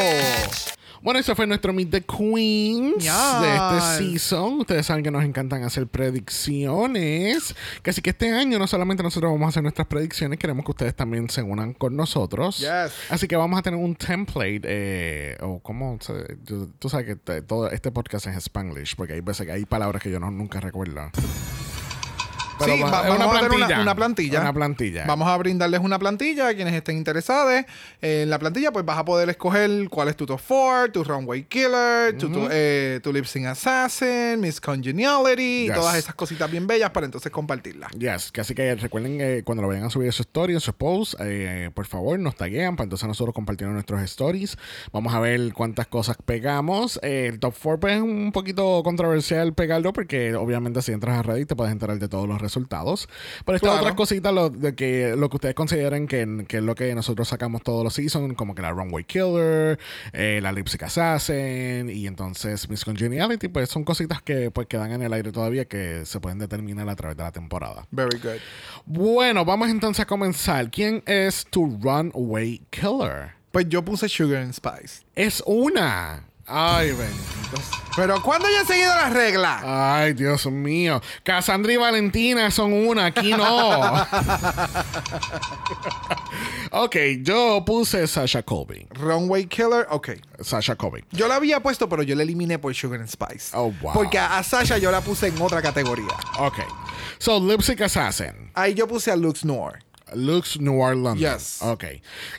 Bueno, 1.06 1.20
ese 1.20 1.36
fue 1.36 1.46
nuestro 1.46 1.72
Meet 1.72 1.90
the 1.92 2.00
Queens 2.02 2.96
Yes. 2.96 3.40
de 3.40 3.54
este 3.54 3.98
season. 4.18 4.58
Ustedes 4.58 4.86
saben 4.86 5.04
que 5.04 5.12
nos 5.12 5.22
encantan 5.22 5.62
hacer 5.62 5.86
predicciones. 5.86 7.54
Que 7.84 7.90
así 7.90 8.02
que 8.02 8.10
este 8.10 8.32
año 8.32 8.58
no 8.58 8.66
solamente 8.66 9.04
nosotros 9.04 9.30
vamos 9.30 9.46
a 9.46 9.48
hacer 9.50 9.62
nuestras 9.62 9.86
predicciones, 9.86 10.36
queremos 10.36 10.64
que 10.64 10.72
ustedes 10.72 10.96
también 10.96 11.30
se 11.30 11.42
unan 11.44 11.74
con 11.74 11.94
nosotros. 11.94 12.58
Yes. 12.58 12.92
Así 13.08 13.28
que 13.28 13.36
vamos 13.36 13.56
a 13.56 13.62
tener 13.62 13.78
un 13.78 13.94
template, 13.94 14.62
eh, 14.64 15.36
o 15.42 15.60
cómo 15.60 15.96
se- 16.00 16.38
tú, 16.44 16.72
tú 16.76 16.88
sabes 16.88 17.06
que 17.06 17.14
te- 17.14 17.40
todo 17.42 17.70
este 17.70 17.92
podcast 17.92 18.26
es 18.26 18.36
Spanglish, 18.38 18.96
porque 18.96 19.12
hay 19.12 19.20
veces 19.20 19.46
que 19.46 19.52
hay 19.52 19.64
palabras 19.64 20.02
que 20.02 20.10
yo 20.10 20.18
no, 20.18 20.32
nunca 20.32 20.58
recuerdo. 20.58 21.12
Pero 22.58 22.74
sí, 22.74 22.82
va- 22.82 22.90
va- 22.90 23.02
es 23.02 23.08
vamos 23.08 23.16
una 23.18 23.26
a 23.26 23.32
tener 23.42 23.50
una, 23.50 23.56
plantilla. 23.58 23.80
una 23.82 23.94
plantilla. 23.94 24.40
Una 24.40 24.52
plantilla. 24.52 25.04
Vamos 25.06 25.28
a 25.28 25.36
brindarles 25.36 25.80
una 25.80 25.98
plantilla 25.98 26.48
a 26.48 26.54
quienes 26.54 26.74
estén 26.74 26.96
interesados. 26.96 27.52
Eh, 28.02 28.22
en 28.22 28.30
la 28.30 28.38
plantilla, 28.38 28.72
pues 28.72 28.84
vas 28.84 28.98
a 28.98 29.04
poder 29.04 29.28
escoger 29.28 29.70
cuál 29.90 30.08
es 30.08 30.16
tu 30.16 30.26
top 30.26 30.40
4, 30.46 30.92
tu 30.92 31.04
runway 31.04 31.44
killer, 31.44 32.16
tu, 32.16 32.28
tu, 32.30 32.38
Ujú. 32.40 32.48
eh, 32.50 33.00
tu 33.02 33.12
lip 33.12 33.24
sync 33.26 33.46
assassin, 33.46 34.40
Miss 34.40 34.60
Congeniality 34.60 35.42
y 35.42 35.66
Yes. 35.66 35.74
todas 35.74 35.96
esas 35.96 36.14
cositas 36.14 36.50
bien 36.50 36.66
bellas 36.66 36.90
para 36.90 37.06
entonces 37.06 37.30
compartirlas. 37.30 37.90
Yes, 37.92 38.32
que 38.32 38.40
así 38.40 38.54
que 38.54 38.74
recuerden 38.76 39.18
eh, 39.20 39.42
cuando 39.44 39.62
lo 39.62 39.68
vayan 39.68 39.84
a 39.84 39.90
subir 39.90 40.08
a 40.08 40.12
su 40.12 40.22
story, 40.22 40.54
en 40.54 40.60
su 40.60 40.72
post, 40.72 41.14
eh, 41.20 41.70
por 41.74 41.86
favor 41.86 42.18
nos 42.18 42.36
taguean 42.36 42.76
para 42.76 42.84
entonces 42.84 43.06
nosotros 43.06 43.34
compartir 43.34 43.66
nuestros 43.68 44.00
stories. 44.02 44.56
Vamos 44.92 45.14
a 45.14 45.20
ver 45.20 45.52
cuántas 45.52 45.86
cosas 45.86 46.16
pegamos. 46.24 46.98
Eh, 47.02 47.26
el 47.32 47.38
top 47.40 47.54
4 47.62 47.80
pues, 47.80 47.96
es 47.96 48.02
un 48.02 48.32
poquito 48.32 48.82
controversial 48.82 49.52
pegarlo 49.54 49.92
porque 49.92 50.34
obviamente 50.34 50.80
si 50.82 50.92
entras 50.92 51.18
a 51.18 51.22
Reddit 51.22 51.48
te 51.48 51.56
puedes 51.56 51.72
enterar 51.72 51.98
de 51.98 52.08
todos 52.08 52.26
los 52.28 52.40
resultados. 52.46 53.08
Pero 53.44 53.56
estas 53.56 53.70
Claro. 53.70 53.82
otras 53.82 53.96
cositas 53.96 54.32
lo, 54.32 54.48
de 54.50 54.74
que, 54.74 55.14
lo 55.16 55.28
que 55.28 55.36
ustedes 55.36 55.54
consideren 55.54 56.06
que, 56.06 56.44
que 56.48 56.58
es 56.58 56.62
lo 56.62 56.74
que 56.74 56.94
nosotros 56.94 57.28
sacamos 57.28 57.62
todos 57.62 57.82
los 57.84 57.94
seasons, 57.94 58.34
como 58.36 58.54
que 58.54 58.62
la 58.62 58.70
Runway 58.70 59.04
Killer, 59.04 59.78
eh, 60.12 60.40
la 60.42 60.52
Lipstick 60.52 60.82
Assassin 60.84 61.90
y 61.90 62.06
entonces 62.06 62.68
Miss 62.68 62.84
Congeniality, 62.84 63.48
pues 63.48 63.68
son 63.68 63.84
cositas 63.84 64.22
que 64.22 64.50
pues 64.50 64.66
quedan 64.68 64.92
en 64.92 65.02
el 65.02 65.12
aire 65.12 65.32
todavía 65.32 65.64
que 65.66 66.04
se 66.06 66.20
pueden 66.20 66.38
determinar 66.38 66.88
a 66.88 66.96
través 66.96 67.16
de 67.16 67.22
la 67.24 67.32
temporada. 67.32 67.86
Very 67.90 68.18
good. 68.18 68.40
Bueno, 68.84 69.44
vamos 69.44 69.68
entonces 69.68 70.02
a 70.02 70.06
comenzar. 70.06 70.70
¿Quién 70.70 71.02
es 71.06 71.44
tu 71.50 71.78
runway 71.82 72.62
killer? 72.70 73.30
Pues 73.50 73.68
yo 73.68 73.82
puse 73.84 74.08
Sugar 74.08 74.42
and 74.42 74.52
Spice. 74.52 75.04
Es 75.14 75.42
una. 75.46 76.24
Ay, 76.46 76.92
bendito. 76.92 77.26
Pero 77.96 78.22
¿cuándo 78.22 78.46
yo 78.48 78.60
he 78.62 78.66
seguido 78.66 78.94
las 78.94 79.12
reglas? 79.12 79.62
Ay, 79.64 80.12
Dios 80.12 80.44
mío. 80.46 81.00
Cassandra 81.22 81.72
y 81.72 81.76
Valentina 81.76 82.50
son 82.50 82.72
una, 82.72 83.06
aquí 83.06 83.30
no. 83.30 83.94
ok, 86.72 86.96
yo 87.22 87.64
puse 87.64 88.06
Sasha 88.06 88.42
Colby. 88.42 88.86
Runway 88.90 89.46
Killer, 89.46 89.86
ok. 89.90 90.10
Sasha 90.42 90.76
Colby. 90.76 91.04
Yo 91.10 91.26
la 91.26 91.36
había 91.36 91.60
puesto, 91.60 91.88
pero 91.88 92.02
yo 92.02 92.14
la 92.14 92.22
eliminé 92.22 92.58
por 92.58 92.74
Sugar 92.74 93.00
and 93.00 93.08
Spice. 93.08 93.56
Oh, 93.56 93.72
wow. 93.80 93.94
Porque 93.94 94.18
a, 94.18 94.38
a 94.38 94.42
Sasha 94.42 94.76
yo 94.76 94.90
la 94.90 95.00
puse 95.00 95.28
en 95.28 95.40
otra 95.40 95.62
categoría. 95.62 96.14
Ok. 96.38 96.58
So, 97.18 97.40
Lipstick 97.40 97.80
Assassin. 97.80 98.50
Ahí 98.52 98.74
yo 98.74 98.86
puse 98.86 99.10
a 99.10 99.16
Lux 99.16 99.42
Noir. 99.44 99.85
Lux 100.14 100.60
Noir 100.60 100.94
London. 100.96 101.18
Yes. 101.18 101.58
Ok. 101.62 101.84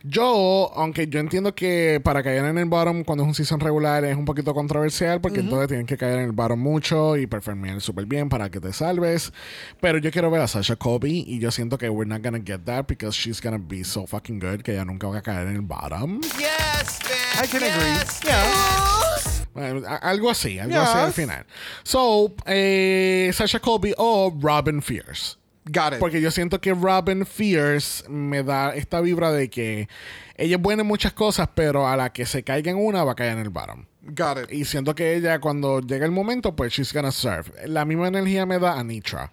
Yo, 0.03 0.71
aunque 0.75 1.07
yo 1.07 1.19
entiendo 1.19 1.53
que 1.53 1.99
para 2.03 2.23
caer 2.23 2.45
en 2.45 2.57
el 2.57 2.65
bottom 2.65 3.03
cuando 3.03 3.23
es 3.23 3.27
un 3.27 3.35
season 3.35 3.59
regular 3.59 4.05
es 4.05 4.15
un 4.15 4.23
poquito 4.25 4.53
controversial 4.53 5.19
porque 5.19 5.39
Ujú. 5.39 5.47
entonces 5.47 5.67
tienen 5.67 5.85
que 5.85 5.97
caer 5.97 6.19
en 6.19 6.25
el 6.25 6.31
bottom 6.31 6.59
mucho 6.59 7.17
y 7.17 7.27
performar 7.27 7.81
súper 7.81 8.05
bien 8.05 8.29
para 8.29 8.49
que 8.49 8.59
te 8.61 8.71
salves. 8.71 9.33
Pero 9.81 9.97
yo 9.97 10.11
quiero 10.11 10.31
ver 10.31 10.41
a 10.41 10.47
Sasha 10.47 10.75
Colby 10.77 11.25
y 11.27 11.39
yo 11.39 11.51
siento 11.51 11.77
que 11.77 11.89
we're 11.89 12.07
not 12.09 12.23
gonna 12.23 12.39
get 12.43 12.61
that 12.65 12.85
because 12.87 13.17
she's 13.17 13.41
gonna 13.41 13.57
be 13.59 13.83
so 13.83 14.07
fucking 14.07 14.39
good 14.39 14.61
que 14.61 14.71
ella 14.73 14.85
nunca 14.85 15.07
va 15.07 15.17
a 15.17 15.21
caer 15.21 15.47
en 15.47 15.55
el 15.55 15.61
bottom. 15.61 16.21
Yes, 16.21 16.99
man. 17.03 17.43
I 17.43 17.47
can 17.47 17.63
agree. 17.63 19.27
Bueno, 19.53 19.87
a- 19.87 19.95
algo 19.97 20.29
así, 20.29 20.59
algo 20.59 20.79
así 20.79 20.97
al 20.99 21.07
Yes. 21.07 21.15
final. 21.15 21.45
So, 21.83 22.33
eh, 22.45 23.31
Sasha 23.33 23.59
Colby 23.59 23.93
o 23.97 24.31
Robin 24.39 24.81
Fierce. 24.81 25.35
Got 25.69 25.93
it. 25.93 25.99
Porque 25.99 26.21
yo 26.21 26.31
siento 26.31 26.59
que 26.59 26.73
Robin 26.73 27.25
Fierce 27.25 28.07
me 28.09 28.43
da 28.43 28.75
esta 28.75 29.01
vibra 29.01 29.31
de 29.31 29.49
que 29.49 29.87
ella 30.35 30.55
es 30.55 30.61
buena 30.61 30.81
en 30.81 30.87
muchas 30.87 31.13
cosas, 31.13 31.49
pero 31.53 31.87
a 31.87 31.97
la 31.97 32.11
que 32.11 32.25
se 32.25 32.43
caiga 32.43 32.71
en 32.71 32.77
una 32.77 33.03
va 33.03 33.13
a 33.13 33.15
caer 33.15 33.33
en 33.33 33.39
el 33.39 33.49
bottom. 33.49 33.85
Got 34.03 34.43
it. 34.43 34.51
Y 34.51 34.65
siento 34.65 34.95
que 34.95 35.15
ella, 35.15 35.39
cuando 35.39 35.81
llega 35.81 36.05
el 36.05 36.11
momento, 36.11 36.55
pues 36.55 36.73
she's 36.73 36.93
gonna 36.93 37.11
serve. 37.11 37.51
La 37.67 37.85
misma 37.85 38.07
energía 38.07 38.45
me 38.45 38.59
da 38.59 38.79
Anitra. 38.79 39.31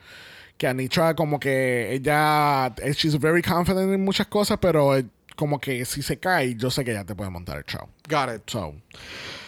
Que 0.59 0.67
Anitra, 0.67 1.15
como 1.15 1.39
que 1.39 1.93
ella, 1.95 2.67
eh, 2.79 2.93
she's 2.93 3.19
very 3.19 3.43
confident 3.43 3.93
en 3.93 4.05
muchas 4.05 4.27
cosas, 4.27 4.59
pero 4.61 4.97
eh, 4.97 5.05
como 5.37 5.61
que 5.61 5.85
si 5.85 6.03
se 6.03 6.19
cae, 6.19 6.55
yo 6.57 6.71
sé 6.71 6.85
que 6.85 6.93
ella 6.93 7.05
te 7.05 7.15
puede 7.15 7.31
montar 7.31 7.59
el 7.59 7.65
show. 7.65 7.89
Got 8.09 8.35
it. 8.35 8.43
So, 8.51 8.75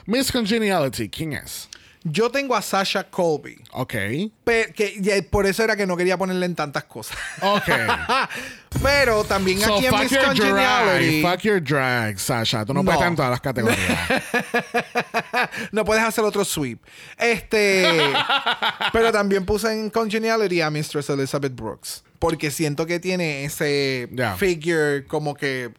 Miss 0.07 0.31
Congeniality, 0.31 1.09
¿quién 1.09 1.33
es? 1.33 1.69
Yo 2.09 2.31
tengo 2.31 2.55
a 2.55 2.63
Sasha 2.63 3.05
Colby. 3.11 3.61
Ok. 3.73 3.91
Que, 3.93 4.95
y 4.97 5.23
por 5.23 5.45
eso 5.45 5.65
era 5.65 5.75
que 5.77 5.87
no 5.89 5.97
quería 5.97 6.17
ponerle 6.17 6.47
en 6.47 6.55
tantas 6.55 6.85
cosas. 6.85 7.17
Ok. 7.43 7.69
Pero 8.83 9.25
también 9.25 9.59
So, 9.61 9.77
aquí 9.77 9.87
en 9.87 9.99
Miss 9.99 10.11
drag. 10.11 10.27
Congeniality. 10.27 11.23
Fuck 11.23 11.41
your 11.41 11.61
drag, 11.61 12.21
Sasha. 12.21 12.65
Tú 12.65 12.75
no, 12.75 12.83
No. 12.83 12.85
puedes 12.85 12.99
estar 12.99 13.09
en 13.11 13.17
todas 13.17 13.31
las 13.33 13.41
categorías. 13.41 13.79
no 15.73 15.85
puedes 15.85 16.05
hacer 16.05 16.23
otro 16.23 16.45
sweep. 16.45 16.79
Este. 17.19 18.13
pero 18.93 19.11
también 19.11 19.45
puse 19.45 19.73
en 19.73 19.91
Congeniality 19.91 20.61
a 20.61 20.71
Mistress 20.71 21.11
Elizabeth 21.11 21.55
Brooks. 21.57 22.05
Porque 22.21 22.53
siento 22.53 22.87
que 22.87 23.01
tiene 23.01 23.45
ese 23.45 24.09
figure 24.39 25.07
como 25.07 25.35
que 25.35 25.73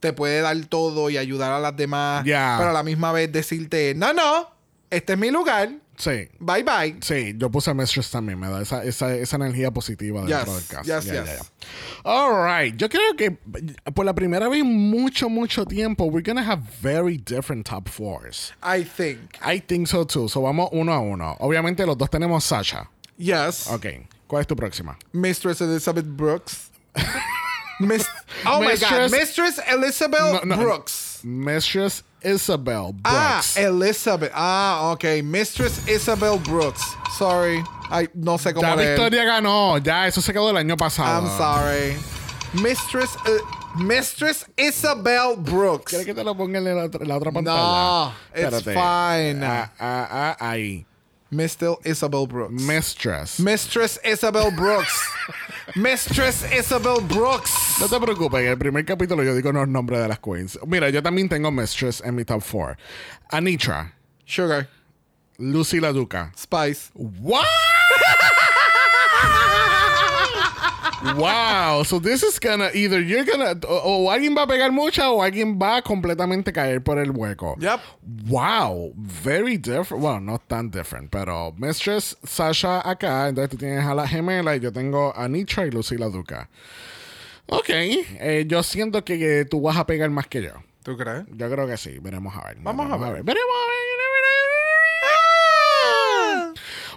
te 0.00 0.12
puede 0.12 0.40
dar 0.40 0.56
todo 0.66 1.08
y 1.08 1.18
ayudar 1.18 1.52
a 1.52 1.60
las 1.60 1.76
demás. 1.76 2.24
Ya. 2.24 2.56
Pero 2.58 2.70
a 2.70 2.72
la 2.72 2.82
misma 2.82 3.12
vez 3.12 3.30
decirte, 3.30 3.94
no, 3.94 4.12
no, 4.12 4.50
este 4.92 5.14
es 5.14 5.18
mi 5.18 5.30
lugar. 5.30 5.70
Sí. 5.96 6.28
Bye 6.40 6.62
bye. 6.64 6.96
Sí, 7.02 7.34
yo 7.36 7.50
puse 7.50 7.72
Mistress 7.74 8.10
también. 8.10 8.38
Me 8.38 8.48
da 8.48 8.62
esa, 8.62 8.82
esa, 8.82 9.14
esa 9.14 9.36
energía 9.36 9.70
positiva 9.70 10.20
dentro 10.24 10.54
Yes, 10.54 10.68
del 10.68 10.76
caso. 10.78 10.84
yes, 10.84 11.04
Ya, 11.04 11.24
yes. 11.24 11.52
All 12.04 12.44
right. 12.44 12.76
Yo 12.76 12.88
creo 12.88 13.14
que 13.16 13.30
por 13.92 14.04
la 14.04 14.14
primera 14.14 14.48
vez 14.48 14.60
en 14.62 14.90
mucho, 14.90 15.28
mucho 15.28 15.64
tiempo, 15.66 16.04
we're 16.06 16.22
gonna 16.24 16.42
have 16.44 16.62
very 16.80 17.18
different 17.18 17.66
top 17.66 17.88
fours. 17.88 18.52
I 18.62 18.82
think. 18.84 19.36
I 19.44 19.60
think 19.60 19.86
so 19.86 20.04
too. 20.04 20.28
So 20.28 20.40
vamos 20.42 20.70
uno 20.72 20.92
a 20.92 21.00
uno. 21.00 21.36
Obviamente 21.40 21.84
los 21.86 21.96
dos 21.98 22.08
tenemos 22.10 22.42
Sasha. 22.44 22.88
Yes. 23.18 23.66
Ok. 23.68 23.86
¿Cuál 24.26 24.40
es 24.40 24.46
tu 24.46 24.56
próxima? 24.56 24.96
Mistress 25.12 25.60
Elizabeth 25.60 26.06
Brooks. 26.06 26.70
Mis- 27.80 28.06
oh 28.46 28.60
my 28.60 28.68
Mistress- 28.72 29.10
God. 29.12 29.18
Mistress 29.18 29.60
Elizabeth 29.70 30.44
No, 30.44 30.56
no. 30.56 30.56
Brooks. 30.56 31.11
Mistress 31.24 32.02
Isabel 32.22 32.92
Brooks. 32.92 33.02
Ah, 33.04 33.42
Elizabeth. 33.56 34.30
Ah, 34.34 34.92
ok. 34.92 35.22
Mistress 35.22 35.80
Isabel 35.88 36.38
Brooks. 36.38 36.82
Sorry. 37.18 37.62
Ay, 37.90 38.08
no 38.14 38.38
sé 38.38 38.54
cómo 38.54 38.66
ya 38.66 38.76
leer. 38.76 38.90
Victoria 38.98 39.24
ganó. 39.24 39.78
Ya, 39.78 40.06
eso 40.06 40.20
se 40.20 40.32
quedó 40.32 40.50
el 40.50 40.56
año 40.56 40.76
pasado. 40.76 41.26
I'm 41.26 41.36
sorry. 41.36 41.96
Mistress, 42.62 43.16
eh, 43.26 43.38
Mistress 43.76 44.46
Isabel 44.56 45.36
Brooks. 45.38 45.86
¿Quieres 45.90 46.06
que 46.06 46.14
te 46.14 46.22
lo 46.24 46.34
ponga 46.36 46.58
en 46.58 46.64
la 46.64 46.84
otra, 46.84 47.02
en 47.02 47.08
la 47.08 47.16
otra 47.16 47.32
pantalla? 47.32 47.56
No, 47.56 48.12
it's 48.34 48.54
Espérate. 48.54 48.72
fine. 48.74 49.44
Ah, 49.44 49.72
ah, 49.78 50.08
ah, 50.10 50.36
ahí. 50.38 50.86
Mr. 51.32 51.78
Isabel 51.86 52.26
Brooks. 52.26 52.62
Mistress. 52.62 53.40
Mistress 53.40 53.98
Isabel 54.04 54.50
Brooks. 54.50 54.92
Mistress 55.76 56.44
Isabel 56.52 57.00
Brooks. 57.00 57.80
No 57.80 57.88
te 57.88 57.98
preocupes, 57.98 58.40
en 58.40 58.48
el 58.48 58.58
primer 58.58 58.84
capítulo 58.84 59.24
yo 59.24 59.34
digo 59.34 59.50
los 59.50 59.66
nombres 59.66 60.00
de 60.02 60.08
las 60.08 60.18
queens. 60.18 60.58
Mira, 60.66 60.90
yo 60.90 61.02
también 61.02 61.30
tengo 61.30 61.50
Mistress 61.50 62.02
en 62.04 62.16
mi 62.16 62.24
top 62.24 62.42
4. 62.42 62.76
Anitra. 63.30 63.94
Sugar. 64.26 64.68
Lucy 65.38 65.80
La 65.80 65.92
Duca. 65.92 66.32
Spice. 66.36 66.90
What? 66.94 67.46
Wow, 71.16 71.82
so 71.84 71.98
this 71.98 72.22
is 72.22 72.38
gonna 72.38 72.70
either 72.74 73.00
you're 73.00 73.24
gonna 73.24 73.54
o, 73.68 74.06
o 74.06 74.10
alguien 74.10 74.34
va 74.36 74.42
a 74.42 74.46
pegar 74.46 74.70
mucha 74.70 75.10
o 75.10 75.22
alguien 75.22 75.58
va 75.58 75.78
a 75.78 75.82
completamente 75.82 76.52
caer 76.52 76.82
por 76.82 76.98
el 76.98 77.10
hueco. 77.10 77.56
Yep. 77.58 77.80
Wow, 78.28 78.92
very 78.96 79.56
different. 79.56 80.02
Bueno, 80.02 80.20
no 80.20 80.38
tan 80.38 80.70
different, 80.70 81.10
pero 81.10 81.52
Mistress 81.56 82.16
Sasha 82.24 82.80
acá, 82.88 83.28
entonces 83.28 83.50
tú 83.50 83.56
tienes 83.56 83.84
a 83.84 83.94
la 83.94 84.06
gemela 84.06 84.56
y 84.56 84.60
yo 84.60 84.72
tengo 84.72 85.12
a 85.16 85.28
Nitra 85.28 85.66
y 85.66 85.70
Lucy 85.70 85.96
La 85.96 86.08
Duca. 86.08 86.48
Ok, 87.46 87.68
eh, 87.68 88.44
yo 88.46 88.62
siento 88.62 89.04
que, 89.04 89.18
que 89.18 89.44
tú 89.44 89.60
vas 89.60 89.76
a 89.76 89.86
pegar 89.86 90.08
más 90.10 90.26
que 90.26 90.42
yo. 90.42 90.52
¿Tú 90.82 90.96
crees? 90.96 91.24
Yo 91.30 91.50
creo 91.50 91.66
que 91.66 91.76
sí, 91.76 91.98
veremos 92.00 92.34
a 92.36 92.48
ver. 92.48 92.56
Vamos 92.60 92.90
a 92.90 92.96
ver. 92.96 93.22
Veremos 93.22 93.54
a 93.54 93.66
ver. 93.68 93.91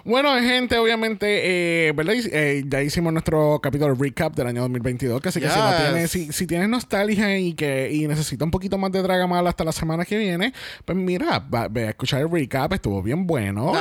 Bueno, 0.06 0.32
gente, 0.40 0.78
obviamente, 0.78 1.88
eh, 1.88 1.92
¿verdad? 1.92 2.14
Eh, 2.30 2.62
ya 2.68 2.80
hicimos 2.80 3.12
nuestro 3.12 3.58
capítulo 3.60 3.92
recap 3.92 4.36
del 4.36 4.46
año 4.46 4.60
2022, 4.62 5.20
que 5.20 5.30
así 5.30 5.40
que 5.40 5.48
si, 5.50 5.58
no 5.58 5.76
tienes, 5.76 6.10
si, 6.12 6.32
si 6.32 6.46
tienes 6.46 6.68
nostalgia 6.68 7.36
y 7.36 7.54
que 7.54 7.90
y 7.92 8.06
necesita 8.06 8.44
un 8.44 8.52
poquito 8.52 8.78
más 8.78 8.92
de 8.92 9.02
Dragamal 9.02 9.44
hasta 9.48 9.64
la 9.64 9.72
semana 9.72 10.04
que 10.04 10.16
viene, 10.16 10.52
pues 10.84 10.96
mira, 10.96 11.40
va- 11.52 11.66
ve 11.66 11.86
a 11.86 11.90
escuchar 11.90 12.20
el 12.20 12.30
recap, 12.30 12.72
estuvo 12.74 13.02
bien 13.02 13.26
bueno. 13.26 13.72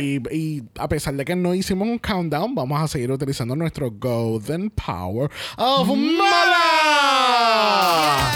Y, 0.00 0.22
y 0.34 0.62
a 0.78 0.88
pesar 0.88 1.12
de 1.14 1.24
que 1.26 1.36
no 1.36 1.54
hicimos 1.54 1.86
un 1.86 1.98
countdown, 1.98 2.54
vamos 2.54 2.80
a 2.80 2.88
seguir 2.88 3.12
utilizando 3.12 3.54
nuestro 3.54 3.90
Golden 3.90 4.70
Power 4.70 5.30
of 5.58 5.86
Mala. 5.88 6.56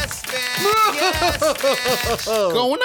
Yes, 0.04 0.22
man. 0.26 0.94
Yes, 0.94 1.40
man. 2.28 2.52
Con 2.52 2.70
una 2.72 2.84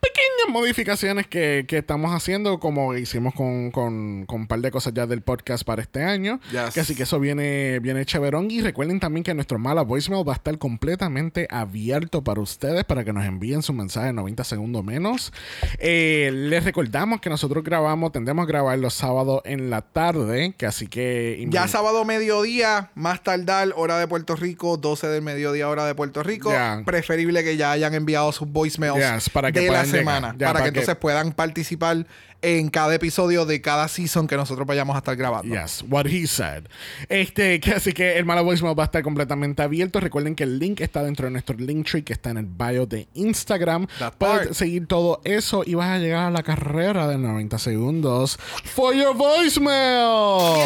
pequeñas 0.00 0.48
modificaciones 0.48 1.26
que, 1.26 1.64
que 1.68 1.78
estamos 1.78 2.12
haciendo, 2.12 2.58
como 2.58 2.96
hicimos 2.96 3.34
con, 3.34 3.70
con, 3.70 4.26
con 4.26 4.42
un 4.42 4.46
par 4.46 4.60
de 4.60 4.70
cosas 4.70 4.94
ya 4.94 5.06
del 5.06 5.22
podcast 5.22 5.64
para 5.64 5.82
este 5.82 6.02
año. 6.02 6.40
Yes. 6.50 6.74
Que 6.74 6.80
así 6.80 6.94
que 6.94 7.04
eso 7.04 7.20
viene, 7.20 7.78
viene 7.80 8.04
chéverón. 8.04 8.50
Y 8.50 8.60
recuerden 8.60 9.00
también 9.00 9.24
que 9.24 9.34
nuestro 9.34 9.58
mala 9.58 9.82
voicemail 9.82 10.26
va 10.26 10.32
a 10.32 10.36
estar 10.36 10.56
completamente 10.58 11.46
abierto 11.50 12.22
para 12.22 12.40
ustedes, 12.40 12.84
para 12.84 13.04
que 13.04 13.12
nos 13.12 13.24
envíen 13.24 13.62
su 13.62 13.72
mensaje 13.72 14.08
en 14.08 14.16
90 14.16 14.44
segundos 14.44 14.84
menos. 14.84 15.32
Eh, 15.78 16.30
les 16.32 16.64
recordamos 16.64 17.20
que 17.20 17.30
nosotros 17.30 17.62
grabamos, 17.62 18.12
tendremos 18.12 18.44
a 18.44 18.46
grabar 18.46 18.78
los 18.78 18.94
sábados 18.94 19.42
en 19.44 19.70
la 19.70 19.82
tarde, 19.82 20.54
que 20.56 20.66
así 20.66 20.86
que... 20.86 21.46
Ya 21.50 21.68
sábado 21.68 22.04
mediodía, 22.04 22.90
más 22.94 23.22
tardar, 23.22 23.72
hora 23.76 23.98
de 23.98 24.08
Puerto 24.08 24.36
Rico, 24.36 24.76
12 24.76 25.08
del 25.08 25.22
mediodía, 25.22 25.68
hora 25.68 25.84
de 25.84 25.94
Puerto 25.94 26.22
Rico. 26.22 26.52
Preferible 26.84 27.44
que 27.44 27.56
ya 27.56 27.72
hayan 27.72 27.94
enviado 27.94 28.32
sus 28.32 28.48
voicemails 28.48 28.96
Yes, 28.96 29.30
para 29.30 29.52
que 29.52 29.60
de 29.60 29.66
puedan. 29.68 29.89
Semana. 29.98 30.34
Ya, 30.38 30.46
para, 30.46 30.52
para 30.52 30.64
que, 30.66 30.72
que- 30.72 30.78
entonces 30.80 30.96
puedan 31.00 31.32
participar 31.32 32.06
en 32.42 32.70
cada 32.70 32.94
episodio 32.94 33.44
de 33.44 33.60
cada 33.60 33.86
season 33.88 34.26
que 34.26 34.34
nosotros 34.36 34.66
vayamos 34.66 34.94
a 34.96 34.98
estar 35.00 35.14
grabando. 35.14 35.54
Yes, 35.54 35.84
what 35.88 36.06
he 36.06 36.26
said. 36.26 36.64
Este, 37.08 37.60
que 37.60 37.72
así 37.72 37.92
que 37.92 38.16
el 38.16 38.24
Mala 38.24 38.40
Voicemail 38.40 38.78
va 38.78 38.84
a 38.84 38.86
estar 38.86 39.02
completamente 39.02 39.62
abierto. 39.62 40.00
Recuerden 40.00 40.34
que 40.34 40.44
el 40.44 40.58
link 40.58 40.80
está 40.80 41.02
dentro 41.02 41.26
de 41.26 41.32
nuestro 41.32 41.56
link 41.56 41.86
tree 41.88 42.02
que 42.02 42.12
está 42.14 42.30
en 42.30 42.38
el 42.38 42.46
bio 42.46 42.86
de 42.86 43.08
Instagram. 43.14 43.86
Puedes 44.16 44.56
seguir 44.56 44.86
todo 44.86 45.20
eso 45.24 45.62
y 45.66 45.74
vas 45.74 45.88
a 45.90 45.98
llegar 45.98 46.26
a 46.26 46.30
la 46.30 46.42
carrera 46.42 47.06
de 47.08 47.18
90 47.18 47.58
segundos 47.58 48.38
for 48.74 48.94
your 48.94 49.14
voicemail. 49.14 50.64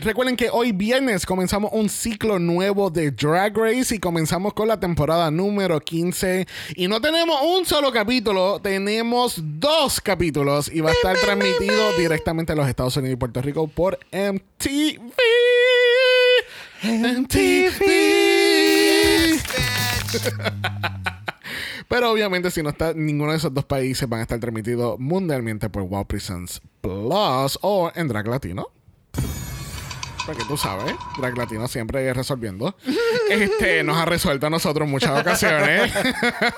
Recuerden 0.00 0.36
que 0.36 0.50
hoy 0.50 0.72
viernes 0.72 1.24
comenzamos 1.24 1.70
un 1.72 1.88
ciclo 1.88 2.40
nuevo 2.40 2.90
de 2.90 3.12
Drag 3.12 3.56
Race 3.56 3.94
y 3.94 3.98
comenzamos 4.00 4.52
con 4.52 4.66
la 4.66 4.80
temporada 4.80 5.30
número 5.30 5.80
15. 5.80 6.46
Y 6.74 6.88
no 6.88 7.00
tenemos 7.00 7.40
un 7.42 7.64
solo 7.64 7.92
capítulo, 7.92 8.60
tenemos 8.60 9.40
dos 9.40 10.00
capítulos 10.00 10.68
y 10.72 10.80
va 10.80 10.90
a 10.90 10.94
estar 10.94 11.16
transmitido 11.16 11.92
directamente 11.96 12.52
a 12.52 12.56
los 12.56 12.68
Estados 12.68 12.96
Unidos 12.96 13.14
y 13.14 13.16
Puerto 13.16 13.40
Rico 13.40 13.68
por 13.68 13.98
MTV. 14.12 15.14
Pero 21.88 22.10
obviamente 22.10 22.50
si 22.50 22.62
no 22.62 22.70
está 22.70 22.94
ninguno 22.94 23.30
de 23.30 23.36
esos 23.38 23.54
dos 23.54 23.64
países 23.64 24.08
van 24.08 24.20
a 24.20 24.22
estar 24.22 24.40
transmitidos 24.40 24.98
mundialmente 24.98 25.70
por 25.70 25.84
Wow 25.84 26.06
Presents 26.06 26.60
Plus 26.80 27.58
o 27.62 27.92
en 27.94 28.08
Drag 28.08 28.26
Latino. 28.26 28.66
Porque 30.26 30.42
tú 30.44 30.56
sabes, 30.56 30.94
Drag 31.18 31.36
Latino 31.36 31.68
siempre 31.68 32.12
resolviendo. 32.12 32.76
Este 33.30 33.82
nos 33.84 33.96
ha 33.96 34.04
resuelto 34.04 34.46
a 34.46 34.50
nosotros 34.50 34.86
muchas 34.86 35.18
ocasiones. 35.18 35.90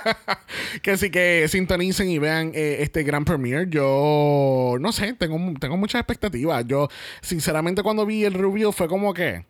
que 0.83 0.91
así 0.91 1.11
que 1.11 1.47
sintonicen 1.49 2.11
y 2.11 2.19
vean 2.19 2.51
eh, 2.55 2.79
este 2.81 3.05
gran 3.05 3.25
premiere. 3.25 3.67
Yo 3.69 4.77
no 4.81 4.91
sé, 4.91 5.13
tengo, 5.15 5.39
tengo 5.61 5.77
muchas 5.77 6.01
expectativas. 6.01 6.65
Yo, 6.67 6.89
sinceramente, 7.21 7.85
cuando 7.85 8.05
vi 8.05 8.25
el 8.25 8.35
review 8.35 8.73
fue 8.73 8.89
como 8.89 9.15
que. 9.15 9.45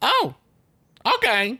Oh, 0.00 0.34
ok. 1.04 1.58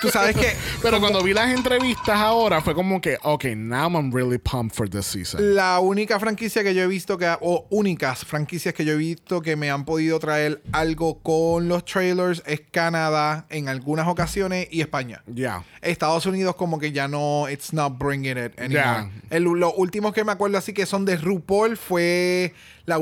Tú 0.00 0.08
sabes 0.08 0.36
que. 0.36 0.52
Pero 0.82 1.00
cuando 1.00 1.22
vi 1.22 1.32
las 1.34 1.50
entrevistas 1.54 2.16
ahora 2.18 2.60
fue 2.60 2.74
como 2.74 3.00
que, 3.00 3.18
ok, 3.22 3.44
now 3.56 3.88
I'm 3.90 4.12
really 4.12 4.38
pumped 4.38 4.74
for 4.76 4.88
this 4.88 5.06
season. 5.06 5.54
La 5.54 5.80
única 5.80 6.18
franquicia 6.18 6.62
que 6.62 6.74
yo 6.74 6.82
he 6.82 6.86
visto 6.86 7.18
que, 7.18 7.28
o 7.40 7.66
únicas 7.70 8.24
franquicias 8.24 8.74
que 8.74 8.84
yo 8.84 8.92
he 8.94 8.96
visto 8.96 9.42
que 9.42 9.56
me 9.56 9.70
han 9.70 9.84
podido 9.84 10.18
traer 10.18 10.62
algo 10.72 11.18
con 11.20 11.68
los 11.68 11.84
trailers 11.84 12.42
es 12.46 12.60
Canadá 12.70 13.46
en 13.50 13.68
algunas 13.68 14.06
ocasiones 14.08 14.68
y 14.70 14.80
España. 14.80 15.22
Ya. 15.26 15.64
Estados 15.82 16.26
Unidos 16.26 16.56
como 16.56 16.78
que 16.78 16.92
ya 16.92 17.08
no, 17.08 17.48
it's 17.48 17.72
not 17.72 17.98
bringing 17.98 18.36
it 18.38 18.58
anymore. 18.58 19.10
El- 19.30 19.44
los 19.44 19.72
últimos 19.76 20.12
que 20.12 20.24
me 20.24 20.32
acuerdo 20.32 20.58
así 20.58 20.72
que 20.72 20.86
son 20.86 21.04
de 21.04 21.16
RuPaul 21.16 21.76
fue 21.76 22.54
la, 22.86 22.98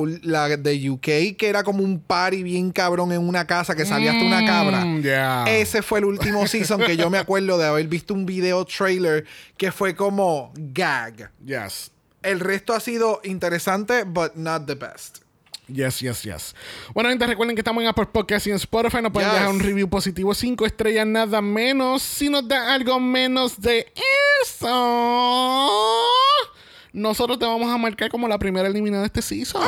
de 0.57 0.91
UK, 0.91 1.37
que 1.37 1.49
era 1.49 1.63
como 1.63 1.83
un 1.83 2.01
party 2.01 2.43
bien 2.43 2.71
cabrón 2.71 3.13
en 3.13 3.27
una 3.27 3.47
casa 3.47 3.75
que 3.75 3.85
salía 3.87 4.13
hasta 4.13 4.25
una 4.25 4.45
cabra. 4.45 4.85
Mm. 4.85 5.03
Ese 5.49 5.83
fue 5.83 6.01
el 6.01 6.05
último 6.07 6.47
season 6.49 6.81
que 6.81 6.97
yo 6.97 7.11
me 7.11 7.19
acuerdo 7.19 7.59
de 7.59 7.67
haber 7.67 7.87
visto 7.87 8.15
un 8.15 8.27
video 8.27 8.65
trailer 8.65 9.25
que 9.57 9.73
fue 9.73 9.95
como 9.95 10.53
gag. 10.55 11.31
Yes. 11.45 11.91
El 12.23 12.41
resto 12.41 12.75
ha 12.75 12.81
sido 12.81 13.21
interesante, 13.25 14.05
but 14.05 14.35
not 14.35 14.67
the 14.67 14.75
best. 14.75 15.19
Yes, 15.69 16.01
yes, 16.01 16.23
yes. 16.23 16.55
Bueno, 16.95 17.11
gente, 17.11 17.27
recuerden 17.27 17.55
que 17.55 17.61
estamos 17.61 17.83
en 17.83 17.89
Apple 17.91 18.07
Podcast 18.07 18.47
y 18.47 18.51
en 18.51 18.57
Spotify. 18.57 19.03
Nos 19.03 19.13
pueden 19.13 19.29
Yes. 19.29 19.39
dejar 19.39 19.55
un 19.55 19.61
review 19.61 19.89
positivo, 19.89 20.33
5 20.33 20.65
estrellas, 20.65 21.07
nada 21.07 21.43
menos. 21.43 22.03
Si 22.03 22.31
nos 22.31 22.49
da 22.49 22.73
algo 22.73 22.99
menos 22.99 23.61
de 23.61 23.87
eso, 24.43 26.03
nosotros 26.93 27.39
te 27.39 27.47
vamos 27.47 27.73
a 27.73 27.79
marcar 27.79 28.11
como 28.11 28.29
la 28.29 28.39
primera 28.39 28.69
eliminada 28.69 29.03
de 29.03 29.07
este 29.07 29.23
season. 29.23 29.63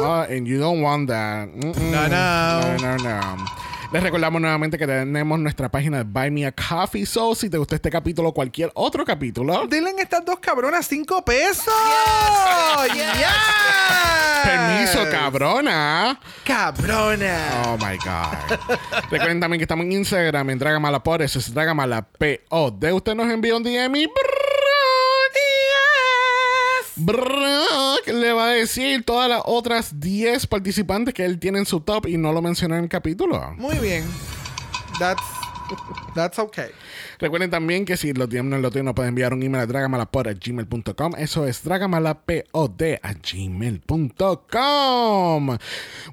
No, 0.00 0.22
and 0.22 0.46
you 0.46 0.58
don't 0.58 0.82
want 0.82 1.08
that. 1.08 1.48
No, 1.48 1.72
no. 1.72 2.08
No, 2.08 2.78
no, 2.78 2.96
no. 2.98 3.44
Les 3.92 4.02
recordamos 4.02 4.40
nuevamente 4.40 4.76
que 4.78 4.86
tenemos 4.86 5.38
nuestra 5.38 5.68
página 5.68 5.98
de 5.98 6.04
Buy 6.04 6.30
Me 6.30 6.44
a 6.44 6.52
Coffee. 6.52 7.06
So, 7.06 7.34
si 7.36 7.48
te 7.48 7.56
gustó 7.56 7.76
este 7.76 7.88
capítulo 7.88 8.30
o 8.30 8.34
cualquier 8.34 8.70
otro 8.74 9.04
capítulo, 9.04 9.66
Denle 9.68 9.90
a 9.90 10.02
estas 10.02 10.24
dos 10.24 10.40
cabronas 10.40 10.86
cinco 10.88 11.24
pesos. 11.24 11.72
Yes. 12.92 13.26
permiso, 14.44 15.10
cabrona. 15.10 16.18
Cabrona. 16.44 17.48
Oh 17.66 17.76
my 17.78 17.96
God. 17.96 18.76
Recuerden 19.10 19.40
también 19.40 19.60
que 19.60 19.64
estamos 19.64 19.86
en 19.86 19.92
Instagram 19.92 20.50
en 20.50 20.58
Dragamala 20.58 21.02
por 21.02 21.22
eso 21.22 21.38
es 21.38 21.54
Dragamala 21.54 22.02
P-O-D. 22.02 22.92
Usted 22.92 23.14
nos 23.14 23.30
envía 23.30 23.56
un 23.56 23.62
DM 23.62 23.96
y 23.96 24.08
Brock 26.96 28.06
le 28.06 28.32
va 28.32 28.46
a 28.46 28.52
decir 28.52 29.04
todas 29.04 29.28
las 29.28 29.42
otras 29.44 30.00
10 30.00 30.46
participantes 30.46 31.12
que 31.12 31.24
él 31.24 31.38
tiene 31.38 31.58
en 31.58 31.66
su 31.66 31.80
top 31.80 32.06
y 32.06 32.16
no 32.16 32.32
lo 32.32 32.40
mencionó 32.40 32.76
en 32.76 32.84
el 32.84 32.88
capítulo. 32.88 33.54
Muy 33.56 33.76
bien. 33.78 34.04
That's, 34.98 35.22
that's 36.14 36.38
okay. 36.38 36.70
Recuerden 37.18 37.50
también 37.50 37.84
que 37.84 37.96
si 37.96 38.12
los 38.12 38.28
DM 38.28 38.48
no 38.48 38.58
lo 38.58 38.70
tienen, 38.70 38.86
nos 38.86 38.94
pueden 38.94 39.10
enviar 39.10 39.32
un 39.32 39.42
email 39.42 39.62
a 39.62 39.66
dragamalapod.gmail.com. 39.66 41.14
Eso 41.18 41.46
es 41.46 41.62
dragamalapod 41.64 42.82
a 43.02 43.12
gmail.com. 43.14 43.98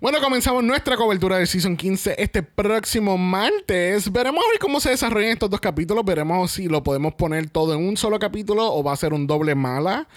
Bueno, 0.02 0.22
comenzamos 0.22 0.64
nuestra 0.64 0.96
cobertura 0.98 1.38
del 1.38 1.48
Season 1.48 1.76
15 1.78 2.16
este 2.18 2.44
próximo 2.44 3.18
martes. 3.18 4.12
Veremos 4.12 4.44
hoy 4.52 4.58
cómo 4.60 4.80
se 4.80 4.90
desarrollan 4.92 5.32
estos 5.32 5.50
dos 5.50 5.60
capítulos. 5.60 6.06
Veremos 6.06 6.52
si 6.52 6.68
lo 6.68 6.84
podemos 6.84 7.14
poner 7.16 7.50
todo 7.50 7.74
en 7.74 7.86
un 7.86 7.98
solo 7.98 8.20
capítulo 8.20 8.74
o 8.74 8.84
va 8.84 8.94
a 8.94 8.98
ser 8.98 9.14
un 9.14 9.28
doble 9.28 9.56
mala. 9.56 10.08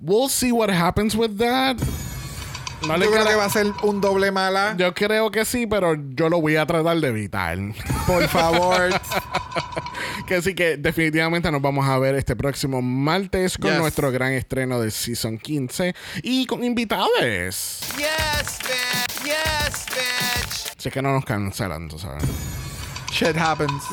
We'll 0.00 0.28
see 0.28 0.52
what 0.52 0.70
happens 0.70 1.14
with 1.14 1.36
that. 1.38 1.76
No 2.86 2.96
le 2.96 3.04
Yo 3.06 3.12
creo 3.12 3.24
que 3.26 3.34
va 3.36 3.44
a 3.44 3.50
ser 3.50 3.66
un 3.82 4.00
doble 4.00 4.30
mala. 4.32 4.74
Yo 4.76 4.92
creo 4.92 5.30
que 5.30 5.44
sí, 5.44 5.66
pero 5.66 5.94
yo 6.14 6.28
lo 6.28 6.40
voy 6.40 6.56
a 6.56 6.66
tratar 6.66 6.96
de 6.98 7.08
evitar. 7.08 7.56
Por 8.06 8.26
favor. 8.28 8.90
que 10.26 10.42
sí 10.42 10.54
que 10.54 10.76
definitivamente 10.76 11.50
nos 11.52 11.62
vamos 11.62 11.86
a 11.88 11.98
ver 11.98 12.14
este 12.16 12.34
próximo 12.36 12.82
martes 12.82 13.56
con 13.56 13.70
Yes. 13.70 13.78
nuestro 13.80 14.10
gran 14.10 14.32
estreno 14.32 14.80
de 14.80 14.90
Season 14.90 15.38
15 15.38 15.94
y 16.22 16.46
con 16.46 16.64
invitados. 16.64 17.08
Yes, 17.20 18.58
bitch. 18.62 19.24
Yes, 19.24 19.86
bitch. 19.86 20.72
Si 20.78 20.88
es 20.88 20.92
que 20.94 21.02
no 21.02 21.12
nos 21.12 21.24
cancelan, 21.24 21.88
tú 21.88 21.98
sabes. 21.98 22.24
Shit 23.12 23.36
happens. 23.36 23.84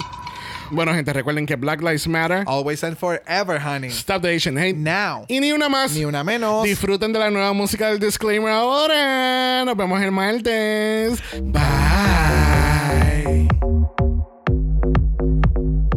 Bueno, 0.71 0.93
gente, 0.93 1.13
recuerden 1.13 1.45
que 1.45 1.55
Black 1.55 1.81
Lives 1.81 2.07
Matter. 2.07 2.43
Always 2.45 2.83
and 2.83 2.97
forever, 2.97 3.59
honey. 3.59 3.89
Stop 3.89 4.21
the 4.21 4.35
Asian 4.35 4.57
hate. 4.57 4.75
Now. 4.75 5.25
Y 5.27 5.39
ni 5.39 5.51
una 5.51 5.69
más. 5.69 5.91
Ni 5.93 6.05
una 6.05 6.23
menos. 6.23 6.63
Disfruten 6.63 7.11
de 7.11 7.19
la 7.19 7.29
nueva 7.29 7.53
música 7.53 7.87
del 7.87 7.99
disclaimer 7.99 8.51
ahora. 8.51 9.63
Nos 9.65 9.75
vemos 9.75 10.01
el 10.01 10.11
martes. 10.11 11.19
Bye. 11.41 12.58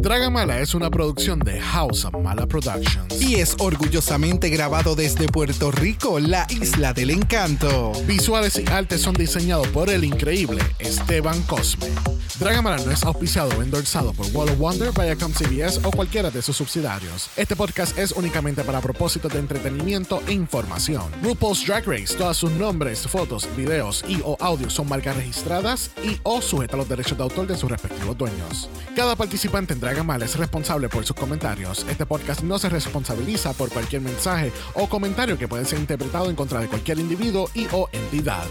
Dragamala 0.03 0.59
es 0.59 0.75
una 0.75 0.89
producción 0.89 1.39
de 1.39 1.61
House 1.61 2.03
of 2.03 2.13
Mala 2.21 2.45
Productions. 2.45 3.21
Y 3.21 3.35
es 3.35 3.55
orgullosamente 3.57 4.49
grabado 4.49 4.97
desde 4.97 5.29
Puerto 5.29 5.71
Rico, 5.71 6.19
la 6.19 6.45
isla 6.49 6.91
del 6.91 7.09
encanto. 7.09 7.93
Visuales 8.05 8.59
y 8.59 8.69
artes 8.69 8.99
son 8.99 9.13
diseñados 9.13 9.69
por 9.69 9.89
el 9.89 10.03
increíble 10.03 10.61
Esteban 10.77 11.41
Cosme. 11.43 11.87
Dragamala 12.37 12.83
no 12.83 12.91
es 12.91 13.03
auspiciado 13.03 13.57
o 13.57 13.61
endorsado 13.61 14.11
por 14.11 14.25
Wall 14.33 14.49
of 14.49 14.57
Wonder, 14.57 14.91
Viacom 14.91 15.31
CBS 15.31 15.79
o 15.85 15.91
cualquiera 15.91 16.29
de 16.31 16.41
sus 16.41 16.57
subsidiarios. 16.57 17.29
Este 17.37 17.55
podcast 17.55 17.97
es 17.97 18.11
únicamente 18.11 18.63
para 18.63 18.81
propósitos 18.81 19.31
de 19.31 19.39
entretenimiento 19.39 20.21
e 20.27 20.33
información. 20.33 21.03
RuPaul's 21.21 21.65
Drag 21.65 21.85
Race, 21.85 22.15
todos 22.17 22.35
sus 22.35 22.51
nombres, 22.51 23.07
fotos, 23.07 23.47
videos 23.55 24.03
y 24.07 24.19
o 24.25 24.35
audios 24.41 24.73
son 24.73 24.89
marcas 24.89 25.15
registradas 25.15 25.91
y 26.03 26.19
o 26.23 26.41
sujetas 26.41 26.73
a 26.73 26.77
los 26.77 26.89
derechos 26.89 27.17
de 27.17 27.23
autor 27.23 27.47
de 27.47 27.55
sus 27.55 27.71
respectivos 27.71 28.17
dueños. 28.17 28.69
Cada 28.95 29.15
participante 29.15 29.73
en 29.73 29.79
Dragamala 29.79 29.93
es 30.03 30.37
responsable 30.37 30.89
por 30.89 31.05
sus 31.05 31.15
comentarios. 31.15 31.85
Este 31.89 32.05
podcast 32.05 32.43
no 32.43 32.59
se 32.59 32.67
responsabiliza 32.67 33.53
por 33.53 33.69
cualquier 33.69 34.01
mensaje 34.01 34.51
o 34.73 34.89
comentario 34.89 35.37
que 35.37 35.47
puede 35.47 35.63
ser 35.63 35.79
interpretado 35.79 36.29
en 36.29 36.35
contra 36.35 36.59
de 36.59 36.67
cualquier 36.67 36.99
individuo 36.99 37.49
y 37.53 37.67
o 37.71 37.87
entidad. 37.93 38.43